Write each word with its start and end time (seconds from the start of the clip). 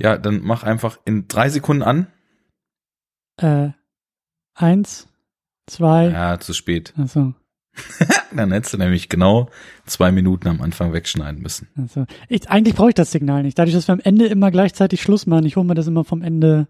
Ja, 0.00 0.16
dann 0.16 0.40
mach 0.42 0.62
einfach 0.62 0.98
in 1.04 1.28
drei 1.28 1.48
Sekunden 1.48 1.82
an. 1.82 2.06
Äh, 3.36 3.70
eins, 4.54 5.08
zwei. 5.66 6.08
Ja, 6.08 6.40
zu 6.40 6.52
spät. 6.54 6.94
Also, 6.96 7.34
Dann 8.34 8.52
hättest 8.52 8.74
du 8.74 8.78
nämlich 8.78 9.08
genau 9.08 9.48
zwei 9.86 10.12
Minuten 10.12 10.48
am 10.48 10.60
Anfang 10.60 10.92
wegschneiden 10.92 11.40
müssen. 11.40 11.68
also. 11.76 12.06
Ich, 12.28 12.48
eigentlich 12.50 12.74
brauche 12.74 12.90
ich 12.90 12.94
das 12.94 13.10
Signal 13.10 13.42
nicht. 13.42 13.58
Dadurch, 13.58 13.74
dass 13.74 13.88
wir 13.88 13.92
am 13.92 14.00
Ende 14.00 14.26
immer 14.26 14.50
gleichzeitig 14.50 15.02
Schluss 15.02 15.26
machen, 15.26 15.46
ich 15.46 15.56
hole 15.56 15.66
mir 15.66 15.74
das 15.74 15.86
immer 15.86 16.04
vom 16.04 16.22
Ende 16.22 16.68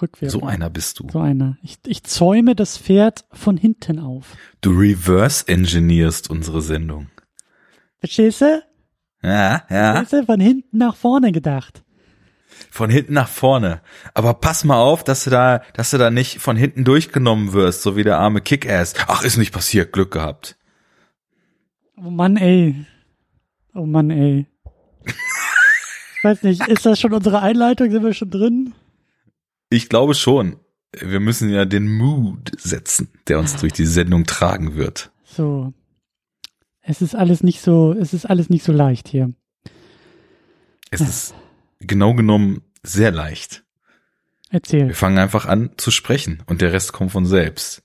rückwärts. 0.00 0.32
So 0.32 0.42
einer 0.42 0.70
bist 0.70 0.98
du. 1.00 1.08
So 1.10 1.20
einer. 1.20 1.56
Ich, 1.62 1.78
ich 1.86 2.04
zäume 2.04 2.54
das 2.54 2.78
Pferd 2.78 3.24
von 3.32 3.56
hinten 3.56 3.98
auf. 3.98 4.36
Du 4.60 4.70
reverse 4.70 5.46
engineerst 5.48 6.30
unsere 6.30 6.62
Sendung. 6.62 7.08
Verstehst 7.98 8.40
du? 8.40 8.62
Ja, 9.22 9.64
ja. 9.70 9.92
Verstehst 9.94 10.12
du? 10.12 10.26
Von 10.26 10.40
hinten 10.40 10.78
nach 10.78 10.96
vorne 10.96 11.32
gedacht. 11.32 11.82
Von 12.70 12.90
hinten 12.90 13.14
nach 13.14 13.28
vorne. 13.28 13.80
Aber 14.14 14.34
pass 14.34 14.64
mal 14.64 14.80
auf, 14.80 15.04
dass 15.04 15.24
du 15.24 15.30
da, 15.30 15.62
dass 15.74 15.90
du 15.90 15.98
da 15.98 16.10
nicht 16.10 16.40
von 16.40 16.56
hinten 16.56 16.84
durchgenommen 16.84 17.52
wirst, 17.52 17.82
so 17.82 17.96
wie 17.96 18.04
der 18.04 18.18
arme 18.18 18.40
Kickass. 18.40 18.94
Ach, 19.06 19.22
ist 19.22 19.36
nicht 19.36 19.52
passiert, 19.52 19.92
Glück 19.92 20.12
gehabt. 20.12 20.56
Oh 21.96 22.10
Mann, 22.10 22.36
ey. 22.36 22.84
Oh 23.74 23.86
Mann, 23.86 24.10
ey. 24.10 24.46
Ich 25.06 26.24
weiß 26.24 26.42
nicht, 26.42 26.66
ist 26.68 26.84
das 26.84 27.00
schon 27.00 27.12
unsere 27.12 27.40
Einleitung? 27.40 27.90
Sind 27.90 28.02
wir 28.02 28.14
schon 28.14 28.30
drin? 28.30 28.74
Ich 29.70 29.88
glaube 29.88 30.14
schon. 30.14 30.56
Wir 30.92 31.20
müssen 31.20 31.50
ja 31.50 31.64
den 31.64 31.88
Mood 31.88 32.52
setzen, 32.58 33.08
der 33.28 33.38
uns 33.38 33.56
durch 33.56 33.72
die 33.72 33.86
Sendung 33.86 34.24
tragen 34.24 34.76
wird. 34.76 35.10
So. 35.24 35.72
Es 36.80 37.02
ist 37.02 37.14
alles 37.14 37.42
nicht 37.42 37.60
so, 37.60 37.92
es 37.92 38.14
ist 38.14 38.26
alles 38.26 38.48
nicht 38.48 38.64
so 38.64 38.72
leicht 38.72 39.08
hier. 39.08 39.32
Es 40.90 41.00
ist 41.00 41.34
genau 41.80 42.14
genommen 42.14 42.62
sehr 42.82 43.10
leicht. 43.10 43.64
Erzähl. 44.50 44.88
Wir 44.88 44.94
fangen 44.94 45.18
einfach 45.18 45.46
an 45.46 45.70
zu 45.76 45.90
sprechen 45.90 46.42
und 46.46 46.60
der 46.60 46.72
Rest 46.72 46.92
kommt 46.92 47.12
von 47.12 47.26
selbst. 47.26 47.82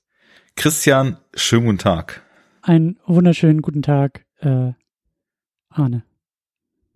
Christian, 0.56 1.18
schönen 1.34 1.66
guten 1.66 1.78
Tag. 1.80 2.22
Einen 2.62 3.00
wunderschönen 3.06 3.62
guten 3.62 3.82
Tag, 3.82 4.26
äh, 4.40 4.72
Arne. 5.70 6.04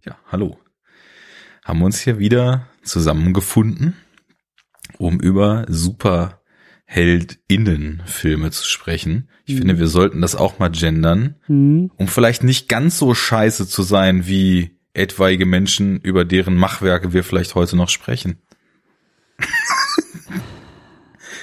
Ja, 0.03 0.17
hallo. 0.31 0.59
Haben 1.63 1.79
wir 1.79 1.85
uns 1.85 1.99
hier 1.99 2.19
wieder 2.19 2.67
zusammengefunden, 2.83 3.95
um 4.99 5.19
über 5.19 5.65
Superheldinnen-Filme 5.67 8.51
zu 8.51 8.67
sprechen. 8.67 9.29
Ich 9.45 9.55
Mhm. 9.55 9.59
finde, 9.59 9.79
wir 9.79 9.87
sollten 9.87 10.21
das 10.21 10.35
auch 10.35 10.59
mal 10.59 10.69
gendern, 10.69 11.35
Hm, 11.47 11.89
um 11.97 12.07
vielleicht 12.07 12.43
nicht 12.43 12.69
ganz 12.69 12.99
so 12.99 13.15
scheiße 13.15 13.67
zu 13.67 13.81
sein 13.81 14.27
wie 14.27 14.74
etwaige 14.95 15.45
Menschen, 15.45 15.99
über 16.01 16.25
deren 16.25 16.55
Machwerke 16.55 17.13
wir 17.13 17.23
vielleicht 17.23 17.55
heute 17.55 17.75
noch 17.75 17.89
sprechen. 17.89 18.37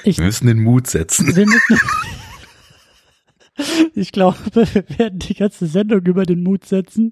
Ich- 0.04 0.18
wir 0.18 0.24
müssen 0.24 0.48
den 0.48 0.60
Mut 0.60 0.88
setzen. 0.88 1.28
ich 3.94 4.10
glaube, 4.10 4.36
wir 4.54 4.84
werden 4.98 5.18
die 5.20 5.34
ganze 5.34 5.66
Sendung 5.66 6.00
über 6.06 6.24
den 6.24 6.42
Mut 6.42 6.64
setzen. 6.64 7.10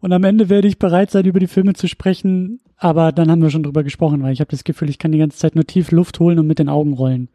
Und 0.00 0.12
am 0.12 0.24
Ende 0.24 0.48
werde 0.48 0.66
ich 0.68 0.78
bereit 0.78 1.10
sein, 1.12 1.26
über 1.26 1.38
die 1.40 1.46
Filme 1.46 1.74
zu 1.74 1.86
sprechen. 1.86 2.60
Aber 2.76 3.12
dann 3.12 3.30
haben 3.30 3.42
wir 3.42 3.50
schon 3.50 3.62
drüber 3.62 3.84
gesprochen, 3.84 4.22
weil 4.22 4.32
ich 4.32 4.40
habe 4.40 4.50
das 4.50 4.64
Gefühl, 4.64 4.88
ich 4.90 4.98
kann 4.98 5.12
die 5.12 5.18
ganze 5.18 5.38
Zeit 5.38 5.54
nur 5.54 5.66
tief 5.66 5.90
Luft 5.92 6.18
holen 6.20 6.38
und 6.38 6.46
mit 6.46 6.58
den 6.58 6.68
Augen 6.68 6.92
rollen. 6.94 7.28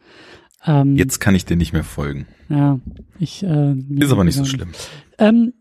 Ähm, 0.66 0.96
Jetzt 0.96 1.20
kann 1.20 1.36
ich 1.36 1.46
dir 1.46 1.58
nicht 1.58 1.74
mehr 1.74 1.84
folgen. 1.84 2.26
Ja, 2.50 2.80
ich. 3.20 3.44
Äh, 3.44 3.76
Ist 4.00 4.12
aber 4.12 4.24
nicht 4.24 4.36
so 4.38 4.46
schlimm. 4.46 4.70
Ähm, 5.18 5.54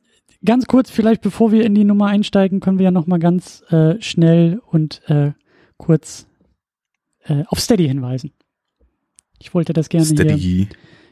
ganz 0.44 0.66
kurz, 0.66 0.90
vielleicht 0.90 1.22
bevor 1.22 1.52
wir 1.52 1.64
in 1.64 1.74
die 1.74 1.84
Nummer 1.84 2.06
einsteigen, 2.06 2.60
können 2.60 2.78
wir 2.78 2.84
ja 2.84 2.90
noch 2.90 3.06
mal 3.06 3.18
ganz 3.18 3.62
äh, 3.70 4.00
schnell 4.00 4.60
und 4.66 5.02
äh, 5.08 5.32
kurz 5.76 6.26
äh, 7.24 7.44
auf 7.46 7.60
Steady 7.60 7.86
hinweisen. 7.88 8.32
Ich 9.38 9.54
wollte 9.54 9.72
das 9.72 9.88
gerne 9.88 10.06
hier 10.06 10.16
Steady. 10.16 10.68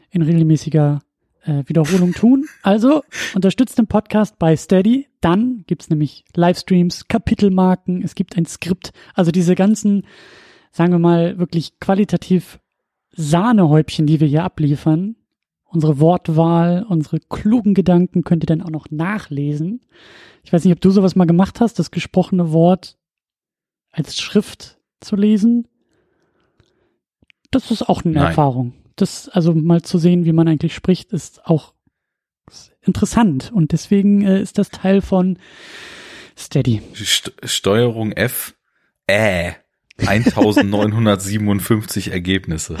in 0.09 0.21
regelmäßiger 0.21 1.01
äh, 1.43 1.63
Wiederholung 1.65 2.13
tun. 2.13 2.45
Also 2.61 3.03
unterstützt 3.33 3.77
den 3.77 3.87
Podcast 3.87 4.39
bei 4.39 4.55
Steady. 4.55 5.07
Dann 5.19 5.63
gibt's 5.67 5.89
nämlich 5.89 6.23
Livestreams, 6.35 7.07
Kapitelmarken, 7.07 8.03
es 8.03 8.15
gibt 8.15 8.37
ein 8.37 8.45
Skript. 8.45 8.91
Also 9.13 9.31
diese 9.31 9.55
ganzen, 9.55 10.05
sagen 10.71 10.91
wir 10.91 10.99
mal, 10.99 11.37
wirklich 11.37 11.79
qualitativ 11.79 12.59
Sahnehäubchen, 13.13 14.07
die 14.07 14.19
wir 14.19 14.27
hier 14.27 14.43
abliefern. 14.43 15.15
Unsere 15.73 15.99
Wortwahl, 15.99 16.85
unsere 16.87 17.19
klugen 17.19 17.73
Gedanken 17.73 18.23
könnt 18.23 18.43
ihr 18.43 18.47
dann 18.47 18.61
auch 18.61 18.69
noch 18.69 18.91
nachlesen. 18.91 19.81
Ich 20.43 20.51
weiß 20.51 20.65
nicht, 20.65 20.73
ob 20.73 20.81
du 20.81 20.89
sowas 20.89 21.15
mal 21.15 21.25
gemacht 21.25 21.61
hast, 21.61 21.79
das 21.79 21.91
gesprochene 21.91 22.51
Wort 22.51 22.97
als 23.91 24.17
Schrift 24.17 24.79
zu 24.99 25.15
lesen. 25.15 25.67
Das 27.51 27.71
ist 27.71 27.87
auch 27.87 28.03
eine 28.03 28.15
Nein. 28.15 28.27
Erfahrung. 28.27 28.73
Das, 28.95 29.29
also 29.29 29.53
mal 29.53 29.81
zu 29.81 29.97
sehen, 29.97 30.25
wie 30.25 30.33
man 30.33 30.47
eigentlich 30.47 30.75
spricht, 30.75 31.13
ist 31.13 31.45
auch 31.45 31.73
interessant. 32.81 33.51
Und 33.53 33.71
deswegen 33.71 34.25
äh, 34.25 34.41
ist 34.41 34.57
das 34.57 34.69
Teil 34.69 35.01
von 35.01 35.37
Steady. 36.37 36.81
St 36.95 37.33
Steuerung 37.43 38.11
F. 38.11 38.55
Äh. 39.07 39.53
1957 39.97 42.11
Ergebnisse. 42.11 42.77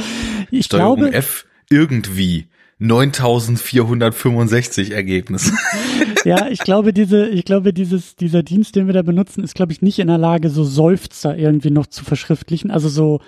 Ich 0.49 0.65
Steuerung 0.65 0.97
glaube, 0.97 1.13
F. 1.13 1.45
Irgendwie. 1.69 2.47
9465 2.81 4.91
Ergebnisse. 4.91 5.53
ja, 6.25 6.47
ich 6.47 6.59
glaube, 6.59 6.93
diese, 6.93 7.29
ich 7.29 7.45
glaube, 7.45 7.73
dieses, 7.73 8.15
dieser 8.15 8.41
Dienst, 8.41 8.75
den 8.75 8.87
wir 8.87 8.93
da 8.93 9.03
benutzen, 9.03 9.43
ist, 9.43 9.53
glaube 9.53 9.71
ich, 9.71 9.83
nicht 9.83 9.99
in 9.99 10.07
der 10.07 10.17
Lage, 10.17 10.49
so 10.49 10.63
Seufzer 10.63 11.37
irgendwie 11.37 11.69
noch 11.69 11.85
zu 11.85 12.03
verschriftlichen. 12.03 12.71
Also 12.71 12.89
so 12.89 13.21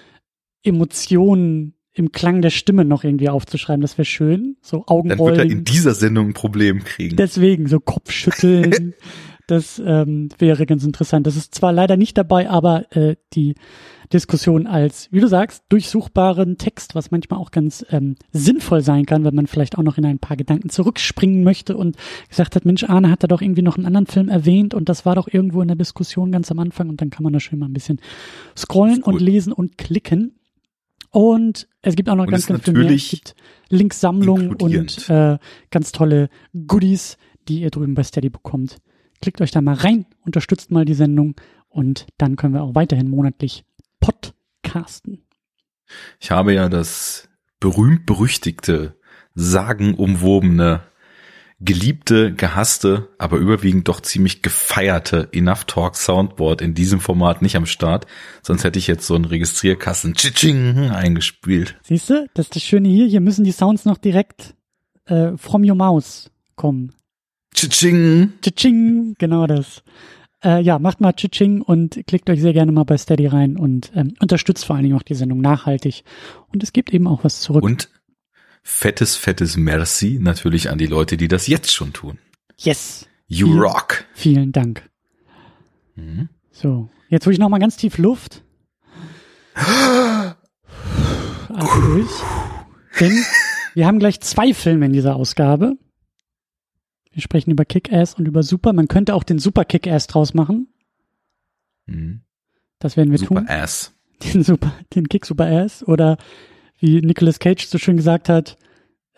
Emotionen 0.64 1.76
im 1.94 2.12
Klang 2.12 2.42
der 2.42 2.50
Stimme 2.50 2.84
noch 2.84 3.04
irgendwie 3.04 3.30
aufzuschreiben. 3.30 3.82
Das 3.82 4.00
wäre 4.00 4.06
schön. 4.06 4.58
So 4.62 4.84
Dann 4.88 5.08
wird 5.08 5.10
er 5.10 5.14
in 5.14 5.20
Augenrollen. 5.20 5.66
dieser 5.66 5.94
Sendung 5.94 6.30
ein 6.30 6.34
Problem 6.34 6.84
kriegen. 6.84 7.16
Deswegen 7.16 7.68
so 7.68 7.80
Kopfschütteln. 7.80 8.96
das 9.48 9.80
ähm, 9.86 10.30
wäre 10.40 10.66
ganz 10.66 10.84
interessant. 10.84 11.28
Das 11.28 11.36
ist 11.36 11.54
zwar 11.54 11.72
leider 11.72 11.96
nicht 11.96 12.18
dabei, 12.18 12.50
aber 12.50 12.92
äh, 12.96 13.18
die 13.34 13.54
Diskussion 14.14 14.68
als, 14.68 15.12
wie 15.12 15.20
du 15.20 15.28
sagst, 15.28 15.64
durchsuchbaren 15.70 16.58
Text, 16.58 16.94
was 16.94 17.12
manchmal 17.12 17.40
auch 17.40 17.52
ganz 17.52 17.86
ähm, 17.90 18.16
sinnvoll 18.32 18.82
sein 18.82 19.06
kann, 19.06 19.24
wenn 19.24 19.34
man 19.34 19.48
vielleicht 19.48 19.78
auch 19.78 19.84
noch 19.84 19.98
in 19.98 20.06
ein 20.06 20.20
paar 20.20 20.38
Gedanken 20.38 20.70
zurückspringen 20.70 21.44
möchte 21.44 21.76
und 21.76 21.98
gesagt 22.30 22.56
hat, 22.56 22.64
Mensch, 22.64 22.84
Arne 22.84 23.10
hat 23.10 23.24
da 23.24 23.28
doch 23.28 23.42
irgendwie 23.42 23.64
noch 23.64 23.76
einen 23.76 23.88
anderen 23.88 24.06
Film 24.06 24.30
erwähnt 24.30 24.74
und 24.74 24.88
das 24.88 25.06
war 25.06 25.16
doch 25.16 25.28
irgendwo 25.28 25.62
in 25.62 25.68
der 25.68 25.76
Diskussion 25.76 26.32
ganz 26.32 26.52
am 26.52 26.60
Anfang 26.60 26.90
und 26.90 27.02
dann 27.02 27.10
kann 27.10 27.24
man 27.24 27.34
da 27.34 27.40
schön 27.40 27.60
mal 27.60 27.66
ein 27.66 27.74
bisschen 27.74 28.00
scrollen 28.56 29.04
und 29.04 29.20
lesen 29.20 29.52
und 29.52 29.78
klicken. 29.78 30.36
Und 31.10 31.68
es 31.82 31.96
gibt 31.96 32.10
auch 32.10 32.16
noch 32.16 32.26
Und 32.26 32.32
ganz, 32.32 32.48
ganz 32.48 32.64
viel 32.64 32.74
mehr. 32.74 32.92
Es 32.92 33.10
gibt 33.10 33.36
Linksammlungen 33.70 34.56
und 34.56 35.10
äh, 35.10 35.38
ganz 35.70 35.92
tolle 35.92 36.30
Goodies, 36.68 37.18
die 37.48 37.62
ihr 37.62 37.70
drüben 37.70 37.94
bei 37.94 38.04
Steady 38.04 38.30
bekommt. 38.30 38.78
Klickt 39.22 39.42
euch 39.42 39.52
da 39.52 39.62
mal 39.62 39.76
rein, 39.76 40.06
unterstützt 40.26 40.72
mal 40.72 40.86
die 40.86 40.96
Sendung 40.96 41.36
und 41.70 42.08
dann 42.18 42.36
können 42.36 42.54
wir 42.54 42.64
auch 42.64 42.76
weiterhin 42.76 43.10
monatlich 43.10 43.64
podcasten. 44.04 45.26
Ich 46.20 46.32
habe 46.32 46.54
ja 46.54 46.70
das 46.70 47.30
berühmt-berüchtigte, 47.60 48.98
sagenumwobene, 49.36 50.82
geliebte, 51.60 52.34
gehasste, 52.34 53.10
aber 53.18 53.38
überwiegend 53.38 53.88
doch 53.88 54.02
ziemlich 54.02 54.42
gefeierte 54.42 55.30
Enough 55.32 55.66
Talk 55.66 55.96
Soundboard 55.96 56.62
in 56.62 56.74
diesem 56.74 57.00
Format 57.00 57.42
nicht 57.42 57.56
am 57.56 57.66
Start. 57.66 58.06
Sonst 58.42 58.64
hätte 58.64 58.80
ich 58.80 58.88
jetzt 58.88 59.08
so 59.08 59.16
einen 59.16 59.26
Registrierkassen 59.26 60.16
Tschitsching 60.16 60.90
eingespielt. 60.90 61.78
Siehst 61.84 62.10
du, 62.10 62.28
das 62.34 62.48
ist 62.48 62.56
das 62.56 62.64
Schöne 62.64 62.90
hier. 62.90 63.08
Hier 63.08 63.22
müssen 63.22 63.46
die 63.46 63.52
Sounds 63.52 63.86
noch 63.86 63.98
direkt 63.98 64.56
äh, 65.06 65.38
from 65.38 65.64
your 65.64 65.76
mouse 65.76 66.30
kommen. 66.56 66.94
Tschitsching. 67.54 68.34
Tsching, 68.42 69.16
genau 69.18 69.48
das. 69.48 69.84
Äh, 70.44 70.62
ja, 70.62 70.78
macht 70.80 71.00
mal 71.02 71.14
Tsching 71.14 71.62
und 71.62 72.02
klickt 72.08 72.30
euch 72.30 72.42
sehr 72.42 72.54
gerne 72.54 72.72
mal 72.72 72.84
bei 72.84 72.98
Steady 72.98 73.28
rein 73.28 73.56
und 73.58 73.92
ähm, 73.96 74.14
unterstützt 74.22 74.66
vor 74.66 74.76
allen 74.76 74.84
Dingen 74.84 74.98
auch 74.98 75.04
die 75.04 75.16
Sendung 75.16 75.40
nachhaltig. 75.42 76.04
Und 76.52 76.64
es 76.64 76.74
gibt 76.74 76.94
eben 76.94 77.08
auch 77.08 77.24
was 77.24 77.40
zurück. 77.40 77.64
Und 77.64 77.90
fettes, 78.62 79.16
fettes 79.16 79.56
Merci 79.58 80.20
natürlich 80.22 80.70
an 80.70 80.78
die 80.78 80.86
Leute, 80.88 81.16
die 81.18 81.28
das 81.28 81.48
jetzt 81.48 81.72
schon 81.72 81.94
tun. 81.94 82.18
yes, 82.58 83.08
You 83.28 83.48
Vielen- 83.48 83.60
rock. 83.62 84.04
vielen 84.14 84.52
Dank. 84.52 84.90
Mhm. 85.96 86.28
So, 86.52 86.90
jetzt 87.10 87.26
hole 87.26 87.34
ich 87.34 87.40
noch 87.40 87.50
mal 87.50 87.60
ganz 87.60 87.78
tief 87.78 87.98
Luft. 87.98 88.44
Atme 89.56 90.36
durch. 91.50 92.10
Denn 93.00 93.24
wir 93.74 93.88
haben 93.88 94.00
gleich 94.00 94.20
zwei 94.22 94.54
Filme 94.54 94.86
in 94.88 94.94
dieser 94.94 95.16
Ausgabe. 95.16 95.78
Wir 97.14 97.22
sprechen 97.22 97.52
über 97.52 97.64
Kick-Ass 97.66 98.16
und 98.16 98.28
über 98.28 98.44
Super. 98.44 98.74
Man 98.74 98.88
könnte 98.88 99.14
auch 99.16 99.24
den 99.24 99.40
Super 99.40 99.66
Kick-Ass 99.66 100.08
draus 100.08 100.34
machen. 100.34 100.68
Mhm. 101.86 102.22
Das 102.80 102.98
werden 102.98 103.12
wir 103.12 103.18
Super 103.20 103.36
tun. 103.42 103.48
Ass. 103.48 103.94
Den 104.34 104.44
Super, 104.44 104.72
den 104.96 105.10
Kick 105.10 105.26
Super 105.26 105.46
Ass. 105.48 105.84
Oder 105.88 106.18
wie 106.80 107.02
Nicolas 107.02 107.40
Cage 107.40 107.66
so 107.66 107.78
schön 107.78 107.98
gesagt 107.98 108.30
hat, 108.30 108.58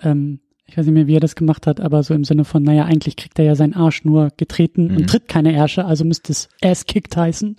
ähm, 0.02 0.40
ich 0.66 0.78
weiß 0.78 0.86
nicht 0.86 0.96
mehr, 0.96 1.06
wie 1.08 1.16
er 1.16 1.20
das 1.20 1.36
gemacht 1.36 1.68
hat, 1.68 1.80
aber 1.80 2.02
so 2.02 2.14
im 2.16 2.24
Sinne 2.24 2.44
von, 2.44 2.64
naja, 2.64 2.86
eigentlich 2.86 3.16
kriegt 3.16 3.38
er 3.38 3.46
ja 3.46 3.56
seinen 3.56 3.74
Arsch 3.76 4.04
nur 4.04 4.30
getreten 4.36 4.88
Mhm. 4.88 4.98
und 4.98 5.10
tritt 5.10 5.28
keine 5.28 5.54
Ärsche, 5.54 5.86
also 5.86 6.06
müsste 6.06 6.32
es 6.32 6.50
Ass 6.64 6.86
Kicked 6.88 7.16
heißen. 7.16 7.58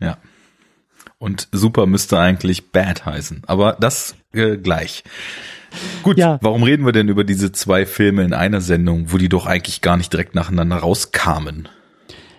Ja. 0.00 0.18
Und 1.18 1.48
super 1.52 1.86
müsste 1.86 2.18
eigentlich 2.18 2.72
bad 2.72 3.06
heißen. 3.06 3.42
Aber 3.46 3.76
das 3.78 4.16
äh, 4.32 4.56
gleich. 4.56 5.04
Gut, 6.02 6.18
Ja. 6.18 6.38
warum 6.42 6.62
reden 6.62 6.84
wir 6.84 6.92
denn 6.92 7.08
über 7.08 7.24
diese 7.24 7.52
zwei 7.52 7.86
Filme 7.86 8.24
in 8.24 8.32
einer 8.32 8.60
Sendung, 8.60 9.12
wo 9.12 9.18
die 9.18 9.28
doch 9.28 9.46
eigentlich 9.46 9.80
gar 9.80 9.96
nicht 9.96 10.12
direkt 10.12 10.34
nacheinander 10.34 10.76
rauskamen? 10.76 11.68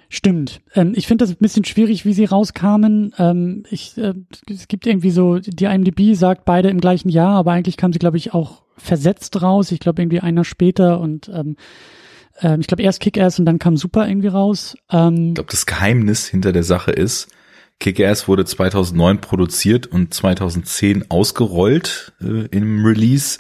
Stimmt. 0.09 0.59
Ähm, 0.75 0.91
ich 0.95 1.07
finde 1.07 1.23
das 1.23 1.31
ein 1.33 1.37
bisschen 1.39 1.63
schwierig, 1.63 2.03
wie 2.03 2.11
sie 2.13 2.25
rauskamen. 2.25 3.13
Ähm, 3.17 3.63
ich, 3.69 3.97
äh, 3.97 4.13
es 4.49 4.67
gibt 4.67 4.85
irgendwie 4.85 5.11
so, 5.11 5.39
die 5.39 5.63
IMDb 5.65 6.15
sagt 6.15 6.43
beide 6.43 6.69
im 6.69 6.81
gleichen 6.81 7.07
Jahr, 7.07 7.35
aber 7.35 7.53
eigentlich 7.53 7.77
kamen 7.77 7.93
sie, 7.93 7.99
glaube 7.99 8.17
ich, 8.17 8.33
auch 8.33 8.63
versetzt 8.75 9.41
raus. 9.41 9.71
Ich 9.71 9.79
glaube 9.79 10.01
irgendwie 10.01 10.19
einer 10.19 10.43
später 10.43 10.99
und 10.99 11.29
ähm, 11.33 11.55
ähm, 12.41 12.59
ich 12.59 12.67
glaube 12.67 12.83
erst 12.83 12.99
Kick-Ass 12.99 13.39
und 13.39 13.45
dann 13.45 13.57
kam 13.59 13.77
Super 13.77 14.05
irgendwie 14.07 14.27
raus. 14.27 14.75
Ähm, 14.91 15.29
Ich 15.29 15.33
glaube, 15.35 15.51
das 15.51 15.65
Geheimnis 15.65 16.27
hinter 16.27 16.51
der 16.51 16.63
Sache 16.63 16.91
ist, 16.91 17.29
Kick-Ass 17.81 18.27
wurde 18.27 18.45
2009 18.45 19.19
produziert 19.19 19.87
und 19.87 20.13
2010 20.13 21.09
ausgerollt 21.09 22.13
äh, 22.21 22.45
im 22.51 22.85
Release 22.85 23.39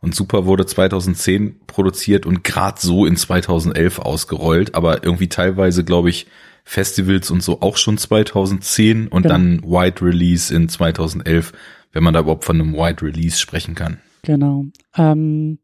und 0.00 0.14
Super 0.16 0.46
wurde 0.46 0.66
2010 0.66 1.60
produziert 1.68 2.26
und 2.26 2.42
grad 2.42 2.80
so 2.80 3.06
in 3.06 3.16
2011 3.16 4.00
ausgerollt, 4.00 4.74
aber 4.74 5.04
irgendwie 5.04 5.28
teilweise, 5.28 5.84
glaube 5.84 6.10
ich, 6.10 6.26
Festivals 6.64 7.30
und 7.30 7.42
so 7.42 7.60
auch 7.60 7.76
schon 7.76 7.98
2010 7.98 9.08
und 9.08 9.22
Genau. 9.22 9.34
dann 9.34 9.62
Wide 9.62 10.04
Release 10.04 10.54
in 10.54 10.68
2011, 10.68 11.52
wenn 11.92 12.02
man 12.02 12.14
da 12.14 12.20
überhaupt 12.20 12.44
von 12.44 12.60
einem 12.60 12.74
Wide 12.74 13.02
Release 13.02 13.38
sprechen 13.38 13.74
kann. 13.74 13.98
Genau. 14.22 14.66
Ähm, 14.96 15.58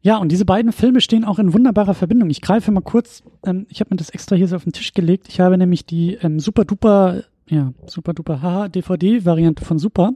ja, 0.00 0.18
und 0.18 0.30
diese 0.30 0.44
beiden 0.44 0.72
Filme 0.72 1.00
stehen 1.00 1.24
auch 1.24 1.40
in 1.40 1.52
wunderbarer 1.52 1.94
Verbindung. 1.94 2.30
Ich 2.30 2.40
greife 2.40 2.70
mal 2.70 2.80
kurz, 2.80 3.24
ähm, 3.44 3.66
ich 3.68 3.80
habe 3.80 3.90
mir 3.90 3.96
das 3.96 4.10
extra 4.10 4.36
hier 4.36 4.46
so 4.46 4.54
auf 4.56 4.62
den 4.64 4.72
Tisch 4.72 4.92
gelegt. 4.94 5.26
Ich 5.28 5.40
habe 5.40 5.58
nämlich 5.58 5.84
die 5.84 6.14
ähm, 6.22 6.38
Super 6.38 6.64
Duper, 6.64 7.24
ja, 7.48 7.72
Super 7.86 8.14
Duper 8.14 8.42
Haha 8.42 8.68
DVD-Variante 8.68 9.64
von 9.64 9.78
Super. 9.78 10.12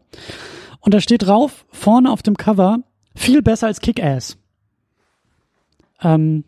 Und 0.81 0.95
da 0.95 1.01
steht 1.01 1.27
drauf, 1.27 1.67
vorne 1.71 2.11
auf 2.11 2.23
dem 2.23 2.37
Cover, 2.37 2.81
viel 3.15 3.43
besser 3.43 3.67
als 3.67 3.81
Kick-Ass. 3.81 4.39
Ähm, 6.03 6.45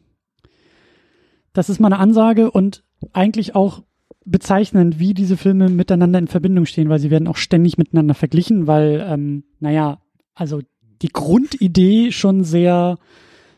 das 1.53 1.69
ist 1.69 1.81
mal 1.81 1.89
eine 1.89 1.99
Ansage 1.99 2.51
und 2.51 2.85
eigentlich 3.13 3.55
auch 3.55 3.83
bezeichnend, 4.25 4.99
wie 4.99 5.15
diese 5.15 5.37
Filme 5.37 5.69
miteinander 5.69 6.19
in 6.19 6.29
Verbindung 6.29 6.67
stehen, 6.67 6.89
weil 6.89 7.01
sie 7.01 7.11
werden 7.11 7.27
auch 7.27 7.37
ständig 7.37 7.79
miteinander 7.79 8.15
verglichen, 8.15 8.67
weil, 8.67 9.05
ähm, 9.07 9.45
naja, 9.59 10.01
also 10.35 10.61
die 11.03 11.09
Grundidee 11.09 12.13
schon 12.13 12.45
sehr 12.45 12.99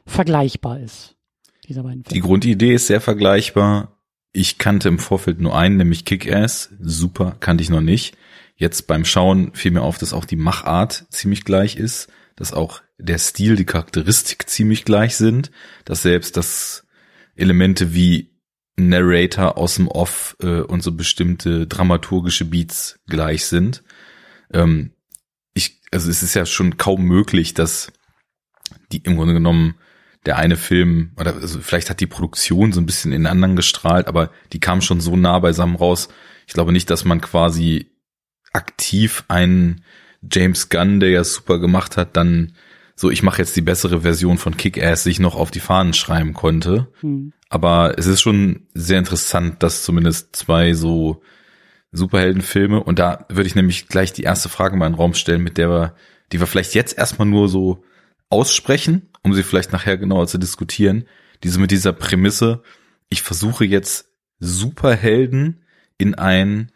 vergleichbar 0.07 0.81
ist, 0.81 1.17
dieser 1.69 1.83
beiden 1.83 2.05
Die 2.05 2.11
Filme. 2.11 2.27
Grundidee 2.27 2.75
ist 2.75 2.87
sehr 2.87 3.01
vergleichbar. 3.01 3.92
Ich 4.33 4.59
kannte 4.59 4.89
im 4.89 4.99
Vorfeld 4.99 5.41
nur 5.41 5.57
einen, 5.57 5.77
nämlich 5.77 6.05
Kick-Ass. 6.05 6.71
Super, 6.81 7.37
kannte 7.41 7.63
ich 7.63 7.71
noch 7.71 7.83
nicht. 7.83 8.17
Jetzt 8.57 8.87
beim 8.87 9.05
Schauen 9.05 9.55
fiel 9.55 9.73
mir 9.73 9.83
auf, 9.83 9.99
dass 9.99 10.13
auch 10.13 10.25
die 10.25 10.37
Machart 10.37 11.07
ziemlich 11.11 11.45
gleich 11.45 11.77
ist, 11.77 12.09
dass 12.37 12.53
auch 12.53 12.83
der 12.99 13.19
Stil, 13.19 13.57
die 13.57 13.67
Charakteristik 13.67 14.49
ziemlich 14.49 14.85
gleich 14.85 15.17
sind, 15.17 15.51
dass 15.85 16.03
selbst 16.03 16.37
das 16.37 16.87
Elemente 17.35 17.95
wie 17.95 18.33
Narrator 18.77 19.59
aus 19.59 19.75
dem 19.75 19.89
Off 19.89 20.37
äh, 20.41 20.61
und 20.61 20.83
so 20.83 20.93
bestimmte 20.93 21.67
dramaturgische 21.67 22.45
Beats 22.45 23.01
gleich 23.07 23.45
sind. 23.47 23.83
Ähm, 24.53 24.93
ich, 25.55 25.81
also 25.91 26.09
es 26.09 26.23
ist 26.23 26.35
ja 26.35 26.47
schon 26.47 26.79
kaum 26.79 27.03
möglich, 27.03 27.53
dass 27.53 27.93
die 28.93 28.99
im 28.99 29.17
Grunde 29.17 29.35
genommen 29.35 29.75
der 30.27 30.37
eine 30.37 30.57
Film, 30.57 31.13
oder 31.19 31.35
also 31.35 31.61
vielleicht 31.61 31.91
hat 31.91 32.01
die 32.01 32.07
Produktion 32.07 32.73
so 32.73 32.81
ein 32.81 32.87
bisschen 32.87 33.13
in 33.13 33.23
den 33.23 33.27
anderen 33.27 33.57
gestrahlt, 33.57 34.07
aber 34.07 34.31
die 34.53 34.61
kam 34.61 34.81
schon 34.81 35.01
so 35.01 35.17
nah 35.17 35.39
beisammen 35.39 35.77
raus. 35.77 36.09
Ich 36.47 36.55
glaube 36.55 36.73
nicht, 36.73 36.91
dass 36.91 37.05
man 37.05 37.21
quasi 37.21 37.91
aktiv 38.53 39.25
einen 39.29 39.83
James 40.31 40.69
Gunn, 40.69 41.01
der 41.01 41.11
ja 41.11 41.25
super 41.25 41.59
gemacht 41.59 41.97
hat, 41.97 42.17
dann 42.17 42.53
so, 42.95 43.11
ich 43.11 43.23
mache 43.23 43.39
jetzt 43.39 43.57
die 43.57 43.63
bessere 43.63 44.03
Version 44.03 44.39
von 44.39 44.57
Kick-Ass, 44.57 45.03
sich 45.03 45.19
noch 45.19 45.35
auf 45.35 45.51
die 45.51 45.61
Fahnen 45.61 45.95
schreiben 45.95 46.35
konnte. 46.35 46.89
Hm. 47.01 47.33
Aber 47.49 47.99
es 47.99 48.07
ist 48.07 48.21
schon 48.21 48.69
sehr 48.75 48.99
interessant, 48.99 49.63
dass 49.63 49.83
zumindest 49.83 50.37
zwei 50.37 50.75
so 50.75 51.23
Superheldenfilme, 51.91 52.83
und 52.83 52.99
da 52.99 53.27
würde 53.29 53.47
ich 53.47 53.55
nämlich 53.55 53.89
gleich 53.89 54.13
die 54.13 54.23
erste 54.23 54.49
Frage 54.49 54.77
mal 54.77 54.87
in 54.87 54.93
den 54.93 54.99
Raum 54.99 55.15
stellen, 55.15 55.43
mit 55.43 55.59
der 55.59 55.69
wir, 55.69 55.97
die 56.31 56.41
wir 56.41 56.47
vielleicht 56.47 56.75
jetzt 56.75 56.97
erstmal 56.97 57.29
nur 57.29 57.49
so 57.49 57.85
aussprechen, 58.31 59.11
um 59.23 59.35
sie 59.35 59.43
vielleicht 59.43 59.73
nachher 59.73 59.97
genauer 59.97 60.27
zu 60.27 60.39
diskutieren. 60.39 61.07
Diese 61.43 61.61
mit 61.61 61.71
dieser 61.71 61.93
Prämisse, 61.93 62.63
ich 63.09 63.23
versuche 63.23 63.65
jetzt 63.65 64.07
Superhelden 64.39 65.65
in 65.99 66.15
ein, 66.15 66.73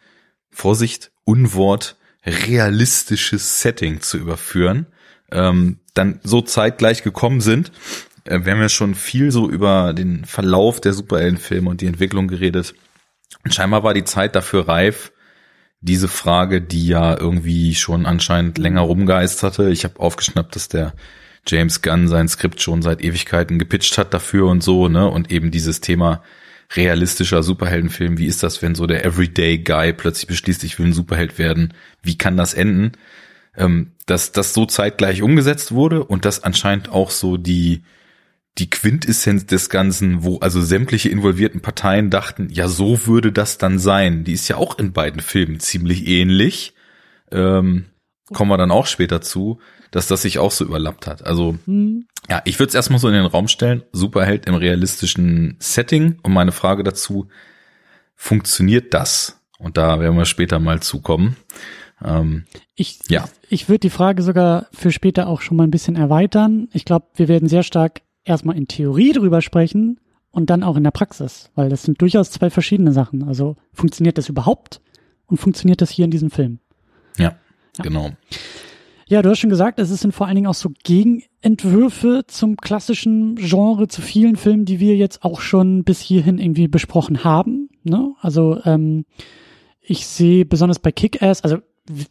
Vorsicht, 0.49 1.11
Unwort, 1.25 1.97
realistisches 2.25 3.61
Setting 3.61 4.01
zu 4.01 4.17
überführen, 4.17 4.87
ähm, 5.31 5.79
dann 5.93 6.19
so 6.23 6.41
zeitgleich 6.41 7.03
gekommen 7.03 7.41
sind. 7.41 7.71
Äh, 8.23 8.43
wir 8.43 8.53
haben 8.53 8.61
ja 8.61 8.69
schon 8.69 8.95
viel 8.95 9.31
so 9.31 9.49
über 9.49 9.93
den 9.93 10.25
Verlauf 10.25 10.81
der 10.81 10.93
Superheldenfilme 10.93 11.69
und 11.69 11.81
die 11.81 11.87
Entwicklung 11.87 12.27
geredet. 12.27 12.73
Und 13.43 13.53
scheinbar 13.53 13.83
war 13.83 13.93
die 13.93 14.05
Zeit 14.05 14.35
dafür 14.35 14.67
reif, 14.67 15.11
diese 15.81 16.07
Frage, 16.07 16.61
die 16.61 16.87
ja 16.87 17.17
irgendwie 17.17 17.75
schon 17.75 18.05
anscheinend 18.05 18.57
länger 18.57 18.81
rumgeisterte. 18.81 19.69
Ich 19.69 19.83
habe 19.83 19.99
aufgeschnappt, 19.99 20.55
dass 20.55 20.69
der 20.69 20.93
James 21.47 21.81
Gunn 21.81 22.07
sein 22.07 22.27
Skript 22.27 22.61
schon 22.61 22.81
seit 22.81 23.01
Ewigkeiten 23.03 23.59
gepitcht 23.59 23.97
hat 23.97 24.13
dafür 24.13 24.47
und 24.47 24.61
so, 24.61 24.87
ne? 24.87 25.09
Und 25.09 25.31
eben 25.31 25.51
dieses 25.51 25.81
Thema 25.81 26.21
realistischer 26.75 27.43
Superheldenfilm. 27.43 28.17
Wie 28.17 28.27
ist 28.27 28.43
das, 28.43 28.61
wenn 28.61 28.75
so 28.75 28.87
der 28.87 29.05
Everyday 29.05 29.57
Guy 29.57 29.93
plötzlich 29.93 30.27
beschließt, 30.27 30.63
ich 30.63 30.77
will 30.77 30.87
ein 30.87 30.93
Superheld 30.93 31.37
werden? 31.37 31.73
Wie 32.03 32.17
kann 32.17 32.37
das 32.37 32.53
enden? 32.53 32.91
Ähm, 33.55 33.91
dass 34.05 34.31
das 34.31 34.53
so 34.53 34.65
zeitgleich 34.65 35.21
umgesetzt 35.21 35.71
wurde 35.71 36.03
und 36.03 36.25
dass 36.25 36.43
anscheinend 36.43 36.89
auch 36.89 37.09
so 37.09 37.37
die 37.37 37.83
die 38.57 38.69
Quintessenz 38.69 39.45
des 39.45 39.69
Ganzen, 39.69 40.23
wo 40.23 40.39
also 40.39 40.61
sämtliche 40.61 41.09
involvierten 41.09 41.61
Parteien 41.61 42.09
dachten, 42.09 42.49
ja, 42.51 42.67
so 42.67 43.05
würde 43.05 43.31
das 43.31 43.57
dann 43.57 43.77
sein. 43.77 44.23
Die 44.23 44.33
ist 44.33 44.47
ja 44.47 44.57
auch 44.57 44.79
in 44.79 44.93
beiden 44.93 45.21
Filmen 45.21 45.59
ziemlich 45.59 46.07
ähnlich. 46.07 46.73
Ähm, 47.31 47.85
kommen 48.33 48.51
wir 48.51 48.57
dann 48.57 48.71
auch 48.71 48.85
später 48.87 49.21
zu, 49.21 49.59
dass 49.91 50.07
das 50.07 50.21
sich 50.23 50.39
auch 50.39 50.51
so 50.51 50.65
überlappt 50.65 51.07
hat. 51.07 51.25
Also 51.25 51.57
Hm. 51.65 52.05
ja, 52.29 52.41
ich 52.45 52.59
würde 52.59 52.69
es 52.69 52.75
erstmal 52.75 52.99
so 52.99 53.07
in 53.07 53.13
den 53.13 53.25
Raum 53.25 53.47
stellen. 53.47 53.83
Superheld 53.93 54.45
im 54.47 54.55
realistischen 54.55 55.55
Setting. 55.59 56.19
Und 56.23 56.33
meine 56.33 56.51
Frage 56.51 56.83
dazu, 56.83 57.27
funktioniert 58.15 58.93
das? 58.93 59.39
Und 59.59 59.77
da 59.77 59.99
werden 59.99 60.17
wir 60.17 60.25
später 60.25 60.59
mal 60.59 60.81
zukommen. 60.81 61.35
Ähm, 62.03 62.45
Ich, 62.75 62.99
Ja. 63.09 63.27
ich 63.49 63.69
würde 63.69 63.79
die 63.79 63.89
Frage 63.89 64.21
sogar 64.21 64.67
für 64.71 64.91
später 64.91 65.27
auch 65.27 65.41
schon 65.41 65.57
mal 65.57 65.63
ein 65.63 65.71
bisschen 65.71 65.95
erweitern. 65.95 66.67
Ich 66.73 66.85
glaube, 66.85 67.07
wir 67.15 67.27
werden 67.27 67.49
sehr 67.49 67.63
stark 67.63 68.01
erstmal 68.23 68.55
in 68.55 68.67
Theorie 68.67 69.13
drüber 69.13 69.41
sprechen 69.41 69.99
und 70.29 70.51
dann 70.51 70.61
auch 70.63 70.75
in 70.77 70.83
der 70.83 70.91
Praxis, 70.91 71.49
weil 71.55 71.69
das 71.69 71.81
sind 71.83 71.99
durchaus 72.01 72.29
zwei 72.29 72.51
verschiedene 72.51 72.91
Sachen. 72.91 73.23
Also 73.23 73.55
funktioniert 73.73 74.19
das 74.19 74.29
überhaupt 74.29 74.79
und 75.25 75.37
funktioniert 75.37 75.81
das 75.81 75.89
hier 75.89 76.05
in 76.05 76.11
diesem 76.11 76.29
Film? 76.29 76.59
ja, 77.17 77.35
Ja. 77.77 77.83
genau. 77.83 78.11
Ja, 79.09 79.21
du 79.21 79.29
hast 79.29 79.39
schon 79.39 79.49
gesagt, 79.49 79.79
es 79.79 79.87
sind 79.89 80.13
vor 80.13 80.27
allen 80.27 80.35
Dingen 80.35 80.47
auch 80.47 80.53
so 80.53 80.69
Gegenentwürfe 80.83 82.23
zum 82.27 82.57
klassischen 82.57 83.35
Genre, 83.35 83.87
zu 83.87 84.01
vielen 84.01 84.35
Filmen, 84.35 84.65
die 84.65 84.81
wir 84.81 84.97
jetzt 84.97 85.23
auch 85.23 85.39
schon 85.39 85.85
bis 85.85 86.01
hierhin 86.01 86.39
irgendwie 86.39 86.67
besprochen 86.67 87.23
haben. 87.23 87.69
Ne? 87.83 88.13
Also 88.19 88.59
ähm, 88.65 89.05
ich 89.81 90.05
sehe 90.05 90.45
besonders 90.45 90.79
bei 90.79 90.91
Kick-Ass, 90.91 91.41
also 91.41 91.59
wir 91.89 92.05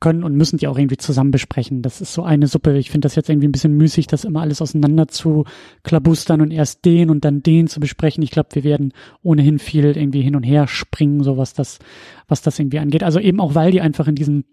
können 0.00 0.24
und 0.24 0.34
müssen 0.34 0.58
die 0.58 0.66
auch 0.66 0.76
irgendwie 0.76 0.96
zusammen 0.96 1.30
besprechen. 1.30 1.82
Das 1.82 2.00
ist 2.00 2.12
so 2.12 2.24
eine 2.24 2.48
Suppe. 2.48 2.76
Ich 2.76 2.90
finde 2.90 3.06
das 3.06 3.14
jetzt 3.14 3.28
irgendwie 3.28 3.46
ein 3.46 3.52
bisschen 3.52 3.76
müßig, 3.76 4.08
das 4.08 4.24
immer 4.24 4.40
alles 4.40 4.60
auseinander 4.60 5.06
zu 5.06 5.44
klabustern 5.84 6.40
und 6.40 6.50
erst 6.50 6.84
den 6.84 7.08
und 7.08 7.24
dann 7.24 7.42
den 7.42 7.68
zu 7.68 7.78
besprechen. 7.78 8.22
Ich 8.22 8.32
glaube, 8.32 8.48
wir 8.52 8.64
werden 8.64 8.92
ohnehin 9.22 9.60
viel 9.60 9.84
irgendwie 9.84 10.22
hin 10.22 10.34
und 10.34 10.42
her 10.42 10.66
springen, 10.66 11.22
so 11.22 11.36
was 11.36 11.54
das, 11.54 11.78
was 12.26 12.42
das 12.42 12.58
irgendwie 12.58 12.80
angeht. 12.80 13.04
Also 13.04 13.20
eben 13.20 13.40
auch, 13.40 13.54
weil 13.54 13.70
die 13.70 13.80
einfach 13.80 14.08
in 14.08 14.16
diesem 14.16 14.44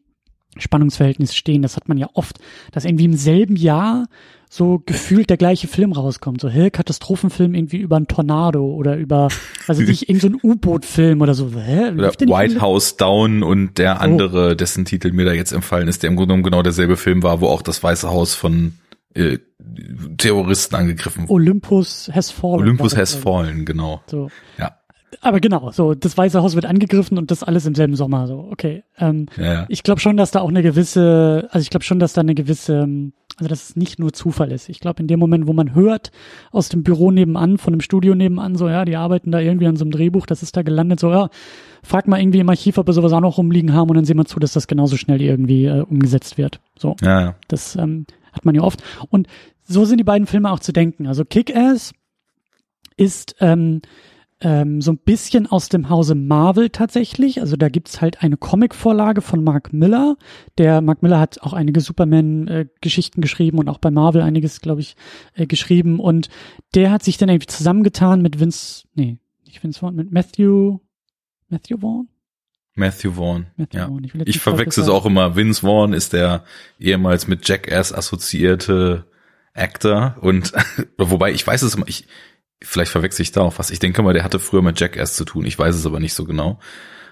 Spannungsverhältnis 0.57 1.35
stehen. 1.35 1.61
Das 1.61 1.75
hat 1.75 1.87
man 1.87 1.97
ja 1.97 2.09
oft, 2.13 2.39
dass 2.71 2.85
irgendwie 2.85 3.05
im 3.05 3.13
selben 3.13 3.55
Jahr 3.55 4.07
so 4.49 4.81
gefühlt 4.83 5.29
der 5.29 5.37
gleiche 5.37 5.67
Film 5.67 5.91
rauskommt. 5.91 6.41
So, 6.41 6.49
hä, 6.49 6.71
Katastrophenfilm 6.71 7.53
irgendwie 7.53 7.77
über 7.77 7.97
ein 7.97 8.07
Tornado 8.07 8.65
oder 8.65 8.97
über, 8.97 9.29
also 9.67 9.83
nicht 9.83 10.09
irgend 10.09 10.21
so 10.23 10.27
ein 10.27 10.39
U-Boot-Film 10.41 11.21
oder 11.21 11.35
so. 11.35 11.51
Hä? 11.51 11.91
Oder 11.91 12.11
White 12.13 12.59
House 12.59 12.97
Down 12.97 13.43
und 13.43 13.77
der 13.77 14.01
andere, 14.01 14.55
dessen 14.55 14.85
Titel 14.85 15.11
mir 15.11 15.25
da 15.25 15.33
jetzt 15.33 15.51
empfallen 15.51 15.87
ist, 15.87 16.01
der 16.01 16.09
im 16.09 16.15
Grunde 16.15 16.29
genommen 16.33 16.43
genau 16.43 16.63
derselbe 16.63 16.97
Film 16.97 17.21
war, 17.21 17.41
wo 17.41 17.47
auch 17.47 17.61
das 17.61 17.83
Weiße 17.83 18.09
Haus 18.09 18.33
von 18.33 18.73
äh, 19.13 19.37
Terroristen 20.17 20.75
angegriffen 20.75 21.23
wurde. 21.23 21.33
Olympus 21.33 22.09
has 22.11 22.31
fallen. 22.31 22.61
Olympus 22.61 22.97
has 22.97 23.13
fallen, 23.13 23.65
genau. 23.65 24.01
So. 24.07 24.29
Ja. 24.57 24.78
Aber 25.21 25.39
genau, 25.39 25.71
so, 25.71 25.93
das 25.95 26.17
Weiße 26.17 26.41
Haus 26.41 26.55
wird 26.55 26.65
angegriffen 26.65 27.17
und 27.17 27.31
das 27.31 27.43
alles 27.43 27.65
im 27.65 27.75
selben 27.75 27.95
Sommer, 27.95 28.27
so, 28.27 28.47
okay. 28.51 28.83
Ähm, 28.97 29.25
Ja, 29.37 29.65
ich 29.69 29.83
glaube 29.83 29.99
schon, 29.99 30.17
dass 30.17 30.31
da 30.31 30.41
auch 30.41 30.49
eine 30.49 30.61
gewisse, 30.61 31.47
also 31.51 31.63
ich 31.63 31.69
glaube 31.69 31.83
schon, 31.83 31.99
dass 31.99 32.13
da 32.13 32.21
eine 32.21 32.35
gewisse 32.35 32.81
ähm, 32.81 33.13
also 33.39 33.47
dass 33.47 33.69
es 33.69 33.75
nicht 33.75 33.99
nur 33.99 34.11
Zufall 34.11 34.51
ist. 34.51 34.67
Ich 34.67 34.79
glaube, 34.79 35.01
in 35.01 35.07
dem 35.07 35.19
Moment, 35.19 35.47
wo 35.47 35.53
man 35.53 35.73
hört 35.73 36.11
aus 36.51 36.67
dem 36.67 36.83
Büro 36.83 37.09
nebenan, 37.09 37.57
von 37.57 37.73
dem 37.73 37.79
Studio 37.79 38.13
nebenan, 38.13 38.55
so, 38.55 38.67
ja, 38.67 38.83
die 38.83 38.97
arbeiten 38.97 39.31
da 39.31 39.39
irgendwie 39.39 39.67
an 39.67 39.77
so 39.77 39.85
einem 39.85 39.91
Drehbuch, 39.91 40.25
das 40.25 40.43
ist 40.43 40.57
da 40.57 40.61
gelandet, 40.61 40.99
so, 40.99 41.09
ja, 41.09 41.29
frag 41.81 42.07
mal 42.07 42.19
irgendwie 42.19 42.39
im 42.39 42.49
Archiv, 42.49 42.77
ob 42.77 42.87
wir 42.87 42.93
sowas 42.93 43.13
auch 43.13 43.21
noch 43.21 43.37
rumliegen 43.37 43.73
haben 43.73 43.89
und 43.89 43.95
dann 43.95 44.05
sehen 44.05 44.17
wir 44.17 44.25
zu, 44.25 44.39
dass 44.39 44.53
das 44.53 44.67
genauso 44.67 44.97
schnell 44.97 45.21
irgendwie 45.21 45.65
äh, 45.65 45.81
umgesetzt 45.81 46.37
wird. 46.37 46.59
So. 46.77 46.95
Ja, 47.01 47.21
ja. 47.21 47.35
Das 47.47 47.75
ähm, 47.77 48.05
hat 48.33 48.43
man 48.43 48.55
ja 48.55 48.61
oft. 48.61 48.83
Und 49.09 49.27
so 49.63 49.85
sind 49.85 49.99
die 49.99 50.03
beiden 50.03 50.27
Filme 50.27 50.51
auch 50.51 50.59
zu 50.59 50.73
denken. 50.73 51.07
Also 51.07 51.23
Kick-Ass 51.23 51.93
ist 52.97 53.35
ähm, 53.39 53.81
ähm, 54.41 54.81
so 54.81 54.91
ein 54.91 54.97
bisschen 54.97 55.47
aus 55.47 55.69
dem 55.69 55.89
Hause 55.89 56.15
Marvel 56.15 56.69
tatsächlich. 56.69 57.41
Also 57.41 57.57
da 57.57 57.69
gibt's 57.69 58.01
halt 58.01 58.23
eine 58.23 58.37
Comic-Vorlage 58.37 59.21
von 59.21 59.43
Mark 59.43 59.73
Miller. 59.73 60.15
Der 60.57 60.81
Mark 60.81 61.03
Miller 61.03 61.19
hat 61.19 61.41
auch 61.41 61.53
einige 61.53 61.81
Superman-Geschichten 61.81 63.21
geschrieben 63.21 63.59
und 63.59 63.67
auch 63.67 63.79
bei 63.79 63.91
Marvel 63.91 64.21
einiges, 64.21 64.61
glaube 64.61 64.81
ich, 64.81 64.95
äh, 65.35 65.45
geschrieben. 65.45 65.99
Und 65.99 66.29
der 66.73 66.91
hat 66.91 67.03
sich 67.03 67.17
dann 67.17 67.29
irgendwie 67.29 67.47
zusammengetan 67.47 68.21
mit 68.21 68.39
Vince, 68.39 68.85
nee, 68.95 69.17
nicht 69.45 69.61
Vince 69.61 69.79
Vaughn, 69.79 69.95
mit 69.95 70.11
Matthew, 70.11 70.79
Matthew 71.49 71.79
Vaughn? 71.79 72.07
Matthew 72.75 73.11
Vaughn. 73.11 73.47
Matthew 73.57 73.77
ja. 73.77 73.87
Vaughn. 73.87 74.03
Ich, 74.05 74.15
Ich 74.15 74.39
verwechsel 74.39 74.83
es 74.83 74.89
auch 74.89 75.05
immer. 75.05 75.35
Vince 75.35 75.61
Vaughn 75.61 75.91
ist 75.91 76.13
der 76.13 76.45
ehemals 76.79 77.27
mit 77.27 77.47
Jackass 77.47 77.93
assoziierte 77.93 79.05
Actor 79.53 80.15
und 80.21 80.53
wobei 80.97 81.31
ich 81.31 81.45
weiß 81.45 81.63
es 81.63 81.75
immer, 81.75 81.87
ich 81.87 82.07
vielleicht 82.63 82.91
verwechsel 82.91 83.21
ich 83.23 83.31
da 83.31 83.41
auch 83.41 83.57
was. 83.57 83.71
Ich 83.71 83.79
denke 83.79 84.01
mal, 84.01 84.13
der 84.13 84.23
hatte 84.23 84.39
früher 84.39 84.61
mit 84.61 84.79
Jackass 84.79 85.15
zu 85.15 85.25
tun. 85.25 85.45
Ich 85.45 85.57
weiß 85.57 85.75
es 85.75 85.85
aber 85.85 85.99
nicht 85.99 86.13
so 86.13 86.25
genau. 86.25 86.59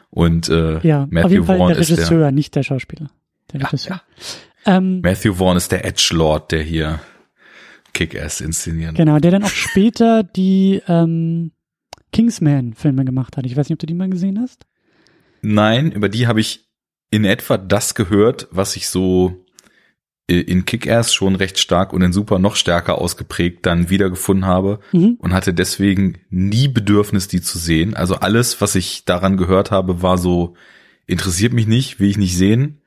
Und 0.09 0.49
äh, 0.49 0.79
Ja, 0.79 1.03
auf 1.03 1.09
Matthew 1.11 1.29
jeden 1.29 1.45
Fall 1.45 1.57
Vaughn 1.57 1.73
der 1.73 1.79
ist 1.79 1.89
der 1.89 1.97
Regisseur, 1.97 2.31
nicht 2.31 2.55
der 2.55 2.63
Schauspieler. 2.63 3.09
Der 3.51 3.61
Ja, 3.61 3.67
Regisseur. 3.67 4.01
Ähm, 4.65 5.01
Matthew 5.01 5.35
Vaughn 5.35 5.57
ist 5.57 5.71
der 5.71 5.85
Edge 5.85 6.09
Lord, 6.13 6.51
der 6.51 6.63
hier 6.63 6.99
Kick-Ass 7.93 8.41
inszeniert. 8.41 8.95
Genau, 8.95 9.19
der 9.19 9.31
dann 9.31 9.43
auch 9.43 9.49
später 9.49 10.23
die 10.23 10.81
ähm, 10.87 11.51
Kingsman-Filme 12.11 13.05
gemacht 13.05 13.37
hat. 13.37 13.45
Ich 13.45 13.55
weiß 13.55 13.69
nicht, 13.69 13.75
ob 13.75 13.79
du 13.79 13.85
die 13.85 13.93
mal 13.93 14.09
gesehen 14.09 14.39
hast. 14.39 14.65
Nein, 15.41 15.91
über 15.91 16.09
die 16.09 16.27
habe 16.27 16.39
ich 16.41 16.67
in 17.09 17.25
etwa 17.25 17.57
das 17.57 17.95
gehört, 17.95 18.47
was 18.51 18.75
ich 18.75 18.89
so 18.89 19.45
in 20.27 20.65
Kick-Ass 20.65 21.13
schon 21.13 21.35
recht 21.35 21.57
stark 21.57 21.93
und 21.93 22.01
in 22.01 22.11
Super 22.11 22.37
noch 22.37 22.57
stärker 22.57 22.97
ausgeprägt 22.99 23.65
dann 23.65 23.89
wiedergefunden 23.89 24.45
habe 24.45 24.79
Mhm. 24.91 25.15
und 25.19 25.33
hatte 25.33 25.53
deswegen 25.53 26.17
nie 26.29 26.67
Bedürfnis, 26.67 27.29
die 27.29 27.41
zu 27.41 27.57
sehen. 27.57 27.93
Also 27.95 28.15
alles, 28.15 28.59
was 28.59 28.75
ich 28.75 29.05
daran 29.05 29.37
gehört 29.37 29.71
habe, 29.71 30.01
war 30.01 30.17
so, 30.17 30.55
interessiert 31.05 31.53
mich 31.53 31.65
nicht, 31.67 31.99
will 32.01 32.09
ich 32.09 32.17
nicht 32.17 32.35
sehen. 32.35 32.81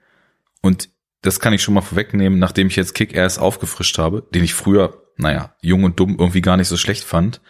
Und 0.60 0.90
das 1.22 1.40
kann 1.40 1.54
ich 1.54 1.62
schon 1.62 1.72
mal 1.74 1.80
vorwegnehmen, 1.80 2.38
nachdem 2.38 2.66
ich 2.66 2.76
jetzt 2.76 2.94
Kick-Ass 2.94 3.38
aufgefrischt 3.38 3.96
habe, 3.96 4.22
den 4.34 4.44
ich 4.44 4.52
früher, 4.52 5.02
naja, 5.16 5.54
jung 5.62 5.84
und 5.84 5.98
dumm 5.98 6.16
irgendwie 6.18 6.42
gar 6.42 6.58
nicht 6.58 6.68
so 6.68 6.76
schlecht 6.76 7.04
fand, 7.04 7.40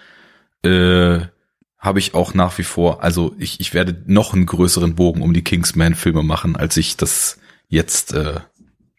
äh, 0.63 1.21
habe 1.79 1.99
ich 1.99 2.15
auch 2.15 2.35
nach 2.35 2.59
wie 2.59 2.63
vor, 2.63 3.03
also 3.03 3.35
ich, 3.39 3.59
ich 3.59 3.75
werde 3.75 4.03
noch 4.07 4.35
einen 4.35 4.47
größeren 4.47 4.95
Bogen 4.95 5.23
um 5.23 5.33
die 5.33 5.43
Kingsman-Filme 5.43 6.23
machen, 6.23 6.55
als 6.55 6.77
ich 6.77 6.97
das 6.97 7.39
jetzt 7.69 8.13
äh, 8.13 8.41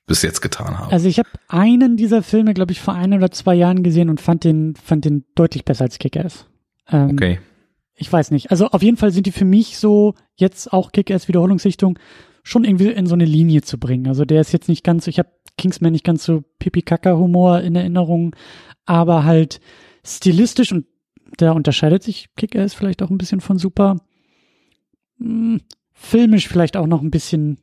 bis 0.08 0.22
jetzt 0.22 0.42
getan 0.42 0.78
habe. 0.78 0.92
Also 0.92 1.08
ich 1.08 1.20
habe 1.20 1.30
einen 1.48 1.98
dieser 1.98 2.24
Filme, 2.24 2.54
glaube 2.54 2.72
ich, 2.72 2.82
vor 2.82 2.94
ein 2.94 3.14
oder 3.14 3.32
zwei 3.32 3.56
Jahren 3.56 3.84
gesehen 3.84 4.10
und 4.10 4.20
fand 4.20 4.44
den, 4.44 4.76
fand 4.76 5.06
den 5.06 5.26
deutlich 5.36 5.66
besser 5.66 5.86
als 5.86 6.00
Kick-Ass. 6.00 6.48
Ähm, 6.90 7.12
okay. 7.12 7.40
Ich 7.96 8.12
weiß 8.12 8.32
nicht. 8.32 8.52
Also 8.52 8.68
auf 8.68 8.82
jeden 8.82 8.98
Fall 8.98 9.12
sind 9.12 9.28
die 9.28 9.32
für 9.32 9.46
mich 9.46 9.78
so 9.78 10.16
jetzt 10.36 10.74
auch 10.74 10.92
Kick-Ass 10.92 11.28
Wiederholungssichtung 11.28 12.00
schon 12.44 12.66
irgendwie 12.66 12.90
in 12.90 13.06
so 13.06 13.14
eine 13.14 13.26
Linie 13.26 13.62
zu 13.62 13.78
bringen. 13.78 14.08
Also 14.08 14.26
der 14.26 14.42
ist 14.42 14.52
jetzt 14.52 14.68
nicht 14.68 14.84
ganz, 14.84 15.08
ich 15.08 15.20
habe 15.20 15.30
Kingsman 15.58 15.92
nicht 15.92 16.04
ganz 16.04 16.24
so 16.24 16.44
Pipi-Kaka-Humor 16.60 17.62
in 17.62 17.76
Erinnerung, 17.76 18.36
aber 18.86 19.24
halt 19.24 19.62
stilistisch 20.04 20.72
und 20.72 20.86
da 21.38 21.52
unterscheidet 21.52 22.04
sich 22.04 22.30
Kick-Ass 22.36 22.74
vielleicht 22.74 23.04
auch 23.04 23.10
ein 23.10 23.18
bisschen 23.18 23.42
von 23.42 23.58
Super. 23.58 23.98
Hm, 25.20 25.62
filmisch 25.94 26.48
vielleicht 26.48 26.78
auch 26.78 26.88
noch 26.88 27.02
ein 27.02 27.12
bisschen, 27.12 27.60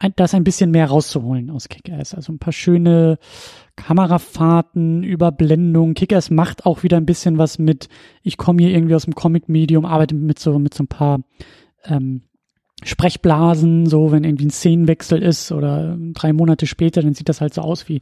ein, 0.00 0.14
da 0.16 0.24
ist 0.24 0.34
ein 0.34 0.44
bisschen 0.44 0.70
mehr 0.70 0.88
rauszuholen 0.88 1.50
aus 1.50 1.68
Kick-Ass. 1.68 2.14
Also 2.14 2.32
ein 2.32 2.38
paar 2.38 2.54
schöne 2.54 3.18
Kamerafahrten, 3.76 5.02
Überblendung. 5.02 5.94
Kick-Ass 5.94 6.30
macht 6.30 6.64
auch 6.64 6.82
wieder 6.82 6.96
ein 6.96 7.06
bisschen 7.06 7.36
was 7.38 7.58
mit, 7.58 7.88
ich 8.22 8.38
komme 8.38 8.62
hier 8.62 8.72
irgendwie 8.72 8.94
aus 8.94 9.04
dem 9.04 9.14
Comic-Medium, 9.14 9.84
arbeite 9.84 10.14
mit 10.14 10.38
so, 10.38 10.58
mit 10.58 10.72
so 10.72 10.84
ein 10.84 10.88
paar 10.88 11.20
ähm, 11.84 12.22
Sprechblasen, 12.84 13.86
so 13.86 14.12
wenn 14.12 14.24
irgendwie 14.24 14.46
ein 14.46 14.50
Szenenwechsel 14.50 15.22
ist 15.22 15.52
oder 15.52 15.96
drei 16.12 16.32
Monate 16.32 16.66
später, 16.66 17.02
dann 17.02 17.14
sieht 17.14 17.28
das 17.28 17.40
halt 17.40 17.54
so 17.54 17.60
aus, 17.60 17.88
wie 17.88 18.00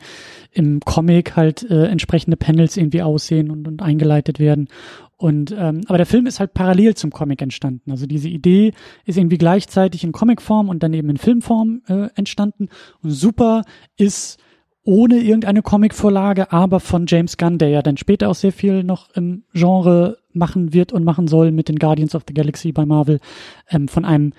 im 0.53 0.81
Comic 0.81 1.37
halt 1.37 1.69
äh, 1.71 1.87
entsprechende 1.87 2.37
Panels 2.37 2.77
irgendwie 2.77 3.03
aussehen 3.03 3.51
und, 3.51 3.67
und 3.67 3.83
eingeleitet 3.83 4.39
werden. 4.39 4.69
Und 5.17 5.53
ähm, 5.57 5.81
aber 5.87 5.99
der 5.99 6.07
Film 6.07 6.27
ist 6.27 6.39
halt 6.39 6.55
parallel 6.55 6.95
zum 6.95 7.11
Comic 7.11 7.43
entstanden. 7.43 7.91
Also 7.91 8.07
diese 8.07 8.29
Idee 8.29 8.73
ist 9.05 9.19
irgendwie 9.19 9.39
gleichzeitig 9.39 10.05
in 10.05 10.13
Comicform 10.13 10.69
und 10.69 10.83
dann 10.83 10.95
eben 10.95 11.11
in 11.11 11.17
Filmform 11.17 11.83
äh, 11.89 12.09
entstanden. 12.15 12.69
Und 13.03 13.11
super 13.11 13.63
ist 13.97 14.39
ohne 14.85 15.17
irgendeine 15.17 15.61
Comicvorlage, 15.61 16.51
aber 16.51 16.81
von 16.81 17.05
James 17.07 17.37
Gunn, 17.37 17.59
der 17.59 17.69
ja 17.69 17.83
dann 17.83 17.97
später 17.97 18.31
auch 18.31 18.35
sehr 18.35 18.53
viel 18.53 18.85
noch 18.85 19.11
im 19.11 19.43
Genre 19.53 20.19
machen 20.33 20.73
wird 20.73 20.93
und 20.93 21.05
machen 21.05 21.27
soll 21.27 21.51
mit 21.51 21.69
den 21.69 21.77
Guardians 21.77 22.15
of 22.15 22.23
the 22.27 22.33
Galaxy 22.33 22.73
bei 22.73 22.87
Marvel, 22.87 23.21
ähm, 23.69 23.89
von 23.89 24.05
einem 24.05 24.33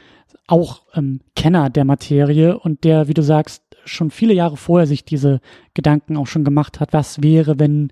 auch 0.51 0.84
ähm, 0.94 1.22
Kenner 1.36 1.70
der 1.70 1.86
Materie 1.86 2.58
und 2.58 2.84
der, 2.84 3.08
wie 3.08 3.13
du 3.13 3.22
sagst, 3.22 3.63
schon 3.86 4.12
viele 4.12 4.34
Jahre 4.34 4.58
vorher 4.58 4.88
sich 4.88 5.06
diese 5.06 5.41
Gedanken 5.74 6.18
auch 6.18 6.27
schon 6.27 6.44
gemacht 6.44 6.79
hat, 6.79 6.94
was 6.94 7.22
wäre, 7.22 7.60
wenn 7.60 7.91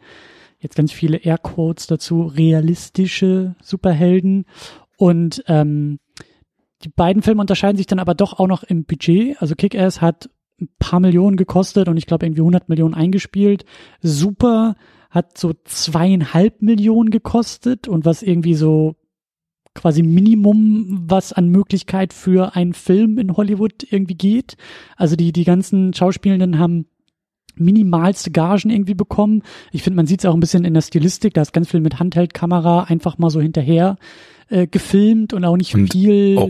jetzt 0.59 0.75
ganz 0.75 0.91
viele 0.91 1.17
Airquotes 1.17 1.87
dazu, 1.87 2.23
realistische 2.23 3.55
Superhelden 3.61 4.45
und 4.97 5.43
ähm, 5.47 5.99
die 6.83 6.89
beiden 6.89 7.21
Filme 7.21 7.41
unterscheiden 7.41 7.77
sich 7.77 7.87
dann 7.87 7.99
aber 7.99 8.13
doch 8.13 8.39
auch 8.39 8.47
noch 8.47 8.63
im 8.63 8.85
Budget. 8.85 9.41
Also 9.41 9.55
Kick-Ass 9.55 10.01
hat 10.01 10.29
ein 10.61 10.69
paar 10.79 10.99
Millionen 10.99 11.37
gekostet 11.37 11.87
und 11.87 11.97
ich 11.97 12.05
glaube 12.05 12.25
irgendwie 12.25 12.41
100 12.41 12.69
Millionen 12.69 12.93
eingespielt. 12.93 13.65
Super 14.01 14.75
hat 15.09 15.37
so 15.37 15.53
zweieinhalb 15.63 16.61
Millionen 16.61 17.09
gekostet 17.09 17.87
und 17.87 18.05
was 18.05 18.21
irgendwie 18.21 18.55
so 18.55 18.95
quasi 19.77 20.03
Minimum, 20.03 21.05
was 21.07 21.31
an 21.31 21.47
Möglichkeit 21.49 22.11
für 22.11 22.55
einen 22.55 22.73
Film 22.73 23.17
in 23.17 23.37
Hollywood 23.37 23.85
irgendwie 23.89 24.15
geht. 24.15 24.57
Also 24.97 25.15
die, 25.15 25.31
die 25.31 25.45
ganzen 25.45 25.93
Schauspielenden 25.93 26.59
haben 26.59 26.87
minimalste 27.55 28.31
Gagen 28.31 28.69
irgendwie 28.69 28.93
bekommen. 28.93 29.43
Ich 29.71 29.83
finde, 29.83 29.97
man 29.97 30.07
sieht 30.07 30.19
es 30.19 30.25
auch 30.25 30.33
ein 30.33 30.39
bisschen 30.39 30.65
in 30.65 30.73
der 30.73 30.81
Stilistik, 30.81 31.33
da 31.33 31.41
ist 31.41 31.53
ganz 31.53 31.69
viel 31.69 31.79
mit 31.79 31.99
Handheldkamera 31.99 32.83
einfach 32.83 33.17
mal 33.17 33.29
so 33.29 33.39
hinterher 33.39 33.97
äh, 34.49 34.67
gefilmt 34.67 35.33
und 35.33 35.45
auch 35.45 35.57
nicht 35.57 35.73
Und 35.73 35.91
viel 35.91 36.49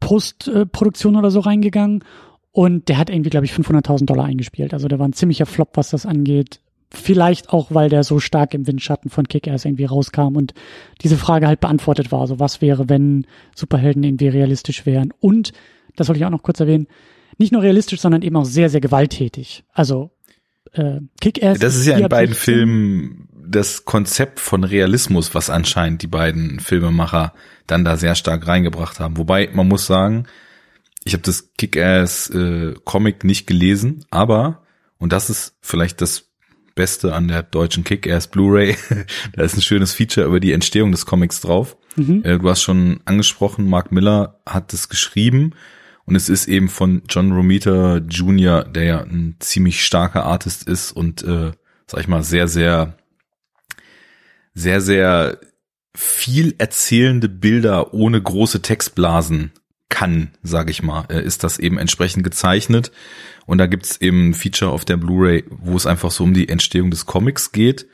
Postproduktion 0.00 1.16
oder 1.16 1.30
so 1.30 1.40
reingegangen. 1.40 2.04
Und 2.50 2.88
der 2.88 2.98
hat 2.98 3.08
irgendwie, 3.08 3.30
glaube 3.30 3.46
ich, 3.46 3.52
500.000 3.52 4.04
Dollar 4.04 4.26
eingespielt. 4.26 4.74
Also 4.74 4.88
der 4.88 4.98
war 4.98 5.08
ein 5.08 5.14
ziemlicher 5.14 5.46
Flop, 5.46 5.70
was 5.74 5.90
das 5.90 6.04
angeht. 6.04 6.60
Vielleicht 6.94 7.50
auch, 7.50 7.68
weil 7.70 7.88
der 7.88 8.04
so 8.04 8.20
stark 8.20 8.54
im 8.54 8.66
Windschatten 8.66 9.10
von 9.10 9.26
Kick-Ass 9.26 9.64
irgendwie 9.64 9.86
rauskam 9.86 10.36
und 10.36 10.52
diese 11.02 11.16
Frage 11.16 11.46
halt 11.46 11.60
beantwortet 11.60 12.12
war. 12.12 12.20
Also 12.20 12.38
was 12.38 12.60
wäre, 12.60 12.88
wenn 12.88 13.26
Superhelden 13.54 14.02
irgendwie 14.02 14.28
realistisch 14.28 14.84
wären? 14.84 15.12
Und, 15.20 15.52
das 15.96 16.08
wollte 16.08 16.18
ich 16.18 16.26
auch 16.26 16.30
noch 16.30 16.42
kurz 16.42 16.60
erwähnen, 16.60 16.86
nicht 17.38 17.52
nur 17.52 17.62
realistisch, 17.62 18.00
sondern 18.00 18.22
eben 18.22 18.36
auch 18.36 18.44
sehr, 18.44 18.68
sehr 18.68 18.80
gewalttätig. 18.80 19.64
Also 19.72 20.10
äh, 20.72 21.00
Kick-Ass. 21.20 21.58
das 21.58 21.76
ist 21.76 21.86
ja 21.86 21.96
in 21.96 22.08
beiden 22.08 22.34
16 22.34 22.54
Filmen 22.54 23.28
das 23.32 23.84
Konzept 23.84 24.40
von 24.40 24.64
Realismus, 24.64 25.34
was 25.34 25.50
anscheinend 25.50 26.02
die 26.02 26.06
beiden 26.06 26.60
Filmemacher 26.60 27.32
dann 27.66 27.84
da 27.84 27.96
sehr 27.96 28.14
stark 28.14 28.46
reingebracht 28.46 29.00
haben. 29.00 29.16
Wobei 29.16 29.50
man 29.52 29.68
muss 29.68 29.86
sagen, 29.86 30.26
ich 31.04 31.14
habe 31.14 31.22
das 31.22 31.52
Kick-Ass 31.56 32.30
äh, 32.30 32.74
Comic 32.84 33.24
nicht 33.24 33.46
gelesen, 33.46 34.04
aber 34.10 34.62
und 34.98 35.12
das 35.12 35.30
ist 35.30 35.56
vielleicht 35.60 36.00
das 36.00 36.31
Beste 36.74 37.14
an 37.14 37.28
der 37.28 37.42
deutschen 37.42 37.84
Kick-Ass 37.84 38.28
Blu-ray, 38.28 38.76
da 39.32 39.42
ist 39.42 39.56
ein 39.56 39.62
schönes 39.62 39.92
Feature 39.92 40.26
über 40.26 40.40
die 40.40 40.52
Entstehung 40.52 40.92
des 40.92 41.06
Comics 41.06 41.40
drauf. 41.40 41.76
Mhm. 41.96 42.22
Äh, 42.24 42.38
du 42.38 42.48
hast 42.48 42.62
schon 42.62 43.00
angesprochen, 43.04 43.68
Mark 43.68 43.92
Miller 43.92 44.40
hat 44.46 44.72
es 44.72 44.88
geschrieben 44.88 45.52
und 46.04 46.16
es 46.16 46.28
ist 46.28 46.48
eben 46.48 46.68
von 46.68 47.02
John 47.08 47.32
Romita 47.32 47.98
Jr., 47.98 48.64
der 48.64 48.84
ja 48.84 49.00
ein 49.00 49.36
ziemlich 49.38 49.84
starker 49.84 50.24
Artist 50.24 50.66
ist 50.66 50.92
und 50.92 51.22
äh, 51.22 51.52
sag 51.86 52.00
ich 52.00 52.08
mal 52.08 52.22
sehr, 52.22 52.48
sehr, 52.48 52.96
sehr, 54.54 54.80
sehr 54.80 55.38
viel 55.94 56.54
erzählende 56.58 57.28
Bilder 57.28 57.92
ohne 57.92 58.20
große 58.20 58.62
Textblasen 58.62 59.52
kann, 59.88 60.30
sage 60.42 60.70
ich 60.70 60.82
mal, 60.82 61.04
äh, 61.10 61.22
ist 61.22 61.44
das 61.44 61.58
eben 61.58 61.78
entsprechend 61.78 62.24
gezeichnet. 62.24 62.92
Und 63.46 63.58
da 63.58 63.66
gibt's 63.66 64.00
eben 64.00 64.30
ein 64.30 64.34
Feature 64.34 64.70
auf 64.70 64.84
der 64.84 64.96
Blu-ray, 64.96 65.44
wo 65.50 65.76
es 65.76 65.86
einfach 65.86 66.10
so 66.10 66.24
um 66.24 66.34
die 66.34 66.48
Entstehung 66.48 66.90
des 66.90 67.06
Comics 67.06 67.52
geht. 67.52 67.86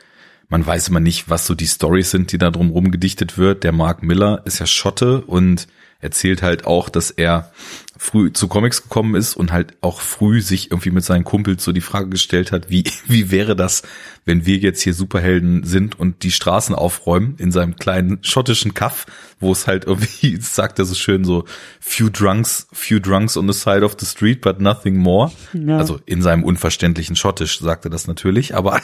Man 0.49 0.67
weiß 0.67 0.89
immer 0.89 1.01
nicht, 1.01 1.29
was 1.29 1.47
so 1.47 1.55
die 1.55 1.67
Stories 1.67 2.11
sind, 2.11 2.33
die 2.33 2.39
da 2.39 2.51
drumherum 2.51 2.91
gedichtet 2.91 3.37
wird. 3.37 3.65
Der 3.65 3.73
Mark 3.73 4.03
Miller 4.03 4.43
ist 4.45 4.61
ja 4.61 4.67
Schotte 4.67 5.23
und 5.23 5.69
erzählt 6.01 6.43
halt 6.43 6.67
auch, 6.67 6.89
dass 6.89 7.11
er 7.11 7.53
früh 7.99 8.33
zu 8.33 8.49
Comics 8.49 8.85
gekommen 8.85 9.17
ist 9.17 9.37
und 9.37 9.53
halt 9.53 9.75
auch 9.81 10.01
früh 10.01 10.41
sich 10.41 10.71
irgendwie 10.71 10.93
mit 10.93 11.05
seinen 11.05 11.25
Kumpels 11.25 11.65
so 11.65 11.73
die 11.73 11.81
Frage 11.81 12.09
gestellt 12.09 12.53
hat, 12.53 12.71
wie, 12.71 12.85
wie 13.07 13.31
wäre 13.31 13.57
das, 13.57 13.83
wenn 14.25 14.47
wir 14.47 14.57
jetzt 14.57 14.83
hier 14.83 14.95
Superhelden 14.95 15.65
sind 15.65 15.99
und 15.99 16.23
die 16.23 16.31
Straßen 16.31 16.75
aufräumen 16.75 17.35
in 17.39 17.51
seinem 17.51 17.77
kleinen 17.77 18.19
schottischen 18.23 18.73
Kaff, 18.73 19.07
wo 19.41 19.53
es 19.53 19.67
halt 19.67 19.85
irgendwie, 19.85 20.37
sagt 20.41 20.79
er 20.79 20.85
so 20.85 20.95
schön 20.95 21.25
so, 21.25 21.45
few 21.81 22.09
drunks, 22.09 22.69
few 22.73 23.01
drunks 23.01 23.37
on 23.37 23.51
the 23.51 23.59
side 23.59 23.85
of 23.85 23.97
the 23.99 24.07
street, 24.07 24.41
but 24.41 24.61
nothing 24.61 24.97
more. 24.97 25.33
Ja. 25.53 25.79
Also 25.79 25.99
in 26.07 26.23
seinem 26.23 26.45
unverständlichen 26.45 27.17
Schottisch 27.17 27.59
sagt 27.59 27.85
er 27.85 27.91
das 27.91 28.07
natürlich, 28.07 28.55
aber 28.55 28.81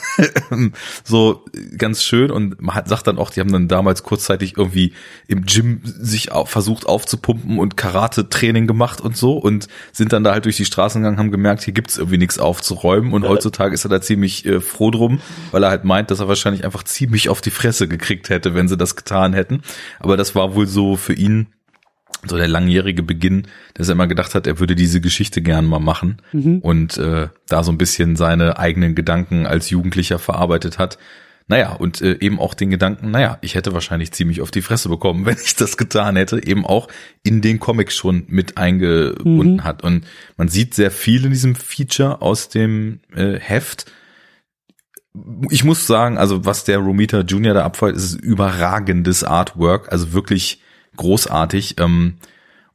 so 1.05 1.45
ganz 1.79 2.03
schön 2.03 2.33
und 2.33 2.61
man 2.61 2.75
hat, 2.75 2.89
sagt 2.89 3.07
dann 3.07 3.19
auch, 3.19 3.31
die 3.31 3.41
haben 3.41 3.53
dann 3.53 3.69
damals 3.69 4.03
kurzzeitig 4.03 4.57
irgendwie 4.57 4.93
im 5.29 5.45
Gym 5.47 5.83
sich 5.85 6.31
versucht 6.47 6.87
aufzupumpen 6.87 7.59
und 7.59 7.77
Karate-Training 7.77 8.67
gemacht 8.67 9.01
und 9.05 9.17
so 9.17 9.37
und 9.37 9.69
sind 9.93 10.13
dann 10.13 10.25
da 10.25 10.33
halt 10.33 10.45
durch 10.45 10.57
die 10.57 10.65
Straßen 10.65 11.01
gegangen, 11.01 11.19
haben 11.19 11.31
gemerkt, 11.31 11.63
hier 11.63 11.75
gibt's 11.75 11.99
irgendwie 11.99 12.19
nichts 12.19 12.39
aufzuräumen 12.39 13.13
und 13.13 13.27
heutzutage 13.27 13.75
ist 13.75 13.85
er 13.85 13.91
da 13.91 14.01
ziemlich 14.01 14.45
äh, 14.47 14.61
froh 14.61 14.91
drum, 14.91 15.21
weil 15.51 15.63
er 15.63 15.71
halt 15.71 15.85
meint, 15.85 16.11
dass 16.11 16.21
er 16.21 16.29
wahrscheinlich 16.29 16.65
einfach 16.65 16.83
ziemlich 16.85 17.29
auf 17.29 17.41
die 17.41 17.51
Fresse 17.51 17.89
gekriegt 17.89 18.31
hätte, 18.31 18.55
wenn 18.55 18.69
sie 18.69 18.77
das 18.77 18.97
getan 18.97 19.33
hätten. 19.33 19.63
Aber 19.99 20.17
das 20.17 20.35
war 20.35 20.55
wohl 20.55 20.67
so 20.67 20.97
für 20.97 21.15
ihn 21.15 21.49
so 22.27 22.37
der 22.37 22.49
langjährige 22.49 23.03
Beginn, 23.03 23.49
dass 23.75 23.89
er 23.89 23.93
immer 23.93 24.07
gedacht 24.07 24.35
hat, 24.35 24.47
er 24.47 24.59
würde 24.59 24.75
diese 24.75 25.01
Geschichte 25.01 25.43
gern 25.43 25.67
mal 25.67 25.81
machen 25.81 26.23
mhm. 26.33 26.59
und 26.59 26.97
äh, 26.97 27.29
da 27.49 27.63
so 27.63 27.73
ein 27.73 27.79
bisschen 27.79 28.17
seine 28.17 28.59
eigenen 28.59 28.95
Gedanken 28.95 29.47
als 29.47 29.71
Jugendlicher 29.71 30.19
verarbeitet 30.19 30.79
hat. 30.79 30.99
Naja, 31.47 31.75
und 31.75 32.01
äh, 32.01 32.17
eben 32.21 32.41
auch 32.41 32.55
den 32.55 32.71
Gedanken, 32.71 33.11
naja, 33.11 33.37
ich 33.43 33.55
hätte 33.55 33.75
wahrscheinlich 33.75 34.13
ziemlich 34.13 34.41
auf 34.41 34.51
die 34.51 34.63
Fresse 34.63 34.89
bekommen, 34.89 35.27
wenn 35.27 35.37
ich 35.43 35.57
das 35.57 35.77
getan 35.77 36.17
hätte, 36.17 36.43
eben 36.45 36.65
auch 36.65 36.89
in 37.23 37.43
den 37.43 37.61
Comics 37.61 37.95
schon 37.95 38.25
mit 38.29 38.57
eingebunden 38.57 39.57
mhm. 39.57 39.65
hat. 39.65 39.83
Und 39.83 40.07
man 40.37 40.49
sieht 40.49 40.75
sehr 40.75 40.91
viel 40.91 41.25
in 41.25 41.31
diesem 41.31 41.55
Feature 41.55 42.23
aus 42.23 42.49
dem 42.49 43.01
äh, 43.15 43.39
Heft. 43.39 43.91
Ich 45.51 45.65
muss 45.65 45.87
sagen, 45.87 46.19
also 46.19 46.45
was 46.45 46.65
der 46.65 46.79
Romita 46.79 47.21
Jr. 47.21 47.55
da 47.55 47.65
abfällt, 47.65 47.97
ist 47.97 48.15
überragendes 48.15 49.23
Artwork, 49.23 49.93
also 49.93 50.13
wirklich 50.13 50.63
großartig. 50.97 51.77
Ähm, 51.79 52.15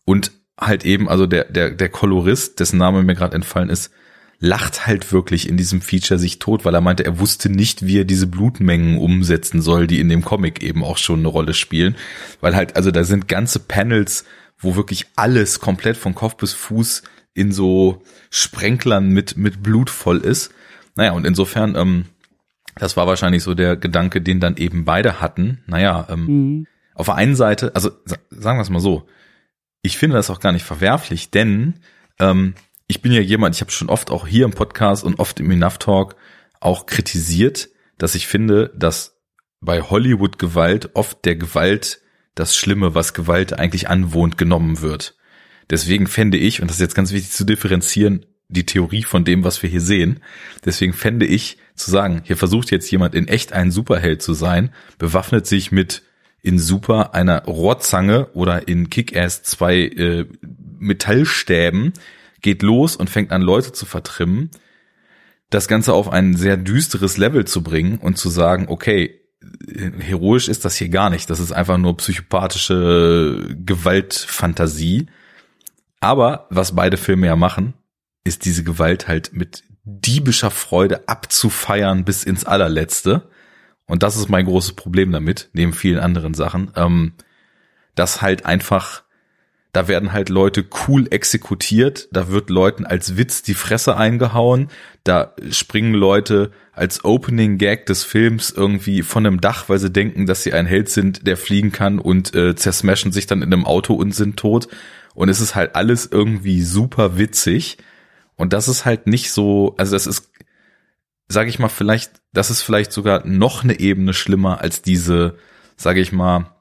und 0.05 0.31
halt 0.59 0.85
eben, 0.85 1.09
also 1.09 1.25
der, 1.25 1.45
der, 1.45 1.71
der 1.71 1.89
Kolorist, 1.89 2.59
dessen 2.59 2.77
Name 2.77 3.01
mir 3.01 3.15
gerade 3.15 3.35
entfallen 3.35 3.69
ist, 3.69 3.91
lacht 4.39 4.87
halt 4.87 5.11
wirklich 5.11 5.49
in 5.49 5.57
diesem 5.57 5.81
Feature 5.81 6.17
sich 6.17 6.39
tot, 6.39 6.63
weil 6.63 6.73
er 6.73 6.81
meinte, 6.81 7.03
er 7.03 7.19
wusste 7.19 7.49
nicht, 7.49 7.85
wie 7.85 7.99
er 7.99 8.05
diese 8.05 8.27
Blutmengen 8.27 8.97
umsetzen 8.97 9.61
soll, 9.61 9.85
die 9.85 9.99
in 9.99 10.07
dem 10.07 10.23
Comic 10.23 10.63
eben 10.63 10.83
auch 10.83 10.97
schon 10.97 11.19
eine 11.19 11.27
Rolle 11.27 11.53
spielen. 11.53 11.95
Weil 12.39 12.55
halt, 12.55 12.77
also 12.77 12.91
da 12.91 13.03
sind 13.03 13.27
ganze 13.27 13.59
Panels, 13.59 14.23
wo 14.57 14.75
wirklich 14.75 15.07
alles 15.15 15.59
komplett 15.59 15.97
von 15.97 16.15
Kopf 16.15 16.37
bis 16.37 16.53
Fuß 16.53 17.03
in 17.33 17.51
so 17.51 18.01
Sprenklern 18.29 19.09
mit, 19.09 19.35
mit 19.35 19.61
Blut 19.61 19.89
voll 19.89 20.19
ist. 20.19 20.51
Naja, 20.95 21.11
und 21.11 21.25
insofern, 21.25 21.75
ähm, 21.75 22.05
das 22.75 22.95
war 22.95 23.07
wahrscheinlich 23.07 23.43
so 23.43 23.53
der 23.55 23.75
Gedanke, 23.75 24.21
den 24.21 24.39
dann 24.39 24.55
eben 24.55 24.85
beide 24.85 25.19
hatten. 25.19 25.63
Naja, 25.67 26.07
ähm, 26.09 26.25
mhm. 26.25 26.67
auf 26.95 27.07
der 27.07 27.15
einen 27.15 27.35
Seite, 27.35 27.75
also 27.75 27.91
sagen 28.29 28.57
wir 28.57 28.63
es 28.63 28.69
mal 28.69 28.79
so, 28.79 29.05
ich 29.81 29.97
finde 29.97 30.15
das 30.15 30.29
auch 30.29 30.39
gar 30.39 30.51
nicht 30.53 30.65
verwerflich, 30.65 31.29
denn 31.29 31.75
ähm, 32.19 32.53
ich 32.89 33.03
bin 33.03 33.11
ja 33.11 33.21
jemand, 33.21 33.55
ich 33.55 33.61
habe 33.61 33.71
schon 33.71 33.87
oft 33.87 34.09
auch 34.09 34.27
hier 34.27 34.45
im 34.45 34.51
Podcast 34.51 35.03
und 35.03 35.19
oft 35.19 35.39
im 35.39 35.51
Enough 35.51 35.77
Talk 35.77 36.15
auch 36.59 36.87
kritisiert, 36.87 37.69
dass 37.99 38.15
ich 38.15 38.25
finde, 38.25 38.73
dass 38.75 39.19
bei 39.61 39.81
Hollywood 39.81 40.39
Gewalt 40.39 40.89
oft 40.95 41.23
der 41.23 41.35
Gewalt 41.35 42.01
das 42.33 42.55
Schlimme, 42.55 42.95
was 42.95 43.13
Gewalt 43.13 43.53
eigentlich 43.53 43.89
anwohnt, 43.89 44.39
genommen 44.39 44.81
wird. 44.81 45.15
Deswegen 45.69 46.07
fände 46.07 46.37
ich, 46.37 46.61
und 46.61 46.67
das 46.69 46.77
ist 46.77 46.81
jetzt 46.81 46.95
ganz 46.95 47.11
wichtig 47.11 47.31
zu 47.31 47.45
differenzieren, 47.45 48.25
die 48.47 48.65
Theorie 48.65 49.03
von 49.03 49.23
dem, 49.23 49.43
was 49.43 49.61
wir 49.61 49.69
hier 49.69 49.81
sehen. 49.81 50.21
Deswegen 50.65 50.93
fände 50.93 51.27
ich 51.27 51.57
zu 51.75 51.91
sagen, 51.91 52.23
hier 52.23 52.37
versucht 52.37 52.71
jetzt 52.71 52.89
jemand 52.89 53.13
in 53.13 53.27
echt 53.27 53.53
ein 53.53 53.69
Superheld 53.69 54.23
zu 54.23 54.33
sein, 54.33 54.73
bewaffnet 54.97 55.45
sich 55.45 55.71
mit 55.71 56.01
in 56.41 56.57
Super 56.57 57.13
einer 57.13 57.43
Rohrzange 57.43 58.31
oder 58.33 58.67
in 58.67 58.89
Kick-Ass 58.89 59.43
zwei 59.43 59.81
äh, 59.81 60.25
Metallstäben, 60.79 61.93
geht 62.41 62.61
los 62.61 62.95
und 62.95 63.09
fängt 63.09 63.31
an, 63.31 63.41
Leute 63.41 63.71
zu 63.71 63.85
vertrimmen, 63.85 64.51
das 65.49 65.67
Ganze 65.67 65.93
auf 65.93 66.09
ein 66.09 66.35
sehr 66.35 66.57
düsteres 66.57 67.17
Level 67.17 67.45
zu 67.45 67.63
bringen 67.63 67.97
und 67.97 68.17
zu 68.17 68.29
sagen, 68.29 68.65
okay, 68.67 69.19
heroisch 69.99 70.47
ist 70.47 70.65
das 70.65 70.75
hier 70.75 70.89
gar 70.89 71.09
nicht, 71.09 71.29
das 71.29 71.39
ist 71.39 71.51
einfach 71.51 71.77
nur 71.77 71.97
psychopathische 71.97 73.55
Gewaltfantasie. 73.65 75.07
Aber 76.01 76.47
was 76.49 76.75
beide 76.75 76.97
Filme 76.97 77.27
ja 77.27 77.35
machen, 77.35 77.73
ist 78.23 78.45
diese 78.45 78.63
Gewalt 78.63 79.07
halt 79.07 79.33
mit 79.33 79.63
diebischer 79.83 80.51
Freude 80.51 81.07
abzufeiern 81.07 82.05
bis 82.05 82.23
ins 82.23 82.45
allerletzte. 82.45 83.29
Und 83.85 84.03
das 84.03 84.17
ist 84.17 84.29
mein 84.29 84.45
großes 84.45 84.73
Problem 84.73 85.11
damit, 85.11 85.49
neben 85.53 85.73
vielen 85.73 85.99
anderen 85.99 86.33
Sachen, 86.33 86.71
ähm, 86.75 87.13
dass 87.95 88.21
halt 88.21 88.45
einfach 88.45 89.03
da 89.71 89.87
werden 89.87 90.13
halt 90.13 90.29
Leute 90.29 90.65
cool 90.87 91.07
exekutiert, 91.11 92.07
da 92.11 92.29
wird 92.29 92.49
Leuten 92.49 92.85
als 92.85 93.17
Witz 93.17 93.43
die 93.43 93.53
Fresse 93.53 93.95
eingehauen, 93.95 94.69
da 95.03 95.35
springen 95.51 95.93
Leute 95.93 96.51
als 96.73 97.03
Opening 97.03 97.57
Gag 97.57 97.85
des 97.85 98.03
Films 98.03 98.51
irgendwie 98.51 99.03
von 99.03 99.25
einem 99.25 99.41
Dach, 99.41 99.69
weil 99.69 99.79
sie 99.79 99.91
denken, 99.91 100.25
dass 100.25 100.43
sie 100.43 100.53
ein 100.53 100.65
Held 100.65 100.89
sind, 100.89 101.27
der 101.27 101.37
fliegen 101.37 101.71
kann 101.71 101.99
und 101.99 102.33
äh, 102.33 102.55
zersmashen 102.55 103.11
sich 103.11 103.27
dann 103.27 103.41
in 103.41 103.53
einem 103.53 103.65
Auto 103.65 103.93
und 103.93 104.15
sind 104.15 104.37
tot. 104.37 104.69
Und 105.13 105.29
es 105.29 105.41
ist 105.41 105.55
halt 105.55 105.75
alles 105.75 106.07
irgendwie 106.09 106.61
super 106.61 107.17
witzig. 107.17 107.77
Und 108.35 108.53
das 108.53 108.69
ist 108.69 108.85
halt 108.85 109.07
nicht 109.07 109.31
so, 109.31 109.75
also 109.77 109.93
das 109.93 110.07
ist, 110.07 110.31
sage 111.27 111.49
ich 111.49 111.59
mal, 111.59 111.69
vielleicht, 111.69 112.21
das 112.31 112.49
ist 112.49 112.61
vielleicht 112.61 112.93
sogar 112.93 113.27
noch 113.27 113.63
eine 113.63 113.79
Ebene 113.79 114.13
schlimmer 114.13 114.61
als 114.61 114.81
diese, 114.81 115.35
sage 115.75 115.99
ich 115.99 116.13
mal, 116.13 116.55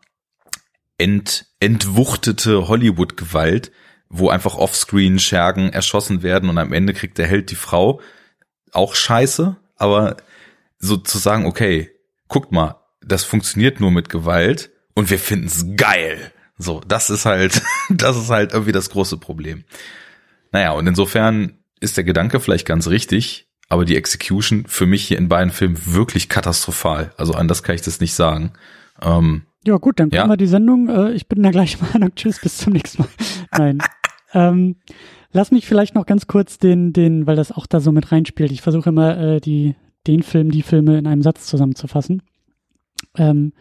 ent, 0.98 1.46
entwuchtete 1.60 2.68
Hollywood-Gewalt, 2.68 3.72
wo 4.08 4.30
einfach 4.30 4.54
offscreen 4.54 5.18
Schergen 5.18 5.72
erschossen 5.72 6.22
werden 6.22 6.48
und 6.48 6.58
am 6.58 6.72
Ende 6.72 6.94
kriegt 6.94 7.18
der 7.18 7.26
Held 7.26 7.50
die 7.50 7.56
Frau. 7.56 8.00
Auch 8.72 8.94
scheiße, 8.94 9.56
aber 9.76 10.16
so 10.78 10.96
zu 10.96 11.18
sagen, 11.18 11.46
okay, 11.46 11.90
guckt 12.28 12.52
mal, 12.52 12.76
das 13.00 13.24
funktioniert 13.24 13.80
nur 13.80 13.90
mit 13.90 14.08
Gewalt 14.08 14.70
und 14.94 15.10
wir 15.10 15.18
finden's 15.18 15.66
geil. 15.76 16.32
So, 16.58 16.80
das 16.86 17.10
ist 17.10 17.24
halt, 17.24 17.62
das 17.88 18.16
ist 18.16 18.30
halt 18.30 18.52
irgendwie 18.52 18.72
das 18.72 18.90
große 18.90 19.16
Problem. 19.16 19.64
Naja, 20.52 20.72
und 20.72 20.86
insofern 20.86 21.58
ist 21.80 21.96
der 21.96 22.04
Gedanke 22.04 22.40
vielleicht 22.40 22.66
ganz 22.66 22.88
richtig, 22.88 23.48
aber 23.68 23.84
die 23.84 23.96
Execution 23.96 24.64
für 24.66 24.86
mich 24.86 25.06
hier 25.06 25.18
in 25.18 25.28
beiden 25.28 25.52
Filmen 25.52 25.78
wirklich 25.86 26.28
katastrophal. 26.28 27.12
Also 27.16 27.34
anders 27.34 27.62
kann 27.62 27.74
ich 27.74 27.82
das 27.82 28.00
nicht 28.00 28.14
sagen. 28.14 28.54
Ähm, 29.00 29.42
ja, 29.68 29.76
gut, 29.76 30.00
dann 30.00 30.08
ja. 30.10 30.26
wir 30.26 30.36
die 30.36 30.46
Sendung. 30.46 30.88
Äh, 30.88 31.12
ich 31.12 31.28
bin 31.28 31.42
der 31.42 31.52
gleichen 31.52 31.86
Meinung. 31.92 32.14
Tschüss, 32.14 32.40
bis 32.40 32.56
zum 32.56 32.72
nächsten 32.72 33.02
Mal. 33.02 33.08
Nein. 33.58 33.78
ähm, 34.32 34.76
lass 35.30 35.50
mich 35.50 35.66
vielleicht 35.66 35.94
noch 35.94 36.06
ganz 36.06 36.26
kurz 36.26 36.58
den, 36.58 36.92
den, 36.94 37.26
weil 37.26 37.36
das 37.36 37.52
auch 37.52 37.66
da 37.66 37.80
so 37.80 37.92
mit 37.92 38.10
reinspielt. 38.10 38.50
Ich 38.50 38.62
versuche 38.62 38.88
immer, 38.88 39.18
äh, 39.18 39.40
die, 39.40 39.74
den 40.06 40.22
Film, 40.22 40.50
die 40.50 40.62
Filme 40.62 40.98
in 40.98 41.06
einem 41.06 41.22
Satz 41.22 41.46
zusammenzufassen. 41.46 42.22
Ähm, 43.16 43.52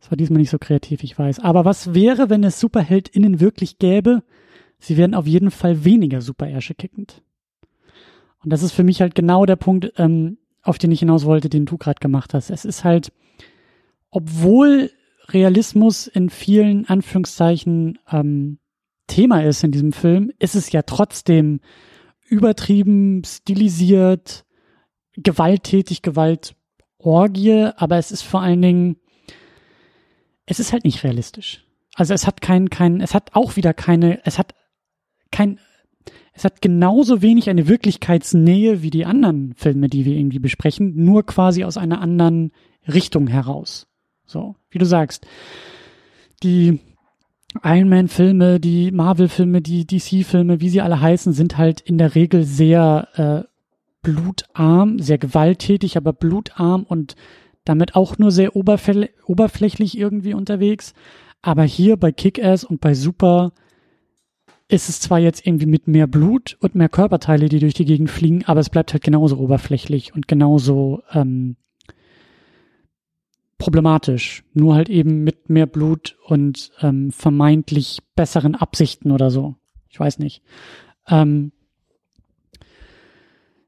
das 0.00 0.10
war 0.10 0.16
diesmal 0.16 0.40
nicht 0.40 0.50
so 0.50 0.58
kreativ, 0.58 1.02
ich 1.02 1.18
weiß. 1.18 1.40
Aber 1.40 1.64
was 1.64 1.94
wäre, 1.94 2.28
wenn 2.28 2.44
es 2.44 2.60
SuperheldInnen 2.60 3.40
wirklich 3.40 3.78
gäbe? 3.78 4.22
Sie 4.78 4.96
wären 4.96 5.14
auf 5.14 5.26
jeden 5.26 5.50
Fall 5.50 5.84
weniger 5.84 6.20
super-Ärsche 6.20 6.74
kickend. 6.74 7.22
Und 8.44 8.52
das 8.52 8.62
ist 8.62 8.72
für 8.72 8.84
mich 8.84 9.00
halt 9.00 9.14
genau 9.14 9.46
der 9.46 9.56
Punkt, 9.56 9.92
ähm, 9.96 10.36
auf 10.62 10.78
den 10.78 10.92
ich 10.92 11.00
hinaus 11.00 11.24
wollte, 11.24 11.48
den 11.48 11.64
du 11.64 11.78
gerade 11.78 12.00
gemacht 12.00 12.34
hast. 12.34 12.50
Es 12.50 12.64
ist 12.64 12.84
halt, 12.84 13.12
obwohl 14.10 14.90
Realismus 15.30 16.06
in 16.06 16.30
vielen 16.30 16.86
Anführungszeichen 16.86 17.98
ähm, 18.10 18.58
Thema 19.06 19.42
ist 19.42 19.64
in 19.64 19.72
diesem 19.72 19.92
Film, 19.92 20.32
ist 20.38 20.54
es 20.54 20.72
ja 20.72 20.82
trotzdem 20.82 21.60
übertrieben, 22.28 23.22
stilisiert, 23.24 24.44
gewalttätig, 25.16 26.02
Gewaltorgie, 26.02 27.70
aber 27.76 27.96
es 27.96 28.12
ist 28.12 28.22
vor 28.22 28.42
allen 28.42 28.62
Dingen, 28.62 28.96
es 30.46 30.60
ist 30.60 30.72
halt 30.72 30.84
nicht 30.84 31.02
realistisch. 31.04 31.64
Also 31.94 32.14
es 32.14 32.26
hat 32.26 32.40
kein, 32.40 32.70
kein, 32.70 33.00
es 33.00 33.14
hat 33.14 33.34
auch 33.34 33.56
wieder 33.56 33.74
keine, 33.74 34.24
es 34.24 34.38
hat 34.38 34.54
kein, 35.32 35.58
es 36.32 36.44
hat 36.44 36.62
genauso 36.62 37.22
wenig 37.22 37.50
eine 37.50 37.66
Wirklichkeitsnähe 37.66 38.82
wie 38.82 38.90
die 38.90 39.04
anderen 39.04 39.54
Filme, 39.56 39.88
die 39.88 40.04
wir 40.04 40.16
irgendwie 40.16 40.38
besprechen, 40.38 40.94
nur 41.04 41.26
quasi 41.26 41.64
aus 41.64 41.76
einer 41.76 42.00
anderen 42.00 42.52
Richtung 42.86 43.26
heraus. 43.26 43.87
So, 44.28 44.56
wie 44.70 44.78
du 44.78 44.84
sagst. 44.84 45.26
Die 46.42 46.80
Iron 47.64 47.88
Man-Filme, 47.88 48.60
die 48.60 48.92
Marvel-Filme, 48.92 49.62
die 49.62 49.86
DC-Filme, 49.86 50.60
wie 50.60 50.68
sie 50.68 50.82
alle 50.82 51.00
heißen, 51.00 51.32
sind 51.32 51.56
halt 51.56 51.80
in 51.80 51.96
der 51.96 52.14
Regel 52.14 52.44
sehr 52.44 53.08
äh, 53.14 53.48
blutarm, 54.02 54.98
sehr 54.98 55.16
gewalttätig, 55.16 55.96
aber 55.96 56.12
blutarm 56.12 56.84
und 56.84 57.16
damit 57.64 57.96
auch 57.96 58.18
nur 58.18 58.30
sehr 58.30 58.54
oberfl 58.54 59.08
oberflächlich 59.26 59.96
irgendwie 59.96 60.34
unterwegs. 60.34 60.92
Aber 61.40 61.64
hier 61.64 61.96
bei 61.96 62.12
Kick-Ass 62.12 62.64
und 62.64 62.80
bei 62.82 62.92
Super 62.92 63.52
ist 64.68 64.90
es 64.90 65.00
zwar 65.00 65.18
jetzt 65.18 65.46
irgendwie 65.46 65.66
mit 65.66 65.88
mehr 65.88 66.06
Blut 66.06 66.58
und 66.60 66.74
mehr 66.74 66.90
Körperteile, 66.90 67.48
die 67.48 67.60
durch 67.60 67.74
die 67.74 67.86
Gegend 67.86 68.10
fliegen, 68.10 68.44
aber 68.44 68.60
es 68.60 68.68
bleibt 68.68 68.92
halt 68.92 69.02
genauso 69.02 69.38
oberflächlich 69.38 70.14
und 70.14 70.28
genauso 70.28 71.02
ähm, 71.12 71.56
problematisch. 73.58 74.44
Nur 74.54 74.74
halt 74.74 74.88
eben 74.88 75.24
mit 75.24 75.50
mehr 75.50 75.66
Blut 75.66 76.16
und 76.24 76.70
ähm, 76.80 77.10
vermeintlich 77.10 77.98
besseren 78.14 78.54
Absichten 78.54 79.10
oder 79.10 79.30
so. 79.30 79.56
Ich 79.88 79.98
weiß 79.98 80.18
nicht. 80.20 80.42
Ähm, 81.08 81.52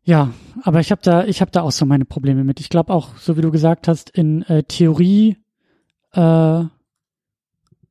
ja, 0.03 0.33
aber 0.63 0.81
ich 0.81 0.91
habe 0.91 1.03
da, 1.03 1.25
ich 1.25 1.41
habe 1.41 1.51
da 1.51 1.63
auch 1.63 1.73
so 1.73 1.85
meine 1.87 2.05
Probleme 2.05 2.45
mit. 2.45 2.61
Ich 2.61 2.69
glaube 2.69 2.93
auch, 2.93 3.17
so 3.17 3.37
wie 3.37 3.43
du 3.43 3.51
gesagt 3.51 3.89
hast, 3.89 4.11
in 4.11 4.43
äh, 4.43 4.63
Theorie 4.63 5.37
äh, 6.13 6.65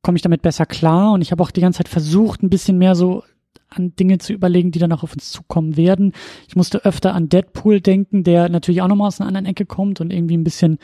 komme 0.02 0.16
ich 0.16 0.22
damit 0.22 0.42
besser 0.42 0.66
klar 0.66 1.12
und 1.12 1.20
ich 1.20 1.30
habe 1.32 1.42
auch 1.42 1.50
die 1.50 1.60
ganze 1.60 1.78
Zeit 1.78 1.88
versucht, 1.88 2.42
ein 2.42 2.50
bisschen 2.50 2.78
mehr 2.78 2.94
so 2.94 3.22
an 3.68 3.94
Dinge 3.94 4.18
zu 4.18 4.32
überlegen, 4.32 4.72
die 4.72 4.78
dann 4.78 4.92
auch 4.92 5.02
auf 5.02 5.12
uns 5.12 5.30
zukommen 5.30 5.76
werden. 5.76 6.12
Ich 6.48 6.56
musste 6.56 6.84
öfter 6.84 7.14
an 7.14 7.28
Deadpool 7.28 7.80
denken, 7.80 8.24
der 8.24 8.48
natürlich 8.48 8.82
auch 8.82 8.88
nochmal 8.88 9.08
aus 9.08 9.20
einer 9.20 9.28
anderen 9.28 9.46
Ecke 9.46 9.64
kommt 9.64 10.00
und 10.00 10.12
irgendwie 10.12 10.36
ein 10.36 10.44
bisschen 10.44 10.78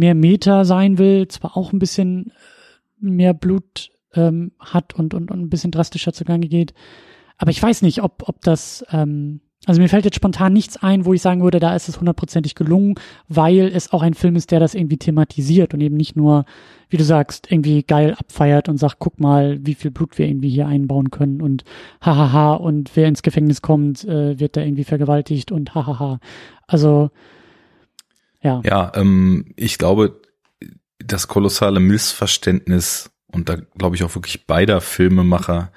mehr 0.00 0.14
Meta 0.14 0.64
sein 0.64 0.98
will, 0.98 1.28
zwar 1.28 1.56
auch 1.56 1.72
ein 1.72 1.78
bisschen 1.78 2.28
äh, 2.28 2.32
mehr 3.00 3.34
Blut 3.34 3.90
ähm, 4.14 4.52
hat 4.58 4.94
und, 4.94 5.14
und, 5.14 5.30
und 5.30 5.40
ein 5.40 5.50
bisschen 5.50 5.70
drastischer 5.70 6.12
zugange 6.12 6.48
geht. 6.48 6.74
Aber 7.38 7.50
ich 7.50 7.62
weiß 7.62 7.82
nicht, 7.82 8.02
ob, 8.02 8.28
ob 8.28 8.42
das, 8.42 8.84
ähm, 8.90 9.40
also 9.66 9.80
mir 9.80 9.88
fällt 9.88 10.04
jetzt 10.04 10.16
spontan 10.16 10.52
nichts 10.52 10.76
ein, 10.76 11.04
wo 11.04 11.14
ich 11.14 11.22
sagen 11.22 11.42
würde, 11.42 11.60
da 11.60 11.74
ist 11.74 11.88
es 11.88 11.98
hundertprozentig 11.98 12.54
gelungen, 12.54 12.94
weil 13.28 13.70
es 13.74 13.92
auch 13.92 14.02
ein 14.02 14.14
Film 14.14 14.36
ist, 14.36 14.50
der 14.50 14.60
das 14.60 14.74
irgendwie 14.74 14.98
thematisiert 14.98 15.74
und 15.74 15.80
eben 15.80 15.96
nicht 15.96 16.16
nur, 16.16 16.44
wie 16.88 16.96
du 16.96 17.04
sagst, 17.04 17.50
irgendwie 17.50 17.82
geil 17.82 18.14
abfeiert 18.18 18.68
und 18.68 18.78
sagt, 18.78 18.96
guck 18.98 19.20
mal, 19.20 19.58
wie 19.62 19.74
viel 19.74 19.90
Blut 19.90 20.18
wir 20.18 20.26
irgendwie 20.26 20.50
hier 20.50 20.66
einbauen 20.66 21.10
können 21.10 21.40
und 21.40 21.64
hahaha 22.00 22.54
und 22.54 22.90
wer 22.94 23.08
ins 23.08 23.22
Gefängnis 23.22 23.62
kommt, 23.62 24.04
äh, 24.04 24.38
wird 24.38 24.56
da 24.56 24.62
irgendwie 24.62 24.84
vergewaltigt 24.84 25.52
und 25.52 25.74
hahaha. 25.74 26.20
Also 26.66 27.10
ja. 28.42 28.60
Ja, 28.64 28.92
ähm, 28.94 29.52
ich 29.56 29.78
glaube, 29.78 30.20
das 30.98 31.28
kolossale 31.28 31.80
Missverständnis 31.80 33.10
und 33.26 33.48
da 33.48 33.56
glaube 33.56 33.96
ich 33.96 34.04
auch 34.04 34.14
wirklich 34.14 34.46
beider 34.46 34.80
Filmemacher 34.80 35.72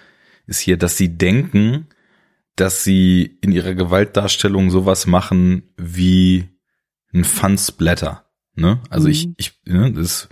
ist 0.48 0.60
hier, 0.60 0.78
dass 0.78 0.98
sie 0.98 1.18
denken, 1.18 1.88
dass 2.56 2.84
sie 2.84 3.38
in 3.42 3.52
ihrer 3.52 3.74
Gewaltdarstellung 3.74 4.70
sowas 4.70 5.08
machen 5.08 5.74
wie 5.78 6.50
ein 7.14 7.24
Fun-Splatter. 7.24 8.26
Ne? 8.56 8.82
Also 8.90 9.08
mhm. 9.08 9.12
ich, 9.12 9.30
ich 9.38 9.60
ne, 9.66 9.92
das 9.92 10.30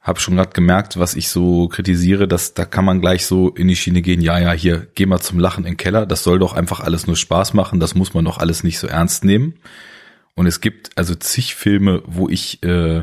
habe 0.00 0.20
schon 0.20 0.36
gerade 0.36 0.50
gemerkt, 0.50 0.98
was 0.98 1.14
ich 1.14 1.28
so 1.28 1.68
kritisiere, 1.68 2.28
dass 2.28 2.54
da 2.54 2.64
kann 2.64 2.84
man 2.84 3.00
gleich 3.00 3.26
so 3.26 3.50
in 3.50 3.68
die 3.68 3.76
Schiene 3.76 4.00
gehen, 4.00 4.20
ja, 4.20 4.38
ja, 4.38 4.52
hier, 4.52 4.88
geh 4.94 5.06
mal 5.06 5.20
zum 5.20 5.38
Lachen 5.38 5.64
in 5.64 5.72
den 5.72 5.76
Keller, 5.76 6.06
das 6.06 6.22
soll 6.22 6.38
doch 6.38 6.54
einfach 6.54 6.80
alles 6.80 7.06
nur 7.06 7.16
Spaß 7.16 7.52
machen, 7.52 7.78
das 7.78 7.94
muss 7.94 8.14
man 8.14 8.24
doch 8.24 8.38
alles 8.38 8.64
nicht 8.64 8.78
so 8.78 8.86
ernst 8.86 9.24
nehmen. 9.24 9.54
Und 10.38 10.46
es 10.46 10.60
gibt 10.60 10.96
also 10.96 11.16
zig 11.16 11.56
Filme, 11.56 12.00
wo 12.06 12.28
ich 12.28 12.62
äh, 12.62 13.02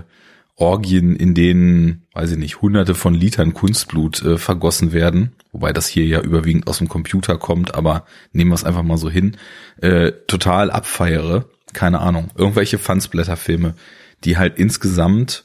Orgien, 0.55 1.17
in 1.17 1.33
denen, 1.33 2.07
weiß 2.13 2.31
ich 2.31 2.37
nicht, 2.37 2.61
hunderte 2.61 2.95
von 2.95 3.13
Litern 3.13 3.53
Kunstblut 3.53 4.21
äh, 4.23 4.37
vergossen 4.37 4.93
werden, 4.93 5.33
wobei 5.51 5.73
das 5.73 5.89
hier 5.89 6.05
ja 6.05 6.21
überwiegend 6.21 6.65
aus 6.65 6.77
dem 6.77 6.87
Computer 6.87 7.37
kommt, 7.37 7.75
aber 7.75 8.05
nehmen 8.31 8.51
wir 8.51 8.55
es 8.55 8.63
einfach 8.63 8.83
mal 8.83 8.95
so 8.95 9.09
hin, 9.09 9.35
äh, 9.81 10.13
total 10.27 10.71
abfeiere, 10.71 11.49
keine 11.73 11.99
Ahnung, 11.99 12.31
irgendwelche 12.37 12.77
Fansblätterfilme, 12.77 13.75
die 14.23 14.37
halt 14.37 14.57
insgesamt 14.57 15.43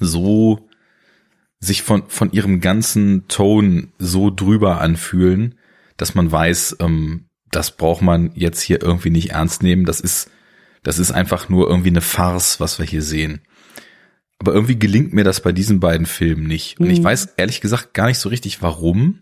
so 0.00 0.68
sich 1.60 1.84
von, 1.84 2.02
von 2.08 2.32
ihrem 2.32 2.60
ganzen 2.60 3.28
Ton 3.28 3.92
so 4.00 4.28
drüber 4.28 4.80
anfühlen, 4.80 5.54
dass 5.96 6.16
man 6.16 6.32
weiß, 6.32 6.78
ähm, 6.80 7.26
das 7.52 7.76
braucht 7.76 8.02
man 8.02 8.32
jetzt 8.34 8.60
hier 8.60 8.82
irgendwie 8.82 9.10
nicht 9.10 9.30
ernst 9.30 9.62
nehmen, 9.62 9.84
das 9.84 10.00
ist 10.00 10.32
das 10.82 10.98
ist 10.98 11.12
einfach 11.12 11.48
nur 11.48 11.68
irgendwie 11.68 11.90
eine 11.90 12.00
Farce, 12.00 12.60
was 12.60 12.78
wir 12.78 12.86
hier 12.86 13.02
sehen. 13.02 13.42
Aber 14.38 14.54
irgendwie 14.54 14.78
gelingt 14.78 15.12
mir 15.12 15.24
das 15.24 15.42
bei 15.42 15.52
diesen 15.52 15.80
beiden 15.80 16.06
Filmen 16.06 16.46
nicht. 16.46 16.80
Und 16.80 16.86
mhm. 16.86 16.92
ich 16.92 17.04
weiß 17.04 17.34
ehrlich 17.36 17.60
gesagt 17.60 17.92
gar 17.92 18.06
nicht 18.06 18.18
so 18.18 18.30
richtig, 18.30 18.62
warum. 18.62 19.20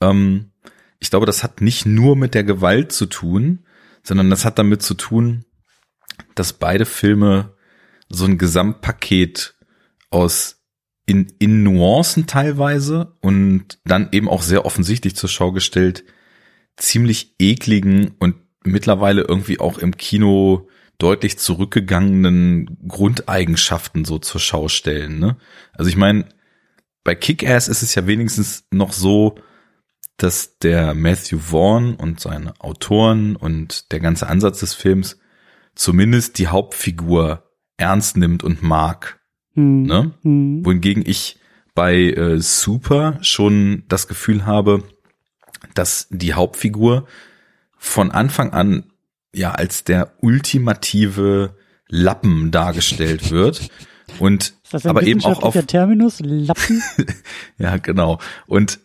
Ähm, 0.00 0.50
ich 0.98 1.10
glaube, 1.10 1.26
das 1.26 1.44
hat 1.44 1.60
nicht 1.60 1.86
nur 1.86 2.16
mit 2.16 2.34
der 2.34 2.42
Gewalt 2.42 2.90
zu 2.90 3.06
tun, 3.06 3.64
sondern 4.02 4.30
das 4.30 4.44
hat 4.44 4.58
damit 4.58 4.82
zu 4.82 4.94
tun, 4.94 5.44
dass 6.34 6.52
beide 6.52 6.86
Filme 6.86 7.54
so 8.08 8.24
ein 8.24 8.38
Gesamtpaket 8.38 9.54
aus 10.10 10.62
in, 11.06 11.32
in 11.38 11.62
Nuancen 11.62 12.26
teilweise 12.26 13.16
und 13.20 13.78
dann 13.84 14.08
eben 14.12 14.28
auch 14.28 14.42
sehr 14.42 14.64
offensichtlich 14.64 15.14
zur 15.14 15.28
Schau 15.28 15.52
gestellt, 15.52 16.04
ziemlich 16.76 17.34
ekligen 17.38 18.14
und 18.18 18.36
mittlerweile 18.64 19.22
irgendwie 19.22 19.60
auch 19.60 19.78
im 19.78 19.96
Kino 19.96 20.68
deutlich 20.98 21.38
zurückgegangenen 21.38 22.76
Grundeigenschaften 22.86 24.04
so 24.04 24.18
zur 24.18 24.40
Schau 24.40 24.68
stellen. 24.68 25.18
Ne? 25.18 25.36
Also 25.72 25.88
ich 25.88 25.96
meine, 25.96 26.26
bei 27.04 27.14
Kick-Ass 27.14 27.68
ist 27.68 27.82
es 27.82 27.94
ja 27.94 28.06
wenigstens 28.06 28.66
noch 28.70 28.92
so, 28.92 29.36
dass 30.16 30.58
der 30.58 30.94
Matthew 30.94 31.38
Vaughn 31.38 31.94
und 31.94 32.18
seine 32.18 32.60
Autoren 32.60 33.36
und 33.36 33.92
der 33.92 34.00
ganze 34.00 34.26
Ansatz 34.26 34.60
des 34.60 34.74
Films 34.74 35.18
zumindest 35.76 36.38
die 36.38 36.48
Hauptfigur 36.48 37.44
ernst 37.76 38.16
nimmt 38.16 38.42
und 38.42 38.62
mag. 38.62 39.20
Mhm. 39.54 39.82
Ne? 39.82 40.12
Mhm. 40.22 40.64
Wohingegen 40.66 41.04
ich 41.06 41.38
bei 41.74 41.94
äh, 41.94 42.40
Super 42.40 43.18
schon 43.22 43.84
das 43.86 44.08
Gefühl 44.08 44.44
habe, 44.44 44.82
dass 45.74 46.08
die 46.10 46.34
Hauptfigur 46.34 47.06
von 47.76 48.10
Anfang 48.10 48.52
an 48.52 48.92
ja 49.34 49.52
als 49.52 49.84
der 49.84 50.14
ultimative 50.20 51.56
Lappen 51.88 52.50
dargestellt 52.50 53.30
wird 53.30 53.70
und 54.18 54.54
aber 54.84 55.02
eben 55.02 55.24
auch 55.24 55.42
auf 55.42 55.54
Terminus 55.66 56.20
Lappen. 56.20 56.82
ja, 57.58 57.76
genau. 57.78 58.18
Und 58.46 58.80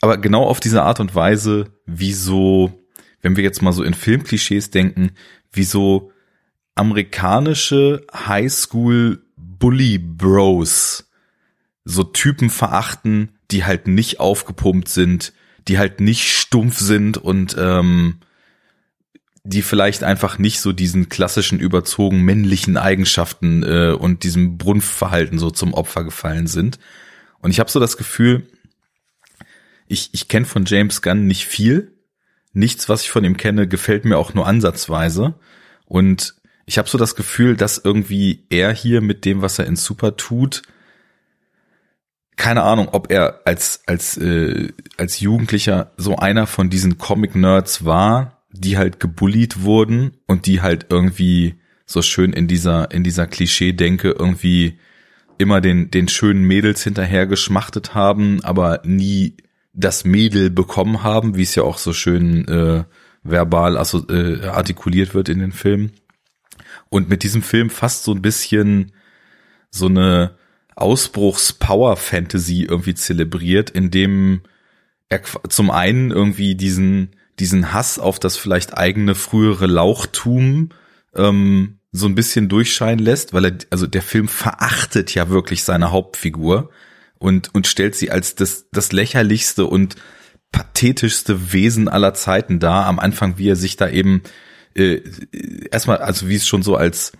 aber 0.00 0.18
genau 0.18 0.44
auf 0.44 0.60
diese 0.60 0.82
Art 0.82 0.98
und 1.00 1.14
Weise, 1.14 1.78
wie 1.86 2.12
so, 2.12 2.72
wenn 3.20 3.36
wir 3.36 3.44
jetzt 3.44 3.62
mal 3.62 3.72
so 3.72 3.84
in 3.84 3.94
Filmklischees 3.94 4.70
denken, 4.70 5.12
wie 5.52 5.64
so 5.64 6.10
amerikanische 6.74 8.04
Highschool 8.12 9.24
Bully 9.36 9.98
Bros 9.98 11.08
so 11.84 12.02
Typen 12.04 12.50
verachten, 12.50 13.38
die 13.50 13.64
halt 13.64 13.86
nicht 13.86 14.18
aufgepumpt 14.18 14.88
sind, 14.88 15.32
die 15.68 15.78
halt 15.78 16.00
nicht 16.00 16.30
stumpf 16.30 16.78
sind 16.78 17.18
und 17.18 17.54
ähm, 17.58 18.18
die 19.44 19.62
vielleicht 19.62 20.04
einfach 20.04 20.38
nicht 20.38 20.60
so 20.60 20.72
diesen 20.72 21.08
klassischen 21.08 21.58
überzogen 21.58 22.22
männlichen 22.22 22.76
Eigenschaften 22.76 23.62
äh, 23.64 23.92
und 23.92 24.22
diesem 24.22 24.56
Brunftverhalten 24.56 25.38
so 25.38 25.50
zum 25.50 25.74
Opfer 25.74 26.04
gefallen 26.04 26.46
sind. 26.46 26.78
Und 27.40 27.50
ich 27.50 27.58
habe 27.58 27.70
so 27.70 27.80
das 27.80 27.96
Gefühl, 27.96 28.46
ich, 29.88 30.10
ich 30.12 30.28
kenne 30.28 30.46
von 30.46 30.64
James 30.64 31.02
Gunn 31.02 31.26
nicht 31.26 31.44
viel. 31.46 31.92
Nichts, 32.52 32.88
was 32.88 33.02
ich 33.02 33.10
von 33.10 33.24
ihm 33.24 33.36
kenne, 33.36 33.66
gefällt 33.66 34.04
mir 34.04 34.16
auch 34.16 34.32
nur 34.32 34.46
ansatzweise. 34.46 35.34
Und 35.86 36.36
ich 36.64 36.78
habe 36.78 36.88
so 36.88 36.96
das 36.96 37.16
Gefühl, 37.16 37.56
dass 37.56 37.78
irgendwie 37.78 38.46
er 38.48 38.72
hier 38.72 39.00
mit 39.00 39.24
dem, 39.24 39.42
was 39.42 39.58
er 39.58 39.66
in 39.66 39.76
Super 39.76 40.16
tut, 40.16 40.62
keine 42.36 42.62
Ahnung, 42.62 42.88
ob 42.92 43.10
er 43.10 43.40
als 43.44 43.82
als 43.86 44.16
äh, 44.16 44.72
als 44.96 45.20
Jugendlicher 45.20 45.92
so 45.96 46.16
einer 46.16 46.46
von 46.46 46.70
diesen 46.70 46.96
Comic 46.98 47.34
Nerds 47.34 47.84
war, 47.84 48.31
die 48.52 48.76
halt 48.76 49.00
gebullied 49.00 49.62
wurden 49.62 50.12
und 50.26 50.46
die 50.46 50.60
halt 50.60 50.86
irgendwie 50.90 51.56
so 51.86 52.02
schön 52.02 52.32
in 52.32 52.48
dieser, 52.48 52.90
in 52.90 53.04
dieser 53.04 53.26
Klischee-Denke 53.26 54.10
irgendwie 54.18 54.78
immer 55.38 55.60
den, 55.60 55.90
den 55.90 56.08
schönen 56.08 56.44
Mädels 56.44 56.84
hinterher 56.84 57.26
geschmachtet 57.26 57.94
haben, 57.94 58.44
aber 58.44 58.82
nie 58.84 59.36
das 59.72 60.04
Mädel 60.04 60.50
bekommen 60.50 61.02
haben, 61.02 61.36
wie 61.36 61.42
es 61.42 61.54
ja 61.54 61.62
auch 61.62 61.78
so 61.78 61.92
schön 61.92 62.46
äh, 62.46 62.84
verbal 63.22 63.76
also, 63.76 64.06
äh, 64.08 64.44
artikuliert 64.46 65.14
wird 65.14 65.28
in 65.28 65.38
den 65.38 65.52
Filmen. 65.52 65.92
Und 66.88 67.08
mit 67.08 67.22
diesem 67.22 67.42
Film 67.42 67.70
fast 67.70 68.04
so 68.04 68.12
ein 68.12 68.22
bisschen 68.22 68.92
so 69.70 69.86
eine 69.86 70.36
Ausbruchs-Power-Fantasy 70.76 72.64
irgendwie 72.64 72.94
zelebriert, 72.94 73.70
in 73.70 73.90
dem 73.90 74.42
er 75.08 75.22
zum 75.48 75.70
einen 75.70 76.10
irgendwie 76.10 76.54
diesen 76.54 77.10
diesen 77.38 77.72
Hass 77.72 77.98
auf 77.98 78.18
das 78.18 78.36
vielleicht 78.36 78.76
eigene 78.76 79.14
frühere 79.14 79.66
Lauchtum 79.66 80.70
ähm, 81.14 81.78
so 81.92 82.06
ein 82.06 82.14
bisschen 82.14 82.48
durchscheinen 82.48 83.04
lässt, 83.04 83.32
weil 83.32 83.44
er, 83.44 83.58
also 83.70 83.86
der 83.86 84.02
Film 84.02 84.28
verachtet 84.28 85.14
ja 85.14 85.28
wirklich 85.28 85.62
seine 85.64 85.90
Hauptfigur 85.90 86.70
und, 87.18 87.54
und 87.54 87.66
stellt 87.66 87.94
sie 87.94 88.10
als 88.10 88.34
das, 88.34 88.66
das 88.72 88.92
lächerlichste 88.92 89.66
und 89.66 89.96
pathetischste 90.50 91.52
Wesen 91.52 91.88
aller 91.88 92.14
Zeiten 92.14 92.58
dar. 92.58 92.86
Am 92.86 92.98
Anfang, 92.98 93.38
wie 93.38 93.48
er 93.48 93.56
sich 93.56 93.76
da 93.76 93.88
eben 93.88 94.22
äh, 94.74 95.00
erstmal, 95.70 95.98
also 95.98 96.28
wie 96.28 96.36
es 96.36 96.46
schon 96.46 96.62
so 96.62 96.76
als 96.76 97.12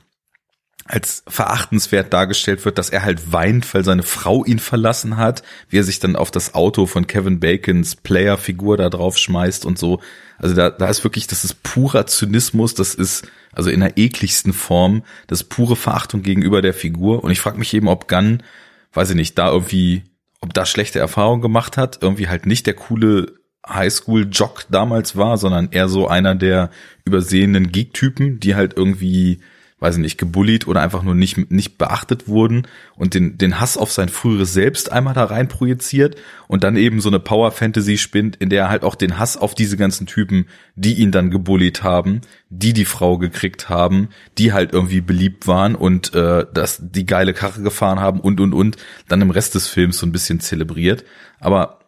als 0.85 1.23
verachtenswert 1.29 2.13
dargestellt 2.13 2.65
wird, 2.65 2.77
dass 2.77 2.91
er 2.91 3.03
halt 3.03 3.33
weint, 3.33 3.73
weil 3.73 3.85
seine 3.85 4.03
Frau 4.03 4.45
ihn 4.45 4.59
verlassen 4.59 5.17
hat, 5.17 5.43
wie 5.69 5.79
er 5.79 5.85
sich 5.85 6.01
dann 6.01 6.17
auf 6.17 6.31
das 6.31 6.55
Auto 6.55 6.87
von 6.87 7.07
Kevin 7.07 7.41
Bacons 7.41 7.97
Player-Figur 7.97 8.77
da 8.77 8.91
drauf 8.91 9.17
schmeißt 9.17 9.65
und 9.65 9.79
so. 9.79 10.01
Also 10.39 10.55
da, 10.55 10.71
da 10.71 10.89
ist 10.89 11.05
wirklich, 11.05 11.27
das 11.29 11.45
ist 11.45 11.63
purer 11.63 12.07
Zynismus, 12.07 12.75
das 12.75 12.95
ist 12.95 13.27
also 13.53 13.71
in 13.71 13.81
der 13.81 13.97
ekligsten 13.97 14.53
Form, 14.53 15.03
das 15.27 15.45
pure 15.45 15.77
Verachtung 15.77 16.23
gegenüber 16.23 16.63
der 16.63 16.75
Figur. 16.75 17.23
Und 17.23 17.31
ich 17.31 17.41
frage 17.41 17.59
mich 17.59 17.73
eben, 17.75 17.89
ob 17.89 18.09
Gunn, 18.09 18.43
weiß 18.93 19.11
ich 19.11 19.17
nicht, 19.17 19.39
da 19.39 19.51
irgendwie, 19.51 20.03
ob 20.41 20.53
da 20.53 20.67
schlechte 20.67 20.99
Erfahrungen 20.99 21.43
gemacht 21.43 21.77
hat, 21.77 21.99
irgendwie 22.01 22.29
halt 22.29 22.47
nicht 22.47 22.67
der 22.67 22.75
coole 22.75 23.35
Highschool-Jock 23.69 24.65
damals 24.71 25.17
war, 25.17 25.39
sondern 25.39 25.71
eher 25.71 25.89
so 25.89 26.09
einer 26.09 26.35
der 26.35 26.71
übersehenen 27.05 27.71
Geek-Typen, 27.71 28.41
die 28.41 28.57
halt 28.57 28.77
irgendwie 28.77 29.41
weiß 29.83 29.97
ich 29.97 30.01
nicht, 30.01 30.17
gebullied 30.17 30.69
oder 30.69 30.81
einfach 30.81 31.03
nur 31.03 31.17
nicht, 31.17 31.51
nicht 31.51 31.77
beachtet 31.77 32.29
wurden 32.29 32.69
und 32.95 33.15
den, 33.15 33.37
den 33.37 33.59
Hass 33.59 33.77
auf 33.77 33.91
sein 33.91 34.09
früheres 34.09 34.53
Selbst 34.53 34.93
einmal 34.93 35.13
da 35.13 35.25
rein 35.25 35.49
projiziert 35.49 36.15
und 36.47 36.63
dann 36.63 36.77
eben 36.77 37.01
so 37.01 37.09
eine 37.09 37.19
Power 37.19 37.51
Fantasy 37.51 37.99
spinnt, 37.99 38.37
in 38.37 38.49
der 38.49 38.63
er 38.63 38.69
halt 38.71 38.85
auch 38.85 38.95
den 38.95 39.19
Hass 39.19 39.37
auf 39.37 39.57
diese 39.57 39.77
ganzen 39.77 40.07
Typen, 40.07 40.47
die 40.77 40.95
ihn 40.95 41.11
dann 41.11 41.31
gebullied 41.31 41.83
haben, 41.83 42.21
die 42.49 42.73
die 42.73 42.85
Frau 42.85 43.19
gekriegt 43.19 43.69
haben, 43.69 44.11
die 44.39 44.53
halt 44.53 44.73
irgendwie 44.73 45.01
beliebt 45.01 45.49
waren 45.49 45.75
und 45.75 46.15
äh, 46.15 46.47
dass 46.55 46.79
die 46.81 47.05
geile 47.05 47.35
Karre 47.35 47.63
gefahren 47.63 47.99
haben 47.99 48.21
und 48.21 48.41
und 48.41 48.53
und 48.55 48.77
dann 49.09 49.21
im 49.21 49.31
Rest 49.31 49.57
des 49.57 49.67
Films 49.67 49.99
so 49.99 50.07
ein 50.07 50.13
bisschen 50.13 50.39
zelebriert. 50.39 51.05
Aber 51.41 51.81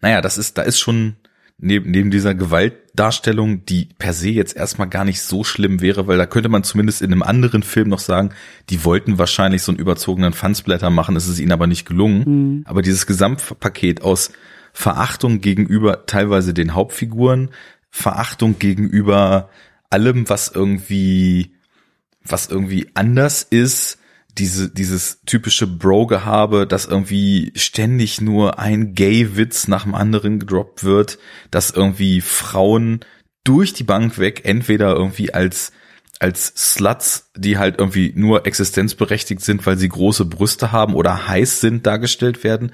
naja, 0.00 0.20
das 0.20 0.38
ist, 0.38 0.56
da 0.56 0.62
ist 0.62 0.78
schon 0.78 1.16
neben, 1.58 1.90
neben 1.90 2.10
dieser 2.10 2.34
Gewaltdarstellung, 2.34 3.64
die 3.64 3.88
per 3.98 4.12
se 4.12 4.28
jetzt 4.30 4.56
erstmal 4.56 4.88
gar 4.88 5.04
nicht 5.04 5.22
so 5.22 5.44
schlimm 5.44 5.80
wäre, 5.80 6.06
weil 6.06 6.18
da 6.18 6.26
könnte 6.26 6.48
man 6.48 6.64
zumindest 6.64 7.02
in 7.02 7.12
einem 7.12 7.22
anderen 7.22 7.62
Film 7.62 7.88
noch 7.88 7.98
sagen, 7.98 8.30
die 8.68 8.84
wollten 8.84 9.18
wahrscheinlich 9.18 9.62
so 9.62 9.72
einen 9.72 9.78
überzogenen 9.78 10.32
Fansblätter 10.32 10.90
machen, 10.90 11.16
es 11.16 11.28
ist 11.28 11.38
ihnen 11.38 11.52
aber 11.52 11.66
nicht 11.66 11.86
gelungen. 11.86 12.24
Mhm. 12.26 12.62
Aber 12.66 12.82
dieses 12.82 13.06
Gesamtpaket 13.06 14.02
aus 14.02 14.32
Verachtung 14.72 15.40
gegenüber 15.40 16.04
teilweise 16.06 16.52
den 16.52 16.74
Hauptfiguren, 16.74 17.50
Verachtung 17.90 18.58
gegenüber 18.58 19.48
allem, 19.88 20.28
was 20.28 20.48
irgendwie, 20.48 21.54
was 22.22 22.48
irgendwie 22.48 22.90
anders 22.92 23.42
ist, 23.42 23.98
diese, 24.38 24.68
dieses 24.68 25.20
typische 25.24 25.66
Bro-Gehabe, 25.66 26.66
dass 26.66 26.86
irgendwie 26.86 27.52
ständig 27.54 28.20
nur 28.20 28.58
ein 28.58 28.94
Gay-Witz 28.94 29.68
nach 29.68 29.84
dem 29.84 29.94
anderen 29.94 30.38
gedroppt 30.38 30.84
wird, 30.84 31.18
dass 31.50 31.70
irgendwie 31.70 32.20
Frauen 32.20 33.00
durch 33.44 33.72
die 33.72 33.84
Bank 33.84 34.18
weg 34.18 34.42
entweder 34.44 34.94
irgendwie 34.94 35.32
als 35.32 35.72
als 36.18 36.54
Sluts, 36.56 37.30
die 37.36 37.58
halt 37.58 37.78
irgendwie 37.78 38.12
nur 38.16 38.46
existenzberechtigt 38.46 39.42
sind, 39.42 39.66
weil 39.66 39.76
sie 39.76 39.88
große 39.88 40.24
Brüste 40.24 40.72
haben 40.72 40.94
oder 40.94 41.28
heiß 41.28 41.60
sind, 41.60 41.86
dargestellt 41.86 42.42
werden, 42.42 42.72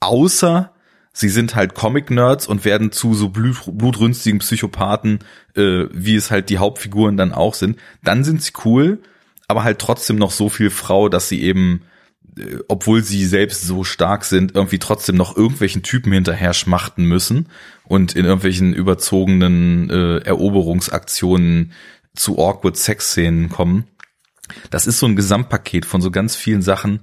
außer 0.00 0.74
sie 1.12 1.28
sind 1.28 1.54
halt 1.54 1.74
Comic-Nerds 1.74 2.48
und 2.48 2.64
werden 2.64 2.92
zu 2.92 3.14
so 3.14 3.28
blut, 3.28 3.62
blutrünstigen 3.66 4.40
Psychopathen, 4.40 5.20
äh, 5.54 5.84
wie 5.92 6.16
es 6.16 6.30
halt 6.30 6.50
die 6.50 6.58
Hauptfiguren 6.58 7.16
dann 7.16 7.32
auch 7.32 7.54
sind. 7.54 7.78
Dann 8.02 8.24
sind 8.24 8.42
sie 8.42 8.52
cool, 8.64 9.00
aber 9.50 9.64
halt 9.64 9.78
trotzdem 9.78 10.16
noch 10.16 10.30
so 10.30 10.48
viel 10.48 10.70
Frau, 10.70 11.08
dass 11.08 11.28
sie 11.28 11.42
eben, 11.42 11.82
äh, 12.38 12.58
obwohl 12.68 13.02
sie 13.02 13.26
selbst 13.26 13.66
so 13.66 13.84
stark 13.84 14.24
sind, 14.24 14.54
irgendwie 14.54 14.78
trotzdem 14.78 15.16
noch 15.16 15.36
irgendwelchen 15.36 15.82
Typen 15.82 16.12
hinterher 16.12 16.54
schmachten 16.54 17.04
müssen 17.04 17.48
und 17.84 18.14
in 18.14 18.24
irgendwelchen 18.24 18.72
überzogenen 18.72 19.90
äh, 19.90 20.18
Eroberungsaktionen 20.18 21.72
zu 22.14 22.38
awkward 22.38 22.76
Sex-Szenen 22.76 23.48
kommen. 23.48 23.88
Das 24.70 24.86
ist 24.86 24.98
so 24.98 25.06
ein 25.06 25.16
Gesamtpaket 25.16 25.84
von 25.84 26.00
so 26.00 26.10
ganz 26.10 26.36
vielen 26.36 26.62
Sachen, 26.62 27.00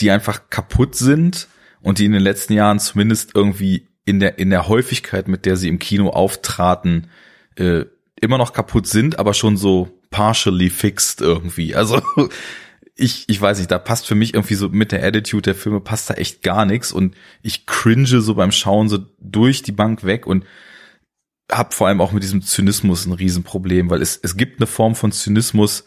die 0.00 0.10
einfach 0.10 0.48
kaputt 0.50 0.94
sind 0.94 1.48
und 1.82 1.98
die 1.98 2.04
in 2.04 2.12
den 2.12 2.22
letzten 2.22 2.52
Jahren 2.54 2.78
zumindest 2.78 3.32
irgendwie 3.34 3.88
in 4.04 4.18
der, 4.18 4.38
in 4.38 4.50
der 4.50 4.68
Häufigkeit, 4.68 5.28
mit 5.28 5.44
der 5.44 5.56
sie 5.56 5.68
im 5.68 5.78
Kino 5.78 6.10
auftraten, 6.10 7.08
äh, 7.56 7.84
immer 8.20 8.38
noch 8.38 8.52
kaputt 8.52 8.86
sind, 8.86 9.18
aber 9.18 9.34
schon 9.34 9.56
so 9.56 9.99
partially 10.10 10.70
fixed 10.70 11.20
irgendwie. 11.20 11.74
Also 11.74 12.02
ich, 12.96 13.24
ich 13.28 13.40
weiß 13.40 13.58
nicht, 13.58 13.70
da 13.70 13.78
passt 13.78 14.06
für 14.06 14.14
mich 14.14 14.34
irgendwie 14.34 14.54
so 14.54 14.68
mit 14.68 14.92
der 14.92 15.04
Attitude 15.04 15.42
der 15.42 15.54
Filme 15.54 15.80
passt 15.80 16.10
da 16.10 16.14
echt 16.14 16.42
gar 16.42 16.66
nichts 16.66 16.92
und 16.92 17.14
ich 17.42 17.66
cringe 17.66 18.06
so 18.06 18.34
beim 18.34 18.52
Schauen 18.52 18.88
so 18.88 18.98
durch 19.18 19.62
die 19.62 19.72
Bank 19.72 20.04
weg 20.04 20.26
und 20.26 20.44
hab 21.50 21.74
vor 21.74 21.88
allem 21.88 22.00
auch 22.00 22.12
mit 22.12 22.22
diesem 22.22 22.42
Zynismus 22.42 23.06
ein 23.06 23.12
Riesenproblem, 23.12 23.90
weil 23.90 24.02
es, 24.02 24.18
es 24.22 24.36
gibt 24.36 24.60
eine 24.60 24.66
Form 24.66 24.94
von 24.94 25.12
Zynismus, 25.12 25.84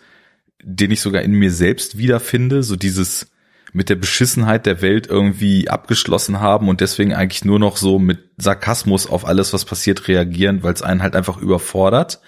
den 0.62 0.92
ich 0.92 1.02
sogar 1.02 1.22
in 1.22 1.34
mir 1.34 1.52
selbst 1.52 1.98
wiederfinde, 1.98 2.64
so 2.64 2.76
dieses 2.76 3.28
mit 3.74 3.90
der 3.90 3.96
Beschissenheit 3.96 4.66
der 4.66 4.82
Welt 4.82 5.08
irgendwie 5.08 5.68
abgeschlossen 5.68 6.40
haben 6.40 6.70
und 6.70 6.80
deswegen 6.80 7.14
eigentlich 7.14 7.44
nur 7.44 7.60
noch 7.60 7.78
so 7.78 7.98
mit 7.98 8.20
Sarkasmus 8.38 9.08
auf 9.08 9.26
alles, 9.26 9.52
was 9.52 9.66
passiert, 9.66 10.08
reagieren, 10.08 10.62
weil 10.64 10.74
es 10.74 10.84
einen 10.84 11.02
halt 11.02 11.16
einfach 11.16 11.38
überfordert. 11.38 12.22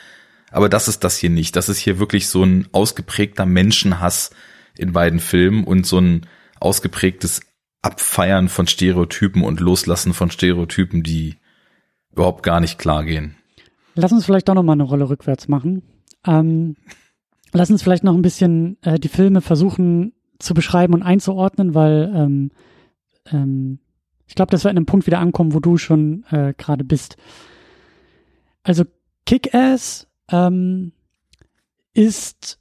Aber 0.52 0.70
das 0.70 0.88
ist 0.88 1.04
das 1.04 1.18
hier 1.18 1.30
nicht. 1.30 1.56
Das 1.56 1.70
ist 1.70 1.80
hier 1.80 2.00
wirklich 2.00 2.28
so 2.28 2.44
ein 2.44 2.68
ausgeprägter 2.72 3.46
Menschenhass 3.46 4.32
in 4.78 4.94
beiden 4.94 5.20
Filmen 5.20 5.64
und 5.64 5.86
so 5.86 6.00
ein 6.00 6.26
ausgeprägtes 6.60 7.42
Abfeiern 7.82 8.50
von 8.50 8.68
Stereotypen 8.68 9.44
und 9.44 9.60
Loslassen 9.60 10.14
von 10.14 10.32
Stereotypen, 10.32 11.04
die 11.04 11.36
überhaupt 12.12 12.44
gar 12.44 12.60
nicht 12.60 12.80
klar 12.80 13.04
gehen. 13.04 13.36
Lass 13.96 14.12
uns 14.12 14.26
vielleicht 14.26 14.50
doch 14.50 14.56
noch 14.56 14.64
mal 14.64 14.74
eine 14.74 14.84
Rolle 14.84 15.10
rückwärts 15.10 15.48
machen. 15.48 15.84
Ähm, 16.26 16.76
lass 17.54 17.70
uns 17.70 17.84
vielleicht 17.84 18.04
noch 18.04 18.16
ein 18.16 18.22
bisschen 18.22 18.78
äh, 18.82 19.00
die 19.00 19.08
Filme 19.08 19.42
versuchen 19.42 20.14
zu 20.40 20.54
beschreiben 20.54 20.94
und 20.94 21.04
einzuordnen, 21.04 21.74
weil 21.76 22.12
ähm, 22.14 22.52
ähm, 23.32 23.80
ich 24.28 24.36
glaube, 24.36 24.52
dass 24.52 24.64
wir 24.64 24.72
an 24.72 24.78
einem 24.78 24.86
Punkt 24.86 25.06
wieder 25.06 25.20
ankommen, 25.20 25.54
wo 25.54 25.60
du 25.60 25.78
schon 25.78 26.26
äh, 26.32 26.54
gerade 26.58 26.84
bist. 26.84 27.18
Also 28.64 28.84
Kick-Ass 29.26 30.08
ähm, 30.32 30.92
ist, 31.94 32.60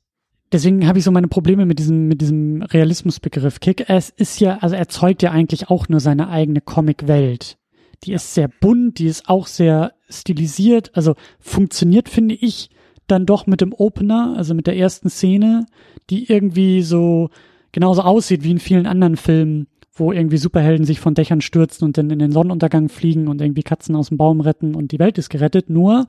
deswegen 0.53 0.87
habe 0.87 0.99
ich 0.99 1.05
so 1.05 1.11
meine 1.11 1.29
Probleme 1.29 1.67
mit 1.67 1.79
diesem, 1.79 2.09
mit 2.09 2.21
diesem 2.21 2.63
Realismusbegriff. 2.63 3.61
Kick-Ass 3.61 4.11
ist 4.11 4.41
ja, 4.41 4.59
also 4.59 4.77
erzeugt 4.77 5.23
ja 5.23 5.31
eigentlich 5.31 5.69
auch 5.69 5.89
nur 5.89 6.01
seine 6.01 6.29
eigene 6.29 6.61
Comic-Welt. 6.61 7.59
Die 8.05 8.13
ist 8.13 8.35
sehr 8.35 8.49
bunt, 8.49 8.99
die 8.99 9.07
ist 9.07 9.29
auch 9.29 9.47
sehr 9.47 9.93
stilisiert, 10.09 10.91
also 10.95 11.15
funktioniert, 11.41 12.09
finde 12.09 12.35
ich, 12.35 12.71
dann 13.07 13.27
doch 13.27 13.47
mit 13.47 13.61
dem 13.61 13.73
Opener, 13.73 14.35
also 14.37 14.55
mit 14.55 14.67
der 14.67 14.77
ersten 14.77 15.11
Szene, 15.11 15.67
die 16.11 16.31
irgendwie 16.31 16.83
so 16.83 17.31
genauso 17.73 18.03
aussieht 18.03 18.45
wie 18.45 18.51
in 18.51 18.59
vielen 18.59 18.87
anderen 18.87 19.17
Filmen, 19.17 19.67
wo 19.93 20.13
irgendwie 20.13 20.39
Superhelden 20.39 20.87
sich 20.87 21.01
von 21.01 21.15
Dächern 21.15 21.41
stürzen 21.41 21.85
und 21.85 21.99
dann 21.99 22.11
in 22.11 22.19
den 22.19 22.33
Sonnenuntergang 22.33 22.89
fliegen 22.89 23.29
und 23.29 23.41
irgendwie 23.41 23.63
Katzen 23.63 23.97
aus 23.97 24.09
dem 24.09 24.19
Baum 24.19 24.41
retten 24.41 24.75
und 24.75 24.93
die 24.93 24.99
Welt 24.99 25.19
ist 25.19 25.29
gerettet. 25.29 25.71
Nur 25.71 26.07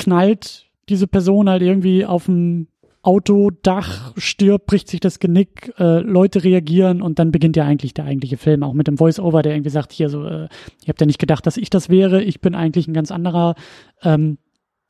knallt 0.00 0.66
diese 0.88 1.06
Person 1.06 1.48
halt 1.48 1.62
irgendwie 1.62 2.04
auf 2.04 2.26
dem 2.26 2.66
Autodach, 3.02 4.12
stirbt, 4.18 4.66
bricht 4.66 4.88
sich 4.88 5.00
das 5.00 5.20
Genick, 5.20 5.72
äh, 5.78 6.00
Leute 6.00 6.44
reagieren 6.44 7.00
und 7.00 7.18
dann 7.18 7.32
beginnt 7.32 7.56
ja 7.56 7.64
eigentlich 7.64 7.94
der 7.94 8.04
eigentliche 8.04 8.36
Film, 8.36 8.62
auch 8.62 8.74
mit 8.74 8.88
dem 8.88 8.98
Voice-Over, 8.98 9.40
der 9.40 9.54
irgendwie 9.54 9.70
sagt, 9.70 9.92
hier 9.92 10.10
so, 10.10 10.26
äh, 10.26 10.42
ihr 10.42 10.88
habt 10.88 11.00
ja 11.00 11.06
nicht 11.06 11.18
gedacht, 11.18 11.46
dass 11.46 11.56
ich 11.56 11.70
das 11.70 11.88
wäre, 11.88 12.22
ich 12.22 12.42
bin 12.42 12.54
eigentlich 12.54 12.88
ein 12.88 12.92
ganz 12.92 13.10
anderer, 13.10 13.54
ähm, 14.02 14.36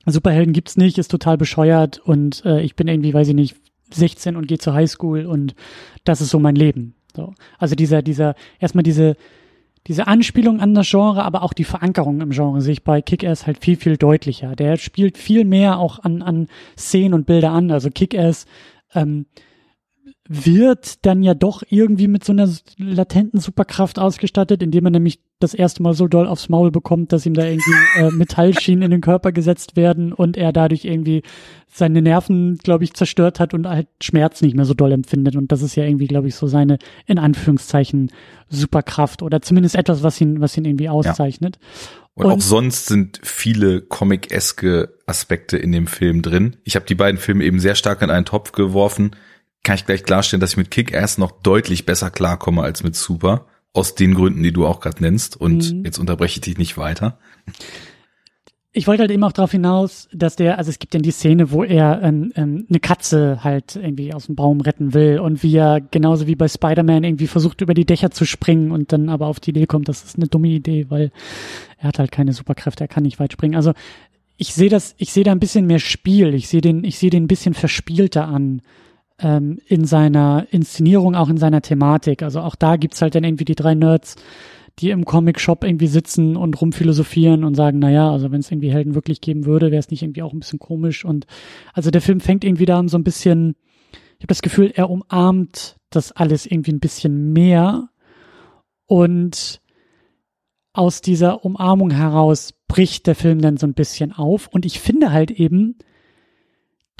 Superhelden 0.06 0.54
gibt's 0.54 0.76
nicht, 0.76 0.98
ist 0.98 1.10
total 1.10 1.36
bescheuert 1.36 1.98
und 1.98 2.44
äh, 2.44 2.62
ich 2.62 2.74
bin 2.74 2.88
irgendwie, 2.88 3.14
weiß 3.14 3.28
ich 3.28 3.34
nicht, 3.34 3.56
16 3.92 4.34
und 4.34 4.48
gehe 4.48 4.58
zur 4.58 4.74
Highschool 4.74 5.26
und 5.26 5.54
das 6.04 6.20
ist 6.20 6.30
so 6.30 6.40
mein 6.40 6.56
Leben. 6.56 6.94
So. 7.14 7.34
Also 7.58 7.74
dieser, 7.74 8.02
dieser, 8.02 8.34
erstmal 8.58 8.82
diese, 8.82 9.16
diese 9.86 10.06
Anspielung 10.06 10.60
an 10.60 10.74
das 10.74 10.90
Genre, 10.90 11.24
aber 11.24 11.42
auch 11.42 11.52
die 11.52 11.64
Verankerung 11.64 12.20
im 12.20 12.30
Genre 12.30 12.60
sehe 12.60 12.74
ich 12.74 12.84
bei 12.84 13.00
Kick-Ass 13.00 13.46
halt 13.46 13.64
viel, 13.64 13.76
viel 13.76 13.96
deutlicher. 13.96 14.54
Der 14.54 14.76
spielt 14.76 15.16
viel 15.16 15.44
mehr 15.44 15.78
auch 15.78 15.98
an, 16.00 16.22
an 16.22 16.48
Szenen 16.76 17.14
und 17.14 17.26
Bilder 17.26 17.50
an. 17.52 17.70
Also 17.70 17.90
Kick-Ass 17.90 18.46
ähm, 18.94 19.26
wird 20.32 21.04
dann 21.04 21.24
ja 21.24 21.34
doch 21.34 21.64
irgendwie 21.70 22.06
mit 22.06 22.22
so 22.22 22.32
einer 22.32 22.48
latenten 22.76 23.40
Superkraft 23.40 23.98
ausgestattet, 23.98 24.62
indem 24.62 24.86
er 24.86 24.92
nämlich 24.92 25.18
das 25.40 25.54
erste 25.54 25.82
Mal 25.82 25.92
so 25.92 26.06
doll 26.06 26.28
aufs 26.28 26.48
Maul 26.48 26.70
bekommt, 26.70 27.12
dass 27.12 27.26
ihm 27.26 27.34
da 27.34 27.44
irgendwie 27.44 27.72
äh, 27.96 28.12
Metallschienen 28.12 28.82
in 28.82 28.92
den 28.92 29.00
Körper 29.00 29.32
gesetzt 29.32 29.74
werden 29.74 30.12
und 30.12 30.36
er 30.36 30.52
dadurch 30.52 30.84
irgendwie 30.84 31.24
seine 31.66 32.00
Nerven, 32.00 32.58
glaube 32.58 32.84
ich, 32.84 32.94
zerstört 32.94 33.40
hat 33.40 33.54
und 33.54 33.66
halt 33.66 33.88
Schmerz 34.00 34.40
nicht 34.40 34.54
mehr 34.54 34.66
so 34.66 34.74
doll 34.74 34.92
empfindet. 34.92 35.34
Und 35.34 35.50
das 35.50 35.62
ist 35.62 35.74
ja 35.74 35.82
irgendwie, 35.82 36.06
glaube 36.06 36.28
ich, 36.28 36.36
so 36.36 36.46
seine, 36.46 36.78
in 37.06 37.18
Anführungszeichen, 37.18 38.12
Superkraft 38.48 39.22
oder 39.22 39.42
zumindest 39.42 39.74
etwas, 39.74 40.04
was 40.04 40.20
ihn, 40.20 40.40
was 40.40 40.56
ihn 40.56 40.64
irgendwie 40.64 40.88
auszeichnet. 40.88 41.58
Ja. 41.60 41.88
Und, 42.14 42.26
und, 42.26 42.32
auch 42.34 42.40
sonst 42.40 42.86
sind 42.86 43.18
viele 43.24 43.80
comic-eske 43.80 44.94
Aspekte 45.06 45.56
in 45.56 45.72
dem 45.72 45.88
Film 45.88 46.22
drin. 46.22 46.56
Ich 46.62 46.76
habe 46.76 46.86
die 46.86 46.94
beiden 46.94 47.18
Filme 47.18 47.42
eben 47.42 47.58
sehr 47.58 47.74
stark 47.74 48.02
in 48.02 48.10
einen 48.10 48.26
Topf 48.26 48.52
geworfen 48.52 49.16
kann 49.62 49.76
ich 49.76 49.86
gleich 49.86 50.04
klarstellen, 50.04 50.40
dass 50.40 50.52
ich 50.52 50.56
mit 50.56 50.70
Kick-Ass 50.70 51.18
noch 51.18 51.32
deutlich 51.32 51.86
besser 51.86 52.10
klarkomme 52.10 52.62
als 52.62 52.82
mit 52.82 52.96
Super. 52.96 53.46
Aus 53.72 53.94
den 53.94 54.14
Gründen, 54.14 54.42
die 54.42 54.52
du 54.52 54.66
auch 54.66 54.80
gerade 54.80 55.00
nennst. 55.00 55.40
Und 55.40 55.72
mhm. 55.72 55.84
jetzt 55.84 55.98
unterbreche 55.98 56.38
ich 56.38 56.40
dich 56.40 56.58
nicht 56.58 56.76
weiter. 56.76 57.18
ich 58.72 58.86
wollte 58.86 59.02
halt 59.02 59.10
eben 59.10 59.24
auch 59.24 59.32
darauf 59.32 59.50
hinaus, 59.50 60.08
dass 60.12 60.36
der, 60.36 60.58
also 60.58 60.70
es 60.70 60.78
gibt 60.78 60.94
ja 60.94 61.00
die 61.00 61.10
Szene, 61.10 61.50
wo 61.50 61.64
er 61.64 62.00
ähm, 62.02 62.32
ähm, 62.36 62.66
eine 62.68 62.78
Katze 62.78 63.42
halt 63.42 63.76
irgendwie 63.76 64.14
aus 64.14 64.26
dem 64.26 64.36
Baum 64.36 64.60
retten 64.60 64.94
will 64.94 65.18
und 65.18 65.42
wie 65.42 65.56
er 65.56 65.80
genauso 65.80 66.26
wie 66.28 66.36
bei 66.36 66.46
Spider-Man 66.46 67.02
irgendwie 67.02 67.26
versucht 67.26 67.60
über 67.62 67.74
die 67.74 67.84
Dächer 67.84 68.10
zu 68.10 68.24
springen 68.24 68.70
und 68.70 68.92
dann 68.92 69.08
aber 69.08 69.26
auf 69.26 69.40
die 69.40 69.50
Idee 69.50 69.66
kommt, 69.66 69.88
das 69.88 70.04
ist 70.04 70.16
eine 70.16 70.28
dumme 70.28 70.48
Idee, 70.48 70.86
weil 70.88 71.10
er 71.78 71.88
hat 71.88 71.98
halt 71.98 72.12
keine 72.12 72.32
Superkräfte, 72.32 72.84
er 72.84 72.88
kann 72.88 73.02
nicht 73.02 73.18
weit 73.18 73.32
springen. 73.32 73.56
Also 73.56 73.72
ich 74.36 74.54
sehe 74.54 74.70
das, 74.70 74.94
ich 74.98 75.12
sehe 75.12 75.24
da 75.24 75.32
ein 75.32 75.40
bisschen 75.40 75.66
mehr 75.66 75.80
Spiel, 75.80 76.32
ich 76.34 76.48
sehe 76.48 76.60
den, 76.60 76.84
ich 76.84 76.98
sehe 76.98 77.10
den 77.10 77.24
ein 77.24 77.28
bisschen 77.28 77.54
verspielter 77.54 78.26
an 78.26 78.62
ähm, 79.20 79.59
in 79.66 79.85
seiner 79.85 80.46
Inszenierung, 80.50 81.14
auch 81.14 81.28
in 81.28 81.37
seiner 81.37 81.62
Thematik. 81.62 82.22
Also 82.22 82.40
auch 82.40 82.54
da 82.54 82.76
gibt's 82.76 83.02
halt 83.02 83.14
dann 83.14 83.24
irgendwie 83.24 83.44
die 83.44 83.54
drei 83.54 83.74
Nerds, 83.74 84.16
die 84.78 84.90
im 84.90 85.04
Comic-Shop 85.04 85.64
irgendwie 85.64 85.87
sitzen 85.87 86.37
und 86.37 86.61
rumphilosophieren 86.61 87.44
und 87.44 87.54
sagen, 87.54 87.78
na 87.78 87.90
ja, 87.90 88.11
also 88.11 88.30
wenn 88.33 88.40
es 88.40 88.50
irgendwie 88.50 88.72
Helden 88.72 88.94
wirklich 88.94 89.20
geben 89.20 89.44
würde, 89.44 89.70
wäre 89.70 89.80
es 89.80 89.90
nicht 89.90 90.02
irgendwie 90.02 90.22
auch 90.22 90.33
ein 90.33 90.40
bisschen 90.40 90.59
komisch. 90.59 91.04
Und 91.04 91.26
also 91.74 91.90
der 91.90 92.00
Film 92.00 92.20
fängt 92.20 92.44
irgendwie 92.44 92.66
da 92.66 92.83
so 92.87 92.96
ein 92.96 93.04
bisschen, 93.04 93.56
ich 93.92 94.22
habe 94.22 94.28
das 94.28 94.42
Gefühl, 94.42 94.72
er 94.74 94.90
umarmt 94.90 95.76
das 95.90 96.12
alles 96.12 96.46
irgendwie 96.46 96.72
ein 96.72 96.80
bisschen 96.80 97.33
mehr. 97.33 97.88
Und 98.87 99.61
aus 100.72 101.00
dieser 101.00 101.44
Umarmung 101.44 101.90
heraus 101.90 102.54
bricht 102.68 103.06
der 103.06 103.14
Film 103.14 103.40
dann 103.40 103.56
so 103.56 103.66
ein 103.66 103.74
bisschen 103.74 104.12
auf. 104.12 104.48
Und 104.48 104.64
ich 104.64 104.80
finde 104.80 105.12
halt 105.12 105.30
eben, 105.30 105.76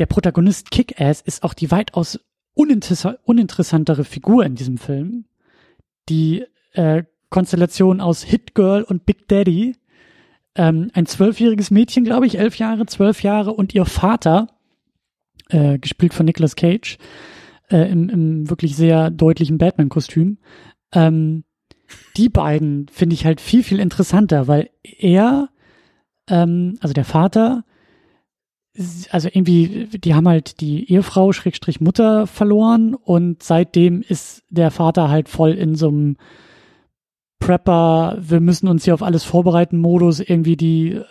der 0.01 0.07
Protagonist 0.07 0.71
Kick-Ass 0.71 1.21
ist 1.21 1.43
auch 1.45 1.53
die 1.53 1.71
weitaus 1.71 2.19
uninteressantere 2.55 4.05
Figur 4.05 4.45
in 4.45 4.55
diesem 4.55 4.79
Film. 4.79 5.27
Die 6.09 6.45
äh, 6.73 7.05
Konstellation 7.29 8.01
aus 8.01 8.23
Hit 8.23 8.55
Girl 8.55 8.83
und 8.83 9.05
Big 9.05 9.29
Daddy. 9.29 9.77
Ähm, 10.57 10.91
ein 10.95 11.07
zwölfjähriges 11.07 11.71
Mädchen, 11.71 12.05
glaube 12.05 12.27
ich, 12.27 12.39
elf 12.39 12.57
Jahre, 12.57 12.87
zwölf 12.87 13.23
Jahre 13.23 13.53
und 13.53 13.75
ihr 13.75 13.85
Vater, 13.85 14.49
äh, 15.51 15.79
gespielt 15.79 16.15
von 16.15 16.27
Nicolas 16.27 16.57
Cage, 16.57 16.97
äh, 17.71 17.91
im, 17.91 18.09
im 18.09 18.51
wirklich 18.51 18.75
sehr 18.77 19.11
deutlichen 19.11 19.59
Batman-Kostüm. 19.59 20.39
Ähm, 20.93 21.45
die 22.17 22.31
beiden 22.31 22.89
finde 22.89 23.15
ich 23.15 23.27
halt 23.27 23.41
viel, 23.41 23.63
viel 23.63 23.81
interessanter, 23.81 24.49
weil 24.49 24.71
er, 24.83 25.51
ähm, 26.29 26.79
also 26.81 26.95
der 26.95 27.05
Vater, 27.05 27.65
also 29.11 29.29
irgendwie, 29.29 29.89
die 29.93 30.15
haben 30.15 30.29
halt 30.29 30.61
die 30.61 30.91
Ehefrau, 30.91 31.33
Schrägstrich 31.33 31.81
Mutter 31.81 32.27
verloren 32.27 32.95
und 32.95 33.43
seitdem 33.43 34.03
ist 34.03 34.45
der 34.49 34.71
Vater 34.71 35.11
halt 35.11 35.29
voll 35.29 35.53
in 35.53 35.75
so 35.75 35.89
einem 35.89 36.17
Prepper, 37.41 38.19
wir 38.21 38.41
müssen 38.41 38.69
uns 38.69 38.85
hier 38.85 38.95
auf 38.95 39.03
alles 39.03 39.25
vorbereiten 39.25 39.79
Modus, 39.79 40.21
irgendwie 40.21 40.57
die 40.57 40.93
äh, 40.93 41.05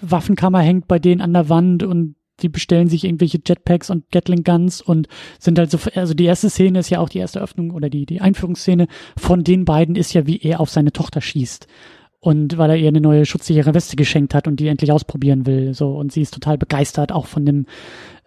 Waffenkammer 0.00 0.60
hängt 0.60 0.88
bei 0.88 0.98
denen 0.98 1.20
an 1.20 1.34
der 1.34 1.48
Wand 1.48 1.82
und 1.82 2.16
die 2.42 2.48
bestellen 2.48 2.88
sich 2.88 3.04
irgendwelche 3.04 3.38
Jetpacks 3.46 3.90
und 3.90 4.10
Gatling 4.10 4.42
Guns 4.42 4.80
und 4.80 5.08
sind 5.38 5.58
halt 5.58 5.70
so, 5.70 5.78
also 5.94 6.14
die 6.14 6.24
erste 6.24 6.48
Szene 6.48 6.78
ist 6.78 6.90
ja 6.90 6.98
auch 6.98 7.10
die 7.10 7.18
erste 7.18 7.40
Öffnung 7.40 7.70
oder 7.70 7.90
die, 7.90 8.06
die 8.06 8.22
Einführungsszene 8.22 8.88
von 9.16 9.44
den 9.44 9.66
beiden 9.66 9.94
ist 9.94 10.14
ja, 10.14 10.26
wie 10.26 10.38
er 10.38 10.60
auf 10.60 10.70
seine 10.70 10.92
Tochter 10.92 11.20
schießt. 11.20 11.66
Und 12.20 12.58
weil 12.58 12.70
er 12.70 12.76
ihr 12.76 12.88
eine 12.88 13.00
neue 13.00 13.24
schutzsichere 13.24 13.74
Weste 13.74 13.96
geschenkt 13.96 14.34
hat 14.34 14.46
und 14.46 14.60
die 14.60 14.68
endlich 14.68 14.92
ausprobieren 14.92 15.46
will, 15.46 15.72
so. 15.72 15.96
Und 15.96 16.12
sie 16.12 16.20
ist 16.20 16.34
total 16.34 16.58
begeistert, 16.58 17.12
auch 17.12 17.26
von 17.26 17.46
dem, 17.46 17.66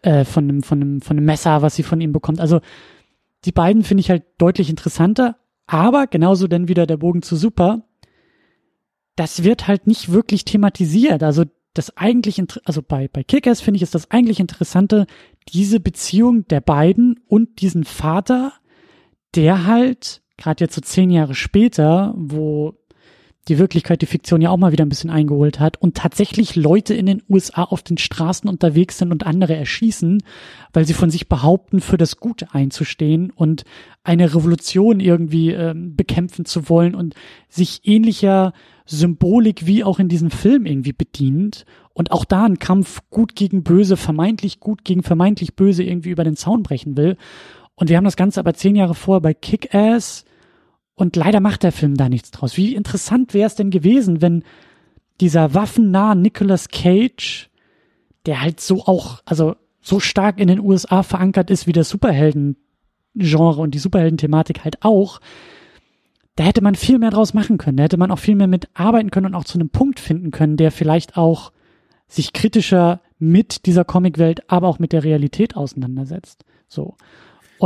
äh, 0.02 0.26
von 0.26 0.48
dem, 0.48 0.64
von 0.64 0.80
dem, 0.80 1.02
von 1.02 1.18
dem 1.18 1.26
Messer, 1.26 1.62
was 1.62 1.76
sie 1.76 1.84
von 1.84 2.02
ihm 2.02 2.12
bekommt. 2.12 2.40
Also, 2.40 2.60
die 3.46 3.52
beiden 3.52 3.84
finde 3.84 4.02
ich 4.02 4.10
halt 4.10 4.24
deutlich 4.38 4.70
interessanter, 4.70 5.38
aber 5.68 6.08
genauso 6.08 6.48
dann 6.48 6.68
wieder 6.68 6.86
der 6.86 6.98
Bogen 6.98 7.22
zu 7.22 7.36
Super. 7.36 7.84
Das 9.16 9.44
wird 9.44 9.68
halt 9.68 9.86
nicht 9.86 10.12
wirklich 10.12 10.44
thematisiert. 10.44 11.22
Also 11.22 11.44
das 11.74 11.98
eigentlich, 11.98 12.42
also 12.66 12.82
bei, 12.82 13.08
bei 13.08 13.24
Kickers 13.24 13.62
finde 13.62 13.78
ich 13.78 13.84
ist 13.84 13.96
das 13.96 14.12
eigentlich 14.12 14.40
Interessante, 14.40 15.08
diese 15.50 15.80
Beziehung 15.80 16.48
der 16.48 16.62
beiden 16.62 17.20
und 17.28 17.62
diesen 17.62 17.84
Vater, 17.84 18.54
der 19.36 19.66
halt, 19.66 20.22
gerade 20.38 20.64
jetzt 20.64 20.76
so 20.76 20.82
zehn 20.82 21.10
Jahre 21.10 21.36
später, 21.36 22.14
wo 22.16 22.76
die 23.50 23.60
Wirklichkeit 23.60 24.02
die 24.02 24.06
Fiktion 24.06 24.42
ja 24.42 24.50
auch 24.50 24.58
mal 24.58 24.72
wieder 24.72 24.86
ein 24.86 24.90
bisschen 24.90 25.10
eingeholt 25.10 25.60
hat 25.60 25.76
und 25.82 25.98
tatsächlich 25.98 26.56
Leute 26.56 26.94
in 26.94 27.06
den 27.06 27.22
USA 27.30 27.64
auf 27.64 27.84
den 27.84 27.98
Straßen 27.98 28.50
unterwegs 28.50 28.98
sind 28.98 29.12
und 29.12 29.26
andere 29.26 29.56
erschießen, 29.56 30.24
weil 30.72 30.86
sie 30.86 30.94
von 30.94 31.10
sich 31.10 31.28
behaupten, 31.28 31.82
für 31.82 31.98
das 31.98 32.18
Gute 32.18 32.54
einzustehen 32.54 33.32
und 33.32 33.66
eine 34.04 34.34
Revolution 34.34 35.02
irgendwie 35.02 35.52
äh, 35.52 35.74
bekämpfen 35.76 36.46
zu 36.46 36.70
wollen 36.70 36.96
und 36.96 37.16
sich 37.50 37.82
ähnlicher 37.84 38.54
Symbolik 38.86 39.66
wie 39.66 39.84
auch 39.84 40.00
in 40.00 40.08
diesem 40.08 40.32
Film 40.32 40.66
irgendwie 40.66 40.94
bedient 40.94 41.66
und 41.94 42.12
auch 42.12 42.26
da 42.26 42.46
einen 42.46 42.60
Kampf 42.60 43.02
gut 43.10 43.36
gegen 43.36 43.64
böse, 43.64 43.98
vermeintlich 43.98 44.62
gut 44.62 44.86
gegen 44.86 45.04
vermeintlich 45.04 45.56
böse 45.56 45.84
irgendwie 45.84 46.10
über 46.10 46.24
den 46.24 46.36
Zaun 46.38 46.64
brechen 46.64 46.96
will. 46.96 47.18
Und 47.76 47.90
wir 47.90 47.98
haben 47.98 48.04
das 48.04 48.18
Ganze 48.18 48.40
aber 48.40 48.54
zehn 48.54 48.76
Jahre 48.76 48.96
vorher 48.96 49.22
bei 49.22 49.34
Kick-Ass 49.34 50.26
und 50.96 51.16
leider 51.16 51.40
macht 51.40 51.64
der 51.64 51.72
Film 51.72 51.96
da 51.96 52.10
nichts 52.10 52.32
draus. 52.32 52.58
Wie 52.58 52.76
interessant 52.76 53.34
wäre 53.34 53.48
es 53.48 53.56
denn 53.56 53.72
gewesen, 53.72 54.22
wenn 54.22 54.44
dieser 55.22 55.54
waffennah 55.54 56.16
Nicolas 56.16 56.70
Cage, 56.70 57.50
der 58.26 58.42
halt 58.42 58.60
so 58.60 58.86
auch, 58.86 59.22
also 59.26 59.56
so 59.82 60.00
stark 60.00 60.40
in 60.40 60.48
den 60.48 60.60
USA 60.60 61.04
verankert 61.04 61.50
ist 61.50 61.68
wie 61.68 61.74
das 61.74 61.90
Superhelden-Genre 61.90 63.62
und 63.62 63.72
die 63.74 63.80
Superhelden-Thematik 63.80 64.64
halt 64.64 64.84
auch, 64.84 65.20
da 66.36 66.46
hätte 66.46 66.64
man 66.64 66.76
viel 66.76 66.98
mehr 66.98 67.12
draus 67.12 67.34
machen 67.34 67.58
können. 67.58 67.78
Da 67.78 67.84
hätte 67.84 67.98
man 67.98 68.12
auch 68.12 68.20
viel 68.20 68.36
mehr 68.36 68.48
mit 68.48 68.70
arbeiten 68.74 69.12
können 69.12 69.28
und 69.28 69.36
auch 69.36 69.44
zu 69.44 69.58
einem 69.58 69.70
Punkt 69.70 70.00
finden 70.00 70.32
können, 70.32 70.58
der 70.58 70.72
vielleicht 70.72 71.18
auch 71.18 71.52
sich 72.08 72.34
kritischer 72.34 73.02
mit 73.20 73.66
dieser 73.66 73.86
Comicwelt, 73.86 74.50
aber 74.50 74.68
auch 74.68 74.80
mit 74.80 74.94
der 74.94 75.04
Realität 75.04 75.56
auseinandersetzt. 75.56 76.44
So. 76.68 76.96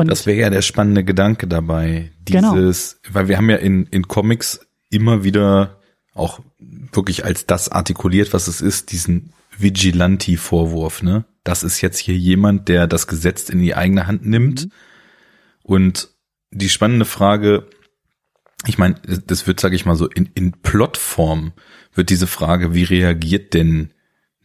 Und 0.02 0.12
das 0.12 0.26
wäre 0.28 0.40
ja 0.40 0.50
der 0.50 0.62
spannende 0.62 1.04
Gedanke 1.04 1.48
dabei. 1.48 2.12
Genau. 2.26 2.54
Dieses, 2.54 3.00
genau. 3.02 3.16
weil 3.16 3.28
wir 3.28 3.38
haben 3.38 3.50
ja 3.50 3.56
in, 3.56 3.88
in 3.88 4.08
Comics 4.08 4.60
immer 4.90 5.24
wieder 5.24 5.80
auch 6.14 6.40
wirklich 6.60 7.26
als 7.26 7.46
das 7.46 7.70
artikuliert, 7.70 8.34
was 8.34 8.48
es 8.48 8.62
ist, 8.62 8.92
diesen 8.92 9.34
Vigilanti-Vorwurf, 9.58 11.02
ne? 11.02 11.26
Das 11.44 11.64
ist 11.64 11.82
jetzt 11.82 11.98
hier 11.98 12.16
jemand, 12.16 12.68
der 12.68 12.88
das 12.88 13.08
Gesetz 13.08 13.50
in 13.50 13.60
die 13.60 13.74
eigene 13.74 14.06
Hand 14.06 14.26
nimmt. 14.26 14.66
Mhm. 14.66 14.72
Und 15.64 16.10
die 16.52 16.70
spannende 16.70 17.06
Frage, 17.06 17.68
ich 18.66 18.78
meine, 18.78 18.96
das 19.26 19.48
wird, 19.48 19.60
sage 19.60 19.76
ich 19.76 19.86
mal 19.86 19.96
so, 19.96 20.08
in, 20.08 20.30
in 20.36 20.52
Plotform 20.52 21.54
wird 21.94 22.10
diese 22.10 22.28
Frage, 22.28 22.74
wie 22.74 22.84
reagiert 22.84 23.54
denn 23.54 23.94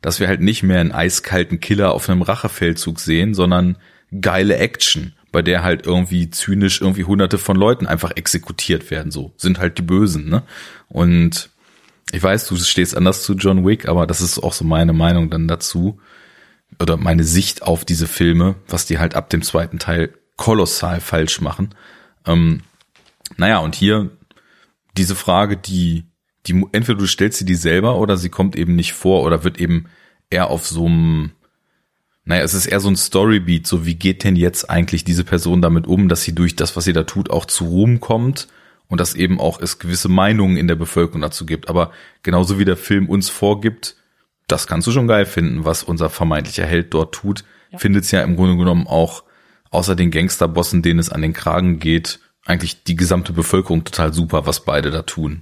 dass 0.02 0.20
wir 0.20 0.28
halt 0.28 0.42
nicht 0.42 0.64
mehr 0.64 0.80
einen 0.80 0.92
eiskalten 0.92 1.60
Killer 1.60 1.94
auf 1.94 2.10
einem 2.10 2.22
Rachefeldzug 2.22 3.00
sehen, 3.00 3.34
sondern 3.34 3.78
geile 4.20 4.58
Action, 4.58 5.14
bei 5.32 5.42
der 5.42 5.64
halt 5.64 5.86
irgendwie 5.86 6.30
zynisch 6.30 6.82
irgendwie 6.82 7.04
hunderte 7.04 7.38
von 7.38 7.56
Leuten 7.56 7.88
einfach 7.88 8.12
exekutiert 8.16 8.92
werden, 8.92 9.12
so. 9.12 9.34
Sind 9.38 9.60
halt 9.60 9.78
die 9.78 9.84
Bösen, 9.84 10.30
ne? 10.30 10.44
Und 10.90 11.50
ich 12.12 12.22
weiß, 12.22 12.48
du 12.48 12.58
stehst 12.58 12.98
anders 12.98 13.24
zu 13.24 13.34
John 13.34 13.66
Wick, 13.66 13.88
aber 13.88 14.06
das 14.06 14.22
ist 14.22 14.40
auch 14.40 14.54
so 14.54 14.66
meine 14.66 14.94
Meinung 14.94 15.30
dann 15.30 15.48
dazu. 15.48 16.00
Oder 16.80 16.98
meine 16.98 17.24
Sicht 17.24 17.64
auf 17.64 17.86
diese 17.86 18.08
Filme, 18.08 18.56
was 18.68 18.86
die 18.86 18.98
halt 18.98 19.16
ab 19.16 19.30
dem 19.30 19.42
zweiten 19.42 19.80
Teil 19.80 20.14
kolossal 20.36 21.00
falsch 21.00 21.42
machen. 21.42 21.76
Ähm, 22.26 22.62
naja, 23.38 23.60
und 23.60 23.76
hier 23.76 24.10
diese 24.98 25.16
Frage, 25.16 25.58
die 25.58 26.06
die 26.48 26.66
entweder 26.72 26.98
du 26.98 27.06
stellst 27.06 27.40
sie 27.40 27.46
die 27.46 27.56
selber 27.56 27.98
oder 27.98 28.18
sie 28.18 28.30
kommt 28.30 28.56
eben 28.56 28.76
nicht 28.76 28.94
vor 28.94 29.24
oder 29.24 29.44
wird 29.44 29.60
eben 29.60 29.86
eher 30.30 30.50
auf 30.50 30.66
so 30.68 30.86
einem 30.86 31.32
naja, 32.24 32.44
es 32.44 32.54
ist 32.54 32.68
eher 32.68 32.80
so 32.80 32.88
ein 32.88 32.96
Storybeat, 32.96 33.66
so 33.66 33.86
wie 33.86 33.96
geht 33.96 34.24
denn 34.24 34.36
jetzt 34.36 34.70
eigentlich 34.70 35.04
diese 35.04 35.24
Person 35.24 35.62
damit 35.62 35.88
um, 35.88 36.08
dass 36.08 36.22
sie 36.22 36.36
durch 36.36 36.56
das, 36.56 36.76
was 36.76 36.84
sie 36.84 36.94
da 36.94 37.04
tut, 37.04 37.32
auch 37.32 37.46
zu 37.46 37.66
Ruhm 37.66 38.00
kommt 38.00 38.48
und 38.88 39.00
dass 39.00 39.16
eben 39.16 39.40
auch 39.40 39.60
es 39.60 39.80
gewisse 39.80 40.08
Meinungen 40.08 40.56
in 40.56 40.68
der 40.68 40.76
Bevölkerung 40.76 41.22
dazu 41.22 41.48
gibt. 41.48 41.68
Aber 41.68 41.92
genauso 42.22 42.60
wie 42.60 42.66
der 42.66 42.78
Film 42.78 43.10
uns 43.10 43.30
vorgibt, 43.30 43.96
das 44.48 44.68
kannst 44.68 44.88
du 44.88 44.92
schon 44.92 45.08
geil 45.08 45.26
finden, 45.26 45.66
was 45.66 45.82
unser 45.82 46.12
vermeintlicher 46.12 46.66
Held 46.66 46.94
dort 46.94 47.16
tut, 47.16 47.44
ja. 47.72 47.80
findet 47.80 48.04
es 48.04 48.12
ja 48.12 48.22
im 48.22 48.36
Grunde 48.36 48.58
genommen 48.58 48.86
auch 48.86 49.24
außer 49.72 49.96
den 49.96 50.12
Gangsterbossen, 50.12 50.84
denen 50.84 51.00
es 51.00 51.10
an 51.10 51.24
den 51.24 51.34
Kragen 51.34 51.80
geht, 51.80 52.20
eigentlich 52.46 52.84
die 52.84 52.96
gesamte 52.96 53.34
Bevölkerung 53.34 53.84
total 53.84 54.14
super, 54.14 54.46
was 54.46 54.64
beide 54.64 54.92
da 54.92 55.02
tun 55.02 55.42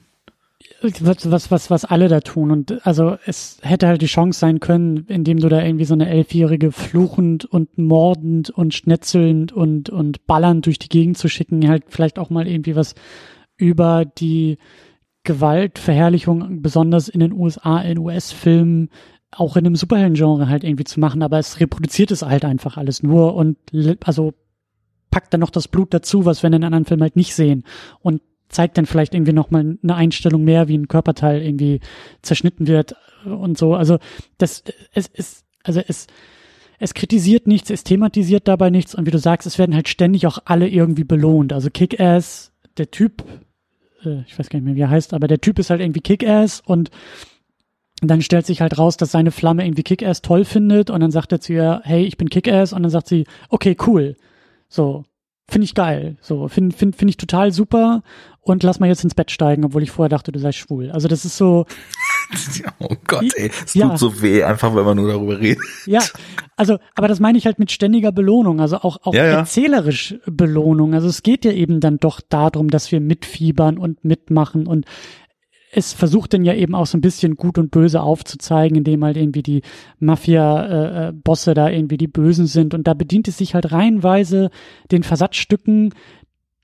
was, 0.82 1.30
was, 1.32 1.52
was, 1.52 1.72
was 1.72 1.86
alle 1.86 2.08
da 2.08 2.20
tun. 2.20 2.52
Und 2.52 2.86
also 2.86 3.18
es 3.26 3.60
hätte 3.62 3.88
halt 3.88 4.02
die 4.02 4.08
Chance 4.08 4.40
sein 4.40 4.60
können, 4.60 5.06
indem 5.08 5.40
du 5.40 5.50
da 5.50 5.64
irgendwie 5.64 5.86
so 5.86 5.94
eine 5.94 6.10
Elfjährige 6.10 6.72
fluchend 6.72 7.46
und 7.46 7.78
mordend 7.78 8.50
und 8.50 8.74
schnetzelnd 8.74 9.52
und, 9.52 9.90
und 9.90 10.26
ballernd 10.28 10.66
durch 10.66 10.80
die 10.80 10.90
Gegend 10.90 11.18
zu 11.18 11.30
schicken, 11.30 11.68
halt 11.68 11.86
vielleicht 11.88 12.20
auch 12.20 12.30
mal 12.30 12.48
irgendwie 12.48 12.76
was 12.76 12.96
über 13.58 14.06
die 14.06 14.58
Gewaltverherrlichung, 15.24 16.62
besonders 16.62 17.10
in 17.10 17.20
den 17.20 17.34
USA, 17.34 17.80
in 17.82 17.98
US-Filmen, 17.98 18.90
auch 19.32 19.58
in 19.58 19.66
einem 19.66 19.76
Superhelden-Genre 19.76 20.48
halt 20.50 20.64
irgendwie 20.64 20.86
zu 20.86 21.00
machen, 21.00 21.22
aber 21.22 21.38
es 21.40 21.60
reproduziert 21.60 22.12
es 22.12 22.24
halt 22.24 22.46
einfach 22.46 22.78
alles 22.78 23.04
nur 23.04 23.36
und 23.36 23.58
also 24.04 24.34
packt 25.12 25.34
dann 25.34 25.42
noch 25.42 25.50
das 25.50 25.68
Blut 25.68 25.94
dazu, 25.94 26.26
was 26.26 26.42
wir 26.42 26.48
in 26.48 26.54
den 26.54 26.64
anderen 26.64 26.86
Filmen 26.86 27.04
halt 27.04 27.16
nicht 27.16 27.36
sehen. 27.36 27.64
Und 28.02 28.22
zeigt 28.50 28.78
dann 28.78 28.86
vielleicht 28.86 29.14
irgendwie 29.14 29.34
nochmal 29.34 29.78
eine 29.82 29.96
Einstellung 29.96 30.44
mehr, 30.44 30.68
wie 30.68 30.78
ein 30.78 30.88
Körperteil 30.88 31.42
irgendwie 31.42 31.80
zerschnitten 32.22 32.68
wird 32.68 32.96
und 33.26 33.58
so. 33.58 33.76
Also 33.76 34.00
das 34.38 34.64
es 34.94 35.08
ist, 35.08 35.46
also 35.64 35.82
es, 35.88 36.08
es 36.80 36.94
kritisiert 36.94 37.48
nichts, 37.48 37.70
es 37.70 37.84
thematisiert 37.84 38.48
dabei 38.48 38.70
nichts 38.70 38.96
und 38.96 39.06
wie 39.06 39.12
du 39.12 39.20
sagst, 39.20 39.46
es 39.46 39.58
werden 39.58 39.76
halt 39.76 39.90
ständig 39.90 40.26
auch 40.28 40.40
alle 40.46 40.68
irgendwie 40.68 41.04
belohnt. 41.04 41.54
Also 41.54 41.70
Kick-Ass, 41.70 42.52
der 42.78 42.90
Typ, 42.90 43.24
äh, 44.04 44.22
ich 44.28 44.38
weiß 44.40 44.50
gar 44.50 44.60
nicht 44.60 44.66
mehr, 44.66 44.76
wie 44.76 44.82
er 44.82 44.90
heißt, 44.90 45.14
aber 45.14 45.28
der 45.28 45.42
Typ 45.42 45.60
ist 45.60 45.70
halt 45.70 45.82
irgendwie 45.82 46.02
Kick-Ass 46.02 46.62
und 46.66 46.90
dann 48.02 48.22
stellt 48.22 48.46
sich 48.46 48.62
halt 48.62 48.78
raus, 48.78 48.96
dass 48.96 49.12
seine 49.12 49.32
Flamme 49.32 49.66
irgendwie 49.66 49.84
Kick-Ass 49.84 50.22
toll 50.22 50.46
findet 50.46 50.90
und 50.90 51.02
dann 51.02 51.12
sagt 51.12 51.34
er 51.34 51.42
zu 51.42 51.54
ihr, 51.54 51.82
hey, 51.84 52.06
ich 52.06 52.18
bin 52.18 52.30
Kick-Ass 52.30 52.72
und 52.72 52.82
dann 52.84 52.92
sagt 52.92 53.08
sie, 53.08 53.26
okay, 53.50 53.76
cool. 53.86 54.16
So, 54.70 55.04
finde 55.50 55.66
ich 55.66 55.76
geil. 55.76 56.18
So, 56.22 56.48
finde 56.48 56.76
find, 56.76 56.96
find 56.96 57.10
ich 57.10 57.18
total 57.18 57.52
super 57.52 58.04
und 58.42 58.64
lass 58.64 58.80
mal 58.80 58.88
jetzt 58.88 59.04
ins 59.04 59.16
Bett 59.16 59.32
steigen, 59.32 59.66
obwohl 59.66 59.84
ich 59.84 59.92
vorher 59.92 60.10
dachte, 60.10 60.32
du 60.32 60.40
seist 60.40 60.58
schwul. 60.58 60.92
Also 60.92 61.08
das 61.08 61.26
ist 61.26 61.38
so. 61.38 61.66
oh 62.80 62.96
Gott, 63.08 63.26
ey, 63.36 63.52
es 63.66 63.74
ja. 63.74 63.90
tut 63.90 64.00
so 64.00 64.22
weh, 64.22 64.44
einfach 64.44 64.76
wenn 64.76 64.86
man 64.86 64.98
nur 64.98 65.12
darüber 65.12 65.40
redet. 65.40 65.64
Ja, 65.86 66.02
also, 66.56 66.78
aber 66.96 67.08
das 67.08 67.20
meine 67.20 67.38
ich 67.38 67.46
halt 67.46 67.60
mit 67.60 67.72
ständiger 67.72 68.12
Belohnung, 68.12 68.60
also 68.60 68.78
auch, 68.78 68.98
auch 69.04 69.14
ja, 69.14 69.26
ja. 69.26 69.32
erzählerisch 69.40 70.16
Belohnung. 70.26 70.94
Also 70.94 71.08
es 71.08 71.24
geht 71.24 71.46
ja 71.46 71.52
eben 71.52 71.80
dann 71.80 71.98
doch 71.98 72.22
darum, 72.22 72.70
dass 72.70 72.92
wir 72.92 73.02
mitfiebern 73.02 73.78
und 73.78 74.04
mitmachen 74.04 74.68
und 74.68 74.86
es 75.72 75.94
versucht 75.94 76.34
dann 76.34 76.44
ja 76.44 76.54
eben 76.54 76.76
auch 76.76 76.86
so 76.86 76.98
ein 76.98 77.02
bisschen 77.02 77.36
gut 77.36 77.58
und 77.58 77.72
böse 77.72 78.02
aufzuzeigen, 78.02 78.78
indem 78.78 79.04
halt 79.04 79.18
irgendwie 79.18 79.44
die 79.44 79.62
Mafia-Bosse 80.00 81.52
äh, 81.52 81.54
da 81.54 81.70
irgendwie 81.70 81.98
die 81.98 82.08
Bösen 82.08 82.48
sind. 82.48 82.74
Und 82.74 82.88
da 82.88 82.94
bedient 82.94 83.28
es 83.28 83.38
sich 83.38 83.54
halt 83.54 83.72
reihenweise 83.72 84.50
den 84.92 85.04
Versatzstücken 85.04 85.94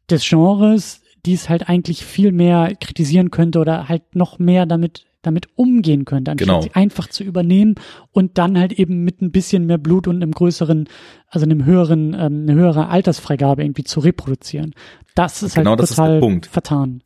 des 0.09 0.27
Genres, 0.27 1.01
die 1.25 1.33
es 1.33 1.49
halt 1.49 1.69
eigentlich 1.69 2.05
viel 2.05 2.31
mehr 2.31 2.75
kritisieren 2.79 3.31
könnte 3.31 3.59
oder 3.59 3.89
halt 3.89 4.15
noch 4.15 4.39
mehr 4.39 4.65
damit 4.65 5.05
damit 5.21 5.47
umgehen 5.55 6.05
könnte, 6.05 6.29
anstatt 6.29 6.47
genau. 6.47 6.61
sie 6.61 6.75
einfach 6.75 7.07
zu 7.07 7.23
übernehmen 7.23 7.73
und 8.11 8.37
dann 8.37 8.59
halt 8.59 8.73
eben 8.73 9.03
mit 9.03 9.23
ein 9.23 9.31
bisschen 9.31 9.65
mehr 9.65 9.79
Blut 9.79 10.07
und 10.07 10.17
einem 10.17 10.31
größeren, 10.31 10.87
also 11.27 11.47
einem 11.47 11.65
höheren, 11.65 12.13
ähm, 12.13 12.45
eine 12.47 12.53
höhere 12.53 12.89
Altersfreigabe 12.89 13.63
irgendwie 13.63 13.83
zu 13.83 14.01
reproduzieren. 14.01 14.75
Das 15.15 15.41
ist 15.41 15.55
genau 15.55 15.71
halt 15.71 15.79
total 15.79 16.23
ist 16.23 16.45
vertan 16.45 17.01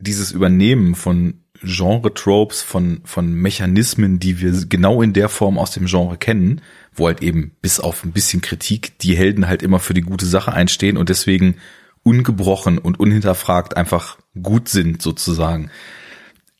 dieses 0.00 0.32
Übernehmen 0.32 0.94
von 0.94 1.39
Genre-Tropes, 1.62 2.62
von, 2.62 3.00
von 3.04 3.32
Mechanismen, 3.32 4.18
die 4.18 4.40
wir 4.40 4.52
genau 4.66 5.02
in 5.02 5.12
der 5.12 5.28
Form 5.28 5.58
aus 5.58 5.72
dem 5.72 5.86
Genre 5.86 6.16
kennen, 6.16 6.60
wo 6.94 7.06
halt 7.06 7.22
eben 7.22 7.52
bis 7.60 7.80
auf 7.80 8.04
ein 8.04 8.12
bisschen 8.12 8.40
Kritik 8.40 8.98
die 8.98 9.16
Helden 9.16 9.46
halt 9.46 9.62
immer 9.62 9.78
für 9.78 9.94
die 9.94 10.00
gute 10.00 10.26
Sache 10.26 10.52
einstehen 10.52 10.96
und 10.96 11.08
deswegen 11.08 11.56
ungebrochen 12.02 12.78
und 12.78 12.98
unhinterfragt 12.98 13.76
einfach 13.76 14.18
gut 14.40 14.68
sind 14.68 15.02
sozusagen. 15.02 15.70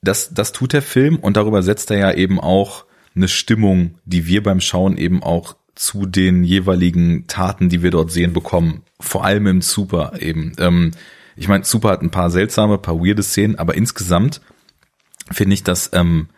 Das, 0.02 0.32
das 0.32 0.52
tut 0.52 0.72
der 0.72 0.82
Film 0.82 1.16
und 1.16 1.36
darüber 1.36 1.62
setzt 1.62 1.90
er 1.90 1.98
ja 1.98 2.12
eben 2.12 2.40
auch 2.40 2.84
eine 3.14 3.28
Stimmung, 3.28 3.98
die 4.04 4.26
wir 4.26 4.42
beim 4.42 4.60
Schauen 4.60 4.96
eben 4.96 5.22
auch 5.22 5.56
zu 5.74 6.06
den 6.06 6.44
jeweiligen 6.44 7.26
Taten, 7.26 7.68
die 7.68 7.82
wir 7.82 7.90
dort 7.90 8.10
sehen, 8.10 8.32
bekommen. 8.32 8.82
Vor 8.98 9.24
allem 9.24 9.46
im 9.46 9.62
Super 9.62 10.12
eben. 10.20 10.52
Ähm, 10.58 10.90
ich 11.36 11.48
meine, 11.48 11.64
Super 11.64 11.90
hat 11.90 12.02
ein 12.02 12.10
paar 12.10 12.30
seltsame, 12.30 12.76
paar 12.76 12.98
weirde 12.98 13.22
Szenen, 13.22 13.56
aber 13.56 13.74
insgesamt 13.74 14.42
finde 15.30 15.54
ich, 15.54 15.62
dass 15.62 15.90
ähm, 15.92 16.28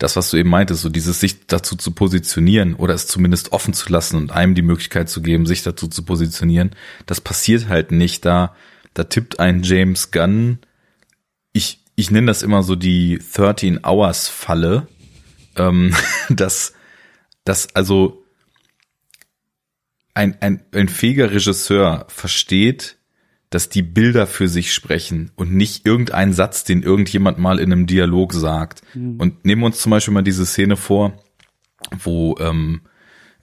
das, 0.00 0.16
was 0.16 0.30
du 0.30 0.38
eben 0.38 0.48
meintest, 0.48 0.82
so 0.82 0.88
dieses 0.88 1.20
sich 1.20 1.46
dazu 1.46 1.76
zu 1.76 1.90
positionieren 1.90 2.74
oder 2.74 2.94
es 2.94 3.06
zumindest 3.06 3.52
offen 3.52 3.74
zu 3.74 3.92
lassen 3.92 4.16
und 4.16 4.32
einem 4.32 4.54
die 4.54 4.62
Möglichkeit 4.62 5.10
zu 5.10 5.20
geben, 5.20 5.46
sich 5.46 5.62
dazu 5.62 5.88
zu 5.88 6.02
positionieren, 6.04 6.70
das 7.06 7.20
passiert 7.20 7.68
halt 7.68 7.92
nicht. 7.92 8.24
Da, 8.24 8.54
da 8.94 9.04
tippt 9.04 9.40
ein 9.40 9.62
James 9.62 10.10
Gunn, 10.10 10.58
ich, 11.52 11.80
ich 11.96 12.10
nenne 12.10 12.28
das 12.28 12.42
immer 12.42 12.62
so 12.62 12.76
die 12.76 13.20
13 13.34 13.84
Hours 13.84 14.28
Falle, 14.28 14.88
ähm, 15.56 15.94
dass, 16.30 16.72
dass 17.44 17.74
also 17.74 18.24
ein, 20.14 20.36
ein, 20.40 20.62
ein 20.72 20.88
fähiger 20.88 21.30
Regisseur 21.30 22.06
versteht, 22.08 22.96
dass 23.50 23.68
die 23.68 23.82
Bilder 23.82 24.28
für 24.28 24.48
sich 24.48 24.72
sprechen 24.72 25.32
und 25.34 25.52
nicht 25.52 25.84
irgendein 25.84 26.32
Satz, 26.32 26.62
den 26.62 26.82
irgendjemand 26.82 27.38
mal 27.38 27.58
in 27.58 27.72
einem 27.72 27.86
Dialog 27.86 28.32
sagt. 28.32 28.82
Mhm. 28.94 29.18
Und 29.18 29.44
nehmen 29.44 29.62
wir 29.62 29.66
uns 29.66 29.80
zum 29.80 29.90
Beispiel 29.90 30.14
mal 30.14 30.22
diese 30.22 30.46
Szene 30.46 30.76
vor, 30.76 31.18
wo 32.02 32.36
ähm, 32.38 32.82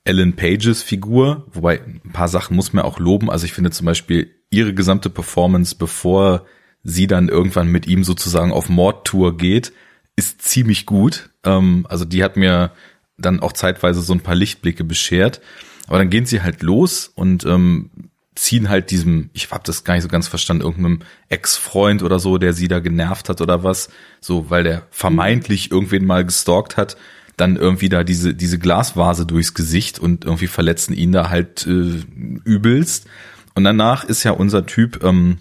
Ellen 0.05 0.37
Pages 0.37 0.81
Figur, 0.81 1.45
wobei 1.51 1.81
ein 1.81 2.13
paar 2.13 2.29
Sachen 2.29 2.55
muss 2.55 2.71
man 2.71 2.85
auch 2.85 2.99
loben. 2.99 3.29
Also 3.29 3.45
ich 3.45 3.51
finde 3.51 3.71
zum 3.71 3.85
Beispiel 3.85 4.33
ihre 4.49 4.73
gesamte 4.73 5.09
Performance, 5.09 5.75
bevor 5.75 6.45
sie 6.83 7.07
dann 7.07 7.27
irgendwann 7.27 7.67
mit 7.67 7.85
ihm 7.85 8.05
sozusagen 8.05 8.53
auf 8.53 8.69
Mordtour 8.69 9.35
geht, 9.35 9.73
ist 10.15 10.41
ziemlich 10.41 10.85
gut. 10.85 11.31
Ähm, 11.43 11.85
also 11.89 12.05
die 12.05 12.23
hat 12.23 12.37
mir 12.37 12.71
dann 13.17 13.41
auch 13.41 13.51
zeitweise 13.51 14.01
so 14.01 14.13
ein 14.13 14.21
paar 14.21 14.35
Lichtblicke 14.35 14.85
beschert. 14.85 15.41
Aber 15.87 15.97
dann 15.97 16.09
gehen 16.09 16.25
sie 16.25 16.41
halt 16.41 16.63
los 16.63 17.11
und 17.13 17.45
ähm, 17.45 17.89
ziehen 18.37 18.69
halt 18.69 18.91
diesem, 18.91 19.29
ich 19.33 19.49
hab 19.51 19.63
das 19.63 19.83
gar 19.83 19.95
nicht 19.95 20.03
so 20.03 20.09
ganz 20.09 20.27
verstanden, 20.27 20.63
irgendeinem 20.63 20.99
Ex-Freund 21.29 22.03
oder 22.03 22.19
so, 22.19 22.37
der 22.37 22.53
sie 22.53 22.67
da 22.67 22.79
genervt 22.79 23.29
hat 23.29 23.41
oder 23.41 23.63
was, 23.63 23.89
so, 24.21 24.49
weil 24.49 24.63
der 24.63 24.83
vermeintlich 24.91 25.71
irgendwen 25.71 26.05
mal 26.05 26.23
gestalkt 26.23 26.77
hat, 26.77 26.97
dann 27.35 27.55
irgendwie 27.55 27.89
da 27.89 28.03
diese, 28.03 28.33
diese 28.33 28.59
Glasvase 28.59 29.25
durchs 29.25 29.53
Gesicht 29.53 29.99
und 29.99 30.25
irgendwie 30.25 30.47
verletzen 30.47 30.93
ihn 30.93 31.11
da 31.11 31.29
halt 31.29 31.65
äh, 31.67 32.03
übelst. 32.43 33.07
Und 33.55 33.63
danach 33.63 34.03
ist 34.03 34.23
ja 34.23 34.31
unser 34.31 34.65
Typ, 34.65 35.03
ähm, 35.03 35.39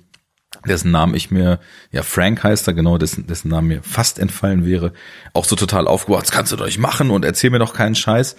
dessen 0.66 0.90
Namen 0.90 1.14
ich 1.14 1.30
mir, 1.30 1.61
ja, 1.90 2.03
Frank 2.03 2.42
heißt 2.42 2.66
er, 2.66 2.74
genau, 2.74 2.99
dessen, 2.99 3.26
dessen 3.26 3.49
Namen 3.49 3.68
mir 3.68 3.82
fast 3.82 4.18
entfallen 4.18 4.64
wäre, 4.64 4.92
auch 5.32 5.44
so 5.44 5.55
total 5.55 5.86
aufgebaut, 5.86 6.22
das 6.22 6.32
kannst 6.32 6.53
du 6.53 6.57
doch 6.57 6.66
nicht 6.66 6.78
machen 6.78 7.11
und 7.11 7.24
erzähl 7.24 7.51
mir 7.51 7.59
doch 7.59 7.74
keinen 7.74 7.94
Scheiß. 7.94 8.36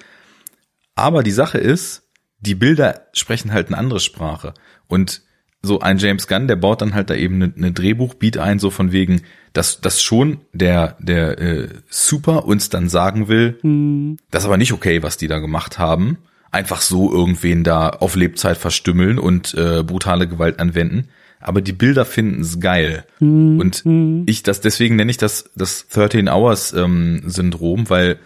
Aber 0.95 1.21
die 1.21 1.31
Sache 1.31 1.59
ist, 1.59 2.06
die 2.39 2.55
Bilder 2.55 3.07
sprechen 3.13 3.51
halt 3.51 3.67
eine 3.67 3.77
andere 3.77 3.99
Sprache. 3.99 4.53
Und 4.87 5.21
so 5.61 5.79
ein 5.79 5.97
James 5.97 6.27
Gunn, 6.27 6.47
der 6.47 6.55
baut 6.55 6.81
dann 6.81 6.93
halt 6.93 7.09
da 7.09 7.15
eben 7.15 7.35
eine, 7.35 7.53
eine 7.55 7.71
Drehbuchbeat 7.71 8.37
ein, 8.37 8.59
so 8.59 8.69
von 8.69 8.91
wegen, 8.91 9.21
dass 9.53 9.81
das 9.81 10.01
schon 10.01 10.39
der 10.53 10.95
der 10.99 11.39
äh, 11.39 11.67
Super 11.89 12.45
uns 12.45 12.69
dann 12.69 12.89
sagen 12.89 13.27
will, 13.27 13.59
mhm. 13.63 14.17
das 14.31 14.43
ist 14.43 14.47
aber 14.47 14.57
nicht 14.57 14.73
okay, 14.73 15.03
was 15.03 15.17
die 15.17 15.27
da 15.27 15.39
gemacht 15.39 15.79
haben. 15.79 16.17
Einfach 16.51 16.81
so 16.81 17.11
irgendwen 17.11 17.63
da 17.63 17.89
auf 17.89 18.15
Lebzeit 18.15 18.57
verstümmeln 18.57 19.19
und 19.19 19.53
äh, 19.55 19.83
brutale 19.83 20.27
Gewalt 20.27 20.59
anwenden. 20.59 21.09
Aber 21.39 21.61
die 21.61 21.73
Bilder 21.73 22.05
finden 22.05 22.41
es 22.41 22.59
geil. 22.59 23.05
Mhm. 23.19 23.59
Und 23.59 23.85
mhm. 23.85 24.23
ich 24.27 24.43
das, 24.43 24.61
deswegen 24.61 24.95
nenne 24.95 25.11
ich 25.11 25.17
das 25.17 25.49
das 25.55 25.87
13 25.89 26.29
Hours 26.29 26.73
ähm, 26.73 27.23
Syndrom, 27.25 27.89
weil 27.89 28.17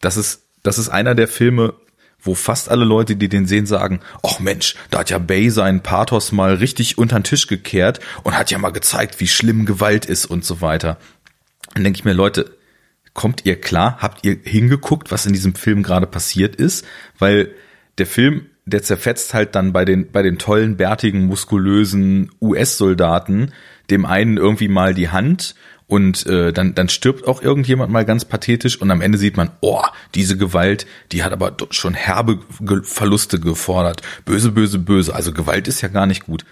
das 0.00 0.16
ist, 0.16 0.42
das 0.62 0.78
ist 0.78 0.90
einer 0.90 1.14
der 1.14 1.28
Filme, 1.28 1.74
wo 2.22 2.34
fast 2.34 2.70
alle 2.70 2.84
Leute, 2.84 3.16
die 3.16 3.28
den 3.28 3.46
sehen, 3.46 3.66
sagen, 3.66 4.00
ach 4.22 4.38
Mensch, 4.40 4.76
da 4.90 5.00
hat 5.00 5.10
ja 5.10 5.18
Bay 5.18 5.50
seinen 5.50 5.82
Pathos 5.82 6.32
mal 6.32 6.54
richtig 6.54 6.98
unter 6.98 7.18
den 7.18 7.24
Tisch 7.24 7.48
gekehrt 7.48 8.00
und 8.22 8.38
hat 8.38 8.50
ja 8.50 8.58
mal 8.58 8.70
gezeigt, 8.70 9.20
wie 9.20 9.28
schlimm 9.28 9.66
Gewalt 9.66 10.06
ist 10.06 10.26
und 10.26 10.44
so 10.44 10.60
weiter. 10.60 10.98
Dann 11.74 11.84
denke 11.84 11.98
ich 11.98 12.04
mir, 12.04 12.12
Leute, 12.12 12.56
kommt 13.12 13.44
ihr 13.44 13.60
klar? 13.60 13.98
Habt 14.00 14.24
ihr 14.24 14.38
hingeguckt, 14.42 15.10
was 15.10 15.26
in 15.26 15.32
diesem 15.32 15.54
Film 15.54 15.82
gerade 15.82 16.06
passiert 16.06 16.56
ist? 16.56 16.86
Weil 17.18 17.50
der 17.98 18.06
Film, 18.06 18.46
der 18.64 18.82
zerfetzt 18.82 19.34
halt 19.34 19.54
dann 19.54 19.72
bei 19.72 19.84
den, 19.84 20.12
bei 20.12 20.22
den 20.22 20.38
tollen, 20.38 20.76
bärtigen, 20.76 21.26
muskulösen 21.26 22.30
US-Soldaten 22.40 23.52
dem 23.90 24.06
einen 24.06 24.38
irgendwie 24.38 24.68
mal 24.68 24.94
die 24.94 25.10
Hand 25.10 25.54
und 25.92 26.24
äh, 26.24 26.54
dann, 26.54 26.74
dann 26.74 26.88
stirbt 26.88 27.28
auch 27.28 27.42
irgendjemand 27.42 27.92
mal 27.92 28.06
ganz 28.06 28.24
pathetisch 28.24 28.80
und 28.80 28.90
am 28.90 29.02
Ende 29.02 29.18
sieht 29.18 29.36
man, 29.36 29.50
oh, 29.60 29.82
diese 30.14 30.38
Gewalt, 30.38 30.86
die 31.12 31.22
hat 31.22 31.34
aber 31.34 31.54
schon 31.68 31.92
herbe 31.92 32.38
Verluste 32.82 33.38
gefordert. 33.38 34.00
Böse, 34.24 34.52
böse, 34.52 34.78
böse. 34.78 35.14
Also 35.14 35.34
Gewalt 35.34 35.68
ist 35.68 35.82
ja 35.82 35.88
gar 35.88 36.06
nicht 36.06 36.24
gut. 36.24 36.46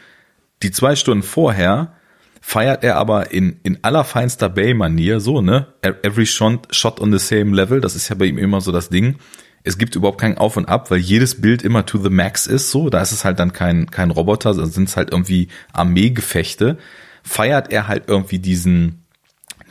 Die 0.62 0.70
zwei 0.72 0.94
Stunden 0.94 1.22
vorher 1.22 1.94
feiert 2.42 2.84
er 2.84 2.96
aber 2.96 3.32
in, 3.32 3.60
in 3.62 3.78
allerfeinster 3.80 4.50
Bay-Manier, 4.50 5.20
so, 5.20 5.40
ne? 5.40 5.68
Every 5.80 6.26
shot, 6.26 6.74
shot 6.74 7.00
on 7.00 7.10
the 7.10 7.18
same 7.18 7.56
level, 7.56 7.80
das 7.80 7.96
ist 7.96 8.10
ja 8.10 8.16
bei 8.16 8.26
ihm 8.26 8.36
immer 8.36 8.60
so 8.60 8.72
das 8.72 8.90
Ding. 8.90 9.16
Es 9.62 9.78
gibt 9.78 9.96
überhaupt 9.96 10.20
kein 10.20 10.36
Auf 10.36 10.58
und 10.58 10.68
Ab, 10.68 10.90
weil 10.90 10.98
jedes 10.98 11.40
Bild 11.40 11.62
immer 11.62 11.86
to 11.86 11.96
the 11.96 12.10
max 12.10 12.46
ist, 12.46 12.70
so. 12.70 12.90
Da 12.90 13.00
ist 13.00 13.12
es 13.12 13.24
halt 13.24 13.38
dann 13.38 13.54
kein, 13.54 13.90
kein 13.90 14.10
Roboter, 14.10 14.52
sondern 14.52 14.70
sind 14.70 14.90
es 14.90 14.98
halt 14.98 15.12
irgendwie 15.12 15.48
Armeegefechte. 15.72 16.76
Feiert 17.22 17.72
er 17.72 17.88
halt 17.88 18.04
irgendwie 18.06 18.38
diesen, 18.38 19.00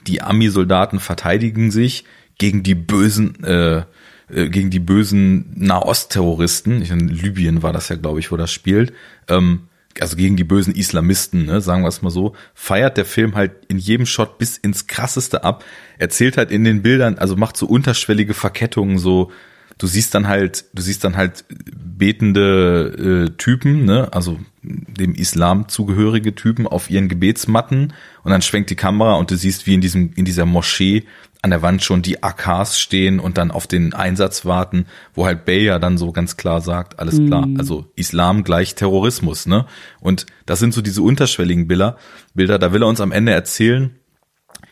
die 0.07 0.21
Ami-Soldaten 0.21 0.99
verteidigen 0.99 1.71
sich 1.71 2.05
gegen 2.37 2.63
die 2.63 2.75
bösen, 2.75 3.43
äh, 3.43 3.83
äh, 4.29 4.49
gegen 4.49 4.69
die 4.69 4.79
bösen 4.79 5.51
Nahost-Terroristen. 5.55 6.81
In 6.81 7.07
Libyen 7.07 7.63
war 7.63 7.73
das 7.73 7.89
ja, 7.89 7.95
glaube 7.95 8.19
ich, 8.19 8.31
wo 8.31 8.37
das 8.37 8.51
spielt. 8.51 8.93
Ähm, 9.27 9.61
also 9.99 10.15
gegen 10.15 10.37
die 10.37 10.43
bösen 10.43 10.73
Islamisten, 10.75 11.45
ne, 11.45 11.61
sagen 11.61 11.83
wir 11.83 11.89
es 11.89 12.01
mal 12.01 12.09
so, 12.09 12.33
feiert 12.53 12.97
der 12.97 13.05
Film 13.05 13.35
halt 13.35 13.51
in 13.67 13.77
jedem 13.77 14.05
Shot 14.05 14.37
bis 14.37 14.57
ins 14.57 14.87
krasseste 14.87 15.43
ab, 15.43 15.63
erzählt 15.97 16.37
halt 16.37 16.51
in 16.51 16.63
den 16.63 16.81
Bildern, 16.81 17.17
also 17.17 17.35
macht 17.35 17.57
so 17.57 17.65
unterschwellige 17.65 18.33
Verkettungen, 18.33 18.97
so 18.97 19.31
du 19.77 19.87
siehst 19.87 20.13
dann 20.15 20.27
halt, 20.27 20.65
du 20.73 20.81
siehst 20.81 21.03
dann 21.03 21.17
halt 21.17 21.43
betende 21.75 23.27
äh, 23.27 23.37
Typen, 23.37 23.85
ne, 23.85 24.13
also 24.13 24.39
dem 24.61 25.15
Islam 25.15 25.69
zugehörige 25.69 26.35
Typen 26.35 26.67
auf 26.67 26.89
ihren 26.89 27.07
Gebetsmatten 27.07 27.93
und 28.23 28.31
dann 28.31 28.41
schwenkt 28.41 28.69
die 28.69 28.75
Kamera 28.75 29.15
und 29.15 29.31
du 29.31 29.37
siehst, 29.37 29.67
wie 29.67 29.73
in 29.73 29.81
diesem 29.81 30.11
in 30.15 30.25
dieser 30.25 30.45
Moschee 30.45 31.05
an 31.41 31.51
der 31.51 31.61
Wand 31.61 31.83
schon 31.83 32.01
die 32.01 32.21
AKs 32.21 32.79
stehen 32.79 33.19
und 33.19 33.37
dann 33.37 33.51
auf 33.51 33.65
den 33.65 33.93
Einsatz 33.93 34.45
warten, 34.45 34.85
wo 35.13 35.25
halt 35.25 35.45
Bay 35.45 35.63
ja 35.63 35.79
dann 35.79 35.97
so 35.97 36.11
ganz 36.11 36.35
klar 36.35 36.59
sagt, 36.59 36.99
alles 36.99 37.15
klar, 37.15 37.45
mhm. 37.45 37.57
also 37.57 37.85
Islam 37.95 38.43
gleich 38.43 38.75
Terrorismus, 38.75 39.45
ne? 39.45 39.65
Und 40.01 40.25
das 40.45 40.59
sind 40.59 40.73
so 40.73 40.81
diese 40.81 41.01
unterschwelligen 41.01 41.67
Bilder, 41.67 41.97
Bilder, 42.33 42.59
da 42.59 42.73
will 42.73 42.83
er 42.83 42.89
uns 42.89 42.99
am 42.99 43.13
Ende 43.13 43.31
erzählen, 43.31 43.98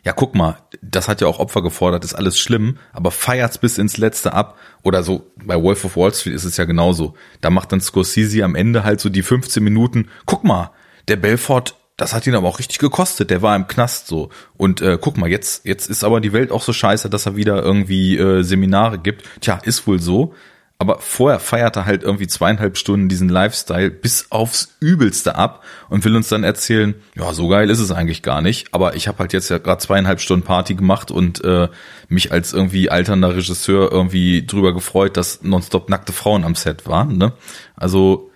ja, 0.08 0.14
guck 0.14 0.36
mal, 0.36 0.56
das 0.82 1.10
hat 1.10 1.20
ja 1.20 1.28
auch 1.28 1.38
Opfer 1.38 1.62
gefordert, 1.62 2.06
ist 2.06 2.14
alles 2.14 2.40
schlimm, 2.40 2.78
aber 2.94 3.12
feiert's 3.12 3.58
bis 3.58 3.78
ins 3.78 3.98
Letzte 3.98 4.32
ab. 4.32 4.58
Oder 4.82 5.04
so, 5.04 5.30
bei 5.36 5.62
Wolf 5.62 5.84
of 5.84 5.98
Wall 5.98 6.14
Street 6.14 6.34
ist 6.34 6.46
es 6.46 6.56
ja 6.56 6.64
genauso. 6.64 7.16
Da 7.42 7.50
macht 7.50 7.74
dann 7.74 7.82
Scorsese 7.82 8.46
am 8.46 8.56
Ende 8.56 8.86
halt 8.86 9.02
so 9.02 9.10
die 9.10 9.22
15 9.22 9.62
Minuten, 9.62 10.08
guck 10.26 10.46
mal, 10.46 10.72
der 11.10 11.18
Belfort, 11.18 11.76
das 11.98 12.14
hat 12.14 12.26
ihn 12.26 12.36
aber 12.36 12.48
auch 12.48 12.60
richtig 12.60 12.78
gekostet, 12.78 13.32
der 13.32 13.42
war 13.42 13.54
im 13.58 13.68
Knast 13.68 14.08
so. 14.08 14.30
Und 14.56 14.80
äh, 14.80 14.98
guck 14.98 15.18
mal, 15.18 15.30
jetzt, 15.30 15.66
jetzt 15.66 15.90
ist 15.90 16.06
aber 16.06 16.22
die 16.22 16.32
Welt 16.32 16.54
auch 16.54 16.62
so 16.62 16.72
scheiße, 16.72 17.10
dass 17.10 17.26
er 17.26 17.36
wieder 17.36 17.62
irgendwie 17.62 18.18
äh, 18.18 18.44
Seminare 18.44 19.00
gibt. 19.00 19.26
Tja, 19.42 19.60
ist 19.62 19.88
wohl 19.88 20.00
so. 20.00 20.34
Aber 20.80 21.00
vorher 21.00 21.40
feiert 21.40 21.76
er 21.76 21.86
halt 21.86 22.04
irgendwie 22.04 22.28
zweieinhalb 22.28 22.78
Stunden 22.78 23.10
diesen 23.10 23.30
Lifestyle 23.30 23.90
bis 23.90 24.28
aufs 24.30 24.76
Übelste 24.80 25.36
ab 25.36 25.64
und 25.90 26.06
will 26.06 26.16
uns 26.16 26.30
dann 26.30 26.44
erzählen, 26.44 26.94
ja, 27.16 27.34
so 27.34 27.48
geil 27.48 27.72
ist 27.72 27.80
es 27.80 27.92
eigentlich 27.92 28.22
gar 28.22 28.42
nicht. 28.42 28.74
Aber 28.76 28.96
ich 28.96 29.08
habe 29.08 29.18
halt 29.18 29.34
jetzt 29.34 29.50
ja 29.50 29.58
gerade 29.58 29.82
zweieinhalb 29.82 30.22
Stunden 30.22 30.46
Party 30.46 30.76
gemacht 30.76 31.10
und 31.10 31.44
äh, 31.44 31.70
mich 32.10 32.32
als 32.32 32.54
irgendwie 32.54 32.92
alternder 32.92 33.36
Regisseur 33.36 33.92
irgendwie 33.92 34.46
drüber 34.46 34.72
gefreut, 34.72 35.18
dass 35.18 35.42
nonstop 35.42 35.90
nackte 35.90 36.14
Frauen 36.14 36.44
am 36.44 36.54
Set 36.54 36.86
waren. 36.86 37.18
Ne? 37.18 37.34
Also 37.76 38.30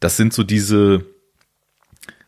das 0.00 0.16
sind 0.16 0.32
so 0.32 0.44
diese, 0.44 1.04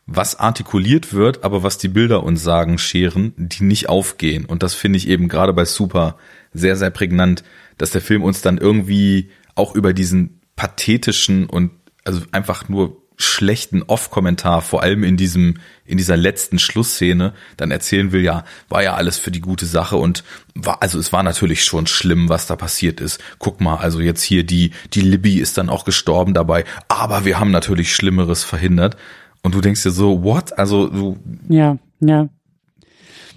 was 0.05 0.39
artikuliert 0.39 1.13
wird, 1.13 1.43
aber 1.43 1.63
was 1.63 1.79
die 1.79 1.87
Bilder 1.87 2.21
uns 2.21 2.43
sagen, 2.43 2.77
Scheren, 2.77 3.33
die 3.37 3.63
nicht 3.63 3.89
aufgehen. 3.89 4.45
Und 4.45 4.61
das 4.61 4.75
finde 4.75 4.97
ich 4.97 5.07
eben 5.07 5.29
gerade 5.29 5.53
bei 5.53 5.65
Super 5.65 6.17
sehr, 6.53 6.75
sehr 6.75 6.89
prägnant 6.89 7.43
dass 7.81 7.89
der 7.89 8.01
Film 8.01 8.23
uns 8.23 8.41
dann 8.41 8.59
irgendwie 8.59 9.31
auch 9.55 9.73
über 9.73 9.91
diesen 9.91 10.39
pathetischen 10.55 11.47
und 11.47 11.71
also 12.05 12.21
einfach 12.31 12.69
nur 12.69 13.01
schlechten 13.17 13.81
Off-Kommentar, 13.83 14.61
vor 14.61 14.83
allem 14.83 15.03
in 15.03 15.17
diesem, 15.17 15.57
in 15.85 15.97
dieser 15.97 16.15
letzten 16.15 16.59
Schlussszene, 16.59 17.33
dann 17.57 17.71
erzählen 17.71 18.11
will, 18.11 18.21
ja, 18.21 18.45
war 18.69 18.83
ja 18.83 18.93
alles 18.93 19.17
für 19.17 19.31
die 19.31 19.41
gute 19.41 19.65
Sache 19.65 19.97
und 19.97 20.23
war, 20.53 20.81
also 20.81 20.99
es 20.99 21.11
war 21.11 21.23
natürlich 21.23 21.63
schon 21.63 21.87
schlimm, 21.87 22.29
was 22.29 22.45
da 22.45 22.55
passiert 22.55 22.99
ist. 22.99 23.19
Guck 23.39 23.61
mal, 23.61 23.77
also 23.77 23.99
jetzt 23.99 24.21
hier 24.21 24.43
die, 24.43 24.71
die 24.93 25.01
Libby 25.01 25.39
ist 25.39 25.57
dann 25.57 25.69
auch 25.69 25.85
gestorben 25.85 26.35
dabei, 26.35 26.65
aber 26.87 27.25
wir 27.25 27.39
haben 27.39 27.51
natürlich 27.51 27.95
Schlimmeres 27.95 28.43
verhindert. 28.43 28.95
Und 29.43 29.55
du 29.55 29.61
denkst 29.61 29.81
dir 29.81 29.91
so, 29.91 30.23
what? 30.23 30.57
Also 30.57 30.87
du. 30.87 31.19
Ja, 31.49 31.77
ja 31.99 32.29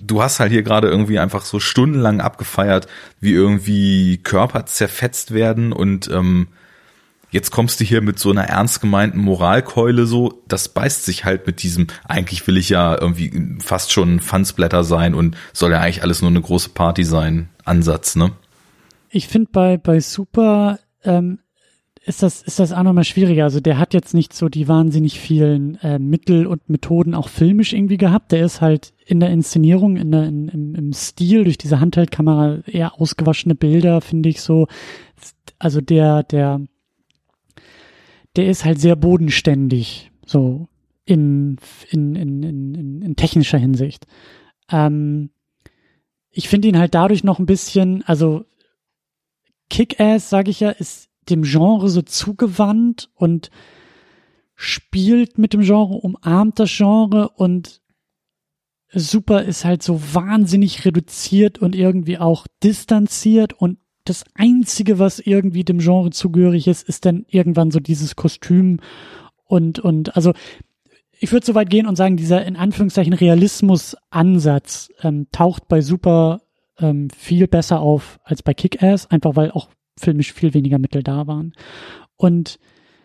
du 0.07 0.23
hast 0.23 0.41
halt 0.41 0.53
hier 0.53 0.63
gerade 0.63 0.89
irgendwie 0.89 1.19
einfach 1.19 1.45
so 1.45 1.61
stundenlang 1.61 2.21
abgefeiert, 2.21 2.87
wie 3.21 3.33
irgendwie 3.33 4.19
Körper 4.19 4.67
zerfetzt 4.67 5.33
werden 5.33 5.73
und 5.73 6.11
ähm, 6.11 6.49
jetzt 7.31 7.51
kommst 7.51 7.81
du 7.81 7.85
hier 7.85 8.01
mit 8.01 8.19
so 8.19 8.31
einer 8.31 8.45
ernst 8.45 8.81
gemeinten 8.81 9.19
Moralkeule 9.19 10.07
so, 10.07 10.43
das 10.47 10.69
beißt 10.69 11.05
sich 11.05 11.25
halt 11.25 11.47
mit 11.47 11.63
diesem, 11.63 11.89
eigentlich 12.05 12.47
will 12.47 12.57
ich 12.57 12.69
ja 12.69 12.97
irgendwie 12.99 13.59
fast 13.59 13.93
schon 13.93 14.21
Fansblätter 14.21 14.85
sein 14.85 15.15
und 15.15 15.37
soll 15.53 15.73
ja 15.73 15.81
eigentlich 15.81 16.03
alles 16.03 16.23
nur 16.23 16.31
eine 16.31 16.41
große 16.41 16.71
Party 16.71 17.05
sein, 17.05 17.49
Ansatz, 17.65 18.15
ne? 18.15 18.33
Ich 19.11 19.29
finde 19.29 19.51
bei, 19.53 19.77
bei 19.77 20.01
Super, 20.01 20.79
ähm, 21.05 21.39
ist 22.07 22.23
das, 22.23 22.43
ist 22.43 22.59
das 22.59 22.73
auch 22.73 22.83
nochmal 22.83 23.05
schwieriger. 23.05 23.45
Also 23.45 23.61
der 23.61 23.79
hat 23.79 23.95
jetzt 23.95 24.13
nicht 24.13 24.35
so 24.35 24.51
die 24.51 24.69
wahnsinnig 24.69 25.19
vielen 25.19 25.77
äh, 25.77 25.99
Mittel 25.99 26.47
und 26.47 26.69
Methoden 26.69 27.15
auch 27.15 27.29
filmisch 27.29 27.73
irgendwie 27.73 27.97
gehabt. 27.97 28.31
Der 28.33 28.45
ist 28.45 28.61
halt 28.61 28.93
in 29.07 29.21
der 29.21 29.31
Inszenierung, 29.31 29.97
in 29.97 30.11
der, 30.11 30.25
in, 30.25 30.49
im, 30.49 30.75
im 30.75 30.93
Stil 30.93 31.45
durch 31.45 31.57
diese 31.57 31.81
Handheldkamera 31.81 32.59
eher 32.67 33.01
ausgewaschene 33.01 33.55
Bilder, 33.55 34.03
finde 34.03 34.29
ich 34.29 34.43
so. 34.43 34.67
Also 35.59 35.81
der, 35.81 36.23
der, 36.25 36.61
der 38.37 38.49
ist 38.49 38.67
halt 38.67 38.81
sehr 38.81 38.97
bodenständig, 38.97 40.11
so 40.27 40.69
in, 41.07 41.57
in, 41.89 42.17
in, 42.17 42.43
in, 42.43 43.03
in 43.03 43.17
technischer 43.17 43.59
Hinsicht. 43.59 44.07
Ähm, 44.71 45.31
ich 46.31 46.49
finde 46.49 46.69
ihn 46.69 46.79
halt 46.79 46.95
dadurch 46.95 47.25
noch 47.25 47.39
ein 47.39 47.47
bisschen, 47.47 48.03
also 48.05 48.45
Kick-Ass, 49.71 50.29
sage 50.29 50.51
ich 50.51 50.61
ja, 50.61 50.71
ist 50.71 51.09
dem 51.31 51.43
Genre 51.43 51.89
so 51.89 52.03
zugewandt 52.03 53.11
und 53.15 53.51
spielt 54.55 55.39
mit 55.39 55.53
dem 55.53 55.63
Genre, 55.63 55.95
umarmt 55.95 56.59
das 56.59 56.71
Genre 56.71 57.29
und 57.31 57.81
Super 58.97 59.43
ist 59.43 59.65
halt 59.65 59.83
so 59.83 60.01
wahnsinnig 60.15 60.85
reduziert 60.85 61.59
und 61.59 61.75
irgendwie 61.75 62.19
auch 62.19 62.47
distanziert 62.63 63.53
und 63.53 63.79
das 64.05 64.25
einzige, 64.35 64.99
was 64.99 65.19
irgendwie 65.19 65.65
dem 65.65 65.79
Genre 65.79 66.11
zugehörig 66.11 66.69
ist, 66.69 66.89
ist 66.89 67.07
dann 67.07 67.25
irgendwann 67.29 67.71
so 67.71 67.81
dieses 67.81 68.15
Kostüm 68.17 68.81
und 69.47 69.81
und 69.81 70.15
also 70.15 70.33
ich 71.19 71.33
würde 71.33 71.47
so 71.47 71.55
weit 71.55 71.71
gehen 71.71 71.87
und 71.87 71.97
sagen, 71.97 72.17
dieser 72.17 72.45
in 72.45 72.57
Anführungszeichen 72.57 73.15
Realismus-Ansatz 73.15 74.91
ähm, 75.03 75.27
taucht 75.33 75.69
bei 75.69 75.81
Super 75.81 76.43
ähm, 76.79 77.09
viel 77.11 77.49
besser 77.49 77.81
auf 77.81 78.21
als 78.25 78.43
bei 78.43 78.53
Kick-Ass, 78.55 79.11
einfach 79.11 79.35
weil 79.37 79.51
auch 79.51 79.69
filmisch 79.99 80.33
viel 80.33 80.55
weniger 80.55 80.79
Mittel 80.79 81.03
da 81.03 81.27
waren. 81.27 81.53
Und 82.17 82.59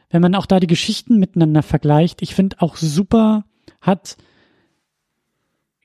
wenn 0.09 0.21
man 0.21 0.35
auch 0.35 0.45
da 0.45 0.59
die 0.59 0.67
Geschichten 0.67 1.19
miteinander 1.19 1.63
vergleicht, 1.63 2.21
ich 2.21 2.35
finde 2.35 2.57
auch 2.59 2.75
Super 2.75 3.45
hat 3.81 4.17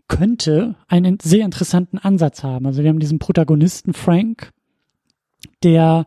könnte 0.07 0.77
einen 0.87 1.19
sehr 1.21 1.45
interessanten 1.45 1.99
Ansatz 1.99 2.43
haben. 2.43 2.67
Also 2.67 2.83
wir 2.83 2.91
haben 2.91 3.01
diesen 3.01 3.19
Protagonisten 3.19 3.95
Frank, 3.95 4.53
der 5.63 6.07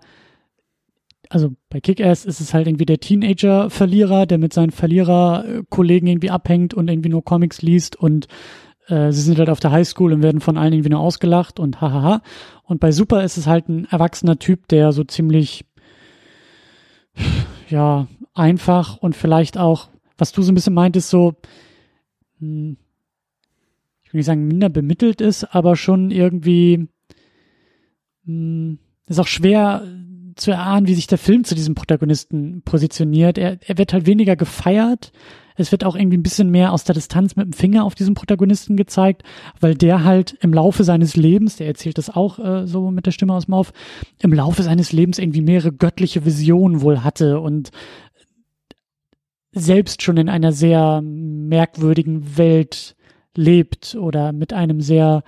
also 1.30 1.54
bei 1.70 1.82
Kick-Ass 1.82 2.26
ist 2.26 2.40
es 2.40 2.54
halt 2.54 2.68
irgendwie 2.68 2.86
der 2.86 3.00
Teenager-Verlierer, 3.00 4.26
der 4.26 4.38
mit 4.38 4.54
seinen 4.54 4.72
Verlierer-Kollegen 4.72 6.08
irgendwie 6.08 6.30
abhängt 6.30 6.74
und 6.74 6.90
irgendwie 6.90 7.10
nur 7.10 7.26
Comics 7.26 7.62
liest 7.62 7.98
und 7.98 8.28
äh, 8.88 9.12
sie 9.12 9.22
sind 9.22 9.38
halt 9.40 9.50
auf 9.50 9.60
der 9.60 9.72
Highschool 9.72 10.14
und 10.14 10.24
werden 10.24 10.42
von 10.42 10.58
allen 10.58 10.74
irgendwie 10.74 10.90
nur 10.90 11.00
ausgelacht 11.00 11.60
und 11.60 11.82
hahaha. 11.82 12.22
Und 12.64 12.80
bei 12.80 12.92
Super 12.92 13.24
ist 13.24 13.38
es 13.38 13.48
halt 13.48 13.70
ein 13.70 13.86
erwachsener 13.86 14.40
Typ, 14.40 14.68
der 14.68 14.92
so 14.92 15.04
ziemlich, 15.04 15.66
ja, 17.70 18.08
einfach 18.34 18.98
und 18.98 19.16
vielleicht 19.16 19.58
auch, 19.58 19.90
was 20.18 20.32
du 20.32 20.42
so 20.42 20.52
ein 20.52 20.56
bisschen 20.56 20.74
meintest, 20.74 21.10
so, 21.10 21.36
hm, 22.40 22.78
ich 24.04 24.14
will 24.14 24.20
nicht 24.20 24.26
sagen 24.26 24.48
minder 24.48 24.70
bemittelt 24.70 25.22
ist, 25.22 25.44
aber 25.44 25.76
schon 25.76 26.12
irgendwie, 26.12 26.88
hm, 28.26 28.80
ist 29.08 29.20
auch 29.20 29.28
schwer 29.28 29.84
zu 30.36 30.52
erahnen, 30.52 30.88
wie 30.88 30.94
sich 30.94 31.08
der 31.08 31.18
Film 31.18 31.44
zu 31.44 31.56
diesem 31.56 31.76
Protagonisten 31.76 32.62
positioniert. 32.62 33.38
Er, 33.38 33.58
er 33.62 33.78
wird 33.78 33.92
halt 33.92 34.06
weniger 34.06 34.36
gefeiert. 34.36 35.12
Es 35.58 35.72
wird 35.72 35.84
auch 35.84 35.96
irgendwie 35.96 36.18
ein 36.18 36.24
bisschen 36.24 36.52
mehr 36.52 36.72
aus 36.72 36.84
der 36.84 36.96
Distanz 36.96 37.36
mit 37.36 37.48
dem 37.48 37.54
Finger 37.54 37.84
auf 37.84 37.96
diesen 37.96 38.14
Protagonisten 38.14 38.78
gezeigt, 38.78 39.24
weil 39.60 39.76
der 39.76 40.04
halt 40.04 40.38
im 40.42 40.54
Laufe 40.54 40.84
seines 40.84 41.16
Lebens, 41.16 41.58
der 41.58 41.68
erzählt 41.68 41.98
das 41.98 42.10
auch 42.10 42.40
äh, 42.40 42.68
so 42.68 42.92
mit 42.92 43.06
der 43.06 43.12
Stimme 43.12 43.34
aus 43.34 43.46
dem 43.46 43.56
Auf, 43.56 43.74
im 44.22 44.34
Laufe 44.34 44.64
seines 44.64 44.92
Lebens 44.92 45.18
irgendwie 45.18 45.42
mehrere 45.42 45.74
göttliche 45.74 46.26
Visionen 46.26 46.82
wohl 46.82 47.04
hatte 47.04 47.40
und 47.40 47.72
selbst 49.52 50.04
schon 50.04 50.18
in 50.18 50.30
einer 50.30 50.52
sehr 50.52 51.02
merkwürdigen 51.02 52.38
Welt 52.38 52.96
lebt 53.36 53.96
oder 53.96 54.32
mit 54.32 54.54
einem 54.54 54.82
sehr 54.82 55.24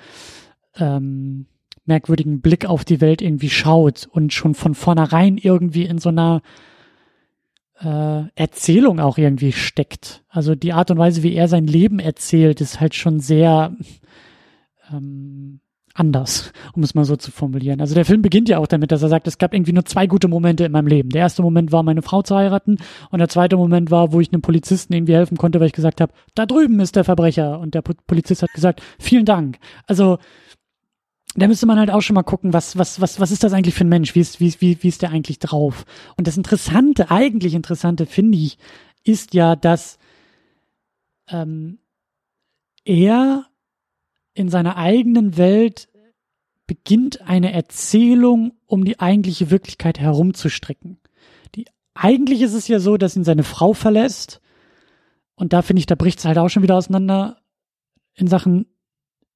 ähm, 0.75 1.47
merkwürdigen 1.85 2.41
Blick 2.41 2.65
auf 2.65 2.85
die 2.85 3.01
Welt 3.01 3.21
irgendwie 3.21 3.49
schaut 3.49 4.07
und 4.11 4.31
schon 4.31 4.53
von 4.53 4.75
vornherein 4.75 5.37
irgendwie 5.37 5.85
in 5.85 5.97
so 5.97 6.09
einer 6.09 6.41
äh, 7.81 8.23
Erzählung 8.35 8.99
auch 8.99 9.17
irgendwie 9.17 9.51
steckt. 9.51 10.23
Also 10.29 10.55
die 10.55 10.73
Art 10.73 10.91
und 10.91 10.97
Weise, 10.97 11.23
wie 11.23 11.33
er 11.33 11.47
sein 11.47 11.65
Leben 11.65 11.99
erzählt, 11.99 12.61
ist 12.61 12.79
halt 12.79 12.95
schon 12.95 13.19
sehr 13.19 13.75
ähm, 14.91 15.61
anders, 15.93 16.53
um 16.73 16.83
es 16.83 16.95
mal 16.95 17.05
so 17.05 17.15
zu 17.15 17.31
formulieren. 17.31 17.81
Also 17.81 17.93
der 17.93 18.05
Film 18.05 18.21
beginnt 18.21 18.47
ja 18.49 18.57
auch 18.57 18.67
damit, 18.67 18.91
dass 18.91 19.01
er 19.01 19.09
sagt, 19.09 19.27
es 19.27 19.37
gab 19.37 19.53
irgendwie 19.53 19.73
nur 19.73 19.85
zwei 19.85 20.07
gute 20.07 20.27
Momente 20.27 20.63
in 20.63 20.71
meinem 20.71 20.87
Leben. 20.87 21.09
Der 21.09 21.21
erste 21.21 21.41
Moment 21.41 21.71
war, 21.71 21.83
meine 21.83 22.01
Frau 22.01 22.21
zu 22.21 22.35
heiraten 22.35 22.77
und 23.11 23.19
der 23.19 23.27
zweite 23.27 23.57
Moment 23.57 23.91
war, 23.91 24.13
wo 24.13 24.19
ich 24.19 24.31
einem 24.31 24.41
Polizisten 24.41 24.93
irgendwie 24.93 25.15
helfen 25.15 25.37
konnte, 25.37 25.59
weil 25.59 25.67
ich 25.67 25.73
gesagt 25.73 25.99
habe, 25.99 26.13
da 26.35 26.45
drüben 26.45 26.79
ist 26.79 26.95
der 26.95 27.03
Verbrecher 27.03 27.59
und 27.59 27.73
der 27.75 27.81
Polizist 27.81 28.43
hat 28.43 28.53
gesagt, 28.53 28.81
vielen 28.97 29.25
Dank. 29.25 29.57
Also 29.87 30.19
da 31.41 31.47
müsste 31.47 31.65
man 31.65 31.77
halt 31.77 31.91
auch 31.91 32.01
schon 32.01 32.15
mal 32.15 32.23
gucken, 32.23 32.53
was, 32.53 32.77
was, 32.77 33.01
was, 33.01 33.19
was 33.19 33.31
ist 33.31 33.43
das 33.43 33.53
eigentlich 33.53 33.75
für 33.75 33.85
ein 33.85 33.89
Mensch? 33.89 34.15
Wie 34.15 34.19
ist, 34.19 34.39
wie, 34.39 34.53
wie, 34.59 34.81
wie 34.81 34.87
ist 34.87 35.01
der 35.01 35.11
eigentlich 35.11 35.39
drauf? 35.39 35.85
Und 36.17 36.27
das 36.27 36.37
Interessante, 36.37 37.11
eigentlich 37.11 37.53
Interessante, 37.53 38.05
finde 38.05 38.37
ich, 38.37 38.57
ist 39.03 39.33
ja, 39.33 39.55
dass 39.55 39.99
ähm, 41.27 41.79
er 42.83 43.45
in 44.33 44.49
seiner 44.49 44.77
eigenen 44.77 45.37
Welt 45.37 45.89
beginnt 46.65 47.21
eine 47.21 47.51
Erzählung, 47.51 48.53
um 48.65 48.85
die 48.85 48.99
eigentliche 48.99 49.49
Wirklichkeit 49.49 49.99
herumzustricken. 49.99 50.99
Die, 51.55 51.65
eigentlich 51.93 52.41
ist 52.41 52.53
es 52.53 52.67
ja 52.67 52.79
so, 52.79 52.97
dass 52.97 53.15
ihn 53.15 53.23
seine 53.23 53.43
Frau 53.43 53.73
verlässt. 53.73 54.41
Und 55.35 55.53
da 55.53 55.61
finde 55.61 55.79
ich, 55.79 55.85
da 55.85 55.95
bricht 55.95 56.19
es 56.19 56.25
halt 56.25 56.37
auch 56.37 56.49
schon 56.49 56.63
wieder 56.63 56.75
auseinander 56.75 57.41
in 58.13 58.27
Sachen 58.27 58.67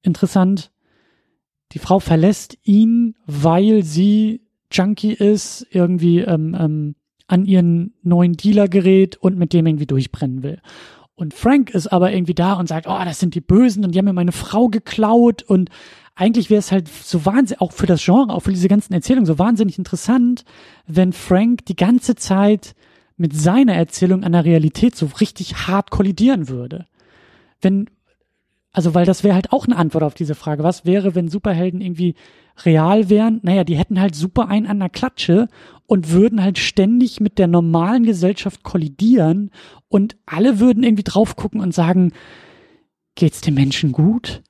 interessant. 0.02 0.70
Die 1.74 1.78
Frau 1.78 1.98
verlässt 1.98 2.56
ihn, 2.62 3.16
weil 3.26 3.82
sie 3.82 4.40
Junkie 4.70 5.12
ist, 5.12 5.66
irgendwie 5.70 6.20
ähm, 6.20 6.56
ähm, 6.58 6.94
an 7.26 7.44
ihren 7.44 7.94
neuen 8.02 8.34
Dealer 8.34 8.68
gerät 8.68 9.16
und 9.16 9.36
mit 9.36 9.52
dem 9.52 9.66
irgendwie 9.66 9.86
durchbrennen 9.86 10.42
will. 10.42 10.60
Und 11.16 11.34
Frank 11.34 11.70
ist 11.70 11.88
aber 11.88 12.12
irgendwie 12.12 12.34
da 12.34 12.54
und 12.54 12.68
sagt, 12.68 12.86
oh, 12.88 12.98
das 13.04 13.20
sind 13.20 13.34
die 13.34 13.40
Bösen 13.40 13.84
und 13.84 13.94
die 13.94 13.98
haben 13.98 14.06
mir 14.06 14.12
meine 14.12 14.32
Frau 14.32 14.68
geklaut 14.68 15.42
und 15.42 15.70
eigentlich 16.16 16.48
wäre 16.48 16.60
es 16.60 16.70
halt 16.70 16.88
so 16.88 17.24
wahnsinnig, 17.24 17.60
auch 17.60 17.72
für 17.72 17.86
das 17.86 18.04
Genre, 18.04 18.32
auch 18.32 18.40
für 18.40 18.52
diese 18.52 18.68
ganzen 18.68 18.92
Erzählungen, 18.92 19.26
so 19.26 19.38
wahnsinnig 19.38 19.78
interessant, 19.78 20.44
wenn 20.86 21.12
Frank 21.12 21.66
die 21.66 21.76
ganze 21.76 22.14
Zeit 22.14 22.74
mit 23.16 23.34
seiner 23.34 23.74
Erzählung 23.74 24.22
an 24.22 24.32
der 24.32 24.44
Realität 24.44 24.96
so 24.96 25.08
richtig 25.20 25.66
hart 25.66 25.90
kollidieren 25.90 26.48
würde. 26.48 26.86
Wenn 27.60 27.90
also, 28.74 28.92
weil 28.92 29.06
das 29.06 29.22
wäre 29.22 29.36
halt 29.36 29.52
auch 29.52 29.66
eine 29.66 29.76
Antwort 29.76 30.02
auf 30.02 30.14
diese 30.14 30.34
Frage. 30.34 30.64
Was 30.64 30.84
wäre, 30.84 31.14
wenn 31.14 31.28
Superhelden 31.28 31.80
irgendwie 31.80 32.16
real 32.64 33.08
wären? 33.08 33.38
Naja, 33.44 33.62
die 33.62 33.78
hätten 33.78 34.00
halt 34.00 34.16
super 34.16 34.48
einen 34.48 34.66
an 34.66 34.80
der 34.80 34.88
Klatsche 34.88 35.48
und 35.86 36.10
würden 36.10 36.42
halt 36.42 36.58
ständig 36.58 37.20
mit 37.20 37.38
der 37.38 37.46
normalen 37.46 38.02
Gesellschaft 38.02 38.64
kollidieren 38.64 39.52
und 39.88 40.16
alle 40.26 40.58
würden 40.58 40.82
irgendwie 40.82 41.04
drauf 41.04 41.36
gucken 41.36 41.60
und 41.60 41.72
sagen, 41.72 42.12
geht's 43.14 43.40
dem 43.40 43.54
Menschen 43.54 43.92
gut? 43.92 44.42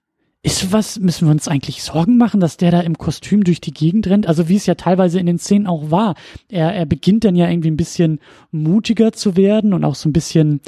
Ist 0.42 0.72
was, 0.72 0.98
müssen 0.98 1.28
wir 1.28 1.32
uns 1.32 1.46
eigentlich 1.46 1.82
Sorgen 1.82 2.16
machen, 2.16 2.40
dass 2.40 2.56
der 2.56 2.70
da 2.70 2.80
im 2.80 2.96
Kostüm 2.96 3.44
durch 3.44 3.60
die 3.60 3.74
Gegend 3.74 4.06
rennt? 4.06 4.26
Also 4.26 4.48
wie 4.48 4.56
es 4.56 4.64
ja 4.64 4.74
teilweise 4.74 5.20
in 5.20 5.26
den 5.26 5.38
Szenen 5.38 5.66
auch 5.66 5.90
war. 5.90 6.14
Er, 6.48 6.74
er 6.74 6.86
beginnt 6.86 7.24
dann 7.24 7.36
ja 7.36 7.50
irgendwie 7.50 7.70
ein 7.70 7.76
bisschen 7.76 8.20
mutiger 8.50 9.12
zu 9.12 9.36
werden 9.36 9.74
und 9.74 9.84
auch 9.84 9.94
so 9.94 10.08
ein 10.08 10.14
bisschen, 10.14 10.62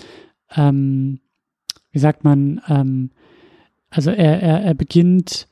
ähm, 0.54 1.20
wie 1.90 1.98
sagt 1.98 2.22
man, 2.22 2.60
ähm, 2.68 3.10
also 3.96 4.10
er, 4.10 4.42
er, 4.42 4.62
er 4.62 4.74
beginnt 4.74 5.48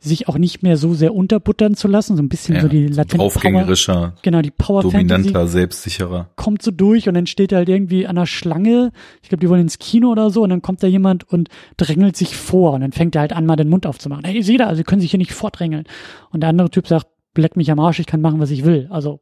sich 0.00 0.28
auch 0.28 0.38
nicht 0.38 0.62
mehr 0.62 0.76
so 0.76 0.94
sehr 0.94 1.12
unterbuttern 1.12 1.74
zu 1.74 1.88
lassen, 1.88 2.16
so 2.16 2.22
ein 2.22 2.28
bisschen 2.28 2.54
ja, 2.54 2.60
so 2.60 2.68
die 2.68 2.86
latente 2.86 3.24
aufgängerischer, 3.24 3.94
Power, 3.94 4.14
genau 4.22 4.42
die 4.42 4.52
Power 4.52 4.82
dominanter, 4.82 5.30
Fantasy 5.30 5.52
selbstsicherer 5.52 6.30
kommt 6.36 6.62
so 6.62 6.70
durch 6.70 7.08
und 7.08 7.14
dann 7.14 7.26
steht 7.26 7.50
er 7.50 7.58
halt 7.58 7.68
irgendwie 7.68 8.06
an 8.06 8.14
der 8.14 8.26
Schlange. 8.26 8.92
Ich 9.22 9.28
glaube, 9.28 9.40
die 9.40 9.48
wollen 9.48 9.62
ins 9.62 9.78
Kino 9.78 10.10
oder 10.10 10.30
so 10.30 10.42
und 10.42 10.50
dann 10.50 10.62
kommt 10.62 10.82
da 10.82 10.86
jemand 10.86 11.24
und 11.24 11.48
drängelt 11.76 12.16
sich 12.16 12.36
vor 12.36 12.74
und 12.74 12.82
dann 12.82 12.92
fängt 12.92 13.16
er 13.16 13.22
halt 13.22 13.32
an, 13.32 13.44
mal 13.44 13.56
den 13.56 13.68
Mund 13.68 13.86
aufzumachen. 13.86 14.24
Hey, 14.24 14.40
seht 14.42 14.60
ihr, 14.60 14.68
also 14.68 14.76
Sie 14.76 14.84
können 14.84 15.00
sich 15.00 15.10
hier 15.10 15.18
nicht 15.18 15.32
vordrängeln. 15.32 15.84
Und 16.30 16.40
der 16.40 16.50
andere 16.50 16.70
Typ 16.70 16.86
sagt, 16.86 17.08
bleck 17.34 17.56
mich 17.56 17.70
am 17.70 17.80
Arsch, 17.80 17.98
ich 17.98 18.06
kann 18.06 18.20
machen, 18.20 18.38
was 18.38 18.50
ich 18.50 18.64
will. 18.64 18.86
Also 18.90 19.20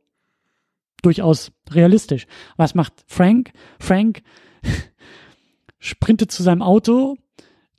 durchaus 1.03 1.53
realistisch. 1.71 2.27
Was 2.57 2.75
macht 2.75 2.93
Frank? 3.07 3.53
Frank 3.79 4.23
sprintet 5.79 6.33
zu 6.33 6.43
seinem 6.43 6.62
Auto, 6.62 7.17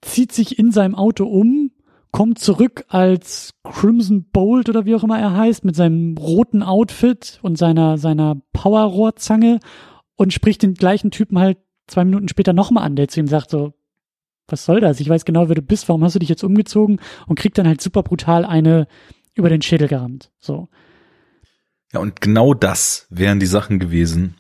zieht 0.02 0.32
sich 0.32 0.60
in 0.60 0.72
seinem 0.72 0.96
Auto 0.96 1.26
um, 1.26 1.72
kommt 2.12 2.40
zurück 2.40 2.86
als 2.88 3.54
Crimson 3.64 4.26
Bolt 4.32 4.70
oder 4.70 4.86
wie 4.86 4.96
auch 4.96 5.04
immer 5.04 5.20
er 5.20 5.36
heißt, 5.36 5.66
mit 5.66 5.76
seinem 5.76 6.18
roten 6.18 6.64
Outfit 6.64 7.40
und 7.42 7.58
seiner, 7.58 7.98
seiner 7.98 8.42
Powerrohrzange 8.54 9.60
und 10.16 10.34
spricht 10.34 10.64
den 10.64 10.74
gleichen 10.74 11.12
Typen 11.12 11.38
halt 11.40 11.58
zwei 11.88 12.06
Minuten 12.06 12.28
später 12.28 12.54
nochmal 12.54 12.84
an, 12.84 12.96
der 12.96 13.08
zu 13.08 13.20
ihm 13.20 13.28
sagt 13.28 13.50
so, 13.50 13.74
was 14.48 14.66
soll 14.66 14.80
das? 14.80 15.00
Ich 15.00 15.10
weiß 15.10 15.26
genau, 15.26 15.50
wer 15.50 15.56
du 15.56 15.62
bist, 15.62 15.90
warum 15.90 16.04
hast 16.04 16.16
du 16.16 16.20
dich 16.20 16.30
jetzt 16.30 16.44
umgezogen? 16.44 17.00
Und 17.28 17.38
kriegt 17.38 17.58
dann 17.58 17.68
halt 17.68 17.82
super 17.82 18.02
brutal 18.04 18.46
eine 18.46 18.88
über 19.34 19.50
den 19.50 19.62
Schädel 19.62 19.88
gerammt. 19.88 20.32
So. 20.40 20.70
Ja, 21.94 22.00
und 22.00 22.22
genau 22.22 22.54
das 22.54 23.08
wären 23.10 23.40
die 23.40 23.46
Sachen 23.46 23.80
gewesen, 23.80 24.36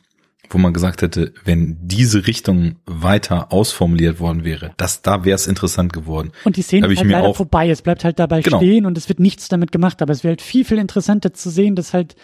wo 0.49 0.57
man 0.57 0.73
gesagt 0.73 1.01
hätte, 1.01 1.33
wenn 1.43 1.77
diese 1.81 2.27
Richtung 2.27 2.77
weiter 2.85 3.51
ausformuliert 3.51 4.19
worden 4.19 4.43
wäre, 4.43 4.73
das, 4.77 5.01
da 5.01 5.25
wäre 5.25 5.35
es 5.35 5.47
interessant 5.47 5.93
geworden. 5.93 6.31
Und 6.43 6.57
die 6.57 6.61
Szene 6.61 6.87
ist 6.87 6.99
halt 6.99 7.09
leider 7.09 7.33
vorbei, 7.33 7.69
es 7.69 7.81
bleibt 7.81 8.03
halt 8.03 8.19
dabei 8.19 8.41
genau. 8.41 8.57
stehen 8.57 8.85
und 8.85 8.97
es 8.97 9.09
wird 9.09 9.19
nichts 9.19 9.47
damit 9.47 9.71
gemacht, 9.71 10.01
aber 10.01 10.11
es 10.11 10.23
wäre 10.23 10.31
halt 10.31 10.41
viel, 10.41 10.65
viel 10.65 10.77
interessanter 10.77 11.33
zu 11.33 11.49
sehen, 11.49 11.75
dass 11.75 11.93
halt 11.93 12.15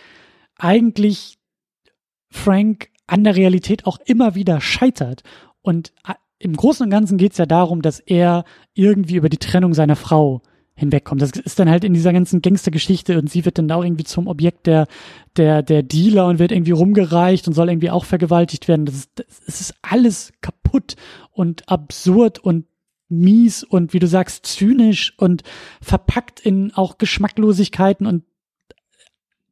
eigentlich 0.58 1.38
Frank 2.30 2.90
an 3.08 3.24
der 3.24 3.36
Realität 3.36 3.86
auch 3.86 4.00
immer 4.06 4.36
wieder 4.36 4.62
scheitert. 4.62 5.24
Und 5.62 5.94
äh, 6.08 6.14
im 6.40 6.56
Großen 6.56 6.84
und 6.84 6.90
Ganzen 6.90 7.18
geht 7.18 7.34
es 7.34 7.38
ja 7.38 7.46
darum, 7.46 7.82
dass 7.82 8.00
er 8.00 8.44
irgendwie 8.74 9.16
über 9.16 9.30
die 9.30 9.38
Trennung 9.38 9.74
seiner 9.74 9.96
Frau 9.96 10.42
hinwegkommt. 10.76 11.22
Das 11.22 11.32
ist 11.32 11.60
dann 11.60 11.70
halt 11.70 11.84
in 11.84 11.94
dieser 11.94 12.14
ganzen 12.14 12.42
Gangstergeschichte 12.42 13.20
und 13.20 13.30
sie 13.30 13.46
wird 13.46 13.58
dann 13.58 13.72
auch 13.72 13.84
irgendwie 13.84 14.04
zum 14.04 14.28
Objekt 14.28 14.66
der, 14.66 14.88
der, 15.38 15.62
der 15.62 15.84
Dealer 15.84 16.28
und 16.28 16.40
wird 16.40 16.52
irgendwie 16.52 16.72
rumgereicht 16.72 17.48
und 17.48 17.54
soll 17.54 17.70
irgendwie 17.70 17.92
auch 17.92 18.06
vergewaltigt 18.06 18.68
werden. 18.68 18.86
Das 18.86 18.96
ist, 18.96 19.12
das 19.16 19.62
ist 19.62 19.76
alles 19.82 20.34
kaputt 20.42 20.96
und 21.32 21.70
absurd 21.70 22.40
und 22.40 22.66
mies 23.08 23.64
und 23.64 23.94
wie 23.94 24.00
du 24.00 24.08
sagst, 24.08 24.46
zynisch 24.46 25.14
und 25.18 25.44
verpackt 25.82 26.40
in 26.40 26.74
auch 26.74 26.98
Geschmacklosigkeiten 26.98 28.08
und 28.08 28.24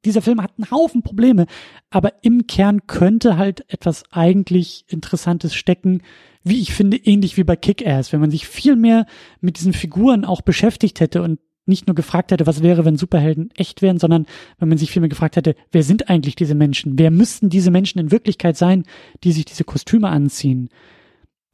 dieser 0.03 0.23
Film 0.23 0.41
hat 0.41 0.53
einen 0.57 0.71
Haufen 0.71 1.03
Probleme, 1.03 1.45
aber 1.91 2.23
im 2.23 2.47
Kern 2.47 2.87
könnte 2.87 3.37
halt 3.37 3.63
etwas 3.71 4.03
eigentlich 4.11 4.85
Interessantes 4.87 5.53
stecken, 5.53 6.01
wie 6.43 6.59
ich 6.59 6.73
finde, 6.73 6.97
ähnlich 6.97 7.37
wie 7.37 7.43
bei 7.43 7.55
Kick-Ass, 7.55 8.13
wenn 8.13 8.19
man 8.19 8.31
sich 8.31 8.47
viel 8.47 8.75
mehr 8.75 9.05
mit 9.41 9.59
diesen 9.59 9.73
Figuren 9.73 10.25
auch 10.25 10.41
beschäftigt 10.41 10.99
hätte 10.99 11.21
und 11.21 11.39
nicht 11.65 11.87
nur 11.87 11.95
gefragt 11.95 12.31
hätte, 12.31 12.47
was 12.47 12.63
wäre, 12.63 12.85
wenn 12.85 12.97
Superhelden 12.97 13.51
echt 13.55 13.81
wären, 13.81 13.99
sondern 13.99 14.25
wenn 14.59 14.69
man 14.69 14.77
sich 14.77 14.91
viel 14.91 15.01
mehr 15.01 15.09
gefragt 15.09 15.35
hätte, 15.35 15.55
wer 15.71 15.83
sind 15.83 16.09
eigentlich 16.09 16.35
diese 16.35 16.55
Menschen? 16.55 16.97
Wer 16.97 17.11
müssten 17.11 17.49
diese 17.49 17.71
Menschen 17.71 17.99
in 17.99 18.11
Wirklichkeit 18.11 18.57
sein, 18.57 18.83
die 19.23 19.31
sich 19.31 19.45
diese 19.45 19.63
Kostüme 19.63 20.09
anziehen? 20.09 20.69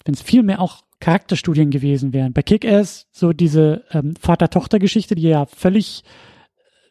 Wenn 0.05 0.13
es 0.13 0.21
viel 0.21 0.43
mehr 0.43 0.61
auch 0.61 0.83
Charakterstudien 0.99 1.69
gewesen 1.69 2.13
wären. 2.13 2.33
Bei 2.33 2.41
Kick-Ass 2.41 3.07
so 3.11 3.33
diese 3.33 3.83
ähm, 3.91 4.15
Vater-Tochter-Geschichte, 4.19 5.15
die 5.15 5.23
ja 5.23 5.45
völlig 5.45 6.03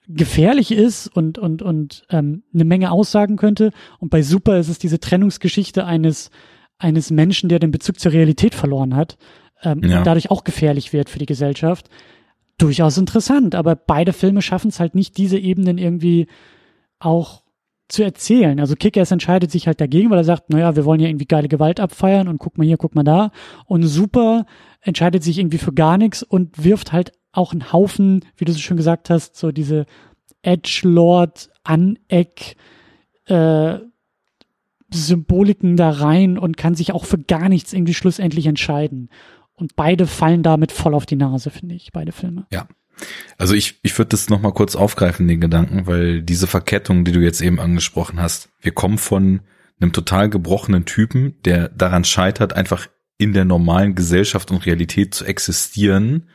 gefährlich 0.09 0.70
ist 0.70 1.09
und 1.09 1.36
und 1.38 1.62
und 1.62 2.05
ähm, 2.11 2.44
eine 2.55 2.64
Menge 2.64 2.92
aussagen 2.92 3.36
könnte. 3.36 3.72
Und 3.99 4.11
bei 4.11 4.22
Super 4.22 4.59
ist 4.59 4.68
es 4.68 4.78
diese 4.78 5.01
Trennungsgeschichte 5.01 5.84
eines 5.84 6.30
eines 6.79 7.11
Menschen, 7.11 7.49
der 7.49 7.59
den 7.59 7.70
Bezug 7.70 7.99
zur 7.99 8.12
Realität 8.12 8.55
verloren 8.55 8.95
hat 8.97 9.16
ähm, 9.62 9.83
Ja. 9.83 9.99
und 9.99 10.07
dadurch 10.07 10.31
auch 10.31 10.45
gefährlich 10.45 10.93
wird 10.93 11.09
für 11.11 11.18
die 11.18 11.27
Gesellschaft. 11.27 11.89
Durchaus 12.59 12.97
interessant, 12.99 13.55
aber 13.55 13.77
beide 13.77 14.12
Filme 14.12 14.41
schaffen 14.43 14.68
es 14.68 14.81
halt 14.81 14.95
nicht, 14.95 15.16
diese 15.18 15.39
Ebenen 15.39 15.79
irgendwie 15.79 16.27
auch 16.99 17.43
zu 17.89 18.03
erzählen. 18.03 18.59
Also 18.59 18.74
Kick-Ass 18.74 19.12
entscheidet 19.12 19.51
sich 19.51 19.66
halt 19.66 19.81
dagegen, 19.81 20.11
weil 20.11 20.18
er 20.18 20.24
sagt, 20.24 20.51
naja, 20.51 20.74
wir 20.74 20.85
wollen 20.85 21.01
ja 21.01 21.09
irgendwie 21.09 21.27
geile 21.27 21.49
Gewalt 21.49 21.79
abfeiern 21.81 22.27
und 22.29 22.39
guck 22.39 22.59
mal 22.59 22.64
hier, 22.66 22.79
guck 22.79 22.95
mal 22.95 23.05
da. 23.05 23.31
Und 23.66 23.83
Super 23.85 24.47
entscheidet 24.81 25.22
sich 25.22 25.39
irgendwie 25.39 25.59
für 25.59 25.72
gar 25.72 25.97
nichts 25.99 26.22
und 26.22 26.64
wirft 26.64 26.93
halt 26.93 27.12
auch 27.33 27.53
einen 27.53 27.72
Haufen, 27.72 28.24
wie 28.37 28.45
du 28.45 28.53
so 28.53 28.59
schön 28.59 28.77
gesagt 28.79 29.11
hast, 29.11 29.37
so 29.37 29.53
diese 29.53 29.85
Edgelord, 30.43 31.51
Aneck, 31.64 32.57
äh, 33.27 33.79
Symboliken 35.01 35.76
da 35.76 35.90
rein 35.90 36.38
und 36.38 36.57
kann 36.57 36.74
sich 36.74 36.92
auch 36.92 37.05
für 37.05 37.18
gar 37.18 37.49
nichts 37.49 37.72
irgendwie 37.72 37.94
schlussendlich 37.94 38.47
entscheiden. 38.47 39.11
Und 39.55 39.76
beide 39.76 40.07
fallen 40.07 40.42
damit 40.42 40.72
voll 40.72 40.94
auf 40.94 41.07
die 41.07 41.16
Nase, 41.16 41.51
finde 41.51 41.74
ich, 41.74 41.92
beide 41.92 42.12
Filme. 42.12 42.47
Ja. 42.53 42.68
Also 43.38 43.55
ich, 43.55 43.78
ich 43.82 43.97
würde 43.99 44.11
das 44.11 44.30
nochmal 44.30 44.53
kurz 44.53 44.74
aufgreifen, 44.74 45.28
den 45.28 45.40
Gedanken, 45.40 45.86
weil 45.86 46.22
diese 46.22 46.47
Verkettung, 46.47 47.05
die 47.05 47.12
du 47.12 47.20
jetzt 47.20 47.40
eben 47.42 47.61
angesprochen 47.61 48.20
hast, 48.20 48.49
wir 48.61 48.72
kommen 48.72 48.99
von 48.99 49.40
einem 49.80 49.92
total 49.92 50.30
gebrochenen 50.30 50.86
Typen, 50.86 51.34
der 51.44 51.68
daran 51.68 52.05
scheitert, 52.05 52.55
einfach 52.55 52.88
in 53.18 53.32
der 53.32 53.44
normalen 53.44 53.94
Gesellschaft 53.94 54.51
und 54.51 54.64
Realität 54.66 55.14
zu 55.14 55.24
existieren, 55.24 56.28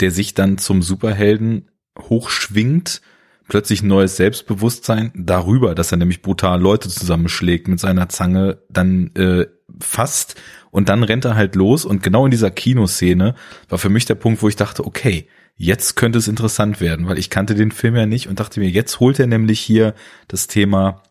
der 0.00 0.10
sich 0.10 0.34
dann 0.34 0.58
zum 0.58 0.82
Superhelden 0.82 1.70
hochschwingt, 1.98 3.02
plötzlich 3.50 3.82
neues 3.82 4.16
Selbstbewusstsein 4.16 5.10
darüber, 5.14 5.74
dass 5.74 5.92
er 5.92 5.98
nämlich 5.98 6.22
brutal 6.22 6.60
Leute 6.60 6.88
zusammenschlägt 6.88 7.68
mit 7.68 7.80
seiner 7.80 8.08
Zange, 8.08 8.62
dann 8.70 9.10
äh, 9.16 9.46
fasst 9.80 10.40
und 10.70 10.88
dann 10.88 11.02
rennt 11.02 11.26
er 11.26 11.34
halt 11.34 11.56
los 11.56 11.84
und 11.84 12.02
genau 12.02 12.24
in 12.24 12.30
dieser 12.30 12.50
Kinoszene 12.50 13.34
war 13.68 13.78
für 13.78 13.90
mich 13.90 14.06
der 14.06 14.14
Punkt, 14.14 14.42
wo 14.42 14.48
ich 14.48 14.56
dachte, 14.56 14.86
okay, 14.86 15.28
jetzt 15.56 15.96
könnte 15.96 16.18
es 16.18 16.28
interessant 16.28 16.80
werden, 16.80 17.08
weil 17.08 17.18
ich 17.18 17.28
kannte 17.28 17.54
den 17.54 17.72
Film 17.72 17.96
ja 17.96 18.06
nicht 18.06 18.28
und 18.28 18.40
dachte 18.40 18.60
mir, 18.60 18.70
jetzt 18.70 19.00
holt 19.00 19.18
er 19.18 19.26
nämlich 19.26 19.60
hier 19.60 19.94
das 20.28 20.46
Thema, 20.46 21.02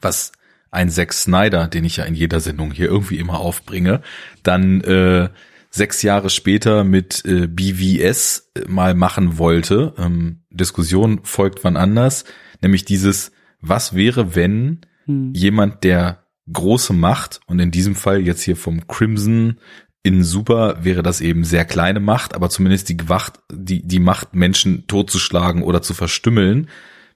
was 0.00 0.32
ein 0.70 0.90
Zack 0.90 1.12
Snyder, 1.12 1.68
den 1.68 1.84
ich 1.84 1.96
ja 1.96 2.04
in 2.04 2.14
jeder 2.14 2.40
Sendung 2.40 2.70
hier 2.70 2.86
irgendwie 2.86 3.18
immer 3.18 3.40
aufbringe, 3.40 4.02
dann 4.42 4.82
äh, 4.82 5.30
sechs 5.70 6.02
Jahre 6.02 6.28
später 6.28 6.84
mit 6.84 7.24
äh, 7.24 7.46
BVS 7.46 8.52
mal 8.68 8.94
machen 8.94 9.38
wollte. 9.38 9.94
Ähm, 9.98 10.41
Diskussion 10.52 11.20
folgt 11.22 11.64
wann 11.64 11.76
anders, 11.76 12.24
nämlich 12.60 12.84
dieses, 12.84 13.32
was 13.60 13.94
wäre, 13.94 14.34
wenn 14.34 14.80
Hm. 15.06 15.32
jemand, 15.34 15.84
der 15.84 16.26
große 16.52 16.92
Macht, 16.92 17.40
und 17.46 17.58
in 17.58 17.70
diesem 17.70 17.94
Fall 17.94 18.20
jetzt 18.20 18.42
hier 18.42 18.56
vom 18.56 18.86
Crimson 18.86 19.58
in 20.02 20.24
Super 20.24 20.84
wäre 20.84 21.02
das 21.02 21.20
eben 21.20 21.44
sehr 21.44 21.64
kleine 21.64 22.00
Macht, 22.00 22.34
aber 22.34 22.50
zumindest 22.50 22.88
die 22.88 23.08
Wacht, 23.08 23.38
die, 23.52 23.86
die 23.86 24.00
Macht, 24.00 24.34
Menschen 24.34 24.86
totzuschlagen 24.88 25.62
oder 25.62 25.80
zu 25.80 25.94
verstümmeln. 25.94 26.68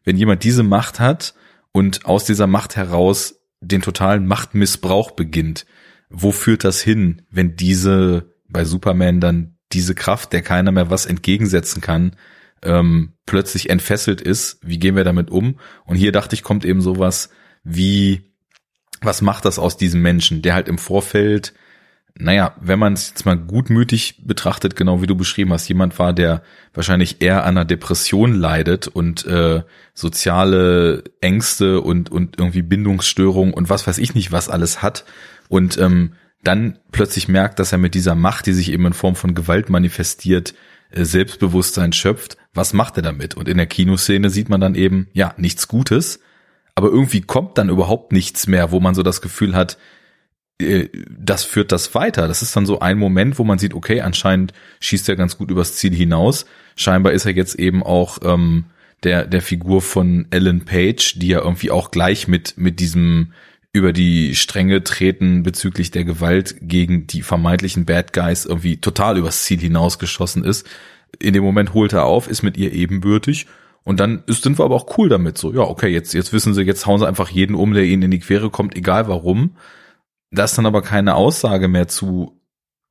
Wenn 0.05 0.17
jemand 0.17 0.45
diese 0.45 0.63
Macht 0.63 1.01
hat 1.01 1.35
und 1.73 2.07
aus 2.07 2.25
dieser 2.25 2.47
Macht 2.47 2.77
heraus 2.77 3.41
den 3.61 3.83
totalen 3.83 4.27
Machtmissbrauch 4.27 5.11
beginnt, 5.13 5.67
wo 6.11 6.31
führt 6.31 6.63
das 6.63 6.81
hin, 6.81 7.23
wenn 7.29 7.57
diese 7.57 8.33
bei 8.49 8.65
Superman 8.65 9.21
dann 9.21 9.57
diese 9.73 9.97
Kraft, 9.97 10.33
der 10.33 10.43
keiner 10.43 10.71
mehr 10.71 10.89
was 10.89 11.07
entgegensetzen 11.07 11.81
kann, 11.81 12.15
ähm, 12.63 13.13
plötzlich 13.27 13.71
entfesselt 13.71 14.21
ist? 14.21 14.59
Wie 14.63 14.79
gehen 14.79 14.97
wir 14.97 15.05
damit 15.05 15.31
um? 15.31 15.59
Und 15.85 15.97
hier 15.97 16.13
dachte 16.13 16.35
ich, 16.35 16.43
kommt 16.43 16.65
eben 16.65 16.81
sowas 16.81 17.31
wie, 17.65 18.33
was 19.01 19.23
macht 19.23 19.45
das 19.45 19.59
aus 19.59 19.77
diesem 19.77 20.03
Menschen, 20.03 20.43
der 20.43 20.55
halt 20.55 20.69
im 20.69 20.79
Vorfeld, 20.79 21.53
naja, 22.19 22.57
wenn 22.61 22.79
man 22.79 22.95
es 22.95 23.11
jetzt 23.11 23.27
mal 23.27 23.37
gutmütig 23.37 24.23
betrachtet, 24.25 24.75
genau 24.75 25.03
wie 25.03 25.07
du 25.07 25.17
beschrieben 25.17 25.53
hast, 25.53 25.69
jemand 25.69 25.99
war, 25.99 26.15
der 26.15 26.43
wahrscheinlich 26.73 27.21
eher 27.21 27.45
an 27.45 27.59
einer 27.59 27.65
Depression 27.67 28.35
leidet 28.35 28.89
und 28.89 29.27
äh, 29.27 29.63
soziale 29.93 31.05
Ängste 31.21 31.83
und, 31.83 32.11
und 32.11 32.39
irgendwie 32.39 32.63
Bindungsstörungen 32.63 33.53
und 33.53 33.69
was 33.69 33.87
weiß 33.87 33.99
ich 33.99 34.15
nicht, 34.15 34.33
was 34.33 34.49
alles 34.49 34.83
hat 34.83 35.05
und 35.49 35.77
ähm, 35.79 36.15
dann 36.43 36.79
plötzlich 36.93 37.29
merkt, 37.29 37.59
dass 37.59 37.73
er 37.73 37.79
mit 37.79 37.95
dieser 37.95 38.15
Macht, 38.15 38.47
die 38.47 38.53
sich 38.53 38.71
eben 38.73 38.87
in 38.87 38.93
Form 38.93 39.17
von 39.17 39.35
Gewalt 39.35 39.69
manifestiert, 39.69 40.55
Selbstbewusstsein 41.05 41.93
schöpft, 41.93 42.37
was 42.55 42.73
macht 42.73 42.97
er 42.97 43.03
damit? 43.03 43.35
Und 43.35 43.49
in 43.49 43.57
der 43.59 43.67
Kinoszene 43.67 44.31
sieht 44.31 44.49
man 44.49 44.61
dann 44.61 44.75
eben, 44.75 45.09
ja, 45.13 45.35
nichts 45.37 45.69
Gutes, 45.69 46.21
aber 46.75 46.89
irgendwie 46.89 47.21
kommt 47.21 47.59
dann 47.59 47.69
überhaupt 47.69 48.13
nichts 48.13 48.47
mehr, 48.47 48.71
wo 48.71 48.81
man 48.81 48.95
so 48.95 49.03
das 49.03 49.21
Gefühl 49.21 49.55
hat, 49.55 49.79
äh, 50.61 50.89
das 51.19 51.45
führt 51.45 51.73
das 51.73 51.95
weiter. 51.95 52.29
Das 52.29 52.43
ist 52.43 52.57
dann 52.57 52.67
so 52.67 52.81
ein 52.81 52.99
Moment, 52.99 53.39
wo 53.39 53.45
man 53.45 53.59
sieht, 53.59 53.75
okay, 53.75 54.01
anscheinend 54.01 54.53
schießt 54.81 55.09
er 55.09 55.17
ganz 55.17 55.37
gut 55.39 55.51
übers 55.51 55.77
Ziel 55.77 55.95
hinaus. 55.95 56.47
Scheinbar 56.77 57.13
ist 57.13 57.27
er 57.27 57.33
jetzt 57.33 57.57
eben 57.57 57.83
auch 57.83 58.19
ähm, 58.23 58.67
der 59.03 59.27
der 59.27 59.43
Figur 59.43 59.83
von 59.83 60.27
Ellen 60.31 60.65
Page, 60.65 61.19
die 61.19 61.29
ja 61.29 61.41
irgendwie 61.41 61.71
auch 61.71 61.91
gleich 61.91 62.29
mit 62.29 62.55
mit 62.57 62.81
diesem 62.81 63.33
über 63.77 63.93
die 63.93 64.35
Stränge 64.35 64.83
treten 64.83 65.43
bezüglich 65.43 65.91
der 65.91 66.05
Gewalt 66.05 66.57
gegen 66.63 67.07
die 67.07 67.23
vermeintlichen 67.23 67.85
Bad 67.85 68.13
Guys 68.13 68.47
irgendwie 68.47 68.79
total 68.81 69.19
übers 69.19 69.43
Ziel 69.45 69.61
hinausgeschossen 69.61 70.45
ist. 70.45 70.67
In 71.19 71.35
dem 71.35 71.45
Moment 71.45 71.75
holt 71.75 71.93
er 71.93 72.05
auf, 72.05 72.27
ist 72.29 72.43
mit 72.43 72.57
ihr 72.57 72.73
ebenbürtig 72.73 73.47
und 73.85 74.01
dann 74.01 74.25
ist, 74.27 74.43
sind 74.43 74.59
wir 74.59 74.65
aber 74.65 74.75
auch 74.75 74.99
cool 74.99 75.09
damit. 75.09 75.37
So, 75.39 75.53
ja, 75.53 75.61
okay, 75.61 75.89
jetzt, 75.89 76.15
jetzt 76.15 76.33
wissen 76.33 76.55
sie, 76.55 76.63
jetzt 76.63 76.87
hauen 76.87 76.99
sie 76.99 77.07
einfach 77.07 77.29
jeden 77.29 77.55
um, 77.55 77.75
der 77.75 77.85
ihnen 77.85 78.03
in 78.03 78.11
die 78.11 78.19
Quere 78.19 78.51
kommt, 78.51 78.75
egal 78.77 79.09
warum. 79.09 79.57
Da 80.31 80.45
ist 80.45 80.57
dann 80.57 80.67
aber 80.67 80.83
keine 80.83 81.15
Aussage 81.15 81.69
mehr 81.69 81.87
zu, 81.87 82.41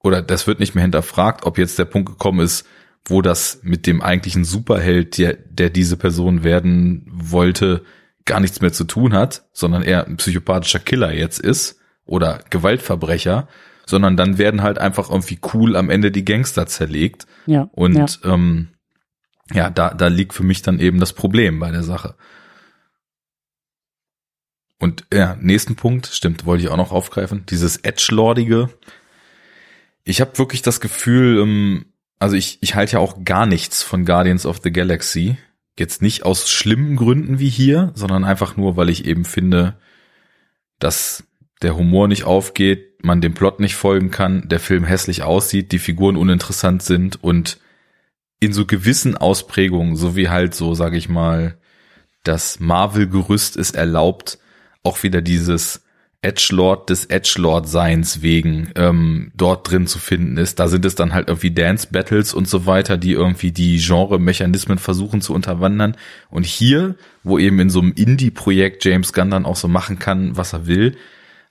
oder 0.04 0.22
das 0.22 0.46
wird 0.46 0.60
nicht 0.60 0.76
mehr 0.76 0.84
hinterfragt, 0.84 1.46
ob 1.46 1.58
jetzt 1.58 1.80
der 1.80 1.86
Punkt 1.86 2.10
gekommen 2.10 2.40
ist, 2.40 2.66
wo 3.08 3.22
das 3.22 3.60
mit 3.64 3.88
dem 3.88 4.02
eigentlichen 4.02 4.46
Superheld, 4.46 5.18
der, 5.18 5.34
der 5.34 5.70
diese 5.70 5.98
Person 5.98 6.44
werden 6.44 7.06
wollte, 7.12 7.84
gar 8.26 8.40
nichts 8.40 8.62
mehr 8.62 8.74
zu 8.74 8.84
tun 8.84 9.14
hat, 9.14 9.46
sondern 9.54 9.84
eher 9.84 10.06
ein 10.06 10.18
psychopathischer 10.18 10.80
Killer 10.80 11.14
jetzt 11.14 11.40
ist 11.40 11.80
oder 12.06 12.40
Gewaltverbrecher, 12.50 13.48
sondern 13.86 14.18
dann 14.18 14.38
werden 14.38 14.64
halt 14.64 14.80
einfach 14.80 15.10
irgendwie 15.10 15.40
cool 15.54 15.76
am 15.76 15.90
Ende 15.90 16.12
die 16.12 16.26
Gangster 16.26 16.66
zerlegt. 16.66 17.28
Ja. 17.46 17.70
Und 17.74 17.96
ja. 17.96 18.34
ähm, 18.34 18.70
ja, 19.54 19.70
da, 19.70 19.94
da 19.94 20.08
liegt 20.08 20.34
für 20.34 20.44
mich 20.44 20.64
dann 20.64 20.80
eben 20.80 21.00
das 21.00 21.14
Problem 21.14 21.60
bei 21.60 21.72
der 21.72 21.84
Sache. 21.84 22.16
Und 24.80 25.06
ja, 25.14 25.38
nächsten 25.40 25.76
Punkt, 25.76 26.08
stimmt, 26.08 26.46
wollte 26.46 26.64
ich 26.64 26.70
auch 26.70 26.78
noch 26.78 26.92
aufgreifen, 26.92 27.46
dieses 27.46 27.78
Edgelordige. 27.78 28.70
Ich 30.04 30.20
habe 30.20 30.38
wirklich 30.38 30.62
das 30.62 30.82
Gefühl, 30.82 31.40
ähm, 31.40 31.86
also 32.20 32.36
ich, 32.36 32.58
ich 32.62 32.76
halte 32.76 32.94
ja 32.94 33.00
auch 33.00 33.24
gar 33.24 33.46
nichts 33.46 33.84
von 33.84 34.06
Guardians 34.06 34.46
of 34.46 34.60
the 34.64 34.72
Galaxy. 34.72 35.38
Jetzt 35.78 36.02
nicht 36.02 36.24
aus 36.24 36.50
schlimmen 36.50 36.96
Gründen 36.96 37.40
wie 37.40 37.50
hier, 37.50 37.92
sondern 37.96 38.24
einfach 38.24 38.56
nur, 38.58 38.78
weil 38.78 38.90
ich 38.90 39.06
eben 39.06 39.26
finde, 39.26 39.78
dass 40.80 41.26
der 41.62 41.76
Humor 41.76 42.08
nicht 42.08 42.24
aufgeht, 42.24 43.04
man 43.04 43.22
dem 43.22 43.34
Plot 43.34 43.60
nicht 43.60 43.76
folgen 43.76 44.12
kann, 44.12 44.48
der 44.48 44.60
Film 44.60 44.84
hässlich 44.84 45.24
aussieht, 45.24 45.72
die 45.72 45.80
Figuren 45.80 46.18
uninteressant 46.18 46.82
sind 46.82 47.24
und 47.24 47.60
in 48.40 48.54
so 48.54 48.66
gewissen 48.66 49.16
Ausprägungen, 49.16 49.96
so 49.96 50.16
wie 50.16 50.30
halt 50.30 50.54
so, 50.56 50.74
sage 50.74 50.98
ich 50.98 51.10
mal, 51.10 51.58
das 52.24 52.60
Marvel-Gerüst 52.60 53.56
es 53.58 53.72
erlaubt, 53.72 54.40
auch 54.84 55.04
wieder 55.04 55.22
dieses 55.22 55.85
Edgelord 56.26 56.90
des 56.90 57.06
Edgelord-Seins 57.06 58.22
wegen 58.22 58.72
ähm, 58.76 59.32
dort 59.36 59.70
drin 59.70 59.86
zu 59.86 60.00
finden 60.00 60.38
ist. 60.38 60.60
Da 60.60 60.68
sind 60.68 60.84
es 60.84 60.96
dann 60.96 61.14
halt 61.14 61.28
irgendwie 61.28 61.52
Dance-Battles 61.52 62.34
und 62.34 62.48
so 62.48 62.66
weiter, 62.66 62.98
die 62.98 63.12
irgendwie 63.12 63.52
die 63.52 63.78
Genre-Mechanismen 63.78 64.80
versuchen 64.80 65.22
zu 65.22 65.34
unterwandern. 65.34 65.96
Und 66.30 66.46
hier, 66.46 66.96
wo 67.24 67.38
eben 67.38 67.60
in 67.60 67.70
so 67.70 67.80
einem 67.80 67.94
Indie-Projekt 67.94 68.84
James 68.84 69.14
Gunn 69.14 69.30
dann 69.30 69.46
auch 69.46 69.56
so 69.56 69.68
machen 69.68 70.00
kann, 70.00 70.36
was 70.36 70.54
er 70.54 70.66
will, 70.66 70.98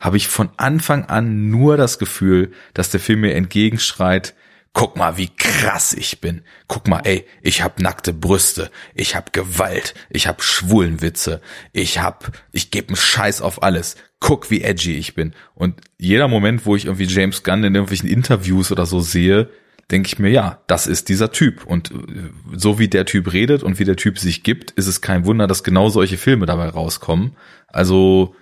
habe 0.01 0.16
ich 0.16 0.27
von 0.27 0.51
Anfang 0.57 1.05
an 1.05 1.51
nur 1.51 1.77
das 1.77 1.99
Gefühl, 1.99 2.51
dass 2.75 2.91
der 2.91 3.01
Film 3.01 3.20
mir 3.20 3.35
entgegenschreit, 3.35 4.35
guck 4.75 4.97
mal, 4.97 5.16
wie 5.16 5.29
krass 5.29 5.95
ich 5.95 6.20
bin. 6.20 6.43
Guck 6.66 6.89
mal, 6.89 7.01
ey, 7.05 7.25
ich 7.41 7.62
hab 7.62 7.81
nackte 7.81 8.12
Brüste, 8.12 8.70
ich 8.93 9.14
hab 9.14 9.33
Gewalt, 9.33 9.95
ich 10.11 10.27
hab 10.27 10.43
Schwulenwitze, 10.43 11.41
ich 11.72 12.01
hab, 12.01 12.33
ich 12.51 12.70
geb 12.70 12.89
einen 12.89 12.97
Scheiß 12.97 13.41
auf 13.41 13.62
alles. 13.62 13.97
Guck, 14.27 14.51
wie 14.51 14.62
edgy 14.62 14.97
ich 14.97 15.14
bin. 15.14 15.35
Und 15.55 15.83
jeder 15.99 16.29
Moment, 16.29 16.64
wo 16.64 16.75
ich 16.75 16.87
irgendwie 16.87 17.05
James 17.05 17.43
Gunn 17.43 17.62
in 17.62 17.75
irgendwelchen 17.75 18.09
Interviews 18.09 18.72
oder 18.72 18.87
so 18.87 19.01
sehe, 19.01 19.51
denke 19.91 20.07
ich 20.07 20.18
mir, 20.18 20.31
ja, 20.31 20.62
das 20.66 20.87
ist 20.87 21.11
dieser 21.11 21.31
Typ. 21.31 21.66
Und 21.66 21.91
äh, 21.91 22.31
so 22.57 22.79
wie 22.79 22.89
der 22.89 23.05
Typ 23.05 23.35
redet 23.35 23.62
und 23.62 23.79
wie 23.79 23.85
der 23.85 23.97
Typ 23.97 24.18
sich 24.18 24.43
gibt, 24.43 24.70
ist 24.70 24.87
es 24.87 25.03
kein 25.03 25.27
Wunder, 25.27 25.47
dass 25.47 25.62
genau 25.62 25.91
solche 25.91 26.16
Filme 26.16 26.47
dabei 26.47 26.70
rauskommen. 26.70 27.37
Also, 27.68 28.35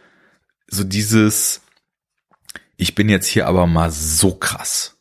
so 0.68 0.84
dieses, 0.84 1.62
ich 2.76 2.94
bin 2.94 3.08
jetzt 3.08 3.26
hier 3.26 3.48
aber 3.48 3.66
mal 3.66 3.90
so 3.90 4.36
krass. 4.36 4.96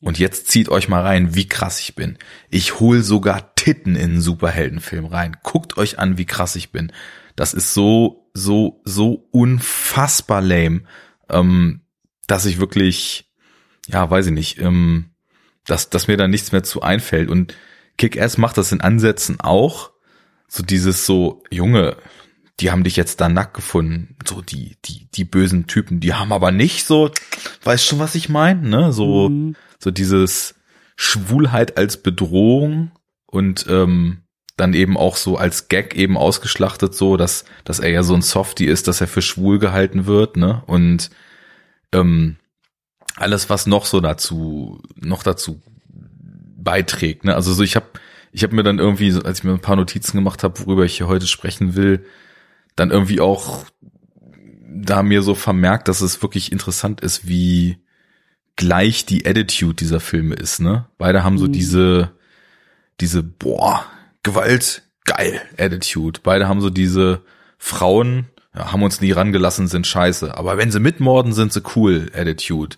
Und 0.00 0.18
jetzt 0.18 0.48
zieht 0.48 0.70
euch 0.70 0.88
mal 0.88 1.02
rein, 1.02 1.34
wie 1.34 1.48
krass 1.48 1.80
ich 1.80 1.96
bin. 1.96 2.16
Ich 2.48 2.80
hol 2.80 3.02
sogar 3.02 3.54
Titten 3.56 3.94
in 3.94 4.12
einen 4.12 4.20
Superheldenfilm 4.22 5.04
rein. 5.04 5.36
Guckt 5.42 5.76
euch 5.76 5.98
an, 5.98 6.16
wie 6.16 6.24
krass 6.24 6.56
ich 6.56 6.72
bin. 6.72 6.92
Das 7.36 7.52
ist 7.52 7.74
so, 7.74 8.27
so, 8.38 8.80
so 8.84 9.28
unfassbar 9.30 10.40
lame, 10.40 10.82
ähm, 11.28 11.80
dass 12.26 12.46
ich 12.46 12.60
wirklich, 12.60 13.30
ja, 13.88 14.08
weiß 14.10 14.26
ich 14.26 14.32
nicht, 14.32 14.58
ähm, 14.60 15.10
dass, 15.66 15.90
dass 15.90 16.08
mir 16.08 16.16
da 16.16 16.28
nichts 16.28 16.52
mehr 16.52 16.62
zu 16.62 16.82
einfällt. 16.82 17.28
Und 17.28 17.54
Kick-Ass 17.96 18.38
macht 18.38 18.56
das 18.56 18.72
in 18.72 18.80
Ansätzen 18.80 19.40
auch. 19.40 19.90
So 20.46 20.62
dieses 20.62 21.04
so, 21.04 21.42
Junge, 21.50 21.96
die 22.60 22.70
haben 22.70 22.84
dich 22.84 22.96
jetzt 22.96 23.20
da 23.20 23.28
nackt 23.28 23.54
gefunden. 23.54 24.16
So 24.26 24.40
die, 24.40 24.76
die, 24.84 25.10
die 25.10 25.24
bösen 25.24 25.66
Typen, 25.66 26.00
die 26.00 26.14
haben 26.14 26.32
aber 26.32 26.50
nicht 26.50 26.86
so, 26.86 27.10
weißt 27.64 27.84
schon, 27.84 27.98
was 27.98 28.14
ich 28.14 28.28
meine, 28.28 28.66
ne? 28.66 28.92
So, 28.92 29.28
mhm. 29.28 29.56
so 29.78 29.90
dieses 29.90 30.54
Schwulheit 30.96 31.76
als 31.76 32.02
Bedrohung 32.02 32.92
und 33.26 33.66
ähm, 33.68 34.22
dann 34.58 34.74
eben 34.74 34.96
auch 34.96 35.16
so 35.16 35.38
als 35.38 35.68
Gag 35.68 35.94
eben 35.94 36.18
ausgeschlachtet, 36.18 36.94
so 36.94 37.16
dass, 37.16 37.44
dass 37.64 37.78
er 37.78 37.90
ja 37.90 38.02
so 38.02 38.14
ein 38.14 38.22
Softie 38.22 38.66
ist, 38.66 38.88
dass 38.88 39.00
er 39.00 39.06
für 39.06 39.22
schwul 39.22 39.58
gehalten 39.58 40.06
wird, 40.06 40.36
ne? 40.36 40.62
Und 40.66 41.10
ähm, 41.92 42.36
alles, 43.14 43.48
was 43.48 43.66
noch 43.66 43.86
so 43.86 44.00
dazu, 44.00 44.82
noch 44.96 45.22
dazu 45.22 45.62
beiträgt, 45.88 47.24
ne? 47.24 47.36
Also 47.36 47.54
so 47.54 47.62
ich 47.62 47.76
habe 47.76 47.86
ich 48.32 48.42
habe 48.42 48.54
mir 48.54 48.64
dann 48.64 48.80
irgendwie, 48.80 49.12
als 49.24 49.38
ich 49.38 49.44
mir 49.44 49.52
ein 49.52 49.60
paar 49.60 49.76
Notizen 49.76 50.16
gemacht 50.16 50.42
habe, 50.42 50.58
worüber 50.58 50.84
ich 50.84 50.96
hier 50.96 51.06
heute 51.06 51.28
sprechen 51.28 51.76
will, 51.76 52.04
dann 52.74 52.90
irgendwie 52.90 53.20
auch 53.20 53.64
da 54.68 55.02
mir 55.02 55.22
so 55.22 55.34
vermerkt, 55.34 55.86
dass 55.86 56.00
es 56.00 56.20
wirklich 56.20 56.50
interessant 56.50 57.00
ist, 57.00 57.28
wie 57.28 57.78
gleich 58.56 59.06
die 59.06 59.24
Attitude 59.24 59.74
dieser 59.74 60.00
Filme 60.00 60.34
ist, 60.34 60.60
ne? 60.60 60.88
Beide 60.98 61.22
haben 61.22 61.38
so 61.38 61.46
mhm. 61.46 61.52
diese, 61.52 62.10
diese, 63.00 63.22
boah, 63.22 63.86
Gewalt, 64.28 64.82
geil, 65.04 65.40
Attitude. 65.56 66.20
Beide 66.22 66.48
haben 66.48 66.60
so 66.60 66.70
diese 66.70 67.22
Frauen, 67.56 68.26
ja, 68.54 68.72
haben 68.72 68.82
uns 68.82 69.00
nie 69.00 69.12
rangelassen, 69.12 69.68
sind 69.68 69.86
scheiße. 69.86 70.36
Aber 70.36 70.58
wenn 70.58 70.70
sie 70.70 70.80
mitmorden, 70.80 71.32
sind 71.32 71.52
sie 71.52 71.62
cool, 71.76 72.10
Attitude. 72.14 72.76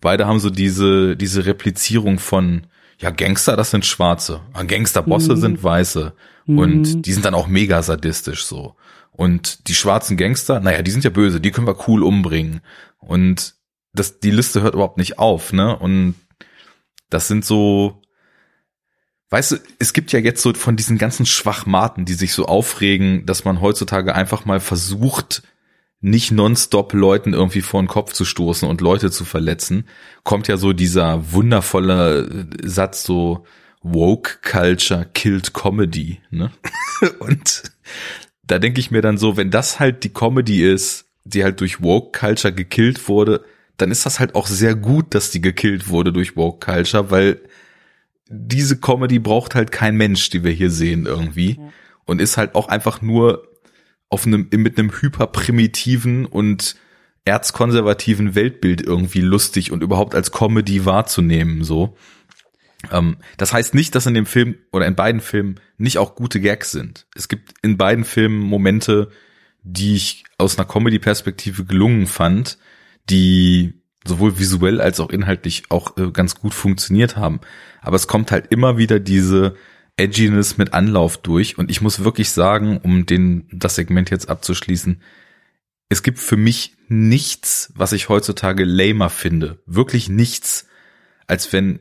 Beide 0.00 0.26
haben 0.26 0.40
so 0.40 0.50
diese, 0.50 1.16
diese 1.16 1.44
Replizierung 1.44 2.18
von, 2.18 2.66
ja, 2.98 3.10
Gangster, 3.10 3.56
das 3.56 3.70
sind 3.70 3.84
Schwarze. 3.84 4.42
Gangsterbosse 4.66 5.32
mhm. 5.32 5.40
sind 5.40 5.64
Weiße. 5.64 6.12
Und 6.46 6.94
mhm. 6.94 7.02
die 7.02 7.12
sind 7.12 7.24
dann 7.24 7.34
auch 7.34 7.46
mega 7.46 7.82
sadistisch 7.82 8.44
so. 8.44 8.76
Und 9.10 9.68
die 9.68 9.74
schwarzen 9.74 10.16
Gangster, 10.16 10.60
naja, 10.60 10.82
die 10.82 10.90
sind 10.90 11.04
ja 11.04 11.10
böse, 11.10 11.40
die 11.40 11.50
können 11.50 11.66
wir 11.66 11.88
cool 11.88 12.02
umbringen. 12.02 12.60
Und 12.98 13.54
das, 13.92 14.20
die 14.20 14.30
Liste 14.30 14.62
hört 14.62 14.74
überhaupt 14.74 14.98
nicht 14.98 15.18
auf, 15.18 15.52
ne? 15.52 15.76
Und 15.76 16.14
das 17.10 17.28
sind 17.28 17.44
so, 17.44 18.01
weißt 19.32 19.52
du, 19.52 19.56
es 19.78 19.94
gibt 19.94 20.12
ja 20.12 20.18
jetzt 20.18 20.42
so 20.42 20.52
von 20.52 20.76
diesen 20.76 20.98
ganzen 20.98 21.24
Schwachmaten, 21.24 22.04
die 22.04 22.12
sich 22.12 22.34
so 22.34 22.44
aufregen, 22.44 23.24
dass 23.24 23.46
man 23.46 23.62
heutzutage 23.62 24.14
einfach 24.14 24.44
mal 24.44 24.60
versucht, 24.60 25.42
nicht 26.02 26.32
nonstop 26.32 26.92
Leuten 26.92 27.32
irgendwie 27.32 27.62
vor 27.62 27.80
den 27.80 27.88
Kopf 27.88 28.12
zu 28.12 28.26
stoßen 28.26 28.68
und 28.68 28.82
Leute 28.82 29.10
zu 29.10 29.24
verletzen, 29.24 29.86
kommt 30.22 30.48
ja 30.48 30.58
so 30.58 30.74
dieser 30.74 31.32
wundervolle 31.32 32.46
Satz 32.62 33.04
so, 33.04 33.46
Woke 33.80 34.38
Culture 34.42 35.08
killed 35.14 35.54
Comedy, 35.54 36.20
ne? 36.30 36.52
und 37.18 37.62
da 38.44 38.58
denke 38.58 38.80
ich 38.80 38.90
mir 38.90 39.00
dann 39.00 39.16
so, 39.16 39.36
wenn 39.36 39.50
das 39.50 39.80
halt 39.80 40.04
die 40.04 40.12
Comedy 40.12 40.62
ist, 40.62 41.06
die 41.24 41.42
halt 41.42 41.60
durch 41.60 41.82
Woke 41.82 42.18
Culture 42.18 42.52
gekillt 42.52 43.08
wurde, 43.08 43.44
dann 43.78 43.90
ist 43.90 44.04
das 44.04 44.20
halt 44.20 44.34
auch 44.34 44.46
sehr 44.46 44.74
gut, 44.74 45.14
dass 45.14 45.30
die 45.30 45.40
gekillt 45.40 45.88
wurde 45.88 46.12
durch 46.12 46.36
Woke 46.36 46.64
Culture, 46.64 47.10
weil 47.10 47.40
diese 48.32 48.78
Comedy 48.78 49.18
braucht 49.18 49.54
halt 49.54 49.70
kein 49.70 49.96
Mensch, 49.96 50.30
die 50.30 50.42
wir 50.42 50.52
hier 50.52 50.70
sehen 50.70 51.06
irgendwie 51.06 51.58
ja. 51.58 51.72
und 52.06 52.20
ist 52.20 52.36
halt 52.36 52.54
auch 52.54 52.68
einfach 52.68 53.02
nur 53.02 53.46
auf 54.08 54.26
einem 54.26 54.48
mit 54.50 54.78
einem 54.78 54.90
hyperprimitiven 54.90 56.26
und 56.26 56.76
erzkonservativen 57.24 58.34
Weltbild 58.34 58.82
irgendwie 58.82 59.20
lustig 59.20 59.70
und 59.70 59.82
überhaupt 59.82 60.14
als 60.14 60.32
Comedy 60.32 60.84
wahrzunehmen 60.84 61.62
so. 61.62 61.96
Ähm, 62.90 63.16
das 63.36 63.52
heißt 63.52 63.74
nicht, 63.74 63.94
dass 63.94 64.06
in 64.06 64.14
dem 64.14 64.26
Film 64.26 64.56
oder 64.72 64.86
in 64.86 64.96
beiden 64.96 65.20
Filmen 65.20 65.60
nicht 65.78 65.98
auch 65.98 66.14
gute 66.14 66.40
Gags 66.40 66.72
sind. 66.72 67.06
Es 67.14 67.28
gibt 67.28 67.54
in 67.62 67.76
beiden 67.76 68.04
Filmen 68.04 68.40
Momente, 68.40 69.10
die 69.62 69.94
ich 69.94 70.24
aus 70.38 70.58
einer 70.58 70.66
Comedy-Perspektive 70.66 71.64
gelungen 71.64 72.06
fand, 72.06 72.58
die 73.08 73.81
sowohl 74.04 74.38
visuell 74.38 74.80
als 74.80 75.00
auch 75.00 75.10
inhaltlich 75.10 75.64
auch 75.68 75.96
äh, 75.96 76.10
ganz 76.10 76.34
gut 76.34 76.54
funktioniert 76.54 77.16
haben. 77.16 77.40
Aber 77.80 77.96
es 77.96 78.06
kommt 78.06 78.32
halt 78.32 78.46
immer 78.50 78.78
wieder 78.78 79.00
diese 79.00 79.56
Edginess 79.96 80.58
mit 80.58 80.72
Anlauf 80.72 81.18
durch. 81.18 81.58
Und 81.58 81.70
ich 81.70 81.80
muss 81.80 82.04
wirklich 82.04 82.30
sagen, 82.30 82.78
um 82.82 83.06
den, 83.06 83.48
das 83.52 83.74
Segment 83.74 84.10
jetzt 84.10 84.28
abzuschließen, 84.28 85.02
es 85.88 86.02
gibt 86.02 86.18
für 86.18 86.36
mich 86.36 86.74
nichts, 86.88 87.72
was 87.74 87.92
ich 87.92 88.08
heutzutage 88.08 88.64
lamer 88.64 89.10
finde. 89.10 89.62
Wirklich 89.66 90.08
nichts, 90.08 90.66
als 91.26 91.52
wenn 91.52 91.80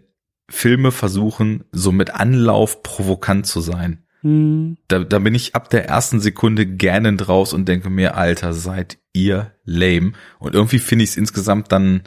Filme 0.49 0.91
versuchen, 0.91 1.63
so 1.71 1.91
mit 1.91 2.13
Anlauf 2.13 2.83
provokant 2.83 3.47
zu 3.47 3.61
sein. 3.61 4.03
Mhm. 4.21 4.77
Da, 4.87 4.99
da 4.99 5.19
bin 5.19 5.33
ich 5.33 5.55
ab 5.55 5.69
der 5.69 5.87
ersten 5.87 6.19
Sekunde 6.19 6.65
gerne 6.65 7.15
draus 7.15 7.53
und 7.53 7.67
denke 7.67 7.89
mir, 7.89 8.15
Alter, 8.15 8.53
seid 8.53 8.97
ihr 9.13 9.53
lame. 9.63 10.11
Und 10.39 10.55
irgendwie 10.55 10.79
finde 10.79 11.03
ich 11.03 11.11
es 11.11 11.17
insgesamt 11.17 11.71
dann 11.71 12.03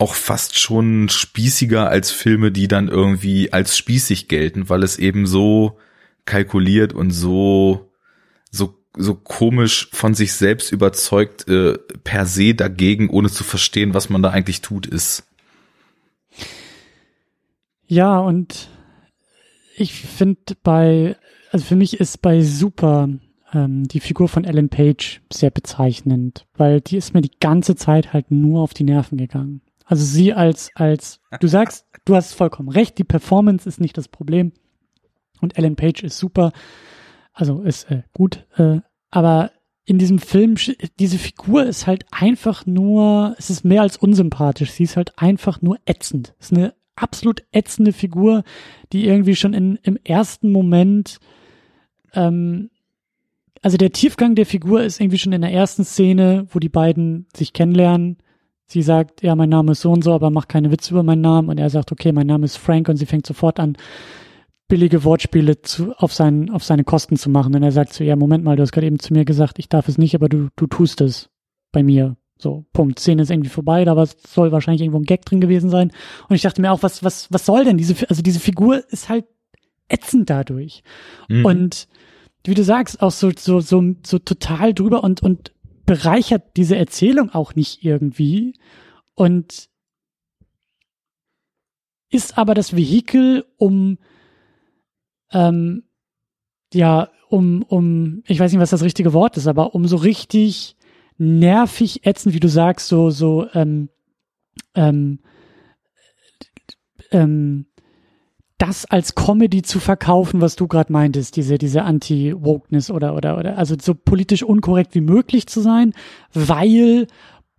auch 0.00 0.14
fast 0.14 0.58
schon 0.58 1.10
spießiger 1.10 1.88
als 1.88 2.10
Filme, 2.10 2.50
die 2.50 2.68
dann 2.68 2.88
irgendwie 2.88 3.52
als 3.52 3.76
spießig 3.76 4.28
gelten, 4.28 4.70
weil 4.70 4.82
es 4.82 4.98
eben 4.98 5.26
so 5.26 5.78
kalkuliert 6.24 6.94
und 6.94 7.10
so, 7.10 7.90
so, 8.50 8.74
so 8.96 9.14
komisch 9.14 9.90
von 9.92 10.14
sich 10.14 10.32
selbst 10.32 10.72
überzeugt 10.72 11.46
äh, 11.48 11.76
per 12.02 12.24
se 12.24 12.54
dagegen, 12.54 13.10
ohne 13.10 13.28
zu 13.28 13.44
verstehen, 13.44 13.92
was 13.92 14.08
man 14.08 14.22
da 14.22 14.30
eigentlich 14.30 14.62
tut, 14.62 14.86
ist. 14.86 15.24
Ja, 17.86 18.20
und 18.20 18.70
ich 19.76 19.92
finde 19.92 20.56
bei, 20.62 21.16
also 21.50 21.66
für 21.66 21.76
mich 21.76 22.00
ist 22.00 22.22
bei 22.22 22.42
Super 22.42 23.10
ähm, 23.52 23.86
die 23.86 24.00
Figur 24.00 24.28
von 24.28 24.44
Ellen 24.44 24.70
Page 24.70 25.20
sehr 25.30 25.50
bezeichnend, 25.50 26.46
weil 26.56 26.80
die 26.80 26.96
ist 26.96 27.12
mir 27.12 27.20
die 27.20 27.38
ganze 27.38 27.76
Zeit 27.76 28.14
halt 28.14 28.30
nur 28.30 28.62
auf 28.62 28.72
die 28.72 28.84
Nerven 28.84 29.18
gegangen. 29.18 29.60
Also 29.90 30.04
sie 30.04 30.32
als, 30.32 30.70
als, 30.76 31.20
du 31.40 31.48
sagst, 31.48 31.84
du 32.04 32.14
hast 32.14 32.34
vollkommen 32.34 32.68
recht, 32.68 32.96
die 32.96 33.02
Performance 33.02 33.68
ist 33.68 33.80
nicht 33.80 33.98
das 33.98 34.06
Problem 34.06 34.52
und 35.40 35.58
Ellen 35.58 35.74
Page 35.74 36.04
ist 36.04 36.16
super, 36.16 36.52
also 37.32 37.62
ist 37.62 37.90
äh, 37.90 38.04
gut, 38.12 38.46
äh, 38.56 38.82
aber 39.10 39.50
in 39.84 39.98
diesem 39.98 40.20
Film, 40.20 40.54
diese 41.00 41.18
Figur 41.18 41.66
ist 41.66 41.88
halt 41.88 42.04
einfach 42.12 42.66
nur, 42.66 43.34
es 43.36 43.50
ist 43.50 43.64
mehr 43.64 43.82
als 43.82 43.96
unsympathisch, 43.96 44.70
sie 44.70 44.84
ist 44.84 44.96
halt 44.96 45.18
einfach 45.18 45.60
nur 45.60 45.80
ätzend. 45.86 46.34
Es 46.38 46.52
ist 46.52 46.56
eine 46.56 46.72
absolut 46.94 47.42
ätzende 47.50 47.92
Figur, 47.92 48.44
die 48.92 49.06
irgendwie 49.06 49.34
schon 49.34 49.54
in, 49.54 49.76
im 49.82 49.98
ersten 50.04 50.52
Moment, 50.52 51.18
ähm, 52.12 52.70
also 53.60 53.76
der 53.76 53.90
Tiefgang 53.90 54.36
der 54.36 54.46
Figur 54.46 54.84
ist 54.84 55.00
irgendwie 55.00 55.18
schon 55.18 55.32
in 55.32 55.40
der 55.40 55.52
ersten 55.52 55.82
Szene, 55.82 56.46
wo 56.50 56.60
die 56.60 56.68
beiden 56.68 57.26
sich 57.34 57.52
kennenlernen. 57.52 58.18
Sie 58.70 58.82
sagt, 58.82 59.22
ja, 59.24 59.34
mein 59.34 59.48
Name 59.48 59.72
ist 59.72 59.80
so 59.80 59.90
und 59.90 60.04
so, 60.04 60.12
aber 60.12 60.30
mach 60.30 60.46
keine 60.46 60.70
Witze 60.70 60.94
über 60.94 61.02
meinen 61.02 61.22
Namen. 61.22 61.48
Und 61.48 61.58
er 61.58 61.70
sagt, 61.70 61.90
okay, 61.90 62.12
mein 62.12 62.28
Name 62.28 62.44
ist 62.44 62.56
Frank 62.56 62.88
und 62.88 62.96
sie 62.96 63.06
fängt 63.06 63.26
sofort 63.26 63.58
an, 63.58 63.76
billige 64.68 65.02
Wortspiele 65.02 65.60
zu, 65.62 65.92
auf, 65.96 66.12
seinen, 66.12 66.50
auf 66.50 66.62
seine 66.62 66.84
Kosten 66.84 67.16
zu 67.16 67.30
machen. 67.30 67.52
Und 67.56 67.64
er 67.64 67.72
sagt 67.72 67.92
so, 67.92 68.04
ja, 68.04 68.14
Moment 68.14 68.44
mal, 68.44 68.54
du 68.54 68.62
hast 68.62 68.70
gerade 68.70 68.86
eben 68.86 69.00
zu 69.00 69.12
mir 69.12 69.24
gesagt, 69.24 69.58
ich 69.58 69.68
darf 69.68 69.88
es 69.88 69.98
nicht, 69.98 70.14
aber 70.14 70.28
du, 70.28 70.50
du 70.54 70.68
tust 70.68 71.00
es 71.00 71.30
bei 71.72 71.82
mir. 71.82 72.16
So, 72.38 72.64
Punkt. 72.72 73.00
Szene 73.00 73.22
ist 73.22 73.32
irgendwie 73.32 73.50
vorbei, 73.50 73.84
da 73.84 74.06
soll 74.06 74.52
wahrscheinlich 74.52 74.82
irgendwo 74.82 75.00
ein 75.00 75.04
Gag 75.04 75.24
drin 75.24 75.40
gewesen 75.40 75.68
sein. 75.68 75.90
Und 76.28 76.36
ich 76.36 76.42
dachte 76.42 76.62
mir 76.62 76.70
auch, 76.70 76.84
was, 76.84 77.02
was, 77.02 77.26
was 77.32 77.44
soll 77.44 77.64
denn 77.64 77.76
diese, 77.76 78.08
also 78.08 78.22
diese 78.22 78.38
Figur 78.38 78.84
ist 78.90 79.08
halt 79.08 79.24
ätzend 79.88 80.30
dadurch. 80.30 80.84
Mhm. 81.28 81.44
Und 81.44 81.88
wie 82.46 82.54
du 82.54 82.62
sagst, 82.62 83.02
auch 83.02 83.10
so, 83.10 83.32
so, 83.36 83.58
so, 83.58 83.82
so 84.06 84.20
total 84.20 84.74
drüber 84.74 85.02
und, 85.02 85.24
und 85.24 85.50
bereichert 85.90 86.56
diese 86.56 86.76
Erzählung 86.76 87.30
auch 87.30 87.56
nicht 87.56 87.84
irgendwie. 87.84 88.54
Und 89.16 89.68
ist 92.10 92.38
aber 92.38 92.54
das 92.54 92.76
Vehikel, 92.76 93.44
um, 93.56 93.98
ähm, 95.32 95.82
ja, 96.72 97.10
um, 97.28 97.64
um, 97.64 98.22
ich 98.28 98.38
weiß 98.38 98.52
nicht, 98.52 98.60
was 98.60 98.70
das 98.70 98.84
richtige 98.84 99.12
Wort 99.12 99.36
ist, 99.36 99.48
aber 99.48 99.74
um 99.74 99.88
so 99.88 99.96
richtig 99.96 100.76
nervig 101.18 102.06
ätzend, 102.06 102.36
wie 102.36 102.40
du 102.40 102.48
sagst, 102.48 102.86
so, 102.86 103.10
so, 103.10 103.48
ähm, 103.52 103.88
ähm, 104.76 105.18
ähm, 107.10 107.66
das 108.60 108.84
als 108.84 109.14
Comedy 109.14 109.62
zu 109.62 109.80
verkaufen, 109.80 110.42
was 110.42 110.54
du 110.54 110.68
gerade 110.68 110.92
meintest, 110.92 111.36
diese, 111.36 111.56
diese 111.56 111.82
Anti-Wokeness 111.82 112.90
oder, 112.90 113.14
oder, 113.14 113.38
oder, 113.38 113.56
also 113.56 113.74
so 113.80 113.94
politisch 113.94 114.42
unkorrekt 114.42 114.94
wie 114.94 115.00
möglich 115.00 115.46
zu 115.46 115.62
sein, 115.62 115.94
weil, 116.34 117.06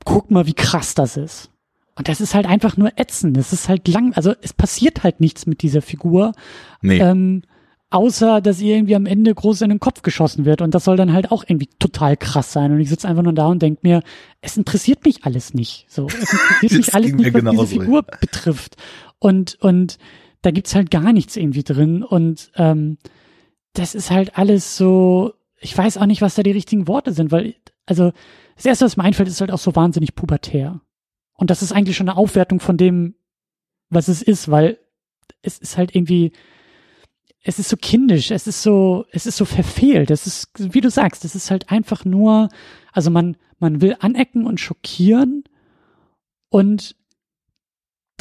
guck 0.05 0.29
mal, 0.29 0.45
wie 0.45 0.53
krass 0.53 0.93
das 0.93 1.17
ist. 1.17 1.49
Und 1.95 2.07
das 2.07 2.21
ist 2.21 2.35
halt 2.35 2.45
einfach 2.45 2.77
nur 2.77 2.91
ätzend. 2.97 3.35
Es 3.37 3.51
ist 3.51 3.67
halt 3.67 3.87
lang, 3.87 4.13
also 4.13 4.33
es 4.41 4.53
passiert 4.53 5.03
halt 5.03 5.19
nichts 5.19 5.47
mit 5.47 5.63
dieser 5.63 5.81
Figur. 5.81 6.33
Nee. 6.81 6.99
Ähm, 6.99 7.41
außer, 7.89 8.39
dass 8.39 8.61
ihr 8.61 8.75
irgendwie 8.75 8.95
am 8.95 9.07
Ende 9.07 9.33
groß 9.33 9.61
in 9.61 9.69
den 9.69 9.79
Kopf 9.79 10.03
geschossen 10.03 10.45
wird. 10.45 10.61
Und 10.61 10.75
das 10.75 10.83
soll 10.83 10.97
dann 10.97 11.13
halt 11.13 11.31
auch 11.31 11.43
irgendwie 11.47 11.69
total 11.79 12.15
krass 12.15 12.53
sein. 12.53 12.71
Und 12.71 12.79
ich 12.79 12.89
sitze 12.89 13.07
einfach 13.07 13.23
nur 13.23 13.33
da 13.33 13.47
und 13.47 13.61
denke 13.61 13.79
mir, 13.81 14.03
es 14.41 14.55
interessiert 14.55 15.03
mich 15.03 15.25
alles 15.25 15.55
nicht. 15.55 15.87
So, 15.89 16.05
es 16.05 16.31
interessiert 16.31 16.71
mich 16.71 16.93
alles 16.93 17.11
nicht, 17.13 17.33
was 17.33 17.43
diese 17.43 17.67
Figur 17.67 18.03
betrifft. 18.03 18.77
Und, 19.19 19.57
und 19.61 19.97
da 20.41 20.51
gibt's 20.51 20.75
halt 20.75 20.91
gar 20.91 21.13
nichts 21.13 21.35
irgendwie 21.35 21.63
drin. 21.63 22.03
Und 22.03 22.51
ähm, 22.55 22.97
das 23.73 23.95
ist 23.95 24.11
halt 24.11 24.37
alles 24.37 24.77
so, 24.77 25.33
ich 25.59 25.77
weiß 25.77 25.97
auch 25.97 26.05
nicht, 26.05 26.21
was 26.21 26.35
da 26.35 26.43
die 26.43 26.51
richtigen 26.51 26.87
Worte 26.87 27.13
sind, 27.13 27.31
weil, 27.31 27.55
also, 27.85 28.11
das 28.55 28.65
erste, 28.65 28.85
was 28.85 28.97
mir 28.97 29.03
einfällt, 29.03 29.29
ist 29.29 29.41
halt 29.41 29.51
auch 29.51 29.59
so 29.59 29.75
wahnsinnig 29.75 30.15
pubertär. 30.15 30.81
Und 31.33 31.49
das 31.49 31.61
ist 31.61 31.71
eigentlich 31.71 31.97
schon 31.97 32.09
eine 32.09 32.17
Aufwertung 32.17 32.59
von 32.59 32.77
dem, 32.77 33.15
was 33.89 34.07
es 34.07 34.21
ist, 34.21 34.49
weil 34.51 34.77
es 35.41 35.57
ist 35.57 35.77
halt 35.77 35.95
irgendwie, 35.95 36.31
es 37.43 37.59
ist 37.59 37.69
so 37.69 37.77
kindisch, 37.77 38.31
es 38.31 38.47
ist 38.47 38.61
so, 38.61 39.05
es 39.11 39.25
ist 39.25 39.37
so 39.37 39.45
verfehlt, 39.45 40.11
es 40.11 40.27
ist, 40.27 40.51
wie 40.57 40.81
du 40.81 40.89
sagst, 40.89 41.25
es 41.25 41.33
ist 41.35 41.49
halt 41.49 41.71
einfach 41.71 42.05
nur, 42.05 42.49
also 42.91 43.09
man, 43.09 43.37
man 43.59 43.81
will 43.81 43.95
anecken 43.99 44.45
und 44.45 44.59
schockieren 44.59 45.43
und 46.49 46.95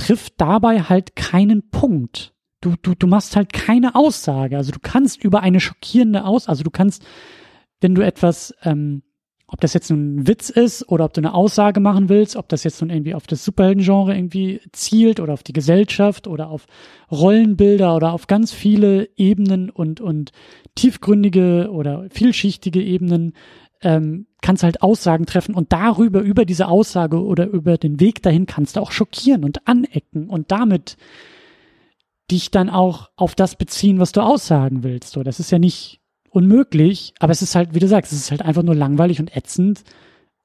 trifft 0.01 0.34
dabei 0.38 0.82
halt 0.82 1.16
keinen 1.16 1.70
Punkt. 1.70 2.32
Du, 2.61 2.74
du, 2.82 2.94
du 2.94 3.07
machst 3.07 3.36
halt 3.36 3.53
keine 3.53 3.94
Aussage. 3.94 4.57
Also 4.57 4.72
du 4.72 4.78
kannst 4.80 5.22
über 5.22 5.40
eine 5.40 5.61
schockierende 5.61 6.24
Aus, 6.24 6.48
also 6.48 6.62
du 6.62 6.70
kannst, 6.70 7.05
wenn 7.80 7.94
du 7.94 8.05
etwas 8.05 8.55
ähm, 8.62 9.03
ob 9.53 9.61
das 9.61 9.74
jetzt 9.74 9.90
ein 9.90 10.28
Witz 10.28 10.48
ist 10.48 10.88
oder 10.88 11.05
ob 11.05 11.12
du 11.12 11.20
eine 11.20 11.34
Aussage 11.34 11.80
machen 11.80 12.09
willst, 12.09 12.36
ob 12.36 12.48
das 12.48 12.62
jetzt 12.62 12.80
nun 12.80 12.90
irgendwie 12.90 13.14
auf 13.14 13.26
das 13.26 13.44
Superhelden-Genre 13.44 14.14
irgendwie 14.14 14.61
zielt 14.72 15.18
oder 15.18 15.32
auf 15.32 15.42
die 15.42 15.53
Gesellschaft 15.53 16.28
oder 16.28 16.51
auf 16.51 16.66
Rollenbilder 17.11 17.96
oder 17.96 18.12
auf 18.12 18.28
ganz 18.28 18.53
viele 18.53 19.09
Ebenen 19.16 19.68
und, 19.68 20.01
und 20.01 20.30
tiefgründige 20.76 21.68
oder 21.72 22.07
vielschichtige 22.11 22.80
Ebenen, 22.80 23.32
ähm, 23.83 24.26
kannst 24.43 24.62
halt 24.62 24.83
Aussagen 24.83 25.26
treffen 25.26 25.55
und 25.55 25.72
darüber, 25.72 26.20
über 26.20 26.45
diese 26.45 26.68
Aussage 26.68 27.22
oder 27.22 27.47
über 27.47 27.78
den 27.78 28.01
Weg 28.01 28.22
dahin 28.22 28.47
kannst 28.47 28.76
du 28.76 28.81
auch 28.81 28.93
schockieren 28.93 29.45
und 29.45 29.66
anecken 29.66 30.28
und 30.28 30.51
damit 30.51 30.97
dich 32.31 32.51
dann 32.51 32.70
auch 32.70 33.11
auf 33.16 33.35
das 33.35 33.57
beziehen, 33.57 33.99
was 33.99 34.12
du 34.12 34.20
aussagen 34.20 34.83
willst. 34.83 35.12
So, 35.12 35.22
das 35.22 35.41
ist 35.41 35.51
ja 35.51 35.59
nicht 35.59 36.01
unmöglich, 36.31 37.14
aber 37.18 37.33
es 37.33 37.43
ist 37.43 37.55
halt, 37.55 37.74
wie 37.74 37.81
du 37.81 37.89
sagst, 37.89 38.12
es 38.12 38.18
ist 38.18 38.31
halt 38.31 38.43
einfach 38.43 38.62
nur 38.62 38.74
langweilig 38.74 39.20
und 39.20 39.37
ätzend 39.37 39.83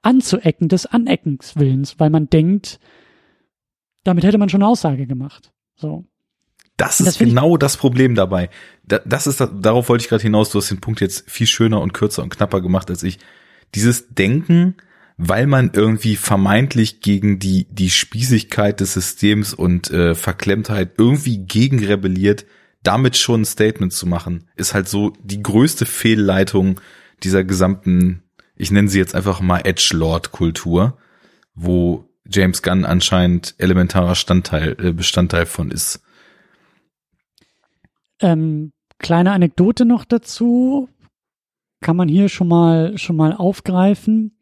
anzuecken 0.01 0.67
des 0.67 0.85
Aneckens 0.85 1.55
Willens, 1.55 1.99
weil 1.99 2.09
man 2.09 2.29
denkt, 2.29 2.79
damit 4.03 4.23
hätte 4.23 4.37
man 4.37 4.49
schon 4.49 4.61
eine 4.61 4.69
Aussage 4.69 5.07
gemacht. 5.07 5.51
So. 5.75 6.05
Das 6.77 6.99
ist 6.99 7.07
das 7.07 7.17
genau 7.17 7.57
das 7.57 7.77
Problem 7.77 8.15
dabei. 8.15 8.49
das 8.83 9.27
ist, 9.27 9.39
darauf 9.39 9.89
wollte 9.89 10.03
ich 10.03 10.09
gerade 10.09 10.23
hinaus. 10.23 10.49
Du 10.49 10.59
hast 10.59 10.69
den 10.69 10.81
Punkt 10.81 11.01
jetzt 11.01 11.29
viel 11.29 11.47
schöner 11.47 11.81
und 11.81 11.93
kürzer 11.93 12.21
und 12.21 12.29
knapper 12.29 12.61
gemacht 12.61 12.89
als 12.89 13.03
ich. 13.03 13.19
Dieses 13.73 14.09
Denken, 14.09 14.75
weil 15.17 15.47
man 15.47 15.71
irgendwie 15.73 16.17
vermeintlich 16.17 16.99
gegen 16.99 17.39
die, 17.39 17.67
die 17.69 17.89
Spießigkeit 17.89 18.79
des 18.79 18.93
Systems 18.93 19.53
und 19.53 19.89
äh, 19.91 20.15
Verklemmtheit 20.15 20.95
irgendwie 20.97 21.37
gegen 21.37 21.83
rebelliert, 21.83 22.45
damit 22.83 23.17
schon 23.17 23.41
ein 23.41 23.45
Statement 23.45 23.93
zu 23.93 24.05
machen, 24.05 24.47
ist 24.55 24.73
halt 24.73 24.87
so 24.89 25.13
die 25.23 25.41
größte 25.41 25.85
Fehlleitung 25.85 26.81
dieser 27.23 27.43
gesamten, 27.43 28.23
ich 28.55 28.71
nenne 28.71 28.89
sie 28.89 28.99
jetzt 28.99 29.15
einfach 29.15 29.39
mal 29.39 29.61
Edgelord-Kultur, 29.63 30.97
wo 31.55 32.09
James 32.29 32.61
Gunn 32.61 32.85
anscheinend 32.85 33.55
elementarer 33.57 34.15
Standteil, 34.15 34.75
äh, 34.79 34.91
Bestandteil 34.91 35.45
von 35.45 35.71
ist. 35.71 36.01
Ähm, 38.21 38.71
kleine 38.97 39.31
Anekdote 39.31 39.85
noch 39.85 40.05
dazu, 40.05 40.89
kann 41.81 41.95
man 41.95 42.07
hier 42.07 42.29
schon 42.29 42.47
mal 42.47 42.97
schon 42.97 43.15
mal 43.15 43.33
aufgreifen. 43.33 44.37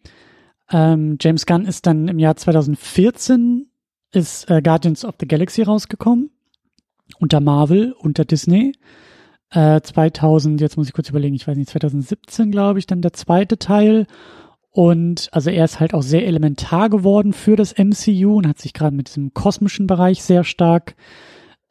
Ähm, 0.72 1.18
James 1.20 1.46
Gunn 1.46 1.66
ist 1.66 1.86
dann 1.86 2.08
im 2.08 2.20
Jahr 2.20 2.36
2014 2.36 3.70
ist 4.12 4.50
äh, 4.50 4.62
Guardians 4.62 5.04
of 5.04 5.16
the 5.20 5.28
Galaxy 5.28 5.64
rausgekommen 5.64 6.30
unter 7.20 7.40
Marvel, 7.40 7.94
unter 7.94 8.26
Disney. 8.26 8.74
Äh, 9.50 9.82
2000, 9.82 10.62
jetzt 10.62 10.78
muss 10.78 10.88
ich 10.88 10.94
kurz 10.94 11.10
überlegen, 11.10 11.36
ich 11.36 11.48
weiß 11.48 11.58
nicht, 11.58 11.70
2017 11.70 12.52
glaube 12.52 12.80
ich, 12.80 12.88
dann 12.88 13.02
der 13.02 13.14
zweite 13.14 13.58
Teil. 13.58 14.08
Und 14.72 15.30
also 15.32 15.50
er 15.50 15.66
ist 15.66 15.80
halt 15.80 15.94
auch 15.94 16.02
sehr 16.02 16.26
elementar 16.26 16.90
geworden 16.90 17.34
für 17.34 17.56
das 17.56 17.78
MCU 17.78 18.38
und 18.38 18.48
hat 18.48 18.60
sich 18.60 18.74
gerade 18.74 18.96
mit 18.96 19.10
diesem 19.10 19.34
kosmischen 19.34 19.86
Bereich 19.86 20.24
sehr 20.24 20.44
stark 20.44 20.96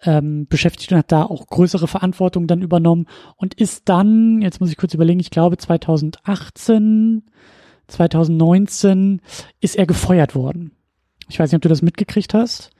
ähm, 0.05 0.47
beschäftigt 0.47 0.93
und 0.93 0.99
hat 0.99 1.13
da 1.13 1.25
auch 1.25 1.47
größere 1.47 1.89
Verantwortung 1.89 2.47
dann 2.47 2.63
übernommen 2.63 3.07
und 3.37 3.55
ist 3.55 3.89
dann, 3.89 4.43
jetzt 4.43 4.61
muss 4.61 4.71
ich 4.71 4.77
kurz 4.77 4.95
überlegen, 4.95 5.21
ich 5.21 5.31
glaube 5.31 5.57
2018, 5.57 7.25
2019 7.89 9.21
ist 9.61 9.77
er 9.77 9.87
gefeuert 9.87 10.35
worden. 10.35 10.73
Ich 11.29 11.39
weiß 11.39 11.51
nicht, 11.51 11.57
ob 11.57 11.63
du 11.63 11.69
das 11.69 11.83
mitgekriegt 11.83 12.35
hast. 12.35 12.71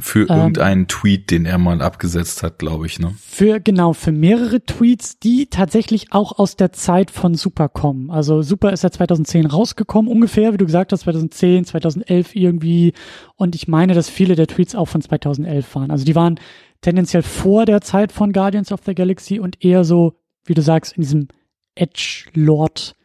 Für 0.00 0.28
ähm, 0.28 0.36
irgendeinen 0.36 0.88
Tweet, 0.88 1.30
den 1.30 1.46
er 1.46 1.58
mal 1.58 1.80
abgesetzt 1.82 2.42
hat, 2.42 2.58
glaube 2.58 2.86
ich, 2.86 2.98
ne? 2.98 3.14
Für, 3.18 3.60
genau, 3.60 3.92
für 3.92 4.12
mehrere 4.12 4.64
Tweets, 4.64 5.18
die 5.18 5.46
tatsächlich 5.46 6.12
auch 6.12 6.38
aus 6.38 6.56
der 6.56 6.72
Zeit 6.72 7.10
von 7.10 7.34
Super 7.34 7.68
kommen. 7.68 8.10
Also 8.10 8.42
Super 8.42 8.72
ist 8.72 8.84
ja 8.84 8.90
2010 8.90 9.46
rausgekommen, 9.46 10.10
ungefähr, 10.10 10.52
wie 10.52 10.58
du 10.58 10.66
gesagt 10.66 10.92
hast, 10.92 11.00
2010, 11.00 11.64
2011 11.64 12.34
irgendwie. 12.34 12.92
Und 13.36 13.54
ich 13.54 13.68
meine, 13.68 13.94
dass 13.94 14.08
viele 14.08 14.34
der 14.34 14.46
Tweets 14.46 14.74
auch 14.74 14.86
von 14.86 15.02
2011 15.02 15.74
waren. 15.74 15.90
Also 15.90 16.04
die 16.04 16.14
waren 16.14 16.40
tendenziell 16.80 17.22
vor 17.22 17.66
der 17.66 17.80
Zeit 17.80 18.12
von 18.12 18.32
Guardians 18.32 18.72
of 18.72 18.80
the 18.86 18.94
Galaxy 18.94 19.38
und 19.38 19.64
eher 19.64 19.84
so, 19.84 20.14
wie 20.44 20.54
du 20.54 20.62
sagst, 20.62 20.96
in 20.96 21.02
diesem 21.02 21.28
Edge-Lord 21.74 22.96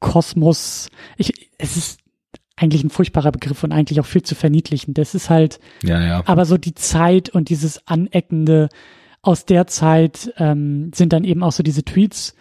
Kosmos. 0.00 0.88
Ich, 1.16 1.50
es 1.58 1.76
ist 1.76 2.03
eigentlich 2.56 2.84
ein 2.84 2.90
furchtbarer 2.90 3.32
Begriff 3.32 3.64
und 3.64 3.72
eigentlich 3.72 4.00
auch 4.00 4.06
viel 4.06 4.22
zu 4.22 4.34
verniedlichen. 4.34 4.94
Das 4.94 5.14
ist 5.14 5.30
halt, 5.30 5.58
ja, 5.82 6.00
ja. 6.00 6.22
aber 6.26 6.44
so 6.44 6.56
die 6.56 6.74
Zeit 6.74 7.28
und 7.28 7.48
dieses 7.48 7.86
Aneckende 7.86 8.68
aus 9.22 9.44
der 9.44 9.66
Zeit 9.66 10.32
ähm, 10.36 10.90
sind 10.94 11.12
dann 11.12 11.24
eben 11.24 11.42
auch 11.42 11.52
so 11.52 11.62
diese 11.62 11.84
Tweets 11.84 12.34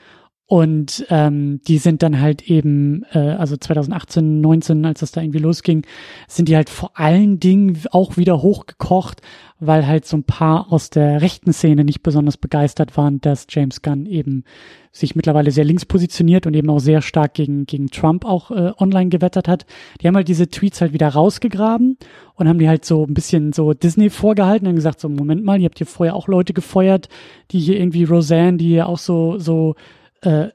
und 0.53 1.07
ähm, 1.09 1.61
die 1.67 1.79
sind 1.79 2.03
dann 2.03 2.21
halt 2.21 2.47
eben, 2.47 3.07
äh, 3.11 3.17
also 3.17 3.57
2018, 3.57 4.39
19, 4.39 4.85
als 4.85 4.99
das 4.99 5.11
da 5.11 5.19
irgendwie 5.19 5.39
losging, 5.39 5.83
sind 6.27 6.47
die 6.47 6.55
halt 6.55 6.69
vor 6.69 6.91
allen 6.93 7.39
Dingen 7.39 7.79
auch 7.89 8.17
wieder 8.17 8.43
hochgekocht, 8.43 9.23
weil 9.59 9.87
halt 9.87 10.05
so 10.05 10.15
ein 10.15 10.25
paar 10.25 10.71
aus 10.71 10.91
der 10.91 11.23
rechten 11.23 11.53
Szene 11.53 11.83
nicht 11.83 12.03
besonders 12.03 12.37
begeistert 12.37 12.97
waren, 12.97 13.19
dass 13.19 13.47
James 13.49 13.81
Gunn 13.81 14.05
eben 14.05 14.43
sich 14.91 15.15
mittlerweile 15.15 15.49
sehr 15.49 15.65
links 15.65 15.85
positioniert 15.85 16.45
und 16.45 16.53
eben 16.53 16.69
auch 16.69 16.77
sehr 16.77 17.01
stark 17.01 17.33
gegen, 17.33 17.65
gegen 17.65 17.87
Trump 17.87 18.23
auch 18.23 18.51
äh, 18.51 18.73
online 18.77 19.09
gewettert 19.09 19.47
hat. 19.47 19.65
Die 20.01 20.07
haben 20.07 20.15
halt 20.15 20.27
diese 20.27 20.49
Tweets 20.49 20.81
halt 20.81 20.93
wieder 20.93 21.07
rausgegraben 21.07 21.97
und 22.35 22.47
haben 22.47 22.59
die 22.59 22.69
halt 22.69 22.85
so 22.85 23.07
ein 23.07 23.15
bisschen 23.15 23.53
so 23.53 23.73
Disney 23.73 24.11
vorgehalten 24.11 24.67
und 24.67 24.75
gesagt, 24.75 24.99
so 24.99 25.09
Moment 25.09 25.43
mal, 25.43 25.59
ihr 25.59 25.65
habt 25.65 25.79
hier 25.79 25.87
vorher 25.87 26.15
auch 26.15 26.27
Leute 26.27 26.53
gefeuert, 26.53 27.09
die 27.49 27.59
hier 27.59 27.79
irgendwie 27.79 28.03
Roseanne, 28.03 28.57
die 28.57 28.67
hier 28.67 28.87
auch 28.87 28.99
so, 28.99 29.39
so 29.39 29.73
äh, 30.25 30.49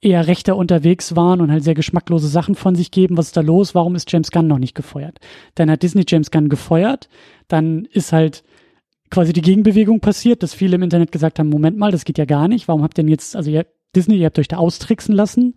eher 0.00 0.26
rechter 0.26 0.56
unterwegs 0.56 1.16
waren 1.16 1.40
und 1.40 1.50
halt 1.50 1.64
sehr 1.64 1.74
geschmacklose 1.74 2.28
Sachen 2.28 2.54
von 2.54 2.74
sich 2.74 2.90
geben. 2.90 3.16
Was 3.16 3.26
ist 3.26 3.36
da 3.36 3.40
los? 3.40 3.74
Warum 3.74 3.96
ist 3.96 4.10
James 4.10 4.30
Gunn 4.30 4.46
noch 4.46 4.58
nicht 4.58 4.74
gefeuert? 4.74 5.18
Dann 5.56 5.70
hat 5.70 5.82
Disney 5.82 6.04
James 6.06 6.30
Gunn 6.30 6.48
gefeuert. 6.48 7.08
Dann 7.48 7.84
ist 7.86 8.12
halt 8.12 8.44
quasi 9.10 9.32
die 9.32 9.42
Gegenbewegung 9.42 10.00
passiert, 10.00 10.42
dass 10.42 10.54
viele 10.54 10.76
im 10.76 10.82
Internet 10.82 11.10
gesagt 11.10 11.38
haben, 11.38 11.48
Moment 11.48 11.78
mal, 11.78 11.90
das 11.90 12.04
geht 12.04 12.18
ja 12.18 12.26
gar 12.26 12.46
nicht. 12.46 12.68
Warum 12.68 12.82
habt 12.82 12.98
ihr 12.98 13.02
denn 13.02 13.10
jetzt, 13.10 13.34
also 13.34 13.50
ihr, 13.50 13.66
Disney, 13.96 14.18
ihr 14.18 14.26
habt 14.26 14.38
euch 14.38 14.48
da 14.48 14.58
austricksen 14.58 15.14
lassen. 15.14 15.54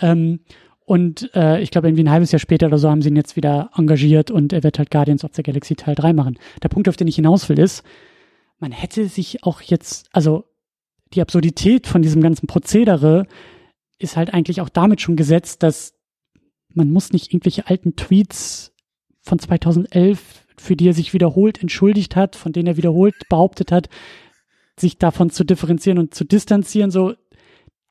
Ähm, 0.00 0.40
und 0.86 1.30
äh, 1.34 1.60
ich 1.60 1.70
glaube, 1.70 1.88
irgendwie 1.88 2.04
ein 2.04 2.10
halbes 2.10 2.32
Jahr 2.32 2.40
später 2.40 2.66
oder 2.66 2.78
so 2.78 2.90
haben 2.90 3.00
sie 3.00 3.08
ihn 3.08 3.16
jetzt 3.16 3.36
wieder 3.36 3.70
engagiert 3.76 4.30
und 4.30 4.52
er 4.52 4.62
wird 4.62 4.78
halt 4.78 4.90
Guardians 4.90 5.24
of 5.24 5.30
the 5.34 5.42
Galaxy 5.42 5.76
Teil 5.76 5.94
3 5.94 6.12
machen. 6.12 6.38
Der 6.62 6.68
Punkt, 6.68 6.88
auf 6.88 6.96
den 6.96 7.08
ich 7.08 7.16
hinaus 7.16 7.48
will, 7.48 7.58
ist, 7.58 7.84
man 8.58 8.72
hätte 8.72 9.06
sich 9.08 9.44
auch 9.44 9.62
jetzt, 9.62 10.08
also 10.12 10.44
die 11.14 11.22
Absurdität 11.22 11.86
von 11.86 12.02
diesem 12.02 12.22
ganzen 12.22 12.46
Prozedere 12.46 13.26
ist 13.98 14.16
halt 14.16 14.34
eigentlich 14.34 14.60
auch 14.60 14.68
damit 14.68 15.00
schon 15.00 15.16
gesetzt, 15.16 15.62
dass 15.62 15.94
man 16.68 16.90
muss 16.90 17.12
nicht 17.12 17.32
irgendwelche 17.32 17.68
alten 17.68 17.96
Tweets 17.96 18.72
von 19.22 19.38
2011, 19.38 20.46
für 20.58 20.76
die 20.76 20.88
er 20.88 20.94
sich 20.94 21.12
wiederholt 21.12 21.60
entschuldigt 21.62 22.16
hat, 22.16 22.36
von 22.36 22.52
denen 22.52 22.66
er 22.66 22.76
wiederholt 22.76 23.14
behauptet 23.28 23.72
hat, 23.72 23.88
sich 24.78 24.98
davon 24.98 25.30
zu 25.30 25.44
differenzieren 25.44 25.98
und 25.98 26.14
zu 26.14 26.24
distanzieren, 26.24 26.90
so 26.90 27.14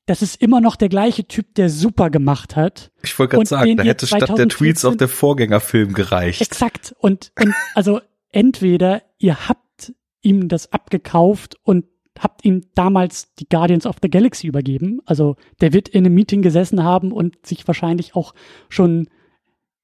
das 0.05 0.21
ist 0.21 0.41
immer 0.41 0.59
noch 0.59 0.75
der 0.75 0.89
gleiche 0.89 1.25
Typ, 1.25 1.55
der 1.55 1.69
super 1.69 2.09
gemacht 2.09 2.57
hat. 2.57 2.91
Ich 3.03 3.17
wollte 3.17 3.37
gerade 3.37 3.47
sagen, 3.47 3.77
da 3.77 3.83
hätte 3.83 4.05
statt 4.05 4.37
der 4.37 4.49
Tweets 4.49 4.83
auch 4.83 4.95
der 4.95 5.07
Vorgängerfilm 5.07 5.93
gereicht. 5.93 6.41
Exakt. 6.41 6.93
Und, 6.99 7.31
und 7.39 7.53
also 7.73 8.01
entweder 8.29 9.01
ihr 9.17 9.47
habt 9.47 9.93
ihm 10.21 10.49
das 10.49 10.73
abgekauft 10.73 11.55
und 11.63 11.85
habt 12.23 12.45
ihm 12.45 12.63
damals 12.75 13.33
die 13.35 13.47
Guardians 13.47 13.85
of 13.85 13.97
the 14.01 14.09
Galaxy 14.09 14.47
übergeben. 14.47 15.01
Also 15.05 15.35
der 15.61 15.73
wird 15.73 15.89
in 15.89 16.05
einem 16.05 16.15
Meeting 16.15 16.41
gesessen 16.41 16.83
haben 16.83 17.11
und 17.11 17.45
sich 17.45 17.67
wahrscheinlich 17.67 18.15
auch 18.15 18.33
schon 18.69 19.07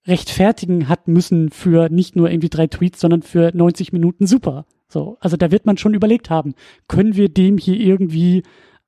rechtfertigen 0.08 0.88
hat 0.88 1.08
müssen 1.08 1.50
für 1.52 1.90
nicht 1.90 2.16
nur 2.16 2.32
irgendwie 2.32 2.50
drei 2.50 2.68
Tweets, 2.68 3.00
sondern 3.00 3.22
für 3.22 3.52
90 3.54 3.94
Minuten 3.94 4.26
super. 4.28 4.66
So, 4.88 5.18
also 5.20 5.38
da 5.38 5.52
wird 5.52 5.66
man 5.66 5.78
schon 5.78 5.94
überlegt 5.94 6.30
haben, 6.30 6.56
können 6.88 7.16
wir 7.16 7.30
dem 7.30 7.58
hier 7.58 7.76
irgendwie 7.76 8.44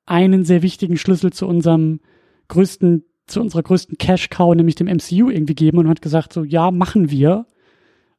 einen 0.05 0.43
sehr 0.45 0.63
wichtigen 0.63 0.97
Schlüssel 0.97 1.31
zu 1.31 1.47
unserem 1.47 1.99
größten, 2.47 3.05
zu 3.27 3.39
unserer 3.39 3.61
größten 3.61 3.97
Cash-Cow, 3.97 4.55
nämlich 4.55 4.75
dem 4.75 4.87
MCU 4.87 5.29
irgendwie 5.29 5.53
geben 5.53 5.77
und 5.77 5.87
hat 5.87 6.01
gesagt 6.01 6.33
so, 6.33 6.43
ja, 6.43 6.71
machen 6.71 7.11
wir. 7.11 7.45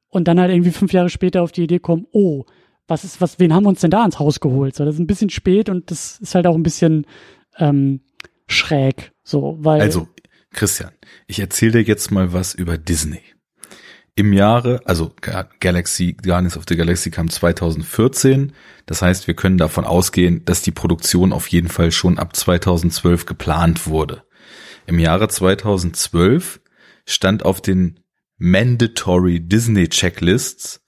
Und 0.08 0.28
dann 0.28 0.38
halt 0.38 0.52
irgendwie 0.52 0.70
fünf 0.70 0.92
Jahre 0.92 1.08
später 1.08 1.42
auf 1.42 1.52
die 1.52 1.64
Idee 1.64 1.80
kommen, 1.80 2.06
oh, 2.12 2.44
was 2.86 3.04
ist, 3.04 3.20
was, 3.20 3.38
wen 3.38 3.54
haben 3.54 3.64
wir 3.64 3.70
uns 3.70 3.80
denn 3.80 3.90
da 3.90 4.04
ins 4.04 4.18
Haus 4.18 4.40
geholt? 4.40 4.74
So, 4.74 4.84
das 4.84 4.94
ist 4.94 5.00
ein 5.00 5.06
bisschen 5.06 5.30
spät 5.30 5.68
und 5.68 5.90
das 5.90 6.18
ist 6.20 6.34
halt 6.34 6.46
auch 6.46 6.54
ein 6.54 6.62
bisschen 6.62 7.06
ähm, 7.58 8.00
schräg. 8.46 9.12
So, 9.22 9.56
weil. 9.60 9.80
Also, 9.80 10.08
Christian, 10.52 10.92
ich 11.26 11.38
erzähle 11.38 11.72
dir 11.72 11.82
jetzt 11.82 12.10
mal 12.10 12.32
was 12.32 12.54
über 12.54 12.76
Disney. 12.76 13.22
Im 14.14 14.34
Jahre, 14.34 14.82
also 14.84 15.14
Galaxy, 15.60 16.12
Guardians 16.12 16.58
of 16.58 16.64
the 16.68 16.76
Galaxy 16.76 17.10
kam 17.10 17.30
2014. 17.30 18.52
Das 18.84 19.00
heißt, 19.00 19.26
wir 19.26 19.34
können 19.34 19.56
davon 19.56 19.86
ausgehen, 19.86 20.44
dass 20.44 20.60
die 20.60 20.70
Produktion 20.70 21.32
auf 21.32 21.46
jeden 21.46 21.68
Fall 21.68 21.90
schon 21.92 22.18
ab 22.18 22.36
2012 22.36 23.24
geplant 23.24 23.86
wurde. 23.86 24.24
Im 24.86 24.98
Jahre 24.98 25.28
2012 25.28 26.60
stand 27.06 27.46
auf 27.46 27.62
den 27.62 28.00
Mandatory 28.36 29.40
Disney 29.40 29.88
Checklists 29.88 30.81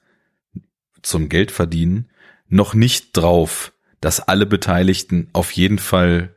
zum 1.04 1.28
Geldverdienen 1.28 2.10
noch 2.48 2.74
nicht 2.74 3.16
drauf, 3.16 3.72
dass 4.00 4.20
alle 4.20 4.46
Beteiligten 4.46 5.28
auf 5.32 5.50
jeden 5.52 5.78
Fall 5.78 6.34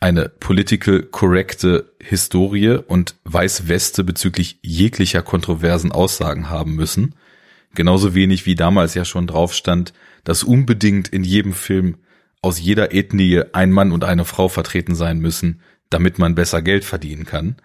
eine 0.00 0.30
political 0.30 1.02
korrekte 1.02 1.92
Historie 2.02 2.78
und 2.86 3.16
Weißweste 3.24 4.02
bezüglich 4.02 4.58
jeglicher 4.62 5.20
kontroversen 5.20 5.92
Aussagen 5.92 6.48
haben 6.48 6.74
müssen. 6.74 7.14
Genauso 7.74 8.14
wenig 8.14 8.46
wie 8.46 8.54
damals 8.54 8.94
ja 8.94 9.04
schon 9.04 9.26
drauf 9.26 9.52
stand, 9.52 9.92
dass 10.24 10.42
unbedingt 10.42 11.08
in 11.08 11.22
jedem 11.22 11.52
Film 11.52 11.98
aus 12.42 12.58
jeder 12.58 12.94
Ethnie 12.94 13.42
ein 13.52 13.70
Mann 13.70 13.92
und 13.92 14.04
eine 14.04 14.24
Frau 14.24 14.48
vertreten 14.48 14.94
sein 14.94 15.18
müssen, 15.18 15.60
damit 15.90 16.18
man 16.18 16.34
besser 16.34 16.62
Geld 16.62 16.84
verdienen 16.84 17.26
kann. 17.26 17.56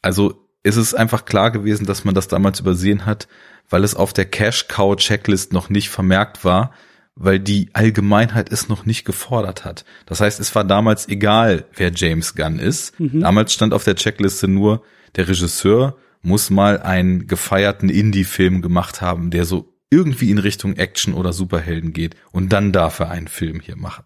Also 0.00 0.48
ist 0.62 0.76
es 0.76 0.94
einfach 0.94 1.24
klar 1.24 1.50
gewesen, 1.50 1.86
dass 1.86 2.04
man 2.04 2.14
das 2.14 2.28
damals 2.28 2.60
übersehen 2.60 3.06
hat, 3.06 3.26
weil 3.68 3.84
es 3.84 3.94
auf 3.94 4.12
der 4.12 4.26
Cash 4.26 4.68
Cow 4.68 4.96
Checklist 4.96 5.52
noch 5.52 5.70
nicht 5.70 5.88
vermerkt 5.88 6.44
war, 6.44 6.72
weil 7.14 7.38
die 7.38 7.70
Allgemeinheit 7.72 8.50
es 8.50 8.68
noch 8.68 8.86
nicht 8.86 9.04
gefordert 9.04 9.64
hat. 9.64 9.84
Das 10.06 10.20
heißt, 10.20 10.40
es 10.40 10.54
war 10.54 10.64
damals 10.64 11.08
egal, 11.08 11.66
wer 11.74 11.92
James 11.94 12.34
Gunn 12.34 12.58
ist. 12.58 12.98
Mhm. 12.98 13.20
Damals 13.20 13.52
stand 13.52 13.74
auf 13.74 13.84
der 13.84 13.96
Checkliste 13.96 14.48
nur, 14.48 14.82
der 15.16 15.28
Regisseur 15.28 15.96
muss 16.22 16.50
mal 16.50 16.80
einen 16.80 17.26
gefeierten 17.26 17.88
Indie-Film 17.88 18.62
gemacht 18.62 19.00
haben, 19.00 19.30
der 19.30 19.44
so 19.44 19.74
irgendwie 19.90 20.30
in 20.30 20.38
Richtung 20.38 20.76
Action 20.76 21.12
oder 21.12 21.32
Superhelden 21.32 21.92
geht 21.92 22.16
und 22.30 22.52
dann 22.52 22.72
darf 22.72 23.00
er 23.00 23.10
einen 23.10 23.28
Film 23.28 23.60
hier 23.60 23.76
machen. 23.76 24.04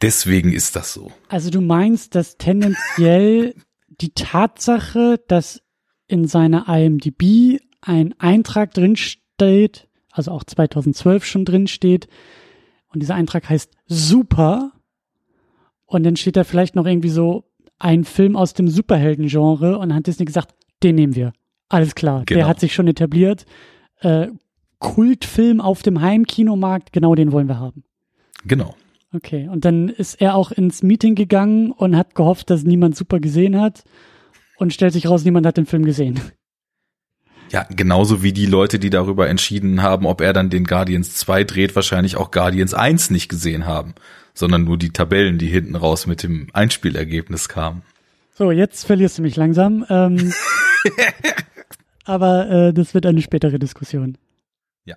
Deswegen 0.00 0.52
ist 0.52 0.76
das 0.76 0.92
so. 0.92 1.12
Also 1.28 1.50
du 1.50 1.60
meinst, 1.60 2.14
dass 2.14 2.38
tendenziell 2.38 3.54
die 3.88 4.12
Tatsache, 4.12 5.20
dass 5.28 5.62
in 6.06 6.26
seiner 6.28 6.68
IMDb 6.68 7.60
ein 7.80 8.14
Eintrag 8.18 8.74
drin 8.74 8.96
steht, 8.96 9.88
also 10.10 10.30
auch 10.32 10.44
2012 10.44 11.24
schon 11.24 11.44
drin 11.44 11.66
steht, 11.66 12.08
und 12.92 13.00
dieser 13.00 13.14
Eintrag 13.14 13.48
heißt 13.48 13.72
Super, 13.86 14.72
und 15.86 16.02
dann 16.02 16.16
steht 16.16 16.36
da 16.36 16.44
vielleicht 16.44 16.74
noch 16.74 16.86
irgendwie 16.86 17.08
so 17.08 17.44
ein 17.78 18.04
Film 18.04 18.36
aus 18.36 18.54
dem 18.54 18.68
Superhelden-Genre 18.68 19.78
und 19.78 19.88
dann 19.88 19.98
hat 19.98 20.06
Disney 20.06 20.24
gesagt, 20.24 20.54
den 20.82 20.96
nehmen 20.96 21.14
wir. 21.14 21.32
Alles 21.68 21.94
klar, 21.94 22.24
genau. 22.26 22.40
der 22.40 22.48
hat 22.48 22.60
sich 22.60 22.74
schon 22.74 22.88
etabliert. 22.88 23.46
Äh, 24.00 24.28
Kultfilm 24.78 25.60
auf 25.60 25.82
dem 25.82 26.00
Heimkinomarkt, 26.00 26.92
genau 26.92 27.14
den 27.14 27.32
wollen 27.32 27.48
wir 27.48 27.58
haben. 27.58 27.84
Genau. 28.44 28.74
Okay, 29.12 29.48
und 29.48 29.64
dann 29.64 29.88
ist 29.88 30.20
er 30.20 30.34
auch 30.34 30.52
ins 30.52 30.82
Meeting 30.82 31.14
gegangen 31.14 31.72
und 31.72 31.96
hat 31.96 32.14
gehofft, 32.14 32.50
dass 32.50 32.64
niemand 32.64 32.96
super 32.96 33.20
gesehen 33.20 33.58
hat 33.60 33.84
und 34.58 34.72
stellt 34.72 34.92
sich 34.92 35.08
raus, 35.08 35.24
niemand 35.24 35.46
hat 35.46 35.56
den 35.56 35.66
Film 35.66 35.84
gesehen. 35.84 36.20
Ja, 37.50 37.66
genauso 37.70 38.22
wie 38.22 38.32
die 38.32 38.46
Leute, 38.46 38.78
die 38.78 38.90
darüber 38.90 39.28
entschieden 39.28 39.82
haben, 39.82 40.06
ob 40.06 40.20
er 40.20 40.32
dann 40.32 40.50
den 40.50 40.64
Guardians 40.64 41.14
2 41.16 41.44
dreht, 41.44 41.76
wahrscheinlich 41.76 42.16
auch 42.16 42.30
Guardians 42.30 42.74
1 42.74 43.10
nicht 43.10 43.28
gesehen 43.28 43.66
haben, 43.66 43.94
sondern 44.34 44.64
nur 44.64 44.76
die 44.76 44.90
Tabellen, 44.90 45.38
die 45.38 45.46
hinten 45.46 45.76
raus 45.76 46.06
mit 46.06 46.22
dem 46.22 46.48
Einspielergebnis 46.52 47.48
kamen. 47.48 47.82
So, 48.34 48.50
jetzt 48.50 48.84
verlierst 48.84 49.18
du 49.18 49.22
mich 49.22 49.36
langsam. 49.36 49.86
Ähm, 49.88 50.32
aber 52.04 52.50
äh, 52.50 52.72
das 52.74 52.94
wird 52.94 53.06
eine 53.06 53.22
spätere 53.22 53.58
Diskussion. 53.58 54.18
Ja. 54.84 54.96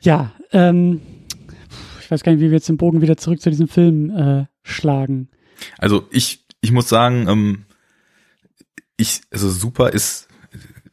Ja, 0.00 0.32
ähm, 0.52 1.00
ich 2.00 2.10
weiß 2.10 2.22
gar 2.22 2.32
nicht, 2.32 2.40
wie 2.40 2.46
wir 2.46 2.56
jetzt 2.56 2.68
den 2.68 2.76
Bogen 2.76 3.00
wieder 3.00 3.16
zurück 3.16 3.40
zu 3.40 3.50
diesem 3.50 3.68
Film 3.68 4.10
äh, 4.10 4.46
schlagen. 4.62 5.28
Also 5.78 6.06
ich, 6.10 6.44
ich 6.60 6.72
muss 6.72 6.88
sagen, 6.88 7.28
ähm, 7.28 7.64
ich, 8.96 9.22
also 9.30 9.48
super 9.50 9.90
ist 9.90 10.27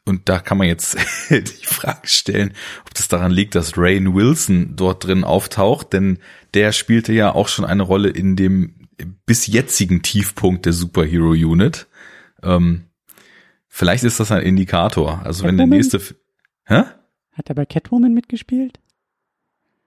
und 0.05 0.29
da 0.29 0.39
kann 0.39 0.57
man 0.57 0.67
jetzt 0.67 0.97
die 1.29 1.65
Frage 1.65 2.07
stellen, 2.07 2.53
ob 2.85 2.93
das 2.93 3.07
daran 3.07 3.31
liegt, 3.31 3.55
dass 3.55 3.77
Rain 3.77 4.13
Wilson 4.13 4.75
dort 4.75 5.05
drin 5.05 5.23
auftaucht, 5.23 5.93
denn 5.93 6.19
der 6.53 6.71
spielte 6.71 7.11
ja 7.11 7.33
auch 7.33 7.47
schon 7.47 7.65
eine 7.65 7.83
Rolle 7.83 8.09
in 8.09 8.35
dem 8.35 8.87
bis 9.25 9.47
jetzigen 9.47 10.01
Tiefpunkt 10.01 10.65
der 10.65 10.73
Superhero 10.73 11.31
Unit. 11.31 11.87
Ähm, 12.43 12.85
vielleicht 13.67 14.03
ist 14.03 14.19
das 14.19 14.31
ein 14.31 14.43
Indikator. 14.43 15.21
Also 15.25 15.43
Catwoman? 15.43 15.47
wenn 15.47 15.69
der 15.69 15.77
nächste, 15.77 16.01
hä? 16.65 16.83
Hat 17.33 17.49
er 17.49 17.55
bei 17.55 17.65
Catwoman 17.65 18.13
mitgespielt? 18.13 18.79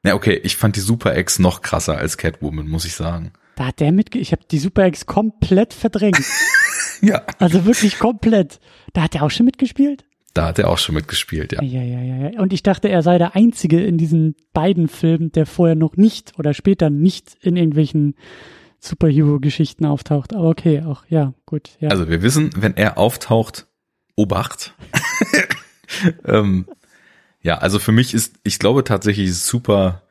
Ja, 0.05 0.15
okay, 0.15 0.41
ich 0.43 0.57
fand 0.57 0.77
die 0.77 0.81
Super 0.81 1.15
Ex 1.15 1.39
noch 1.39 1.63
krasser 1.63 1.97
als 1.97 2.19
Catwoman, 2.19 2.69
muss 2.69 2.85
ich 2.85 2.95
sagen. 2.95 3.33
Da 3.57 3.67
hat 3.67 3.81
der 3.81 3.93
mit, 3.93 4.15
ich 4.15 4.33
habe 4.33 4.43
die 4.51 4.59
Super 4.59 4.85
Ex 4.85 5.07
komplett 5.07 5.75
verdrängt. 5.75 6.23
ja. 7.01 7.25
Also 7.39 7.65
wirklich 7.65 7.99
komplett. 7.99 8.61
Da 8.93 9.03
hat 9.03 9.15
er 9.15 9.23
auch 9.23 9.31
schon 9.31 9.47
mitgespielt? 9.47 10.05
Da 10.39 10.47
hat 10.47 10.61
er 10.61 10.69
auch 10.69 10.79
schon 10.79 10.95
mitgespielt, 10.95 11.51
ja. 11.51 11.61
Ja, 11.61 11.83
ja, 11.83 12.01
ja, 12.01 12.31
ja. 12.31 12.41
Und 12.41 12.53
ich 12.53 12.63
dachte, 12.63 12.89
er 12.89 13.03
sei 13.03 13.19
der 13.19 13.35
Einzige 13.35 13.85
in 13.85 13.99
diesen 13.99 14.37
beiden 14.53 14.87
Filmen, 14.87 15.33
der 15.33 15.47
vorher 15.47 15.75
noch 15.75 15.97
nicht 15.97 16.39
oder 16.39 16.55
später 16.55 16.91
nicht 16.91 17.37
in 17.41 17.57
irgendwelchen 17.57 18.15
Superhero-Geschichten 18.79 19.85
auftaucht. 19.85 20.37
Aber 20.37 20.49
okay, 20.49 20.83
auch, 20.83 21.03
ja, 21.09 21.35
gut. 21.45 21.71
Ja. 21.81 21.89
Also 21.89 22.09
wir 22.09 22.23
wissen, 22.23 22.51
wenn 22.57 22.77
er 22.77 22.99
auftaucht, 22.99 23.67
Obacht. 24.15 24.75
ähm, 26.25 26.67
ja, 27.43 27.59
also 27.59 27.81
für 27.81 27.91
mich 27.91 28.15
ist, 28.15 28.37
ich 28.45 28.61
glaube 28.61 28.85
tatsächlich 28.85 29.35
super 29.35 30.03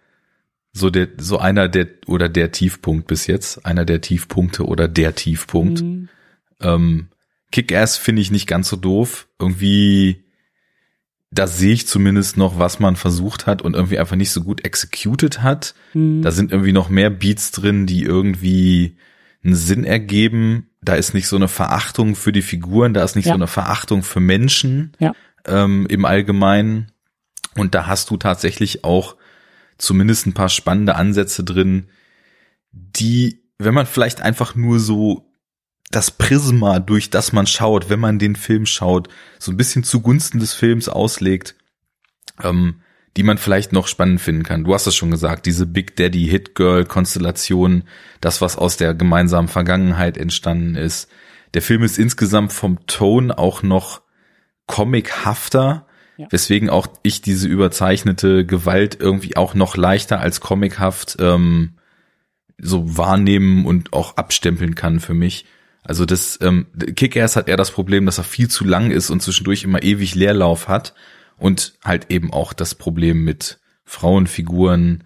so 0.73 0.89
der, 0.89 1.07
so 1.17 1.37
einer 1.37 1.69
der 1.69 1.87
oder 2.05 2.27
der 2.27 2.51
Tiefpunkt 2.51 3.07
bis 3.07 3.27
jetzt, 3.27 3.65
einer 3.65 3.85
der 3.85 4.01
Tiefpunkte 4.01 4.65
oder 4.65 4.89
der 4.89 5.15
Tiefpunkt. 5.15 5.83
Mhm. 5.83 6.09
Ähm, 6.59 7.07
Kick-Ass 7.51 7.97
finde 7.97 8.21
ich 8.21 8.31
nicht 8.31 8.47
ganz 8.47 8.69
so 8.69 8.75
doof. 8.75 9.27
Irgendwie, 9.39 10.25
da 11.31 11.47
sehe 11.47 11.73
ich 11.73 11.87
zumindest 11.87 12.37
noch, 12.37 12.59
was 12.59 12.79
man 12.79 12.95
versucht 12.95 13.47
hat 13.47 13.61
und 13.61 13.75
irgendwie 13.75 13.99
einfach 13.99 14.15
nicht 14.15 14.31
so 14.31 14.43
gut 14.43 14.65
executed 14.65 15.41
hat. 15.41 15.75
Mhm. 15.93 16.21
Da 16.21 16.31
sind 16.31 16.51
irgendwie 16.51 16.73
noch 16.73 16.89
mehr 16.89 17.09
Beats 17.09 17.51
drin, 17.51 17.85
die 17.85 18.03
irgendwie 18.03 18.97
einen 19.43 19.55
Sinn 19.55 19.83
ergeben. 19.83 20.69
Da 20.81 20.95
ist 20.95 21.13
nicht 21.13 21.27
so 21.27 21.35
eine 21.35 21.47
Verachtung 21.47 22.15
für 22.15 22.31
die 22.31 22.41
Figuren, 22.41 22.93
da 22.93 23.03
ist 23.03 23.15
nicht 23.15 23.25
ja. 23.25 23.33
so 23.33 23.37
eine 23.37 23.47
Verachtung 23.47 24.03
für 24.03 24.19
Menschen 24.19 24.93
ja. 24.99 25.13
ähm, 25.45 25.85
im 25.89 26.05
Allgemeinen. 26.05 26.91
Und 27.55 27.73
da 27.73 27.87
hast 27.87 28.09
du 28.09 28.17
tatsächlich 28.17 28.83
auch 28.83 29.15
zumindest 29.77 30.27
ein 30.27 30.33
paar 30.33 30.49
spannende 30.49 30.95
Ansätze 30.95 31.43
drin, 31.43 31.87
die, 32.71 33.43
wenn 33.57 33.73
man 33.73 33.85
vielleicht 33.85 34.21
einfach 34.21 34.55
nur 34.55 34.79
so 34.79 35.26
das 35.89 36.11
Prisma, 36.11 36.79
durch 36.79 37.09
das 37.09 37.31
man 37.31 37.47
schaut, 37.47 37.89
wenn 37.89 37.99
man 37.99 38.19
den 38.19 38.35
Film 38.35 38.65
schaut, 38.65 39.07
so 39.39 39.51
ein 39.51 39.57
bisschen 39.57 39.83
zugunsten 39.83 40.39
des 40.39 40.53
Films 40.53 40.89
auslegt, 40.89 41.55
ähm, 42.43 42.81
die 43.15 43.23
man 43.23 43.37
vielleicht 43.37 43.73
noch 43.73 43.87
spannend 43.87 44.21
finden 44.21 44.43
kann. 44.43 44.63
Du 44.63 44.73
hast 44.73 44.85
es 44.85 44.95
schon 44.95 45.11
gesagt, 45.11 45.45
diese 45.45 45.65
Big 45.65 45.95
Daddy 45.95 46.27
Hit 46.27 46.55
Girl 46.55 46.85
Konstellation, 46.85 47.83
das 48.21 48.41
was 48.41 48.57
aus 48.57 48.77
der 48.77 48.93
gemeinsamen 48.93 49.47
Vergangenheit 49.47 50.17
entstanden 50.17 50.75
ist. 50.75 51.09
Der 51.53 51.61
Film 51.61 51.83
ist 51.83 51.97
insgesamt 51.97 52.53
vom 52.53 52.85
Ton 52.85 53.31
auch 53.31 53.63
noch 53.63 54.01
comichafter, 54.67 55.87
ja. 56.17 56.27
weswegen 56.29 56.69
auch 56.69 56.87
ich 57.01 57.21
diese 57.21 57.47
überzeichnete 57.47 58.45
Gewalt 58.45 58.97
irgendwie 58.99 59.37
auch 59.37 59.53
noch 59.53 59.77
leichter 59.77 60.19
als 60.19 60.41
comichaft 60.41 61.17
ähm, 61.19 61.77
so 62.59 62.97
wahrnehmen 62.97 63.65
und 63.65 63.93
auch 63.93 64.17
abstempeln 64.17 64.75
kann 64.75 64.99
für 64.99 65.13
mich. 65.13 65.45
Also 65.87 66.05
das 66.05 66.37
ähm, 66.41 66.67
Kick-Ass 66.77 67.37
hat 67.37 67.47
eher 67.47 67.55
das 67.55 67.71
Problem, 67.71 68.05
dass 68.05 68.17
er 68.17 68.25
viel 68.25 68.49
zu 68.49 68.65
lang 68.65 68.91
ist 68.91 69.09
und 69.09 69.21
zwischendurch 69.21 69.63
immer 69.63 69.81
ewig 69.81 70.15
Leerlauf 70.15 70.67
hat 70.67 70.93
und 71.37 71.75
halt 71.81 72.11
eben 72.11 72.33
auch 72.33 72.51
das 72.51 72.75
Problem 72.75 73.23
mit 73.23 73.59
Frauenfiguren, 73.85 75.05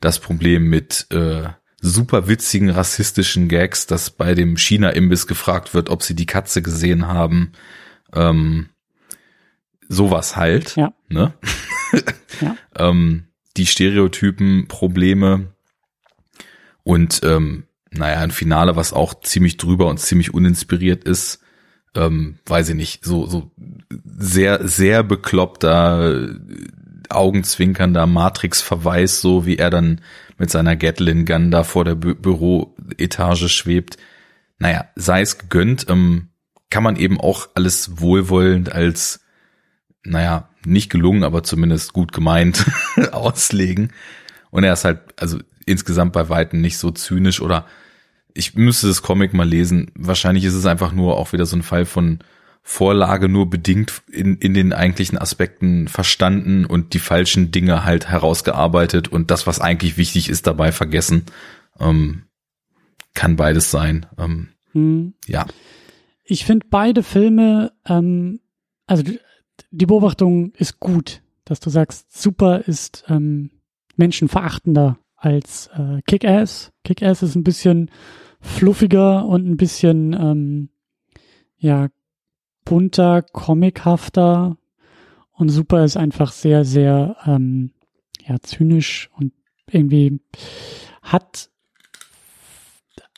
das 0.00 0.18
Problem 0.18 0.64
mit 0.64 1.06
äh, 1.10 1.48
super 1.80 2.28
witzigen 2.28 2.68
rassistischen 2.68 3.48
Gags, 3.48 3.86
dass 3.86 4.10
bei 4.10 4.34
dem 4.34 4.58
China-Imbiss 4.58 5.26
gefragt 5.26 5.72
wird, 5.72 5.88
ob 5.88 6.02
sie 6.02 6.14
die 6.14 6.26
Katze 6.26 6.60
gesehen 6.60 7.08
haben. 7.08 7.52
Ähm, 8.12 8.68
sowas 9.88 10.36
halt. 10.36 10.76
Ja. 10.76 10.92
Ne? 11.08 11.32
Ja. 12.42 12.54
ähm, 12.76 13.28
die 13.56 13.64
Stereotypen, 13.64 14.68
Probleme 14.68 15.54
und 16.82 17.22
ähm, 17.24 17.64
naja, 17.90 18.20
ein 18.20 18.30
Finale, 18.30 18.76
was 18.76 18.92
auch 18.92 19.20
ziemlich 19.20 19.56
drüber 19.56 19.86
und 19.86 19.98
ziemlich 19.98 20.34
uninspiriert 20.34 21.04
ist, 21.04 21.40
ähm, 21.94 22.38
weiß 22.46 22.70
ich 22.70 22.74
nicht, 22.74 23.04
so, 23.04 23.26
so 23.26 23.50
sehr, 24.04 24.66
sehr 24.66 25.02
bekloppter, 25.02 26.36
augenzwinkernder 27.08 28.06
Matrix-Verweis, 28.06 29.20
so 29.20 29.46
wie 29.46 29.56
er 29.56 29.70
dann 29.70 30.00
mit 30.36 30.50
seiner 30.50 30.76
Gatlin-Gun 30.76 31.50
da 31.50 31.64
vor 31.64 31.84
der 31.84 31.94
Bü 31.94 32.14
Büroetage 32.14 33.48
schwebt. 33.48 33.96
Naja, 34.58 34.86
sei 34.94 35.22
es 35.22 35.38
gegönnt, 35.38 35.86
ähm, 35.88 36.28
kann 36.70 36.82
man 36.82 36.96
eben 36.96 37.18
auch 37.18 37.48
alles 37.54 38.00
wohlwollend 38.00 38.70
als, 38.70 39.20
naja, 40.04 40.50
nicht 40.64 40.90
gelungen, 40.90 41.24
aber 41.24 41.42
zumindest 41.42 41.92
gut 41.92 42.12
gemeint 42.12 42.66
auslegen. 43.12 43.92
Und 44.50 44.64
er 44.64 44.74
ist 44.74 44.84
halt, 44.84 45.00
also 45.16 45.38
insgesamt 45.68 46.12
bei 46.12 46.28
Weitem 46.28 46.60
nicht 46.60 46.78
so 46.78 46.90
zynisch 46.90 47.40
oder 47.40 47.66
ich 48.34 48.54
müsste 48.54 48.86
das 48.86 49.02
Comic 49.02 49.34
mal 49.34 49.48
lesen. 49.48 49.90
Wahrscheinlich 49.94 50.44
ist 50.44 50.54
es 50.54 50.66
einfach 50.66 50.92
nur 50.92 51.16
auch 51.16 51.32
wieder 51.32 51.46
so 51.46 51.56
ein 51.56 51.62
Fall 51.62 51.84
von 51.84 52.20
Vorlage 52.62 53.28
nur 53.28 53.48
bedingt 53.48 54.02
in, 54.12 54.36
in 54.36 54.52
den 54.52 54.72
eigentlichen 54.72 55.18
Aspekten 55.18 55.88
verstanden 55.88 56.66
und 56.66 56.92
die 56.92 56.98
falschen 56.98 57.50
Dinge 57.50 57.84
halt 57.84 58.08
herausgearbeitet 58.08 59.08
und 59.08 59.30
das, 59.30 59.46
was 59.46 59.60
eigentlich 59.60 59.96
wichtig 59.96 60.28
ist, 60.28 60.46
dabei 60.46 60.70
vergessen. 60.70 61.24
Ähm, 61.80 62.24
kann 63.14 63.36
beides 63.36 63.70
sein. 63.70 64.06
Ähm, 64.18 64.48
Hm. 64.72 65.14
ja. 65.26 65.46
Ich 66.24 66.44
finde 66.44 66.66
beide 66.68 67.02
Filme, 67.02 67.72
ähm, 67.86 68.40
also 68.86 69.02
die, 69.02 69.86
Beobachtung 69.86 70.52
ist 70.56 70.78
gut, 70.78 71.22
dass 71.44 71.58
du 71.60 71.70
sagst, 71.70 72.12
Super 72.16 72.60
ist 72.66 73.04
ähm, 73.08 73.50
menschenverachtender 73.96 74.98
als 75.18 75.68
äh, 75.74 76.00
Kick-Ass. 76.06 76.72
Kick-Ass 76.84 77.22
ist 77.22 77.34
ein 77.34 77.44
bisschen 77.44 77.90
fluffiger 78.40 79.26
und 79.26 79.46
ein 79.48 79.56
bisschen 79.56 80.12
ähm, 80.12 80.68
ja 81.56 81.88
bunter, 82.64 83.22
comichafter 83.22 84.56
und 85.32 85.48
Super 85.48 85.84
ist 85.84 85.96
einfach 85.96 86.32
sehr, 86.32 86.64
sehr 86.64 87.16
ähm, 87.26 87.72
ja 88.24 88.38
zynisch 88.40 89.10
und 89.16 89.32
irgendwie 89.70 90.20
hat 91.02 91.50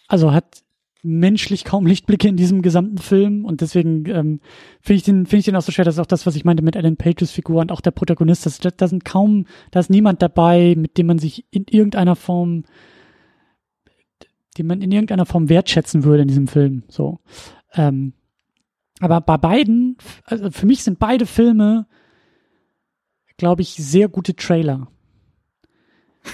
also 0.09 0.33
hat 0.33 0.60
menschlich 1.03 1.65
kaum 1.65 1.87
Lichtblicke 1.87 2.29
in 2.29 2.37
diesem 2.37 2.63
gesamten 2.63 2.99
Film 2.99 3.45
und 3.45 3.61
deswegen 3.61 4.07
ähm, 4.07 4.41
finde 4.81 4.97
ich 4.97 5.03
den 5.03 5.27
finde 5.27 5.39
ich 5.39 5.45
den 5.47 5.57
auch 5.57 5.63
so 5.63 5.73
schwer. 5.73 5.85
Das 5.85 5.95
ist 5.95 6.01
auch 6.01 6.07
das, 6.07 6.27
was 6.27 6.37
ich 6.37 6.45
meinte 6.45 6.63
mit 6.63 6.77
Alan 6.77 6.97
Pages 6.97 7.31
Figur 7.31 7.61
und 7.61 7.73
auch 7.73 7.81
der 7.81 7.91
Protagonist. 7.91 8.47
Das, 8.47 8.59
da 8.59 8.89
sind 8.89 9.05
kaum, 9.05 9.47
da 9.71 9.81
ist 9.81 9.91
niemand 9.91 10.23
dabei, 10.23 10.75
mit 10.77 10.99
dem 10.99 11.07
man 11.07 11.19
sich 11.19 11.47
in 11.51 11.65
irgendeiner 11.69 12.17
Form, 12.17 12.65
den 14.59 14.67
man 14.67 14.83
in 14.83 14.93
irgendeiner 14.93 15.27
Form 15.27 15.49
wertschätzen 15.49 16.05
würde 16.05 16.23
in 16.23 16.29
diesem 16.29 16.49
Film. 16.49 16.83
So, 16.89 17.21
ähm, 17.75 18.13
aber 19.01 19.21
bei 19.23 19.39
beiden, 19.39 19.97
also 20.25 20.51
für 20.51 20.67
mich 20.67 20.85
sind 20.85 20.99
beide 20.99 21.25
Filme, 21.25 21.87
glaube 23.39 23.63
ich, 23.63 23.71
sehr 23.71 24.09
gute 24.09 24.37
Trailer. 24.37 24.89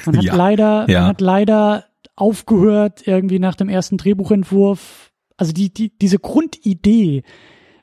Man 0.04 0.16
hat 0.16 0.24
Ja, 0.24 0.34
leider, 0.34 0.90
ja. 0.90 1.00
man 1.00 1.08
hat 1.10 1.20
leider 1.20 1.84
aufgehört 2.16 3.06
irgendwie 3.06 3.38
nach 3.38 3.54
dem 3.54 3.68
ersten 3.68 3.96
Drehbuchentwurf. 3.98 5.12
Also 5.36 5.52
die, 5.52 5.72
die, 5.72 5.96
diese 5.98 6.18
Grundidee 6.18 7.22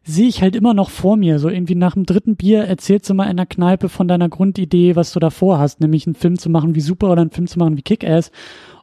sehe 0.04 0.28
ich 0.28 0.42
halt 0.42 0.56
immer 0.56 0.74
noch 0.74 0.90
vor 0.90 1.16
mir. 1.16 1.40
So 1.40 1.50
irgendwie 1.50 1.76
nach 1.76 1.94
dem 1.94 2.06
dritten 2.06 2.36
Bier 2.36 2.64
erzählst 2.64 3.10
du 3.10 3.14
mal 3.14 3.30
in 3.30 3.38
der 3.38 3.46
Kneipe 3.46 3.88
von 3.90 4.08
deiner 4.08 4.28
Grundidee, 4.30 4.96
was 4.96 5.14
du 5.14 5.20
davor 5.20 5.60
hast, 5.60 5.80
nämlich 5.80 6.06
einen 6.08 6.16
Film 6.16 6.38
zu 6.38 6.50
machen 6.50 6.76
wie 6.76 6.82
Super 6.82 7.12
oder 7.12 7.22
einen 7.22 7.32
Film 7.32 7.48
zu 7.48 7.60
machen 7.60 7.78
wie 7.78 7.84
Kick-Ass. 7.84 8.32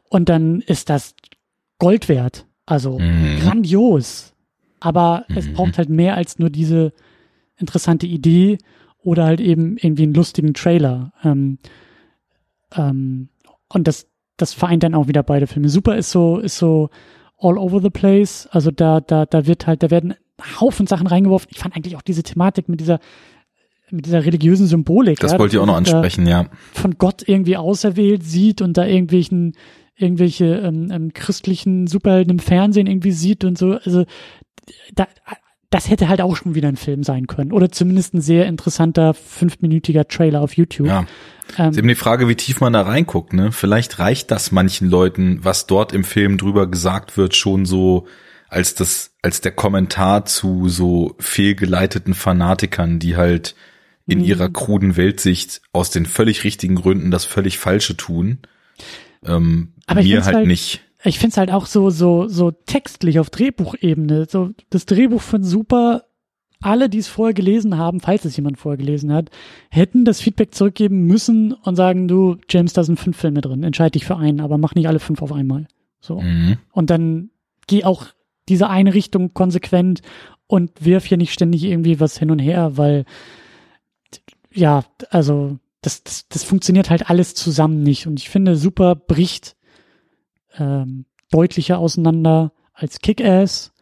Und 0.09 0.29
dann 0.29 0.61
ist 0.61 0.89
das 0.89 1.13
Gold 1.77 2.09
wert. 2.09 2.47
Also 2.65 2.97
Mhm. 2.99 3.37
grandios. 3.39 4.33
Aber 4.79 5.25
es 5.35 5.47
Mhm. 5.47 5.53
braucht 5.53 5.77
halt 5.77 5.89
mehr 5.89 6.15
als 6.15 6.39
nur 6.39 6.49
diese 6.49 6.93
interessante 7.57 8.07
Idee 8.07 8.57
oder 9.03 9.25
halt 9.25 9.41
eben 9.41 9.77
irgendwie 9.77 10.03
einen 10.03 10.13
lustigen 10.13 10.53
Trailer. 10.53 11.13
Ähm, 11.23 11.59
ähm, 12.75 13.29
und 13.69 13.87
das, 13.87 14.07
das 14.41 14.53
vereint 14.53 14.83
dann 14.83 14.95
auch 14.95 15.07
wieder 15.07 15.23
beide 15.23 15.47
Filme. 15.47 15.69
Super 15.69 15.95
ist 15.97 16.11
so, 16.11 16.37
ist 16.39 16.57
so 16.57 16.89
all 17.37 17.57
over 17.57 17.81
the 17.81 17.89
place. 17.89 18.47
Also 18.51 18.71
da, 18.71 19.01
da, 19.01 19.25
da 19.25 19.45
wird 19.45 19.67
halt, 19.67 19.83
da 19.83 19.91
werden 19.91 20.15
Haufen 20.59 20.87
Sachen 20.87 21.07
reingeworfen. 21.07 21.49
Ich 21.51 21.59
fand 21.59 21.75
eigentlich 21.75 21.95
auch 21.95 22.01
diese 22.01 22.23
Thematik 22.23 22.67
mit 22.69 22.79
dieser, 22.79 22.99
mit 23.89 24.05
dieser 24.05 24.25
religiösen 24.25 24.67
Symbolik. 24.67 25.19
Das 25.19 25.33
ja, 25.33 25.39
wollte 25.39 25.55
ich 25.55 25.61
auch 25.61 25.65
noch 25.65 25.75
ansprechen, 25.75 26.25
ja. 26.25 26.47
Von 26.73 26.97
Gott 26.97 27.23
irgendwie 27.27 27.57
auserwählt 27.57 28.23
sieht 28.23 28.61
und 28.61 28.77
da 28.77 28.85
irgendwelchen, 28.85 29.53
irgendwelche 29.95 30.45
ähm, 30.45 30.89
ähm, 30.91 31.13
christlichen 31.13 31.87
Superhelden 31.87 32.31
im 32.31 32.39
Fernsehen 32.39 32.87
irgendwie 32.87 33.11
sieht 33.11 33.43
und 33.43 33.57
so. 33.57 33.73
Also 33.73 34.05
da, 34.93 35.07
das 35.71 35.89
hätte 35.89 36.07
halt 36.09 36.21
auch 36.21 36.35
schon 36.35 36.53
wieder 36.53 36.67
ein 36.67 36.75
Film 36.77 37.03
sein 37.03 37.25
können. 37.25 37.51
Oder 37.51 37.71
zumindest 37.71 38.13
ein 38.13 38.21
sehr 38.21 38.45
interessanter 38.45 39.13
fünfminütiger 39.15 40.07
Trailer 40.07 40.41
auf 40.41 40.53
YouTube. 40.55 40.85
Ja. 40.87 41.05
Ähm, 41.57 41.71
Ist 41.71 41.77
eben 41.77 41.87
die 41.87 41.95
Frage, 41.95 42.27
wie 42.27 42.35
tief 42.35 42.61
man 42.61 42.73
da 42.73 42.81
reinguckt, 42.83 43.33
ne? 43.33 43.51
Vielleicht 43.51 43.97
reicht 43.97 44.29
das 44.31 44.51
manchen 44.51 44.89
Leuten, 44.89 45.39
was 45.43 45.65
dort 45.67 45.91
im 45.93 46.03
Film 46.03 46.37
drüber 46.37 46.67
gesagt 46.67 47.17
wird, 47.17 47.35
schon 47.35 47.65
so 47.65 48.05
als 48.49 48.75
das, 48.75 49.11
als 49.21 49.39
der 49.41 49.53
Kommentar 49.53 50.25
zu 50.25 50.67
so 50.69 51.15
fehlgeleiteten 51.19 52.13
Fanatikern, 52.13 52.99
die 52.99 53.15
halt 53.15 53.55
in 54.07 54.19
Mhm. 54.19 54.25
ihrer 54.25 54.49
kruden 54.49 54.97
Weltsicht 54.97 55.61
aus 55.71 55.89
den 55.89 56.05
völlig 56.05 56.43
richtigen 56.43 56.75
Gründen 56.75 57.11
das 57.11 57.23
völlig 57.23 57.57
Falsche 57.59 57.95
tun. 57.95 58.39
Ähm, 59.25 59.73
Aber 59.87 60.01
mir 60.03 60.25
halt, 60.25 60.35
halt- 60.35 60.47
nicht. 60.47 60.81
Ich 61.03 61.19
find's 61.19 61.37
halt 61.37 61.51
auch 61.51 61.65
so, 61.65 61.89
so, 61.89 62.27
so 62.27 62.51
textlich 62.51 63.19
auf 63.19 63.29
Drehbuchebene. 63.29 64.27
So, 64.29 64.51
das 64.69 64.85
Drehbuch 64.85 65.21
von 65.21 65.43
Super, 65.43 66.05
alle, 66.61 66.89
die 66.89 66.99
es 66.99 67.07
vorher 67.07 67.33
gelesen 67.33 67.77
haben, 67.77 67.99
falls 67.99 68.25
es 68.25 68.35
jemand 68.35 68.59
vorher 68.59 68.77
gelesen 68.77 69.11
hat, 69.11 69.29
hätten 69.69 70.05
das 70.05 70.21
Feedback 70.21 70.53
zurückgeben 70.53 71.05
müssen 71.05 71.53
und 71.53 71.75
sagen, 71.75 72.07
du, 72.07 72.37
James, 72.49 72.73
da 72.73 72.83
sind 72.83 72.99
fünf 72.99 73.17
Filme 73.17 73.41
drin, 73.41 73.63
entscheid 73.63 73.95
dich 73.95 74.05
für 74.05 74.17
einen, 74.17 74.39
aber 74.39 74.57
mach 74.57 74.75
nicht 74.75 74.87
alle 74.87 74.99
fünf 74.99 75.21
auf 75.21 75.31
einmal. 75.31 75.67
So. 75.99 76.21
Mhm. 76.21 76.57
Und 76.71 76.89
dann 76.89 77.31
geh 77.67 77.83
auch 77.83 78.05
diese 78.47 78.69
eine 78.69 78.93
Richtung 78.93 79.33
konsequent 79.33 80.01
und 80.47 80.71
wirf 80.83 81.05
hier 81.05 81.17
nicht 81.17 81.33
ständig 81.33 81.63
irgendwie 81.63 81.99
was 81.99 82.17
hin 82.17 82.29
und 82.29 82.39
her, 82.39 82.77
weil 82.77 83.05
ja, 84.53 84.83
also 85.09 85.57
das, 85.81 86.03
das, 86.03 86.27
das 86.27 86.43
funktioniert 86.43 86.89
halt 86.89 87.09
alles 87.09 87.33
zusammen 87.33 87.81
nicht. 87.83 88.05
Und 88.05 88.19
ich 88.19 88.29
finde, 88.29 88.55
Super 88.55 88.95
bricht 88.95 89.55
ähm, 90.57 91.05
deutlicher 91.29 91.79
auseinander 91.79 92.51
als 92.73 92.99
Kick-Ass. 92.99 93.73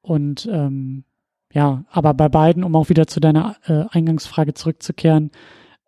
Und 0.00 0.48
ähm, 0.50 1.04
ja, 1.52 1.84
aber 1.90 2.14
bei 2.14 2.28
beiden, 2.28 2.64
um 2.64 2.74
auch 2.76 2.88
wieder 2.88 3.06
zu 3.06 3.20
deiner 3.20 3.56
äh, 3.66 3.84
Eingangsfrage 3.90 4.54
zurückzukehren, 4.54 5.30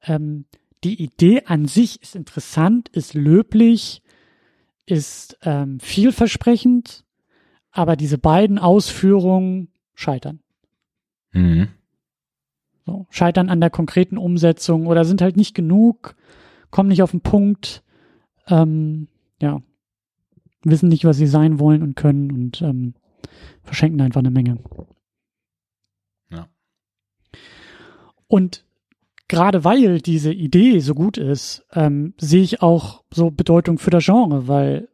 ähm, 0.02 0.46
die 0.84 1.02
Idee 1.02 1.44
an 1.46 1.66
sich 1.66 2.02
ist 2.02 2.14
interessant, 2.14 2.90
ist 2.90 3.14
löblich, 3.14 4.02
ist 4.86 5.38
ähm, 5.42 5.80
vielversprechend, 5.80 7.04
aber 7.70 7.96
diese 7.96 8.18
beiden 8.18 8.58
Ausführungen 8.58 9.68
scheitern. 9.94 10.40
Mhm. 11.32 11.68
So, 12.84 13.06
scheitern 13.08 13.48
an 13.48 13.60
der 13.60 13.70
konkreten 13.70 14.18
Umsetzung 14.18 14.86
oder 14.86 15.06
sind 15.06 15.22
halt 15.22 15.38
nicht 15.38 15.54
genug, 15.54 16.16
kommen 16.70 16.90
nicht 16.90 17.02
auf 17.02 17.12
den 17.12 17.22
Punkt, 17.22 17.82
ähm, 18.46 19.08
ja, 19.40 19.62
wissen 20.64 20.88
nicht, 20.88 21.04
was 21.04 21.16
sie 21.16 21.26
sein 21.26 21.58
wollen 21.58 21.82
und 21.82 21.96
können 21.96 22.30
und 22.30 22.62
ähm, 22.62 22.94
verschenken 23.62 24.00
einfach 24.00 24.20
eine 24.20 24.30
Menge. 24.30 24.58
Ja. 26.30 26.48
Und 28.26 28.64
gerade 29.28 29.64
weil 29.64 30.00
diese 30.00 30.32
Idee 30.32 30.78
so 30.80 30.94
gut 30.94 31.18
ist, 31.18 31.66
ähm, 31.72 32.14
sehe 32.18 32.42
ich 32.42 32.62
auch 32.62 33.04
so 33.12 33.30
Bedeutung 33.30 33.78
für 33.78 33.90
das 33.90 34.04
Genre, 34.04 34.48
weil 34.48 34.88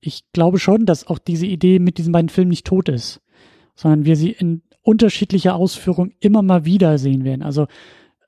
ich 0.00 0.30
glaube 0.32 0.58
schon, 0.58 0.84
dass 0.84 1.06
auch 1.06 1.18
diese 1.18 1.46
Idee 1.46 1.78
mit 1.78 1.98
diesen 1.98 2.12
beiden 2.12 2.28
Filmen 2.28 2.50
nicht 2.50 2.66
tot 2.66 2.88
ist, 2.88 3.22
sondern 3.74 4.04
wir 4.04 4.16
sie 4.16 4.30
in 4.30 4.62
unterschiedlicher 4.82 5.54
Ausführung 5.54 6.12
immer 6.20 6.42
mal 6.42 6.64
wieder 6.66 6.98
sehen 6.98 7.24
werden. 7.24 7.42
Also 7.42 7.66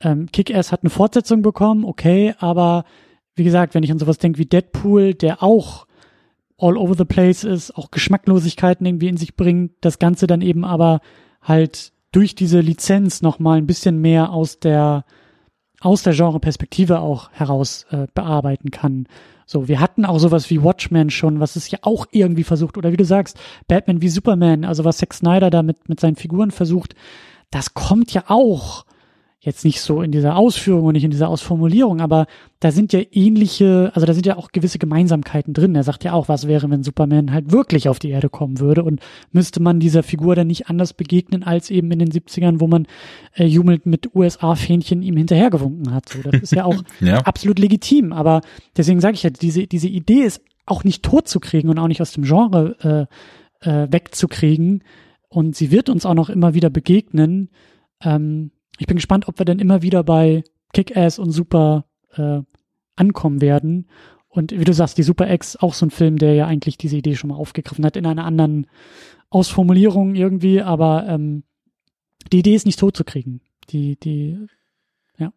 ähm, 0.00 0.26
Kick-Ass 0.32 0.72
hat 0.72 0.82
eine 0.82 0.90
Fortsetzung 0.90 1.42
bekommen, 1.42 1.84
okay, 1.84 2.34
aber 2.38 2.84
wie 3.36 3.44
gesagt, 3.44 3.74
wenn 3.74 3.82
ich 3.82 3.92
an 3.92 3.98
sowas 3.98 4.18
denke 4.18 4.38
wie 4.38 4.46
Deadpool, 4.46 5.14
der 5.14 5.42
auch 5.42 5.86
all 6.58 6.76
over 6.76 6.94
the 6.94 7.04
place 7.04 7.44
ist, 7.44 7.76
auch 7.76 7.90
Geschmacklosigkeiten 7.90 8.86
irgendwie 8.86 9.08
in 9.08 9.16
sich 9.16 9.36
bringt, 9.36 9.72
das 9.82 9.98
Ganze 9.98 10.26
dann 10.26 10.40
eben 10.40 10.64
aber 10.64 11.00
halt 11.42 11.92
durch 12.12 12.34
diese 12.34 12.60
Lizenz 12.60 13.20
nochmal 13.20 13.58
ein 13.58 13.66
bisschen 13.66 14.00
mehr 14.00 14.30
aus 14.30 14.58
der 14.58 15.04
aus 15.80 16.02
der 16.02 16.14
Genre-Perspektive 16.14 17.00
auch 17.00 17.30
heraus 17.32 17.84
äh, 17.90 18.06
bearbeiten 18.14 18.70
kann. 18.70 19.06
So, 19.44 19.68
wir 19.68 19.78
hatten 19.78 20.06
auch 20.06 20.18
sowas 20.18 20.48
wie 20.48 20.62
Watchmen 20.62 21.10
schon, 21.10 21.38
was 21.38 21.54
es 21.54 21.70
ja 21.70 21.78
auch 21.82 22.06
irgendwie 22.12 22.44
versucht, 22.44 22.78
oder 22.78 22.92
wie 22.92 22.96
du 22.96 23.04
sagst, 23.04 23.38
Batman 23.68 24.00
wie 24.00 24.08
Superman, 24.08 24.64
also 24.64 24.84
was 24.84 24.96
Zack 24.96 25.12
Snyder 25.12 25.50
da 25.50 25.62
mit, 25.62 25.88
mit 25.88 26.00
seinen 26.00 26.16
Figuren 26.16 26.50
versucht, 26.50 26.94
das 27.50 27.74
kommt 27.74 28.12
ja 28.12 28.24
auch 28.28 28.85
jetzt 29.46 29.64
nicht 29.64 29.80
so 29.80 30.02
in 30.02 30.10
dieser 30.10 30.36
Ausführung 30.36 30.86
und 30.86 30.94
nicht 30.94 31.04
in 31.04 31.12
dieser 31.12 31.28
Ausformulierung, 31.28 32.00
aber 32.00 32.26
da 32.58 32.72
sind 32.72 32.92
ja 32.92 33.00
ähnliche, 33.12 33.92
also 33.94 34.04
da 34.04 34.12
sind 34.12 34.26
ja 34.26 34.36
auch 34.36 34.50
gewisse 34.50 34.80
Gemeinsamkeiten 34.80 35.54
drin. 35.54 35.76
Er 35.76 35.84
sagt 35.84 36.02
ja 36.02 36.14
auch, 36.14 36.28
was 36.28 36.48
wäre, 36.48 36.68
wenn 36.68 36.82
Superman 36.82 37.32
halt 37.32 37.52
wirklich 37.52 37.88
auf 37.88 38.00
die 38.00 38.10
Erde 38.10 38.28
kommen 38.28 38.58
würde 38.58 38.82
und 38.82 39.00
müsste 39.30 39.62
man 39.62 39.78
dieser 39.78 40.02
Figur 40.02 40.34
dann 40.34 40.48
nicht 40.48 40.68
anders 40.68 40.94
begegnen 40.94 41.44
als 41.44 41.70
eben 41.70 41.92
in 41.92 42.00
den 42.00 42.10
70ern, 42.10 42.58
wo 42.58 42.66
man 42.66 42.86
äh, 43.34 43.44
jubelnd 43.44 43.86
mit 43.86 44.16
USA-Fähnchen 44.16 45.02
ihm 45.02 45.16
hinterhergewunken 45.16 45.94
hat. 45.94 46.08
So, 46.08 46.22
das 46.22 46.42
ist 46.42 46.52
ja 46.52 46.64
auch 46.64 46.82
ja. 47.00 47.18
absolut 47.20 47.60
legitim, 47.60 48.12
aber 48.12 48.40
deswegen 48.76 49.00
sage 49.00 49.14
ich 49.14 49.22
ja, 49.22 49.30
diese, 49.30 49.68
diese 49.68 49.88
Idee 49.88 50.22
ist 50.22 50.42
auch 50.66 50.82
nicht 50.82 51.04
tot 51.04 51.28
zu 51.28 51.38
kriegen 51.38 51.68
und 51.68 51.78
auch 51.78 51.86
nicht 51.86 52.02
aus 52.02 52.10
dem 52.10 52.24
Genre 52.24 53.08
äh, 53.62 53.70
äh, 53.70 53.86
wegzukriegen 53.92 54.82
und 55.28 55.54
sie 55.54 55.70
wird 55.70 55.88
uns 55.88 56.04
auch 56.04 56.14
noch 56.14 56.30
immer 56.30 56.54
wieder 56.54 56.68
begegnen. 56.68 57.50
Ähm, 58.02 58.50
ich 58.78 58.86
bin 58.86 58.96
gespannt, 58.96 59.28
ob 59.28 59.38
wir 59.38 59.44
dann 59.44 59.58
immer 59.58 59.82
wieder 59.82 60.02
bei 60.04 60.44
Kick-Ass 60.72 61.18
und 61.18 61.30
Super 61.32 61.86
äh, 62.14 62.40
ankommen 62.96 63.40
werden. 63.40 63.88
Und 64.28 64.52
wie 64.52 64.64
du 64.64 64.74
sagst, 64.74 64.98
die 64.98 65.02
Super 65.02 65.32
X, 65.32 65.56
auch 65.56 65.74
so 65.74 65.86
ein 65.86 65.90
Film, 65.90 66.18
der 66.18 66.34
ja 66.34 66.46
eigentlich 66.46 66.76
diese 66.76 66.96
Idee 66.96 67.14
schon 67.14 67.28
mal 67.28 67.36
aufgegriffen 67.36 67.84
hat, 67.84 67.96
in 67.96 68.06
einer 68.06 68.24
anderen 68.24 68.66
Ausformulierung 69.30 70.14
irgendwie, 70.14 70.60
aber 70.60 71.06
ähm, 71.08 71.44
die 72.32 72.38
Idee 72.40 72.54
ist 72.54 72.66
nicht 72.66 72.78
tot 72.78 72.96
zu 72.96 73.04
kriegen. 73.04 73.40
Die, 73.70 73.98
die, 73.98 74.46
ja. 75.18 75.32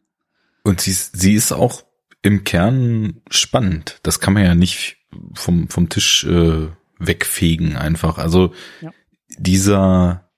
Und 0.63 0.81
sie, 0.81 0.91
sie 0.91 1.33
ist 1.33 1.51
auch 1.51 1.83
im 2.21 2.43
Kern 2.43 3.21
spannend. 3.29 3.99
Das 4.03 4.19
kann 4.19 4.33
man 4.33 4.43
ja 4.43 4.55
nicht 4.55 4.97
vom, 5.33 5.69
vom 5.69 5.89
Tisch 5.89 6.25
äh, 6.25 6.67
wegfegen 6.99 7.75
einfach. 7.77 8.17
Also 8.17 8.53
ja. 8.81 8.91
dieser, 9.37 10.29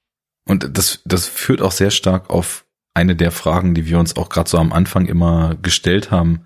und 0.45 0.77
das, 0.77 1.01
das 1.05 1.27
führt 1.27 1.61
auch 1.61 1.71
sehr 1.71 1.91
stark 1.91 2.29
auf 2.29 2.65
eine 2.93 3.15
der 3.15 3.31
Fragen, 3.31 3.73
die 3.73 3.85
wir 3.85 3.99
uns 3.99 4.17
auch 4.17 4.29
gerade 4.29 4.49
so 4.49 4.57
am 4.57 4.73
Anfang 4.73 5.05
immer 5.05 5.55
gestellt 5.61 6.11
haben. 6.11 6.41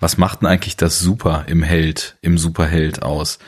Was 0.00 0.16
macht 0.16 0.42
denn 0.42 0.48
eigentlich 0.48 0.76
das 0.76 1.00
Super 1.00 1.44
im 1.48 1.62
Held, 1.62 2.16
im 2.20 2.38
Superheld 2.38 3.02
aus? 3.02 3.38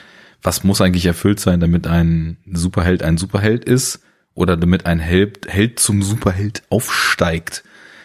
Was 0.42 0.64
muss 0.64 0.80
eigentlich 0.80 1.06
erfüllt 1.06 1.40
sein, 1.40 1.60
damit 1.60 1.86
ein 1.86 2.38
Superheld 2.52 3.02
ein 3.02 3.18
Superheld 3.18 3.64
ist 3.64 4.00
oder 4.34 4.56
damit 4.56 4.86
ein 4.86 5.00
Held, 5.00 5.46
Held 5.48 5.78
zum 5.78 6.02
Superheld 6.02 6.62
aufsteigt? 6.70 7.62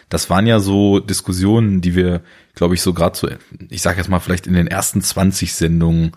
Das 0.08 0.30
waren 0.30 0.46
ja 0.46 0.60
so 0.60 1.00
Diskussionen, 1.00 1.80
die 1.80 1.96
wir, 1.96 2.20
glaube 2.54 2.74
ich, 2.74 2.82
so 2.82 2.92
gerade 2.92 3.16
so, 3.16 3.28
ich 3.68 3.82
sage 3.82 3.98
jetzt 3.98 4.08
mal 4.08 4.20
vielleicht 4.20 4.46
in 4.46 4.54
den 4.54 4.68
ersten 4.68 5.00
20 5.00 5.54
Sendungen 5.54 6.12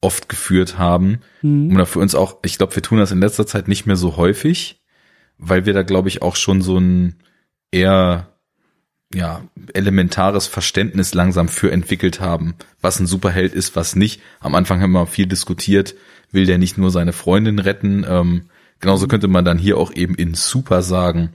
oft 0.00 0.28
geführt 0.28 0.78
haben. 0.78 1.20
Mhm. 1.42 1.74
Oder 1.74 1.86
für 1.86 1.98
uns 1.98 2.14
auch, 2.14 2.38
ich 2.44 2.56
glaube, 2.58 2.74
wir 2.74 2.82
tun 2.82 2.98
das 2.98 3.10
in 3.10 3.20
letzter 3.20 3.46
Zeit 3.46 3.68
nicht 3.68 3.86
mehr 3.86 3.96
so 3.96 4.16
häufig, 4.16 4.82
weil 5.38 5.66
wir 5.66 5.74
da, 5.74 5.82
glaube 5.82 6.08
ich, 6.08 6.22
auch 6.22 6.36
schon 6.36 6.62
so 6.62 6.78
ein, 6.78 7.16
eher 7.74 8.28
ja, 9.12 9.42
elementares 9.74 10.46
Verständnis 10.46 11.14
langsam 11.14 11.48
für 11.48 11.70
entwickelt 11.70 12.20
haben, 12.20 12.54
was 12.80 12.98
ein 12.98 13.06
Superheld 13.06 13.52
ist, 13.52 13.76
was 13.76 13.96
nicht. 13.96 14.20
Am 14.40 14.54
Anfang 14.54 14.80
haben 14.80 14.92
wir 14.92 15.06
viel 15.06 15.26
diskutiert, 15.26 15.94
will 16.30 16.46
der 16.46 16.58
nicht 16.58 16.78
nur 16.78 16.90
seine 16.90 17.12
Freundin 17.12 17.58
retten. 17.58 18.04
Ähm, 18.08 18.46
genauso 18.80 19.06
könnte 19.06 19.28
man 19.28 19.44
dann 19.44 19.58
hier 19.58 19.78
auch 19.78 19.92
eben 19.94 20.14
in 20.14 20.34
Super 20.34 20.82
sagen, 20.82 21.30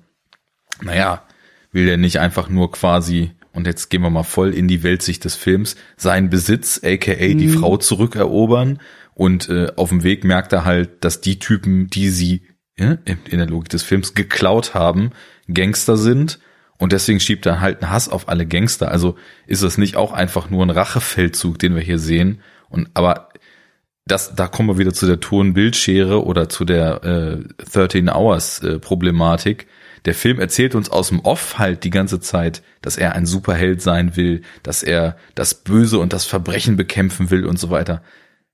naja, 0.82 1.24
will 1.72 1.86
der 1.86 1.98
nicht 1.98 2.20
einfach 2.20 2.50
nur 2.50 2.72
quasi, 2.72 3.32
und 3.54 3.68
jetzt 3.68 3.90
gehen 3.90 4.02
wir 4.02 4.10
mal 4.10 4.24
voll 4.24 4.54
in 4.54 4.68
die 4.68 4.84
Weltsicht 4.84 5.24
des 5.24 5.36
Films, 5.36 5.76
seinen 5.96 6.30
Besitz, 6.30 6.82
aka 6.84 7.14
mhm. 7.14 7.38
die 7.38 7.50
Frau 7.50 7.78
zurückerobern. 7.78 8.80
Und 9.14 9.50
äh, 9.50 9.72
auf 9.76 9.90
dem 9.90 10.04
Weg 10.04 10.24
merkt 10.24 10.54
er 10.54 10.64
halt, 10.66 11.04
dass 11.04 11.22
die 11.22 11.40
Typen, 11.40 11.90
die 11.90 12.10
sie 12.10 12.44
in 12.78 13.38
der 13.38 13.48
Logik 13.48 13.68
des 13.68 13.84
Films 13.84 14.14
geklaut 14.14 14.74
haben, 14.74 15.12
Gangster 15.54 15.98
sind 15.98 16.40
und 16.78 16.94
deswegen 16.94 17.20
schiebt 17.20 17.46
er 17.46 17.60
halt 17.60 17.82
einen 17.82 17.92
Hass 17.92 18.08
auf 18.08 18.30
alle 18.30 18.46
Gangster. 18.46 18.90
Also 18.90 19.18
ist 19.48 19.64
es 19.64 19.78
nicht 19.78 19.98
auch 19.98 20.14
einfach 20.14 20.50
nur 20.50 20.66
ein 20.66 20.70
Rachefeldzug, 20.70 21.60
den 21.60 21.76
wir 21.76 21.82
hier 21.82 22.00
sehen. 22.00 22.42
Und 22.70 22.90
aber 22.94 23.30
das, 24.06 24.34
da 24.34 24.48
kommen 24.48 24.70
wir 24.70 24.78
wieder 24.78 24.94
zu 24.94 25.06
der 25.06 25.20
Ton-Bildschere 25.20 26.24
oder 26.24 26.48
zu 26.48 26.66
der 26.66 27.04
äh, 27.04 27.64
13 27.72 28.10
Hours 28.10 28.60
äh, 28.64 28.80
Problematik. 28.80 29.68
Der 30.06 30.14
Film 30.14 30.40
erzählt 30.40 30.74
uns 30.74 30.90
aus 30.90 31.10
dem 31.10 31.20
Off 31.20 31.60
halt 31.60 31.84
die 31.84 31.90
ganze 31.90 32.22
Zeit, 32.22 32.64
dass 32.82 32.98
er 32.98 33.14
ein 33.14 33.26
Superheld 33.26 33.82
sein 33.82 34.16
will, 34.16 34.42
dass 34.64 34.82
er 34.82 35.18
das 35.36 35.54
Böse 35.54 36.00
und 36.00 36.14
das 36.14 36.26
Verbrechen 36.26 36.78
bekämpfen 36.78 37.30
will 37.30 37.46
und 37.46 37.60
so 37.60 37.70
weiter. 37.70 38.02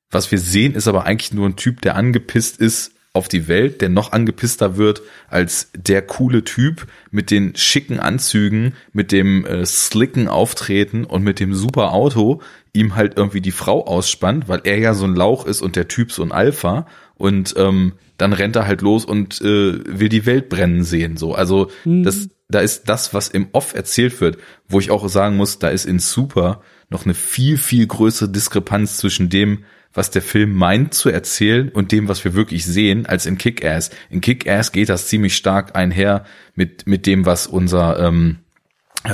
Was 0.09 0.31
wir 0.31 0.39
sehen, 0.39 0.73
ist 0.73 0.87
aber 0.87 1.05
eigentlich 1.05 1.33
nur 1.33 1.47
ein 1.47 1.55
Typ, 1.55 1.81
der 1.81 1.95
angepisst 1.95 2.59
ist 2.59 2.94
auf 3.15 3.27
die 3.27 3.47
Welt, 3.47 3.81
der 3.81 3.89
noch 3.89 4.11
angepisster 4.11 4.77
wird 4.77 5.01
als 5.29 5.71
der 5.75 6.01
coole 6.01 6.43
Typ 6.43 6.87
mit 7.11 7.31
den 7.31 7.55
schicken 7.55 7.99
Anzügen, 7.99 8.73
mit 8.93 9.11
dem 9.11 9.45
äh, 9.45 9.65
slicken 9.65 10.27
Auftreten 10.27 11.05
und 11.05 11.23
mit 11.23 11.39
dem 11.39 11.53
super 11.53 11.93
Auto 11.93 12.41
ihm 12.73 12.95
halt 12.95 13.13
irgendwie 13.17 13.41
die 13.41 13.51
Frau 13.51 13.85
ausspannt, 13.85 14.47
weil 14.47 14.61
er 14.65 14.77
ja 14.77 14.93
so 14.93 15.05
ein 15.05 15.15
Lauch 15.15 15.45
ist 15.45 15.61
und 15.61 15.75
der 15.75 15.87
Typ 15.87 16.11
so 16.11 16.23
ein 16.23 16.31
Alpha 16.31 16.87
und 17.15 17.53
ähm, 17.57 17.93
dann 18.17 18.33
rennt 18.33 18.55
er 18.55 18.67
halt 18.67 18.81
los 18.81 19.05
und 19.05 19.41
äh, 19.41 19.79
will 19.85 20.09
die 20.09 20.25
Welt 20.25 20.49
brennen 20.49 20.83
sehen 20.83 21.17
so. 21.17 21.33
Also 21.33 21.69
mhm. 21.85 22.03
das 22.03 22.29
da 22.47 22.59
ist 22.59 22.83
das, 22.89 23.13
was 23.13 23.27
im 23.27 23.47
Off 23.53 23.73
erzählt 23.73 24.21
wird, 24.21 24.37
wo 24.67 24.79
ich 24.79 24.91
auch 24.91 25.07
sagen 25.09 25.35
muss, 25.35 25.57
da 25.57 25.69
ist 25.69 25.85
in 25.85 25.97
Super 25.97 26.61
noch 26.89 27.05
eine 27.05 27.15
viel 27.15 27.57
viel 27.57 27.87
größere 27.87 28.29
Diskrepanz 28.29 28.97
zwischen 28.97 29.29
dem, 29.29 29.63
was 29.95 30.11
der 30.11 30.21
Film 30.21 30.53
meint 30.53 30.93
zu 30.93 31.09
erzählen 31.09 31.69
und 31.69 31.91
dem, 31.91 32.07
was 32.07 32.23
wir 32.23 32.35
wirklich 32.35 32.65
sehen, 32.65 33.05
als 33.07 33.25
in 33.25 33.37
Kick-Ass. 33.37 33.89
In 34.09 34.21
Kick-Ass 34.21 34.71
geht 34.71 34.89
das 34.89 35.07
ziemlich 35.07 35.35
stark 35.35 35.75
einher 35.75 36.25
mit, 36.53 36.85
mit 36.85 37.07
dem, 37.07 37.25
was 37.25 37.47
unser 37.47 37.99
ähm, 37.99 38.37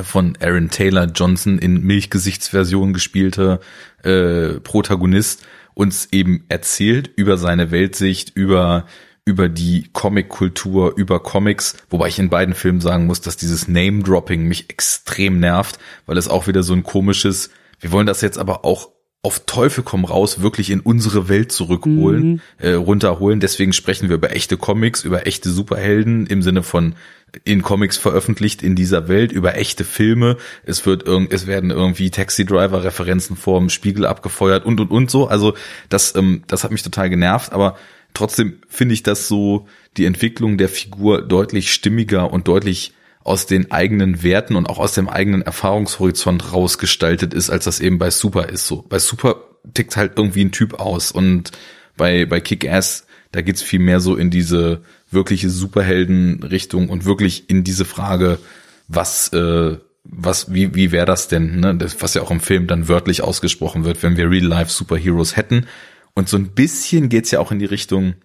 von 0.03 0.37
Aaron 0.41 0.69
Taylor 0.69 1.05
Johnson 1.05 1.59
in 1.59 1.83
Milchgesichtsversion 1.83 2.93
gespielte 2.93 3.59
äh, 4.03 4.59
Protagonist 4.59 5.45
uns 5.73 6.09
eben 6.11 6.45
erzählt 6.49 7.09
über 7.15 7.37
seine 7.37 7.71
Weltsicht, 7.71 8.35
über 8.35 8.85
über 9.23 9.49
die 9.49 9.87
Comic-Kultur, 9.93 10.97
über 10.97 11.21
Comics, 11.21 11.75
wobei 11.91 12.07
ich 12.07 12.17
in 12.17 12.29
beiden 12.29 12.55
Filmen 12.55 12.81
sagen 12.81 13.05
muss, 13.05 13.21
dass 13.21 13.37
dieses 13.37 13.67
Name-Dropping 13.67 14.47
mich 14.47 14.71
extrem 14.71 15.39
nervt, 15.39 15.77
weil 16.07 16.17
es 16.17 16.27
auch 16.27 16.47
wieder 16.47 16.63
so 16.63 16.73
ein 16.73 16.81
komisches, 16.81 17.51
wir 17.79 17.91
wollen 17.91 18.07
das 18.07 18.21
jetzt 18.21 18.39
aber 18.39 18.65
auch 18.65 18.89
auf 19.23 19.45
Teufel 19.45 19.84
komm 19.84 20.03
raus 20.03 20.41
wirklich 20.41 20.72
in 20.72 20.80
unsere 20.80 21.30
Welt 21.30 21.52
zurückholen, 21.52 22.23
mhm. 22.23 22.41
äh, 22.57 22.73
runterholen. 22.73 23.39
Deswegen 23.39 23.72
sprechen 23.72 24.10
wir 24.10 24.15
über 24.15 24.31
echte 24.31 24.57
Comics, 24.57 25.03
über 25.03 25.27
echte 25.27 25.52
Superhelden 25.52 26.26
im 26.26 26.41
Sinne 26.41 26.64
von 26.64 26.95
in 27.43 27.61
Comics 27.61 27.98
veröffentlicht 27.98 28.64
in 28.64 28.76
dieser 28.76 29.07
Welt, 29.07 29.31
über 29.31 29.56
echte 29.56 29.84
Filme. 29.84 30.38
Es 30.65 30.85
wird 30.85 31.06
irgend, 31.06 31.31
es 31.31 31.45
werden 31.45 31.69
irgendwie 31.69 32.10
Taxi 32.10 32.45
Driver 32.45 32.84
Referenzen 32.84 33.38
vorm 33.38 33.69
Spiegel 33.69 34.06
abgefeuert 34.06 34.65
und 34.65 34.80
und 34.80 34.89
und 34.89 35.11
so. 35.11 35.27
Also 35.27 35.53
das, 35.88 36.15
ähm, 36.15 36.43
das 36.48 36.64
hat 36.64 36.72
mich 36.72 36.84
total 36.84 37.10
genervt, 37.10 37.53
aber 37.53 37.77
trotzdem 38.14 38.60
finde 38.68 38.95
ich 38.95 39.03
das 39.03 39.27
so 39.27 39.68
die 39.98 40.06
Entwicklung 40.06 40.57
der 40.57 40.68
Figur 40.68 41.22
deutlich 41.22 41.72
stimmiger 41.72 42.34
und 42.34 42.48
deutlich 42.48 42.93
aus 43.23 43.45
den 43.45 43.72
eigenen 43.72 44.23
Werten 44.23 44.56
und 44.56 44.69
auch 44.69 44.80
aus 44.80 44.93
dem 44.93 45.10
eigenen 45.10 45.41
Erfahrungshorizont 45.41 46.53
rausgestaltet 46.53 47.34
ist, 47.34 47.49
als 47.49 47.65
das 47.65 47.80
eben 47.80 47.99
bei 47.99 48.10
Super 48.10 48.49
ist. 48.49 48.68
So 48.68 48.84
bei 48.88 48.99
Super 48.99 49.38
tickt 49.73 49.95
halt 49.95 50.14
irgendwie 50.18 50.43
ein 50.43 50.52
Typ 50.52 50.80
aus 50.80 51.11
und 51.11 51.52
bei 51.98 52.26
bei 52.26 52.39
Kick-Ass 52.39 53.06
da 53.31 53.41
geht's 53.41 53.61
viel 53.61 53.80
mehr 53.80 53.99
so 53.99 54.15
in 54.15 54.30
diese 54.30 54.81
wirkliche 55.10 55.49
Superhelden-Richtung 55.49 56.89
und 56.89 57.06
wirklich 57.06 57.49
in 57.49 57.64
diese 57.64 57.85
Frage, 57.85 58.39
was 58.88 59.30
äh, 59.30 59.77
was 60.03 60.53
wie 60.53 60.76
wie 60.76 60.91
wäre 60.91 61.06
das 61.06 61.27
denn, 61.27 61.60
ne? 61.60 61.76
Das, 61.76 62.02
was 62.02 62.14
ja 62.14 62.22
auch 62.23 62.31
im 62.31 62.41
Film 62.41 62.68
dann 62.68 62.88
wörtlich 62.88 63.22
ausgesprochen 63.22 63.85
wird, 63.85 64.03
wenn 64.03 64.18
wir 64.18 64.30
Real 64.30 64.43
Life 64.43 64.72
Superheroes 64.72 65.38
hätten. 65.38 65.68
Und 66.14 66.27
so 66.27 66.38
ein 66.38 66.53
bisschen 66.53 67.07
geht's 67.07 67.31
ja 67.31 67.39
auch 67.39 67.52
in 67.52 67.60
die 67.60 67.65
Richtung, 67.65 68.15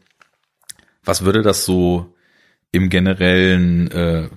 was 1.05 1.25
würde 1.25 1.43
das 1.43 1.65
so 1.65 2.15
im 2.73 2.89
generellen 2.89 3.91
äh, 3.93 4.29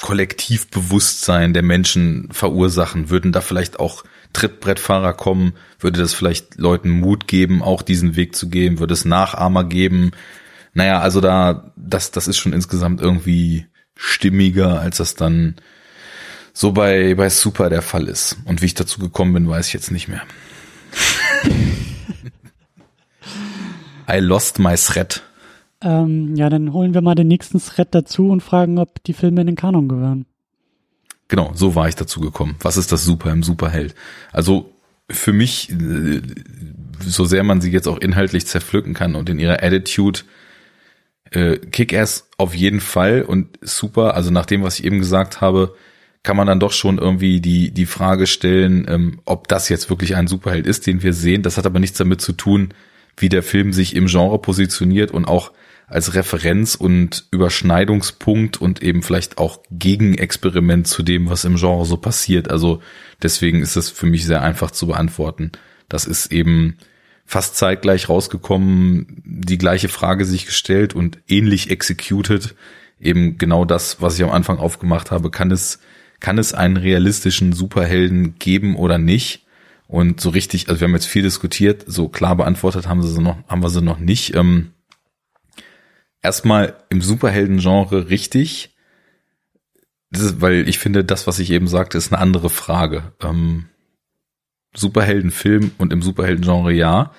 Kollektivbewusstsein 0.00 1.54
der 1.54 1.62
Menschen 1.62 2.28
verursachen? 2.30 3.10
Würden 3.10 3.32
da 3.32 3.40
vielleicht 3.40 3.80
auch 3.80 4.04
Trittbrettfahrer 4.32 5.14
kommen? 5.14 5.54
Würde 5.78 6.00
das 6.00 6.14
vielleicht 6.14 6.56
Leuten 6.56 6.90
Mut 6.90 7.26
geben, 7.26 7.62
auch 7.62 7.82
diesen 7.82 8.16
Weg 8.16 8.36
zu 8.36 8.48
gehen? 8.48 8.78
Würde 8.78 8.94
es 8.94 9.04
Nachahmer 9.04 9.64
geben? 9.64 10.12
Naja, 10.74 11.00
also 11.00 11.20
da, 11.20 11.72
das, 11.76 12.10
das 12.10 12.28
ist 12.28 12.36
schon 12.38 12.52
insgesamt 12.52 13.00
irgendwie 13.00 13.66
stimmiger, 13.94 14.80
als 14.80 14.98
das 14.98 15.14
dann 15.14 15.56
so 16.52 16.72
bei, 16.72 17.14
bei 17.14 17.30
Super 17.30 17.70
der 17.70 17.82
Fall 17.82 18.08
ist. 18.08 18.36
Und 18.44 18.62
wie 18.62 18.66
ich 18.66 18.74
dazu 18.74 19.00
gekommen 19.00 19.32
bin, 19.32 19.48
weiß 19.48 19.68
ich 19.68 19.72
jetzt 19.72 19.90
nicht 19.90 20.08
mehr. 20.08 20.22
I 24.08 24.18
lost 24.18 24.58
my 24.58 24.76
thread. 24.76 25.22
Ähm, 25.82 26.34
ja, 26.36 26.48
dann 26.48 26.72
holen 26.72 26.94
wir 26.94 27.02
mal 27.02 27.14
den 27.14 27.28
nächsten 27.28 27.60
Thread 27.60 27.88
dazu 27.94 28.30
und 28.30 28.42
fragen, 28.42 28.78
ob 28.78 29.02
die 29.04 29.12
Filme 29.12 29.40
in 29.42 29.46
den 29.46 29.56
Kanon 29.56 29.88
gehören. 29.88 30.26
Genau, 31.28 31.52
so 31.54 31.74
war 31.74 31.88
ich 31.88 31.96
dazu 31.96 32.20
gekommen. 32.20 32.56
Was 32.60 32.76
ist 32.76 32.92
das 32.92 33.04
Super 33.04 33.30
im 33.32 33.42
Superheld? 33.42 33.94
Also 34.32 34.72
für 35.10 35.32
mich, 35.32 35.70
äh, 35.70 36.22
so 37.00 37.24
sehr 37.24 37.42
man 37.42 37.60
sie 37.60 37.70
jetzt 37.70 37.88
auch 37.88 37.98
inhaltlich 37.98 38.46
zerpflücken 38.46 38.94
kann 38.94 39.14
und 39.14 39.28
in 39.28 39.38
ihrer 39.38 39.62
Attitude, 39.62 40.20
Äh, 41.32 41.58
Kick-Ass 41.58 42.28
auf 42.38 42.54
jeden 42.54 42.80
Fall 42.80 43.22
und 43.22 43.58
super. 43.60 44.14
Also 44.14 44.30
nach 44.30 44.46
dem, 44.46 44.62
was 44.62 44.78
ich 44.78 44.84
eben 44.84 45.00
gesagt 45.00 45.40
habe, 45.40 45.74
kann 46.22 46.36
man 46.36 46.46
dann 46.46 46.60
doch 46.60 46.70
schon 46.72 46.98
irgendwie 46.98 47.40
die, 47.40 47.72
die 47.72 47.86
Frage 47.86 48.28
stellen, 48.28 48.86
ähm, 48.88 49.20
ob 49.24 49.48
das 49.48 49.68
jetzt 49.68 49.90
wirklich 49.90 50.14
ein 50.14 50.28
Superheld 50.28 50.68
ist, 50.68 50.86
den 50.86 51.02
wir 51.02 51.12
sehen. 51.12 51.42
Das 51.42 51.56
hat 51.58 51.66
aber 51.66 51.80
nichts 51.80 51.98
damit 51.98 52.20
zu 52.20 52.32
tun, 52.32 52.68
wie 53.16 53.28
der 53.28 53.42
Film 53.42 53.72
sich 53.72 53.96
im 53.96 54.06
Genre 54.06 54.38
positioniert 54.38 55.10
und 55.10 55.24
auch 55.24 55.50
als 55.86 56.14
Referenz 56.14 56.74
und 56.74 57.26
Überschneidungspunkt 57.30 58.60
und 58.60 58.82
eben 58.82 59.02
vielleicht 59.02 59.38
auch 59.38 59.60
Gegenexperiment 59.70 60.88
zu 60.88 61.02
dem, 61.02 61.30
was 61.30 61.44
im 61.44 61.56
Genre 61.56 61.84
so 61.84 61.96
passiert. 61.96 62.50
Also 62.50 62.80
deswegen 63.22 63.60
ist 63.60 63.76
es 63.76 63.90
für 63.90 64.06
mich 64.06 64.26
sehr 64.26 64.42
einfach 64.42 64.72
zu 64.72 64.88
beantworten. 64.88 65.52
Das 65.88 66.04
ist 66.04 66.32
eben 66.32 66.76
fast 67.24 67.56
zeitgleich 67.56 68.08
rausgekommen, 68.08 69.22
die 69.24 69.58
gleiche 69.58 69.88
Frage 69.88 70.24
sich 70.24 70.46
gestellt 70.46 70.94
und 70.94 71.18
ähnlich 71.28 71.70
executed. 71.70 72.56
Eben 73.00 73.38
genau 73.38 73.64
das, 73.64 74.00
was 74.00 74.16
ich 74.16 74.24
am 74.24 74.30
Anfang 74.30 74.58
aufgemacht 74.58 75.12
habe. 75.12 75.30
Kann 75.30 75.52
es, 75.52 75.78
kann 76.18 76.38
es 76.38 76.52
einen 76.52 76.76
realistischen 76.76 77.52
Superhelden 77.52 78.38
geben 78.38 78.74
oder 78.74 78.98
nicht? 78.98 79.44
Und 79.86 80.20
so 80.20 80.30
richtig, 80.30 80.68
also 80.68 80.80
wir 80.80 80.88
haben 80.88 80.94
jetzt 80.94 81.06
viel 81.06 81.22
diskutiert, 81.22 81.84
so 81.86 82.08
klar 82.08 82.34
beantwortet 82.34 82.88
haben 82.88 83.02
sie 83.02 83.20
noch, 83.20 83.36
haben 83.48 83.62
wir 83.62 83.70
sie 83.70 83.82
noch 83.82 84.00
nicht. 84.00 84.34
Ähm, 84.34 84.72
erstmal 86.22 86.74
im 86.88 87.02
Superhelden-Genre 87.02 88.10
richtig, 88.10 88.76
ist, 90.10 90.40
weil 90.40 90.68
ich 90.68 90.78
finde, 90.78 91.04
das, 91.04 91.26
was 91.26 91.38
ich 91.38 91.50
eben 91.50 91.68
sagte, 91.68 91.98
ist 91.98 92.12
eine 92.12 92.20
andere 92.20 92.50
Frage. 92.50 93.12
Ähm, 93.22 93.66
Superheldenfilm 94.74 95.72
und 95.78 95.92
im 95.92 96.02
Superhelden-Genre 96.02 96.72
ja. 96.72 97.12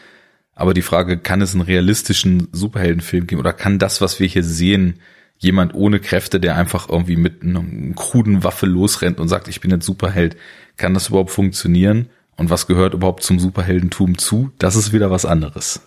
Aber 0.54 0.74
die 0.74 0.82
Frage, 0.82 1.18
kann 1.18 1.42
es 1.42 1.54
einen 1.54 1.62
realistischen 1.62 2.48
Superheldenfilm 2.52 3.28
geben 3.28 3.40
oder 3.40 3.54
kann 3.54 3.80
das, 3.80 4.02
was 4.02 4.20
wir 4.20 4.28
hier 4.28 4.44
sehen, 4.44 5.00
jemand 5.38 5.76
ohne 5.76 6.00
Kräfte, 6.00 6.40
der 6.40 6.56
einfach 6.56 6.90
irgendwie 6.90 7.16
mit 7.16 7.44
einer 7.44 7.64
kruden 7.96 8.44
Waffe 8.44 8.66
losrennt 8.66 9.20
und 9.20 9.28
sagt, 9.28 9.48
ich 9.48 9.62
bin 9.62 9.70
jetzt 9.70 9.86
Superheld, 9.86 10.36
kann 10.78 10.94
das 10.94 11.10
überhaupt 11.10 11.32
funktionieren? 11.32 12.10
Und 12.38 12.50
was 12.50 12.68
gehört 12.68 12.94
überhaupt 12.94 13.24
zum 13.24 13.40
Superheldentum 13.40 14.18
zu? 14.18 14.52
Das 14.60 14.76
ist 14.76 14.94
wieder 14.94 15.12
was 15.12 15.26
anderes. 15.26 15.82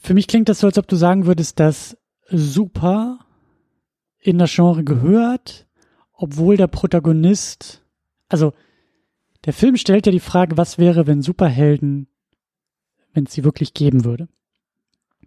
Für 0.00 0.14
mich 0.14 0.26
klingt 0.26 0.48
das 0.48 0.60
so, 0.60 0.66
als 0.66 0.78
ob 0.78 0.88
du 0.88 0.96
sagen 0.96 1.26
würdest, 1.26 1.60
dass 1.60 1.96
Super 2.26 3.18
in 4.18 4.38
das 4.38 4.52
Genre 4.54 4.82
gehört, 4.82 5.66
obwohl 6.12 6.56
der 6.56 6.66
Protagonist, 6.66 7.84
also 8.28 8.52
der 9.44 9.52
Film 9.52 9.76
stellt 9.76 10.06
ja 10.06 10.12
die 10.12 10.20
Frage, 10.20 10.56
was 10.56 10.78
wäre, 10.78 11.06
wenn 11.06 11.22
Superhelden, 11.22 12.08
wenn 13.12 13.24
es 13.24 13.32
sie 13.32 13.44
wirklich 13.44 13.74
geben 13.74 14.04
würde. 14.04 14.28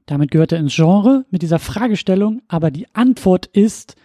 Damit 0.05 0.31
gehört 0.31 0.51
er 0.51 0.59
ins 0.59 0.75
Genre 0.75 1.25
mit 1.29 1.43
dieser 1.43 1.59
Fragestellung, 1.59 2.41
aber 2.47 2.71
die 2.71 2.93
Antwort 2.93 3.45
ist, 3.45 3.95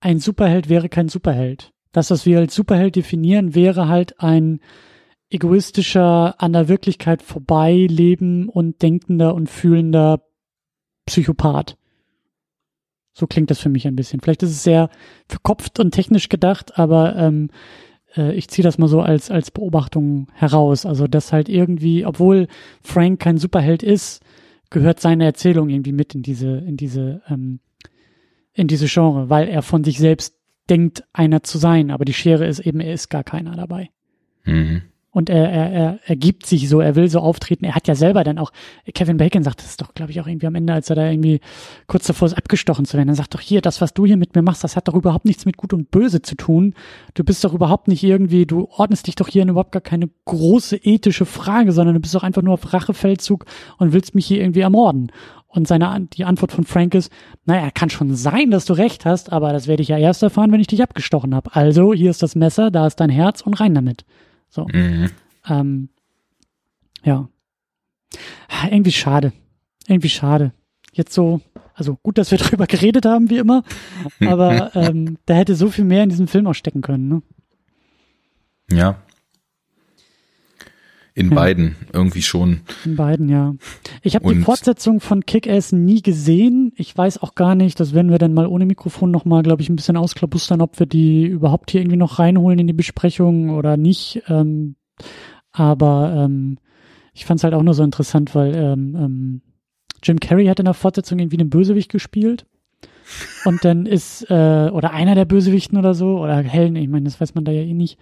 ein 0.00 0.20
Superheld 0.20 0.68
wäre 0.68 0.88
kein 0.88 1.08
Superheld. 1.08 1.72
Das, 1.92 2.10
was 2.10 2.26
wir 2.26 2.38
als 2.38 2.54
Superheld 2.54 2.96
definieren, 2.96 3.54
wäre 3.54 3.88
halt 3.88 4.20
ein 4.20 4.60
egoistischer, 5.30 6.40
an 6.42 6.52
der 6.52 6.68
Wirklichkeit 6.68 7.22
vorbei 7.22 7.86
leben 7.88 8.48
und 8.48 8.82
denkender 8.82 9.34
und 9.34 9.48
fühlender 9.48 10.22
Psychopath. 11.06 11.76
So 13.12 13.26
klingt 13.26 13.50
das 13.50 13.58
für 13.58 13.68
mich 13.68 13.86
ein 13.86 13.96
bisschen. 13.96 14.20
Vielleicht 14.20 14.42
ist 14.42 14.50
es 14.50 14.62
sehr 14.62 14.90
verkopft 15.28 15.80
und 15.80 15.90
technisch 15.90 16.28
gedacht, 16.28 16.78
aber 16.78 17.16
ähm, 17.16 17.50
äh, 18.16 18.32
ich 18.34 18.48
ziehe 18.48 18.62
das 18.62 18.78
mal 18.78 18.88
so 18.88 19.00
als, 19.00 19.30
als 19.30 19.50
Beobachtung 19.50 20.28
heraus. 20.34 20.86
Also, 20.86 21.06
dass 21.06 21.32
halt 21.32 21.48
irgendwie, 21.48 22.06
obwohl 22.06 22.46
Frank 22.80 23.20
kein 23.20 23.38
Superheld 23.38 23.82
ist, 23.82 24.22
gehört 24.70 25.00
seine 25.00 25.24
Erzählung 25.24 25.68
irgendwie 25.68 25.92
mit 25.92 26.14
in 26.14 26.22
diese, 26.22 26.58
in 26.58 26.76
diese, 26.76 27.22
ähm, 27.28 27.60
in 28.52 28.68
diese 28.68 28.86
Genre, 28.86 29.28
weil 29.28 29.48
er 29.48 29.62
von 29.62 29.82
sich 29.82 29.98
selbst 29.98 30.36
denkt, 30.70 31.02
einer 31.12 31.42
zu 31.42 31.58
sein. 31.58 31.90
Aber 31.90 32.04
die 32.04 32.14
Schere 32.14 32.46
ist 32.46 32.60
eben, 32.60 32.80
er 32.80 32.92
ist 32.92 33.08
gar 33.08 33.24
keiner 33.24 33.56
dabei. 33.56 33.90
Mhm 34.44 34.82
und 35.18 35.30
er, 35.30 35.50
er, 35.50 35.72
er, 35.72 35.98
er 36.06 36.14
gibt 36.14 36.46
sich 36.46 36.68
so, 36.68 36.78
er 36.78 36.94
will 36.94 37.08
so 37.08 37.18
auftreten. 37.18 37.64
Er 37.64 37.74
hat 37.74 37.88
ja 37.88 37.96
selber 37.96 38.22
dann 38.22 38.38
auch, 38.38 38.52
Kevin 38.94 39.16
Bacon 39.16 39.42
sagt 39.42 39.64
das 39.64 39.76
doch, 39.76 39.92
glaube 39.92 40.12
ich, 40.12 40.20
auch 40.20 40.28
irgendwie 40.28 40.46
am 40.46 40.54
Ende, 40.54 40.72
als 40.72 40.90
er 40.90 40.94
da 40.94 41.10
irgendwie 41.10 41.40
kurz 41.88 42.06
davor 42.06 42.26
ist, 42.26 42.34
abgestochen 42.34 42.84
zu 42.84 42.96
werden. 42.96 43.08
Er 43.08 43.16
sagt 43.16 43.34
doch 43.34 43.40
hier, 43.40 43.60
das, 43.60 43.80
was 43.80 43.92
du 43.94 44.06
hier 44.06 44.16
mit 44.16 44.36
mir 44.36 44.42
machst, 44.42 44.62
das 44.62 44.76
hat 44.76 44.86
doch 44.86 44.94
überhaupt 44.94 45.24
nichts 45.24 45.44
mit 45.44 45.56
Gut 45.56 45.72
und 45.72 45.90
Böse 45.90 46.22
zu 46.22 46.36
tun. 46.36 46.72
Du 47.14 47.24
bist 47.24 47.42
doch 47.42 47.52
überhaupt 47.52 47.88
nicht 47.88 48.04
irgendwie, 48.04 48.46
du 48.46 48.68
ordnest 48.70 49.08
dich 49.08 49.16
doch 49.16 49.26
hier 49.26 49.42
in 49.42 49.48
überhaupt 49.48 49.72
gar 49.72 49.82
keine 49.82 50.08
große 50.24 50.76
ethische 50.76 51.26
Frage, 51.26 51.72
sondern 51.72 51.96
du 51.96 52.00
bist 52.00 52.14
doch 52.14 52.22
einfach 52.22 52.42
nur 52.42 52.54
auf 52.54 52.72
Rachefeldzug 52.72 53.44
und 53.78 53.92
willst 53.92 54.14
mich 54.14 54.24
hier 54.24 54.40
irgendwie 54.40 54.60
ermorden. 54.60 55.10
Und 55.48 55.66
seine, 55.66 56.06
die 56.12 56.26
Antwort 56.26 56.52
von 56.52 56.62
Frank 56.62 56.94
ist, 56.94 57.10
naja, 57.44 57.72
kann 57.74 57.90
schon 57.90 58.14
sein, 58.14 58.52
dass 58.52 58.66
du 58.66 58.74
recht 58.74 59.04
hast, 59.04 59.32
aber 59.32 59.52
das 59.52 59.66
werde 59.66 59.82
ich 59.82 59.88
ja 59.88 59.98
erst 59.98 60.22
erfahren, 60.22 60.52
wenn 60.52 60.60
ich 60.60 60.68
dich 60.68 60.80
abgestochen 60.80 61.34
habe. 61.34 61.56
Also, 61.56 61.92
hier 61.92 62.10
ist 62.10 62.22
das 62.22 62.36
Messer, 62.36 62.70
da 62.70 62.86
ist 62.86 63.00
dein 63.00 63.10
Herz 63.10 63.40
und 63.40 63.54
rein 63.54 63.74
damit. 63.74 64.04
So. 64.48 64.66
Mhm. 64.72 65.10
Ähm, 65.48 65.88
ja. 67.02 67.28
Irgendwie 68.70 68.92
schade. 68.92 69.32
Irgendwie 69.86 70.08
schade. 70.08 70.52
Jetzt 70.92 71.12
so, 71.14 71.40
also 71.74 71.96
gut, 72.02 72.18
dass 72.18 72.30
wir 72.30 72.38
darüber 72.38 72.66
geredet 72.66 73.06
haben, 73.06 73.30
wie 73.30 73.38
immer, 73.38 73.62
aber 74.20 74.72
ähm, 74.74 75.18
da 75.26 75.34
hätte 75.34 75.54
so 75.54 75.70
viel 75.70 75.84
mehr 75.84 76.02
in 76.02 76.10
diesem 76.10 76.28
Film 76.28 76.46
auch 76.46 76.54
stecken 76.54 76.82
können, 76.82 77.08
ne? 77.08 77.22
Ja. 78.70 79.02
In 81.18 81.30
ja. 81.30 81.34
beiden 81.34 81.74
irgendwie 81.92 82.22
schon. 82.22 82.60
In 82.84 82.94
beiden, 82.94 83.28
ja. 83.28 83.56
Ich 84.02 84.14
habe 84.14 84.32
die 84.32 84.40
Fortsetzung 84.40 85.00
von 85.00 85.26
Kick-Ass 85.26 85.72
nie 85.72 86.00
gesehen. 86.00 86.72
Ich 86.76 86.96
weiß 86.96 87.20
auch 87.24 87.34
gar 87.34 87.56
nicht, 87.56 87.80
das 87.80 87.92
werden 87.92 88.12
wir 88.12 88.18
dann 88.18 88.34
mal 88.34 88.46
ohne 88.46 88.66
Mikrofon 88.66 89.10
nochmal, 89.10 89.42
glaube 89.42 89.60
ich, 89.60 89.68
ein 89.68 89.74
bisschen 89.74 89.96
ausklabustern, 89.96 90.60
ob 90.60 90.78
wir 90.78 90.86
die 90.86 91.26
überhaupt 91.26 91.72
hier 91.72 91.80
irgendwie 91.80 91.96
noch 91.96 92.20
reinholen 92.20 92.60
in 92.60 92.68
die 92.68 92.72
Besprechung 92.72 93.50
oder 93.50 93.76
nicht. 93.76 94.22
Ähm, 94.28 94.76
aber 95.50 96.14
ähm, 96.16 96.58
ich 97.12 97.26
fand 97.26 97.40
es 97.40 97.44
halt 97.44 97.54
auch 97.54 97.64
nur 97.64 97.74
so 97.74 97.82
interessant, 97.82 98.36
weil 98.36 98.54
ähm, 98.54 98.94
ähm, 98.94 99.42
Jim 100.04 100.20
Carrey 100.20 100.46
hat 100.46 100.60
in 100.60 100.66
der 100.66 100.74
Fortsetzung 100.74 101.18
irgendwie 101.18 101.40
einen 101.40 101.50
Bösewicht 101.50 101.90
gespielt. 101.90 102.46
Und 103.44 103.64
dann 103.64 103.86
ist, 103.86 104.30
äh, 104.30 104.70
oder 104.72 104.92
einer 104.92 105.16
der 105.16 105.24
Bösewichten 105.24 105.78
oder 105.78 105.94
so, 105.94 106.20
oder 106.20 106.36
Helen, 106.42 106.76
ich 106.76 106.88
meine, 106.88 107.06
das 107.06 107.20
weiß 107.20 107.34
man 107.34 107.44
da 107.44 107.50
ja 107.50 107.62
eh 107.62 107.74
nicht. 107.74 107.98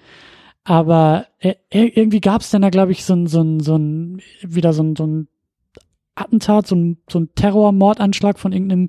Aber 0.69 1.29
äh, 1.39 1.55
irgendwie 1.71 2.21
gab 2.21 2.41
es 2.41 2.51
dann 2.51 2.63
da, 2.63 2.71
glaube 2.71 2.91
ich, 2.91 3.05
so 3.05 3.15
ein, 3.15 3.29
so 3.29 3.41
ein, 3.41 3.61
so 3.61 3.77
ein, 3.77 4.21
wieder 4.43 4.73
so 4.73 4.83
ein, 4.83 4.97
so 4.97 5.07
ein 5.07 5.29
Attentat, 6.17 6.67
so 6.67 6.75
ein, 6.75 6.99
so 7.09 7.21
ein 7.21 7.29
Terrormordanschlag 7.37 8.37
von 8.37 8.53
irgendeinem 8.53 8.89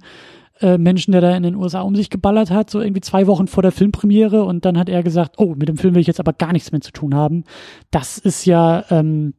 äh, 0.60 0.80
Menschen, 0.80 1.12
der 1.12 1.22
da 1.22 1.36
in 1.36 1.44
den 1.44 1.54
USA 1.54 1.82
um 1.82 1.96
sich 1.96 2.10
geballert 2.10 2.50
hat, 2.50 2.72
so 2.72 2.82
irgendwie 2.82 3.02
zwei 3.02 3.28
Wochen 3.28 3.46
vor 3.46 3.62
der 3.62 3.72
Filmpremiere 3.72 4.44
und 4.44 4.66
dann 4.66 4.76
hat 4.76 4.90
er 4.90 5.04
gesagt, 5.04 5.36
oh, 5.38 5.54
mit 5.54 5.70
dem 5.70 5.78
Film 5.78 5.94
will 5.94 6.02
ich 6.02 6.08
jetzt 6.08 6.20
aber 6.20 6.34
gar 6.34 6.52
nichts 6.52 6.72
mehr 6.72 6.82
zu 6.82 6.92
tun 6.92 7.14
haben. 7.14 7.44
Das 7.92 8.18
ist 8.18 8.46
ja, 8.46 8.84
ähm, 8.90 9.36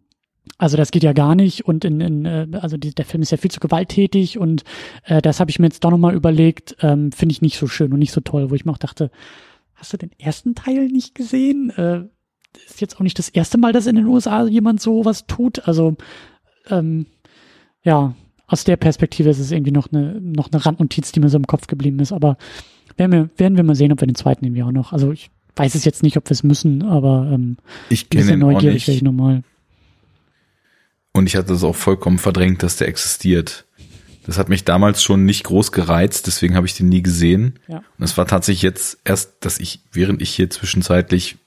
also 0.59 0.77
das 0.77 0.93
geht 0.93 1.03
ja 1.03 1.15
gar 1.15 1.35
nicht 1.35 1.67
und 1.67 1.85
in, 1.85 2.01
in 2.01 2.25
äh, 2.25 2.47
also 2.61 2.77
die, 2.77 2.95
der 2.95 3.05
Film 3.05 3.23
ist 3.23 3.33
ja 3.33 3.37
viel 3.37 3.51
zu 3.51 3.59
gewalttätig 3.59 4.39
und 4.39 4.63
äh, 5.07 5.21
das 5.21 5.41
habe 5.41 5.51
ich 5.51 5.59
mir 5.59 5.67
jetzt 5.67 5.83
doch 5.83 5.91
nochmal 5.91 6.15
überlegt, 6.15 6.77
ähm, 6.83 7.11
finde 7.11 7.33
ich 7.33 7.43
nicht 7.43 7.59
so 7.59 7.67
schön 7.67 7.93
und 7.93 7.99
nicht 7.99 8.13
so 8.13 8.21
toll, 8.21 8.49
wo 8.51 8.55
ich 8.55 8.65
mir 8.65 8.71
auch 8.71 8.79
dachte, 8.79 9.11
hast 9.75 9.93
du 9.93 9.97
den 9.97 10.13
ersten 10.21 10.55
Teil 10.55 10.87
nicht 10.87 11.17
gesehen? 11.17 11.71
Äh, 11.71 12.05
ist 12.67 12.81
jetzt 12.81 12.97
auch 12.97 13.03
nicht 13.03 13.19
das 13.19 13.29
erste 13.29 13.59
Mal, 13.59 13.73
dass 13.73 13.87
in 13.87 13.97
den 13.97 14.07
USA 14.07 14.47
jemand 14.47 14.81
so 14.81 15.05
was 15.05 15.27
tut. 15.27 15.67
Also 15.67 15.97
ähm, 16.71 17.07
ja, 17.83 18.15
aus 18.47 18.65
der 18.65 18.77
Perspektive 18.77 19.29
ist 19.29 19.39
es 19.39 19.51
irgendwie 19.51 19.73
noch 19.73 19.93
eine, 19.93 20.21
noch 20.21 20.51
eine 20.51 20.65
Randnotiz, 20.65 21.13
die 21.13 21.21
mir 21.21 21.29
so 21.29 21.37
im 21.37 21.47
Kopf 21.47 21.67
geblieben 21.67 21.99
ist. 22.01 22.13
Aber 22.13 22.37
werden 22.97 23.13
wir, 23.13 23.31
werden 23.37 23.57
wir 23.57 23.65
mal 23.65 23.75
sehen, 23.75 23.93
ob 23.93 24.01
wir 24.01 24.07
den 24.07 24.15
zweiten 24.15 24.45
irgendwie 24.45 24.63
auch 24.63 24.73
noch. 24.73 24.93
Also 24.93 25.13
ich 25.13 25.31
weiß 25.57 25.75
es 25.75 25.85
jetzt 25.85 26.03
nicht, 26.03 26.17
ob 26.17 26.29
wir 26.29 26.33
es 26.33 26.43
müssen, 26.43 26.83
aber 26.83 27.31
ähm, 27.33 27.59
ich 27.91 28.09
kenne 28.09 28.33
ihn 28.33 28.39
neugierig 28.39 28.87
wäre 28.87 28.97
ich 28.97 29.03
nochmal. 29.03 29.43
Und 31.13 31.27
ich 31.27 31.37
hatte 31.37 31.53
es 31.53 31.65
auch 31.65 31.75
vollkommen 31.75 32.19
verdrängt, 32.19 32.63
dass 32.63 32.77
der 32.77 32.89
existiert. 32.89 33.67
Das 34.29 34.37
hat 34.37 34.51
mich 34.51 34.65
damals 34.65 35.03
schon 35.03 35.25
nicht 35.25 35.45
groß 35.45 35.73
gereizt, 35.73 36.27
deswegen 36.27 36.55
habe 36.55 36.67
ich 36.67 36.75
den 36.75 36.91
nie 36.91 37.03
gesehen. 37.03 37.59
Ja. 37.67 37.79
Und 37.79 38.05
es 38.05 38.19
war 38.19 38.27
tatsächlich 38.27 38.61
jetzt 38.61 38.99
erst, 39.03 39.37
dass 39.41 39.59
ich, 39.59 39.81
während 39.91 40.21
ich 40.21 40.29
hier 40.29 40.51
zwischenzeitlich 40.51 41.39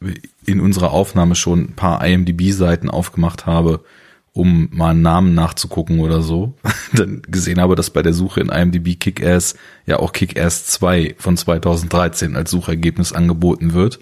in 0.47 0.59
unserer 0.59 0.89
Aufnahme 0.89 1.35
schon 1.35 1.59
ein 1.59 1.75
paar 1.75 2.03
IMDb-Seiten 2.03 2.89
aufgemacht 2.89 3.45
habe, 3.45 3.85
um 4.33 4.67
mal 4.71 4.89
einen 4.89 5.03
Namen 5.03 5.35
nachzugucken 5.35 5.99
oder 5.99 6.23
so, 6.23 6.55
dann 6.93 7.21
gesehen 7.21 7.61
habe, 7.61 7.75
dass 7.75 7.91
bei 7.91 8.01
der 8.01 8.13
Suche 8.13 8.41
in 8.41 8.49
IMDb 8.49 8.99
Kick-Ass 8.99 9.53
ja 9.85 9.99
auch 9.99 10.11
Kick-Ass 10.11 10.65
2 10.65 11.17
von 11.19 11.37
2013 11.37 12.35
als 12.35 12.49
Suchergebnis 12.49 13.13
angeboten 13.13 13.73
wird. 13.73 13.99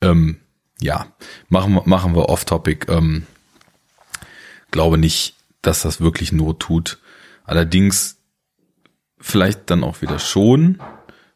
Ähm, 0.00 0.38
ja, 0.80 1.08
machen 1.50 1.74
wir, 1.74 1.82
machen 1.84 2.14
wir 2.14 2.30
off-topic. 2.30 2.90
Ähm, 2.90 3.26
glaube 4.70 4.96
nicht, 4.96 5.34
dass 5.60 5.82
das 5.82 6.00
wirklich 6.00 6.32
Not 6.32 6.60
tut. 6.60 6.98
Allerdings 7.50 8.16
vielleicht 9.18 9.70
dann 9.70 9.82
auch 9.82 10.02
wieder 10.02 10.20
schon, 10.20 10.78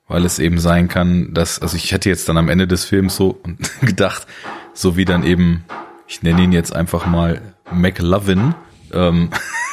weil 0.07 0.25
es 0.25 0.39
eben 0.39 0.61
sein 0.61 0.87
kann, 0.87 1.35
dass, 1.35 1.59
also 1.59 1.77
ich 1.77 1.91
hätte 1.91 2.09
jetzt 2.09 2.29
dann 2.29 2.37
am 2.37 2.49
Ende 2.49 2.69
des 2.69 2.85
Films 2.85 3.17
so 3.17 3.43
gedacht, 3.81 4.29
so 4.75 4.97
wie 4.97 5.07
dann 5.07 5.25
eben, 5.25 5.65
ich 6.07 6.23
nenne 6.23 6.45
ihn 6.45 6.53
jetzt 6.53 6.73
einfach 6.73 7.07
mal 7.07 7.43
McLovin, 7.73 8.55
ähm, 8.93 9.31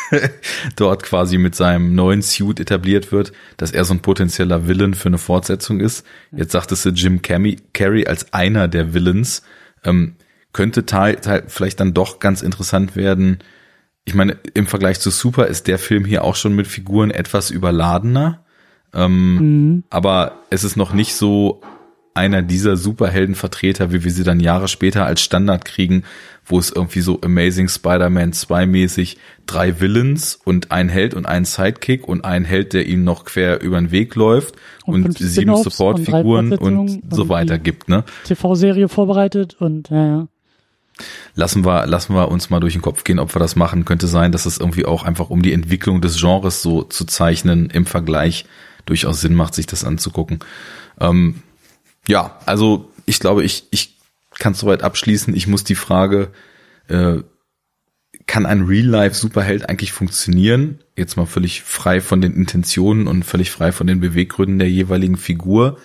dort 0.76 1.04
quasi 1.04 1.38
mit 1.38 1.54
seinem 1.54 1.94
neuen 1.94 2.24
Suit 2.24 2.60
etabliert 2.60 3.12
wird, 3.12 3.34
dass 3.58 3.70
er 3.70 3.86
so 3.86 3.94
ein 3.94 4.02
potenzieller 4.02 4.68
Villain 4.68 4.96
für 4.96 5.10
eine 5.10 5.20
Fortsetzung 5.20 5.80
ist. 5.80 6.08
Jetzt 6.32 6.54
sagtest 6.54 6.86
du 6.86 6.90
Jim 6.90 7.22
Carrey 7.22 8.08
als 8.08 8.34
einer 8.34 8.68
der 8.68 8.96
Villains. 8.96 9.44
Ähm, 9.84 10.16
könnte 10.54 10.88
teil, 10.88 11.18
teil, 11.18 11.44
vielleicht 11.50 11.80
dann 11.80 11.94
doch 11.94 12.18
ganz 12.18 12.42
interessant 12.42 12.96
werden. 12.96 13.44
Ich 14.06 14.16
meine, 14.16 14.38
im 14.54 14.68
Vergleich 14.68 15.00
zu 15.00 15.10
Super 15.10 15.48
ist 15.48 15.68
der 15.68 15.78
Film 15.78 16.06
hier 16.06 16.24
auch 16.24 16.36
schon 16.36 16.56
mit 16.56 16.68
Figuren 16.68 17.12
etwas 17.12 17.52
überladener. 17.52 18.44
Ähm, 18.94 19.36
mhm. 19.36 19.84
Aber 19.90 20.40
es 20.50 20.64
ist 20.64 20.76
noch 20.76 20.94
nicht 20.94 21.14
so 21.16 21.62
einer 22.14 22.42
dieser 22.42 22.76
Superheldenvertreter, 22.76 23.94
wie 23.94 24.04
wir 24.04 24.12
sie 24.12 24.24
dann 24.24 24.40
Jahre 24.40 24.68
später 24.68 25.06
als 25.06 25.22
Standard 25.22 25.64
kriegen, 25.64 26.04
wo 26.46 26.60
es 26.60 26.70
irgendwie 26.70 27.02
so 27.02 27.22
Amazing 27.22 27.70
Spider-Man 27.70 28.34
2 28.34 28.66
mäßig 28.66 29.18
drei 29.46 29.80
Villains 29.80 30.38
und 30.44 30.72
ein 30.72 30.90
Held 30.90 31.14
und 31.14 31.26
ein 31.26 31.46
Sidekick 31.46 32.08
und 32.08 32.26
ein 32.26 32.44
Held, 32.44 32.74
der 32.74 32.86
ihm 32.86 33.04
noch 33.04 33.24
quer 33.26 33.62
über 33.62 33.80
den 33.80 33.92
Weg 33.92 34.16
läuft 34.16 34.56
und, 34.86 35.06
und 35.06 35.18
sieben 35.18 35.56
Supportfiguren 35.56 36.54
und, 36.54 36.80
und, 36.80 37.16
so 37.16 37.30
weiter 37.30 37.58
gibt, 37.58 37.88
ne? 37.88 38.04
TV-Serie 38.26 38.90
vorbereitet 38.90 39.56
und 39.60 39.90
ja, 39.90 40.06
ja. 40.06 40.28
Lassen 41.36 41.66
wir, 41.66 41.86
lassen 41.86 42.14
wir 42.16 42.30
uns 42.30 42.50
mal 42.50 42.60
durch 42.60 42.74
den 42.74 42.82
Kopf 42.82 43.04
gehen, 43.04 43.20
ob 43.20 43.36
wir 43.36 43.40
das 43.40 43.56
machen. 43.56 43.86
Könnte 43.86 44.08
sein, 44.08 44.32
dass 44.32 44.46
es 44.46 44.58
irgendwie 44.58 44.86
auch 44.86 45.04
einfach 45.04 45.30
um 45.30 45.42
die 45.42 45.54
Entwicklung 45.54 46.02
des 46.02 46.20
Genres 46.20 46.62
so 46.62 46.84
zu 46.84 47.06
zeichnen 47.06 47.70
im 47.70 47.86
Vergleich 47.86 48.46
durchaus 48.86 49.22
Sinn 49.22 49.36
macht, 49.36 49.54
sich 49.54 49.68
das 49.68 49.84
anzugucken. 49.84 50.40
Ähm, 51.00 51.42
ja, 52.08 52.40
also 52.46 52.92
ich 53.06 53.20
glaube, 53.20 53.44
ich, 53.44 53.66
ich 53.72 53.98
kann 54.40 54.54
es 54.54 54.60
soweit 54.60 54.84
abschließen. 54.84 55.36
Ich 55.36 55.48
muss 55.48 55.64
die 55.64 55.76
Frage, 55.76 56.32
äh, 56.88 57.20
kann 58.28 58.46
ein 58.46 58.64
Real-Life-Superheld 58.64 59.70
eigentlich 59.70 59.92
funktionieren? 59.92 60.80
Jetzt 60.96 61.18
mal 61.18 61.26
völlig 61.26 61.64
frei 61.64 62.02
von 62.02 62.22
den 62.22 62.34
Intentionen 62.34 63.08
und 63.08 63.24
völlig 63.24 63.52
frei 63.52 63.72
von 63.72 63.88
den 63.88 64.00
Beweggründen 64.00 64.60
der 64.60 64.70
jeweiligen 64.70 65.18
Figur. 65.18 65.78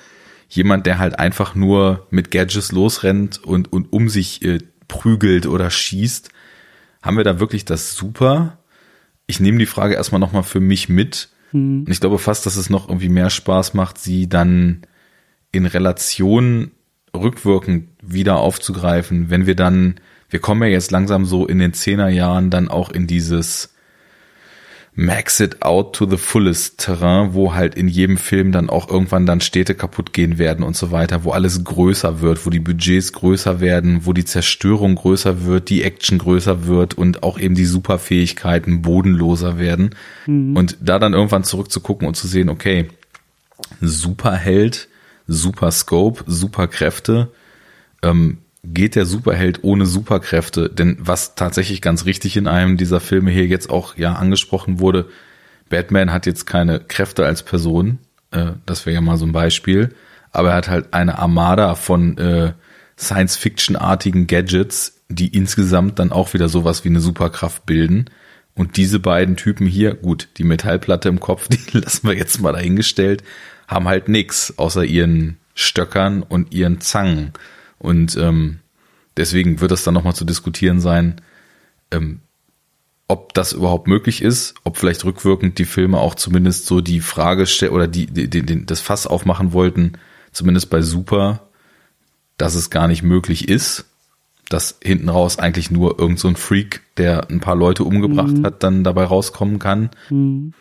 Jemand, 0.49 0.87
der 0.87 0.99
halt 0.99 1.19
einfach 1.19 1.55
nur 1.55 2.07
mit 2.11 2.31
Gadgets 2.31 2.73
losrennt 2.73 3.43
und, 3.43 3.73
und 3.73 3.93
um 3.93 4.09
sich 4.09 4.43
äh, 4.45 4.59
prügelt 4.89 5.47
oder 5.47 5.71
schießt. 5.71 6.31
Haben 7.03 7.17
wir 7.17 7.25
da 7.25 7.41
wirklich 7.41 7.65
das 7.65 7.95
Super? 7.95 8.59
Ich 9.27 9.41
nehme 9.41 9.59
die 9.59 9.67
Frage 9.67 9.95
erstmal 9.95 10.21
nochmal 10.21 10.43
für 10.43 10.61
mich 10.61 10.89
mit. 10.89 11.29
Mhm. 11.53 11.81
Und 11.81 11.91
ich 11.91 12.01
glaube 12.01 12.19
fast, 12.19 12.47
dass 12.47 12.57
es 12.57 12.71
noch 12.71 12.89
irgendwie 12.89 13.09
mehr 13.09 13.31
Spaß 13.31 13.75
macht, 13.75 13.99
sie 13.99 14.29
dann 14.29 14.83
in 15.53 15.67
Relation 15.67 16.73
rückwirkend 17.15 17.89
wieder 18.03 18.39
aufzugreifen, 18.39 19.31
wenn 19.31 19.47
wir 19.47 19.57
dann, 19.57 19.97
wir 20.29 20.41
kommen 20.41 20.63
ja 20.63 20.69
jetzt 20.69 20.91
langsam 20.91 21.25
so 21.25 21.47
in 21.47 21.59
den 21.59 21.73
Zehnerjahren 21.73 22.51
dann 22.51 22.69
auch 22.69 22.91
in 22.91 23.07
dieses 23.07 23.75
Max 24.99 25.41
it 25.41 25.63
out 25.63 25.95
to 25.95 26.09
the 26.09 26.17
fullest 26.17 26.79
Terrain, 26.79 27.35
wo 27.35 27.55
halt 27.55 27.75
in 27.75 27.87
jedem 27.87 28.17
Film 28.17 28.51
dann 28.51 28.71
auch 28.71 28.89
irgendwann 28.89 29.27
dann 29.27 29.43
Städte 29.43 29.75
kaputt 29.75 30.15
gehen 30.15 30.39
werden 30.39 30.65
und 30.65 30.75
so 30.75 30.91
weiter, 30.91 31.23
wo 31.23 31.33
alles 31.33 31.63
größer 31.63 32.23
wird, 32.23 32.47
wo 32.47 32.51
die 32.51 32.61
Budgets 32.61 33.13
größer 33.13 33.61
werden, 33.61 34.07
wo 34.07 34.15
die 34.15 34.25
Zerstörung 34.25 34.95
größer 34.95 35.45
wird, 35.45 35.69
die 35.69 35.83
Action 35.83 36.17
größer 36.17 36.67
wird 36.67 36.95
und 36.95 37.23
auch 37.23 37.39
eben 37.39 37.55
die 37.55 37.67
Superfähigkeiten 37.67 38.81
bodenloser 38.81 39.59
werden. 39.59 39.91
Mhm. 40.25 40.57
Und 40.57 40.79
da 40.81 40.99
dann 40.99 41.13
irgendwann 41.13 41.45
zurückzugucken 41.45 42.09
und 42.09 42.15
zu 42.15 42.27
sehen, 42.27 42.49
okay, 42.49 42.89
Superheld, 43.83 44.89
super 45.27 45.73
Scope, 45.73 46.25
super 46.27 46.69
Kräfte, 46.69 47.31
ähm, 48.03 48.39
geht 48.73 48.95
der 48.95 49.07
Superheld 49.07 49.61
ohne 49.63 49.87
Superkräfte? 49.87 50.69
Denn 50.69 50.97
was 51.01 51.35
tatsächlich 51.35 51.83
ganz 51.83 52.05
richtig 52.05 52.37
in 52.37 52.49
einem 52.49 52.77
dieser 52.77 53.01
Filme 53.01 53.31
hier 53.31 53.47
jetzt 53.47 53.71
auch 53.71 53.97
ja 53.97 54.15
angesprochen 54.15 54.81
wurde, 54.81 55.09
Batman 55.69 56.13
hat 56.13 56.27
jetzt 56.27 56.47
keine 56.47 56.81
Kräfte 56.81 57.25
als 57.25 57.43
Person, 57.43 57.99
äh, 58.31 58.53
das 58.67 58.87
wäre 58.87 58.95
ja 58.95 59.01
mal 59.01 59.17
so 59.17 59.27
ein 59.27 59.33
Beispiel, 59.33 59.95
aber 60.33 60.51
er 60.51 60.57
hat 60.57 60.69
halt 60.69 60.95
eine 60.95 61.19
Armada 61.19 61.75
von 61.75 62.19
äh, 62.19 62.53
Science-Fiction-artigen 62.99 64.27
Gadgets, 64.27 65.01
die 65.09 65.29
insgesamt 65.29 65.99
dann 65.99 66.13
auch 66.13 66.35
wieder 66.35 66.49
sowas 66.49 66.85
wie 66.85 66.89
eine 66.89 67.01
Superkraft 67.01 67.67
bilden. 67.67 68.07
Und 68.55 68.77
diese 68.77 69.01
beiden 69.01 69.37
Typen 69.37 69.67
hier, 69.67 69.95
gut, 69.95 70.29
die 70.39 70.45
Metallplatte 70.45 71.09
im 71.09 71.21
Kopf, 71.21 71.49
die 71.73 71.79
lassen 71.79 72.09
wir 72.09 72.15
jetzt 72.15 72.41
mal 72.41 72.53
dahingestellt, 72.53 73.23
haben 73.69 73.89
halt 73.89 74.09
nix 74.09 74.55
außer 74.57 74.85
ihren 74.85 75.37
Stöckern 75.55 76.23
und 76.23 76.53
ihren 76.53 76.81
Zangen. 76.81 77.33
Und 77.79 78.17
ähm, 78.17 78.61
deswegen 79.17 79.61
wird 79.61 79.73
es 79.73 79.85
dann 79.85 79.95
nochmal 79.95 80.15
zu 80.15 80.25
diskutieren 80.25 80.81
sein, 80.81 81.21
ähm, 81.91 82.21
ob 83.09 83.35
das 83.35 83.53
überhaupt 83.53 83.87
möglich 83.87 84.21
ist, 84.21 84.55
ob 84.65 84.77
vielleicht 84.77 85.05
rückwirkend 85.05 85.59
die 85.59 85.65
Filme 85.65 85.99
auch 85.99 86.17
zumindest 86.17 86.67
so 86.67 86.81
die 86.81 87.01
Frage 87.01 87.47
oder 87.71 87.87
die, 87.87 88.07
die, 88.07 88.29
die, 88.29 88.67
das 88.67 88.81
Fass 88.81 89.07
aufmachen 89.07 89.53
wollten, 89.53 89.93
zumindest 90.33 90.71
bei 90.71 90.83
Super, 90.83 91.49
dass 92.37 92.55
es 92.55 92.71
gar 92.71 92.89
nicht 92.89 93.03
möglich 93.03 93.49
ist, 93.49 93.87
dass 94.49 94.79
hinten 94.83 95.09
raus 95.09 95.39
eigentlich 95.39 95.71
nur 95.71 95.99
irgend 95.99 96.19
so 96.19 96.29
ein 96.29 96.37
Freak, 96.37 96.83
der 96.97 97.31
ein 97.31 97.41
paar 97.41 97.57
Leute 97.57 97.85
umgebracht 97.85 98.39
mhm. 98.39 98.45
hat, 98.45 98.63
dann 98.63 98.85
dabei 98.85 99.05
rauskommen 99.05 99.59
kann. 99.59 99.91
Mhm. 100.11 100.53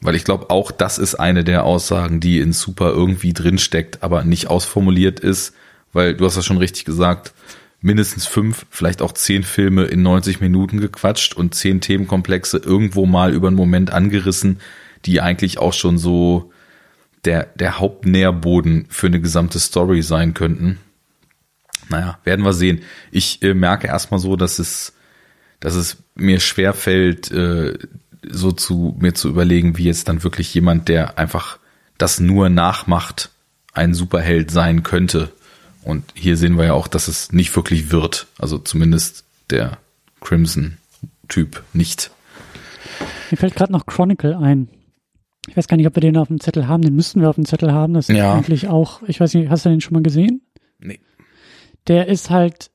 Weil 0.00 0.14
ich 0.14 0.24
glaube, 0.24 0.50
auch 0.50 0.70
das 0.70 0.98
ist 0.98 1.16
eine 1.16 1.42
der 1.42 1.64
Aussagen, 1.64 2.20
die 2.20 2.38
in 2.38 2.52
Super 2.52 2.90
irgendwie 2.90 3.32
drinsteckt, 3.32 4.02
aber 4.04 4.22
nicht 4.22 4.46
ausformuliert 4.46 5.18
ist, 5.18 5.54
weil 5.92 6.14
du 6.14 6.24
hast 6.24 6.36
das 6.36 6.46
schon 6.46 6.58
richtig 6.58 6.84
gesagt, 6.84 7.32
mindestens 7.80 8.26
fünf, 8.26 8.66
vielleicht 8.70 9.02
auch 9.02 9.12
zehn 9.12 9.42
Filme 9.42 9.84
in 9.84 10.02
90 10.02 10.40
Minuten 10.40 10.80
gequatscht 10.80 11.34
und 11.34 11.54
zehn 11.54 11.80
Themenkomplexe 11.80 12.58
irgendwo 12.58 13.06
mal 13.06 13.32
über 13.32 13.48
einen 13.48 13.56
Moment 13.56 13.92
angerissen, 13.92 14.60
die 15.04 15.20
eigentlich 15.20 15.58
auch 15.58 15.72
schon 15.72 15.98
so 15.98 16.52
der, 17.24 17.44
der 17.54 17.78
Hauptnährboden 17.78 18.86
für 18.88 19.06
eine 19.06 19.20
gesamte 19.20 19.58
Story 19.58 20.02
sein 20.02 20.34
könnten. 20.34 20.78
Naja, 21.88 22.18
werden 22.24 22.44
wir 22.44 22.52
sehen. 22.52 22.82
Ich 23.10 23.42
äh, 23.42 23.54
merke 23.54 23.86
erstmal 23.86 24.20
so, 24.20 24.36
dass 24.36 24.58
es, 24.58 24.94
dass 25.60 25.74
es 25.74 25.98
mir 26.14 26.40
schwer 26.40 26.74
fällt, 26.74 27.30
äh, 27.30 27.78
so 28.28 28.52
zu 28.52 28.96
mir 28.98 29.14
zu 29.14 29.28
überlegen, 29.28 29.78
wie 29.78 29.84
jetzt 29.84 30.08
dann 30.08 30.22
wirklich 30.22 30.52
jemand, 30.52 30.88
der 30.88 31.18
einfach 31.18 31.58
das 31.96 32.20
nur 32.20 32.48
nachmacht, 32.48 33.30
ein 33.72 33.94
Superheld 33.94 34.50
sein 34.50 34.82
könnte. 34.82 35.32
Und 35.88 36.04
hier 36.14 36.36
sehen 36.36 36.56
wir 36.58 36.66
ja 36.66 36.74
auch, 36.74 36.86
dass 36.86 37.08
es 37.08 37.32
nicht 37.32 37.56
wirklich 37.56 37.90
wird. 37.90 38.26
Also 38.38 38.58
zumindest 38.58 39.24
der 39.48 39.78
Crimson-Typ 40.20 41.62
nicht. 41.72 42.10
Mir 43.30 43.38
fällt 43.38 43.56
gerade 43.56 43.72
noch 43.72 43.86
Chronicle 43.86 44.36
ein. 44.36 44.68
Ich 45.48 45.56
weiß 45.56 45.66
gar 45.66 45.78
nicht, 45.78 45.86
ob 45.86 45.96
wir 45.96 46.02
den 46.02 46.18
auf 46.18 46.28
dem 46.28 46.40
Zettel 46.40 46.68
haben. 46.68 46.82
Den 46.82 46.94
müssten 46.94 47.22
wir 47.22 47.30
auf 47.30 47.36
dem 47.36 47.46
Zettel 47.46 47.72
haben. 47.72 47.94
Das 47.94 48.10
ist 48.10 48.16
ja. 48.16 48.34
eigentlich 48.34 48.68
auch, 48.68 49.00
ich 49.06 49.18
weiß 49.18 49.32
nicht, 49.32 49.48
hast 49.48 49.64
du 49.64 49.70
den 49.70 49.80
schon 49.80 49.94
mal 49.94 50.02
gesehen? 50.02 50.42
Nee. 50.78 51.00
Der 51.86 52.08
ist 52.08 52.28
halt 52.28 52.70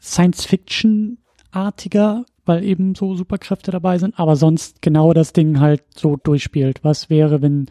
Science-Fiction-artiger 0.00 2.24
weil 2.46 2.64
eben 2.64 2.94
so 2.96 3.14
Superkräfte 3.14 3.70
dabei 3.70 3.98
sind, 3.98 4.18
aber 4.18 4.34
sonst 4.34 4.80
genau 4.82 5.12
das 5.12 5.32
Ding 5.34 5.60
halt 5.60 5.82
so 5.94 6.16
durchspielt. 6.16 6.82
Was 6.82 7.10
wäre, 7.10 7.42
wenn 7.42 7.66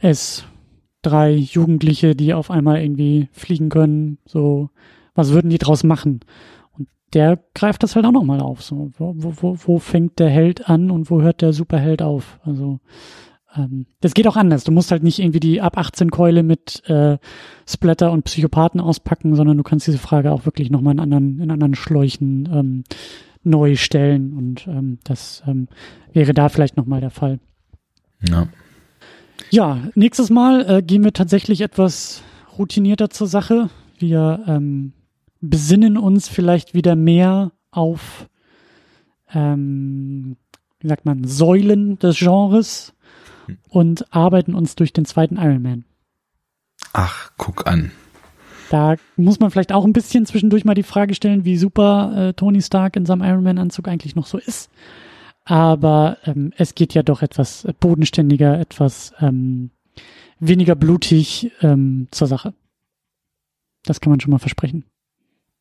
es 0.00 0.44
drei 1.02 1.32
Jugendliche, 1.32 2.14
die 2.14 2.34
auf 2.34 2.50
einmal 2.50 2.80
irgendwie 2.80 3.28
fliegen 3.32 3.68
können, 3.68 4.18
so, 4.24 4.70
was 5.14 5.32
würden 5.32 5.50
die 5.50 5.58
draus 5.58 5.84
machen? 5.84 6.20
Und 6.78 6.88
der 7.12 7.38
greift 7.54 7.82
das 7.82 7.96
halt 7.96 8.06
auch 8.06 8.12
nochmal 8.12 8.40
auf. 8.40 8.62
So, 8.62 8.90
wo, 8.96 9.14
wo, 9.16 9.56
wo 9.58 9.78
fängt 9.78 10.18
der 10.18 10.30
Held 10.30 10.68
an 10.68 10.90
und 10.90 11.10
wo 11.10 11.20
hört 11.20 11.42
der 11.42 11.52
Superheld 11.52 12.02
auf? 12.02 12.38
Also, 12.44 12.80
ähm, 13.56 13.86
das 14.00 14.14
geht 14.14 14.26
auch 14.26 14.36
anders. 14.36 14.64
Du 14.64 14.72
musst 14.72 14.90
halt 14.90 15.02
nicht 15.02 15.18
irgendwie 15.18 15.40
die 15.40 15.60
ab 15.60 15.76
18 15.76 16.10
Keule 16.10 16.42
mit 16.42 16.88
äh, 16.88 17.18
Splatter 17.68 18.12
und 18.12 18.24
Psychopathen 18.24 18.80
auspacken, 18.80 19.34
sondern 19.34 19.56
du 19.56 19.62
kannst 19.62 19.86
diese 19.86 19.98
Frage 19.98 20.32
auch 20.32 20.46
wirklich 20.46 20.70
nochmal 20.70 20.94
in 20.94 21.00
anderen, 21.00 21.40
in 21.40 21.50
anderen 21.50 21.74
Schläuchen 21.74 22.48
ähm, 22.52 22.84
neu 23.44 23.74
stellen 23.74 24.32
und 24.34 24.68
ähm, 24.68 24.98
das 25.04 25.42
ähm, 25.46 25.68
wäre 26.12 26.32
da 26.32 26.48
vielleicht 26.48 26.76
nochmal 26.76 27.00
der 27.00 27.10
Fall. 27.10 27.40
Ja. 28.28 28.46
Ja, 29.50 29.78
nächstes 29.94 30.30
Mal 30.30 30.68
äh, 30.68 30.82
gehen 30.82 31.04
wir 31.04 31.12
tatsächlich 31.12 31.60
etwas 31.60 32.22
routinierter 32.58 33.10
zur 33.10 33.26
Sache. 33.26 33.70
Wir 33.98 34.44
ähm, 34.46 34.92
besinnen 35.40 35.96
uns 35.96 36.28
vielleicht 36.28 36.74
wieder 36.74 36.96
mehr 36.96 37.52
auf, 37.70 38.28
ähm, 39.32 40.36
wie 40.80 40.88
sagt 40.88 41.04
man, 41.04 41.24
Säulen 41.24 41.98
des 41.98 42.18
Genres 42.18 42.94
und 43.68 44.12
arbeiten 44.14 44.54
uns 44.54 44.76
durch 44.76 44.92
den 44.92 45.04
zweiten 45.04 45.36
Iron 45.36 45.62
Man. 45.62 45.84
Ach, 46.92 47.32
guck 47.36 47.66
an. 47.66 47.92
Da 48.70 48.96
muss 49.16 49.38
man 49.38 49.50
vielleicht 49.50 49.72
auch 49.72 49.84
ein 49.84 49.92
bisschen 49.92 50.24
zwischendurch 50.24 50.64
mal 50.64 50.74
die 50.74 50.82
Frage 50.82 51.14
stellen, 51.14 51.44
wie 51.44 51.58
super 51.58 52.28
äh, 52.28 52.32
Tony 52.32 52.62
Stark 52.62 52.96
in 52.96 53.04
seinem 53.04 53.22
Iron 53.22 53.42
Man-Anzug 53.42 53.86
eigentlich 53.86 54.16
noch 54.16 54.26
so 54.26 54.38
ist. 54.38 54.70
Aber 55.44 56.18
ähm, 56.24 56.52
es 56.56 56.74
geht 56.74 56.94
ja 56.94 57.02
doch 57.02 57.22
etwas 57.22 57.66
bodenständiger, 57.80 58.58
etwas 58.60 59.12
ähm, 59.20 59.70
weniger 60.38 60.74
blutig 60.74 61.52
ähm, 61.60 62.08
zur 62.10 62.28
Sache. 62.28 62.54
Das 63.84 64.00
kann 64.00 64.10
man 64.10 64.20
schon 64.20 64.30
mal 64.30 64.38
versprechen. 64.38 64.84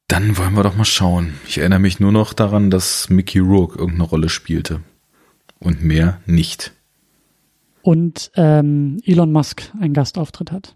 Dann 0.08 0.38
wollen 0.38 0.53
wir 0.53 0.64
doch 0.64 0.76
mal 0.76 0.86
schauen. 0.86 1.34
Ich 1.48 1.58
erinnere 1.58 1.80
mich 1.80 1.99
nur 1.99 2.12
noch 2.12 2.34
daran, 2.34 2.70
dass 2.70 3.10
Mickey 3.10 3.40
Rourke 3.40 3.80
irgendeine 3.80 4.10
Rolle 4.10 4.30
spielte. 4.30 4.82
Und 5.60 5.84
mehr 5.84 6.20
nicht. 6.26 6.74
Und 7.82 8.32
ähm, 8.36 8.98
Elon 9.06 9.32
Musk 9.32 9.72
einen 9.80 9.94
Gastauftritt 9.94 10.52
hat. 10.52 10.76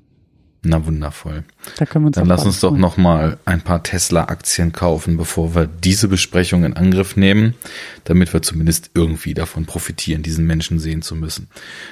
Na 0.65 0.83
wundervoll. 0.85 1.43
Da 1.77 1.85
können 1.85 2.05
wir 2.05 2.07
uns 2.07 2.15
Dann 2.15 2.25
lass 2.27 2.43
uns 2.43 2.59
doch 2.59 2.75
noch 2.75 2.97
mal 2.97 3.37
ein 3.45 3.61
paar 3.61 3.83
Tesla-Aktien 3.83 4.71
kaufen, 4.71 5.15
bevor 5.15 5.53
wir 5.53 5.67
diese 5.67 6.07
Besprechung 6.07 6.63
in 6.63 6.75
Angriff 6.75 7.15
nehmen, 7.15 7.53
damit 8.03 8.33
wir 8.33 8.41
zumindest 8.41 8.89
irgendwie 8.95 9.35
davon 9.35 9.65
profitieren, 9.65 10.23
diesen 10.23 10.47
Menschen 10.47 10.79
sehen 10.79 11.03
zu 11.03 11.15
müssen. 11.15 11.49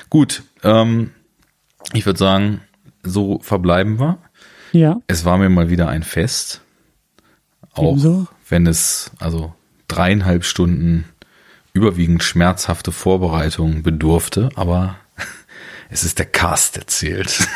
Gut, 0.09 0.43
ähm, 0.63 1.11
ich 1.93 2.05
würde 2.07 2.17
sagen, 2.17 2.61
so 3.03 3.39
verbleiben 3.43 3.99
wir. 3.99 4.17
Ja, 4.71 4.97
Es 5.05 5.23
war 5.23 5.37
mir 5.37 5.49
mal 5.49 5.69
wieder 5.69 5.87
ein 5.87 6.01
Fest, 6.01 6.61
auch 7.73 7.91
Ebenso. 7.91 8.27
wenn 8.49 8.65
es 8.65 9.11
also 9.19 9.53
dreieinhalb 9.87 10.45
Stunden 10.45 11.05
überwiegend 11.73 12.23
schmerzhafte 12.23 12.91
Vorbereitung 12.91 13.83
bedurfte, 13.83 14.49
aber 14.55 14.95
es 15.89 16.03
ist 16.03 16.17
der 16.17 16.25
Cast, 16.25 16.75
der 16.75 16.87
zählt. 16.87 17.47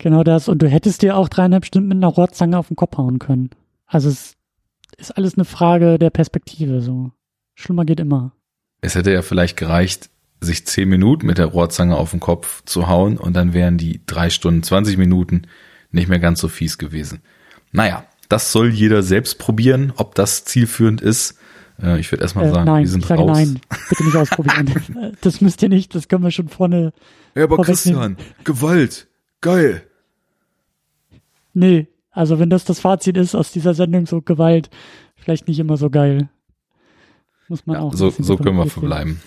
Genau 0.00 0.24
das. 0.24 0.48
Und 0.48 0.60
du 0.62 0.68
hättest 0.68 1.02
dir 1.02 1.16
auch 1.16 1.28
dreieinhalb 1.28 1.64
Stunden 1.64 1.88
mit 1.88 1.96
einer 1.96 2.08
Rohrzange 2.08 2.58
auf 2.58 2.68
den 2.68 2.76
Kopf 2.76 2.96
hauen 2.96 3.18
können. 3.18 3.50
Also 3.86 4.08
es 4.08 4.34
ist 4.98 5.16
alles 5.16 5.34
eine 5.34 5.44
Frage 5.44 5.98
der 5.98 6.10
Perspektive. 6.10 6.80
So 6.80 7.12
schlimmer 7.54 7.84
geht 7.84 8.00
immer. 8.00 8.32
Es 8.80 8.94
hätte 8.94 9.12
ja 9.12 9.22
vielleicht 9.22 9.56
gereicht, 9.56 10.10
sich 10.40 10.66
zehn 10.66 10.88
Minuten 10.88 11.26
mit 11.26 11.38
der 11.38 11.46
Rohrzange 11.46 11.96
auf 11.96 12.12
den 12.12 12.20
Kopf 12.20 12.62
zu 12.64 12.88
hauen 12.88 13.18
und 13.18 13.34
dann 13.34 13.52
wären 13.52 13.76
die 13.76 14.00
drei 14.06 14.30
Stunden, 14.30 14.62
20 14.62 14.96
Minuten 14.96 15.42
nicht 15.90 16.08
mehr 16.08 16.18
ganz 16.18 16.40
so 16.40 16.48
fies 16.48 16.78
gewesen. 16.78 17.20
Naja, 17.72 18.04
das 18.30 18.50
soll 18.52 18.70
jeder 18.70 19.02
selbst 19.02 19.38
probieren, 19.38 19.92
ob 19.96 20.14
das 20.14 20.44
zielführend 20.44 21.00
ist. 21.02 21.36
Äh, 21.82 22.00
Ich 22.00 22.10
würde 22.10 22.22
erstmal 22.22 22.46
Äh, 22.46 22.52
sagen, 22.52 22.64
nein, 22.64 22.84
wir 22.84 22.88
sind 22.88 23.00
ich 23.02 23.06
sage 23.08 23.20
raus. 23.20 23.36
nein. 23.36 23.60
Bitte 23.90 24.04
nicht 24.04 24.16
ausprobieren. 24.16 25.16
Das 25.20 25.40
müsst 25.42 25.62
ihr 25.62 25.68
nicht. 25.68 25.94
Das 25.94 26.08
können 26.08 26.22
wir 26.22 26.30
schon 26.30 26.48
vorne. 26.48 26.92
Ja, 27.34 27.44
aber. 27.44 27.58
Christian, 27.58 28.16
Gewalt, 28.44 29.08
geil. 29.42 29.82
Nee, 31.52 31.88
also 32.10 32.38
wenn 32.38 32.50
das 32.50 32.64
das 32.64 32.80
Fazit 32.80 33.16
ist 33.16 33.34
aus 33.34 33.52
dieser 33.52 33.74
Sendung, 33.74 34.06
so 34.06 34.20
Gewalt, 34.22 34.70
vielleicht 35.16 35.48
nicht 35.48 35.58
immer 35.58 35.76
so 35.76 35.90
geil. 35.90 36.28
Muss 37.48 37.66
man 37.66 37.76
Ja, 37.76 37.82
auch. 37.82 37.94
so, 37.94 38.10
so 38.10 38.36
können 38.36 38.56
wir 38.56 38.66
verbleiben. 38.66 39.20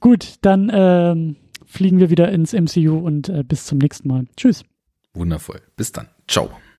Gut, 0.00 0.36
dann 0.42 0.70
ähm, 0.72 1.36
fliegen 1.66 1.98
wir 1.98 2.10
wieder 2.10 2.30
ins 2.30 2.52
MCU 2.52 2.98
und 2.98 3.28
äh, 3.28 3.42
bis 3.42 3.66
zum 3.66 3.78
nächsten 3.78 4.08
Mal. 4.08 4.26
Tschüss. 4.36 4.64
Wundervoll. 5.14 5.60
Bis 5.76 5.92
dann. 5.92 6.08
Ciao. 6.28 6.50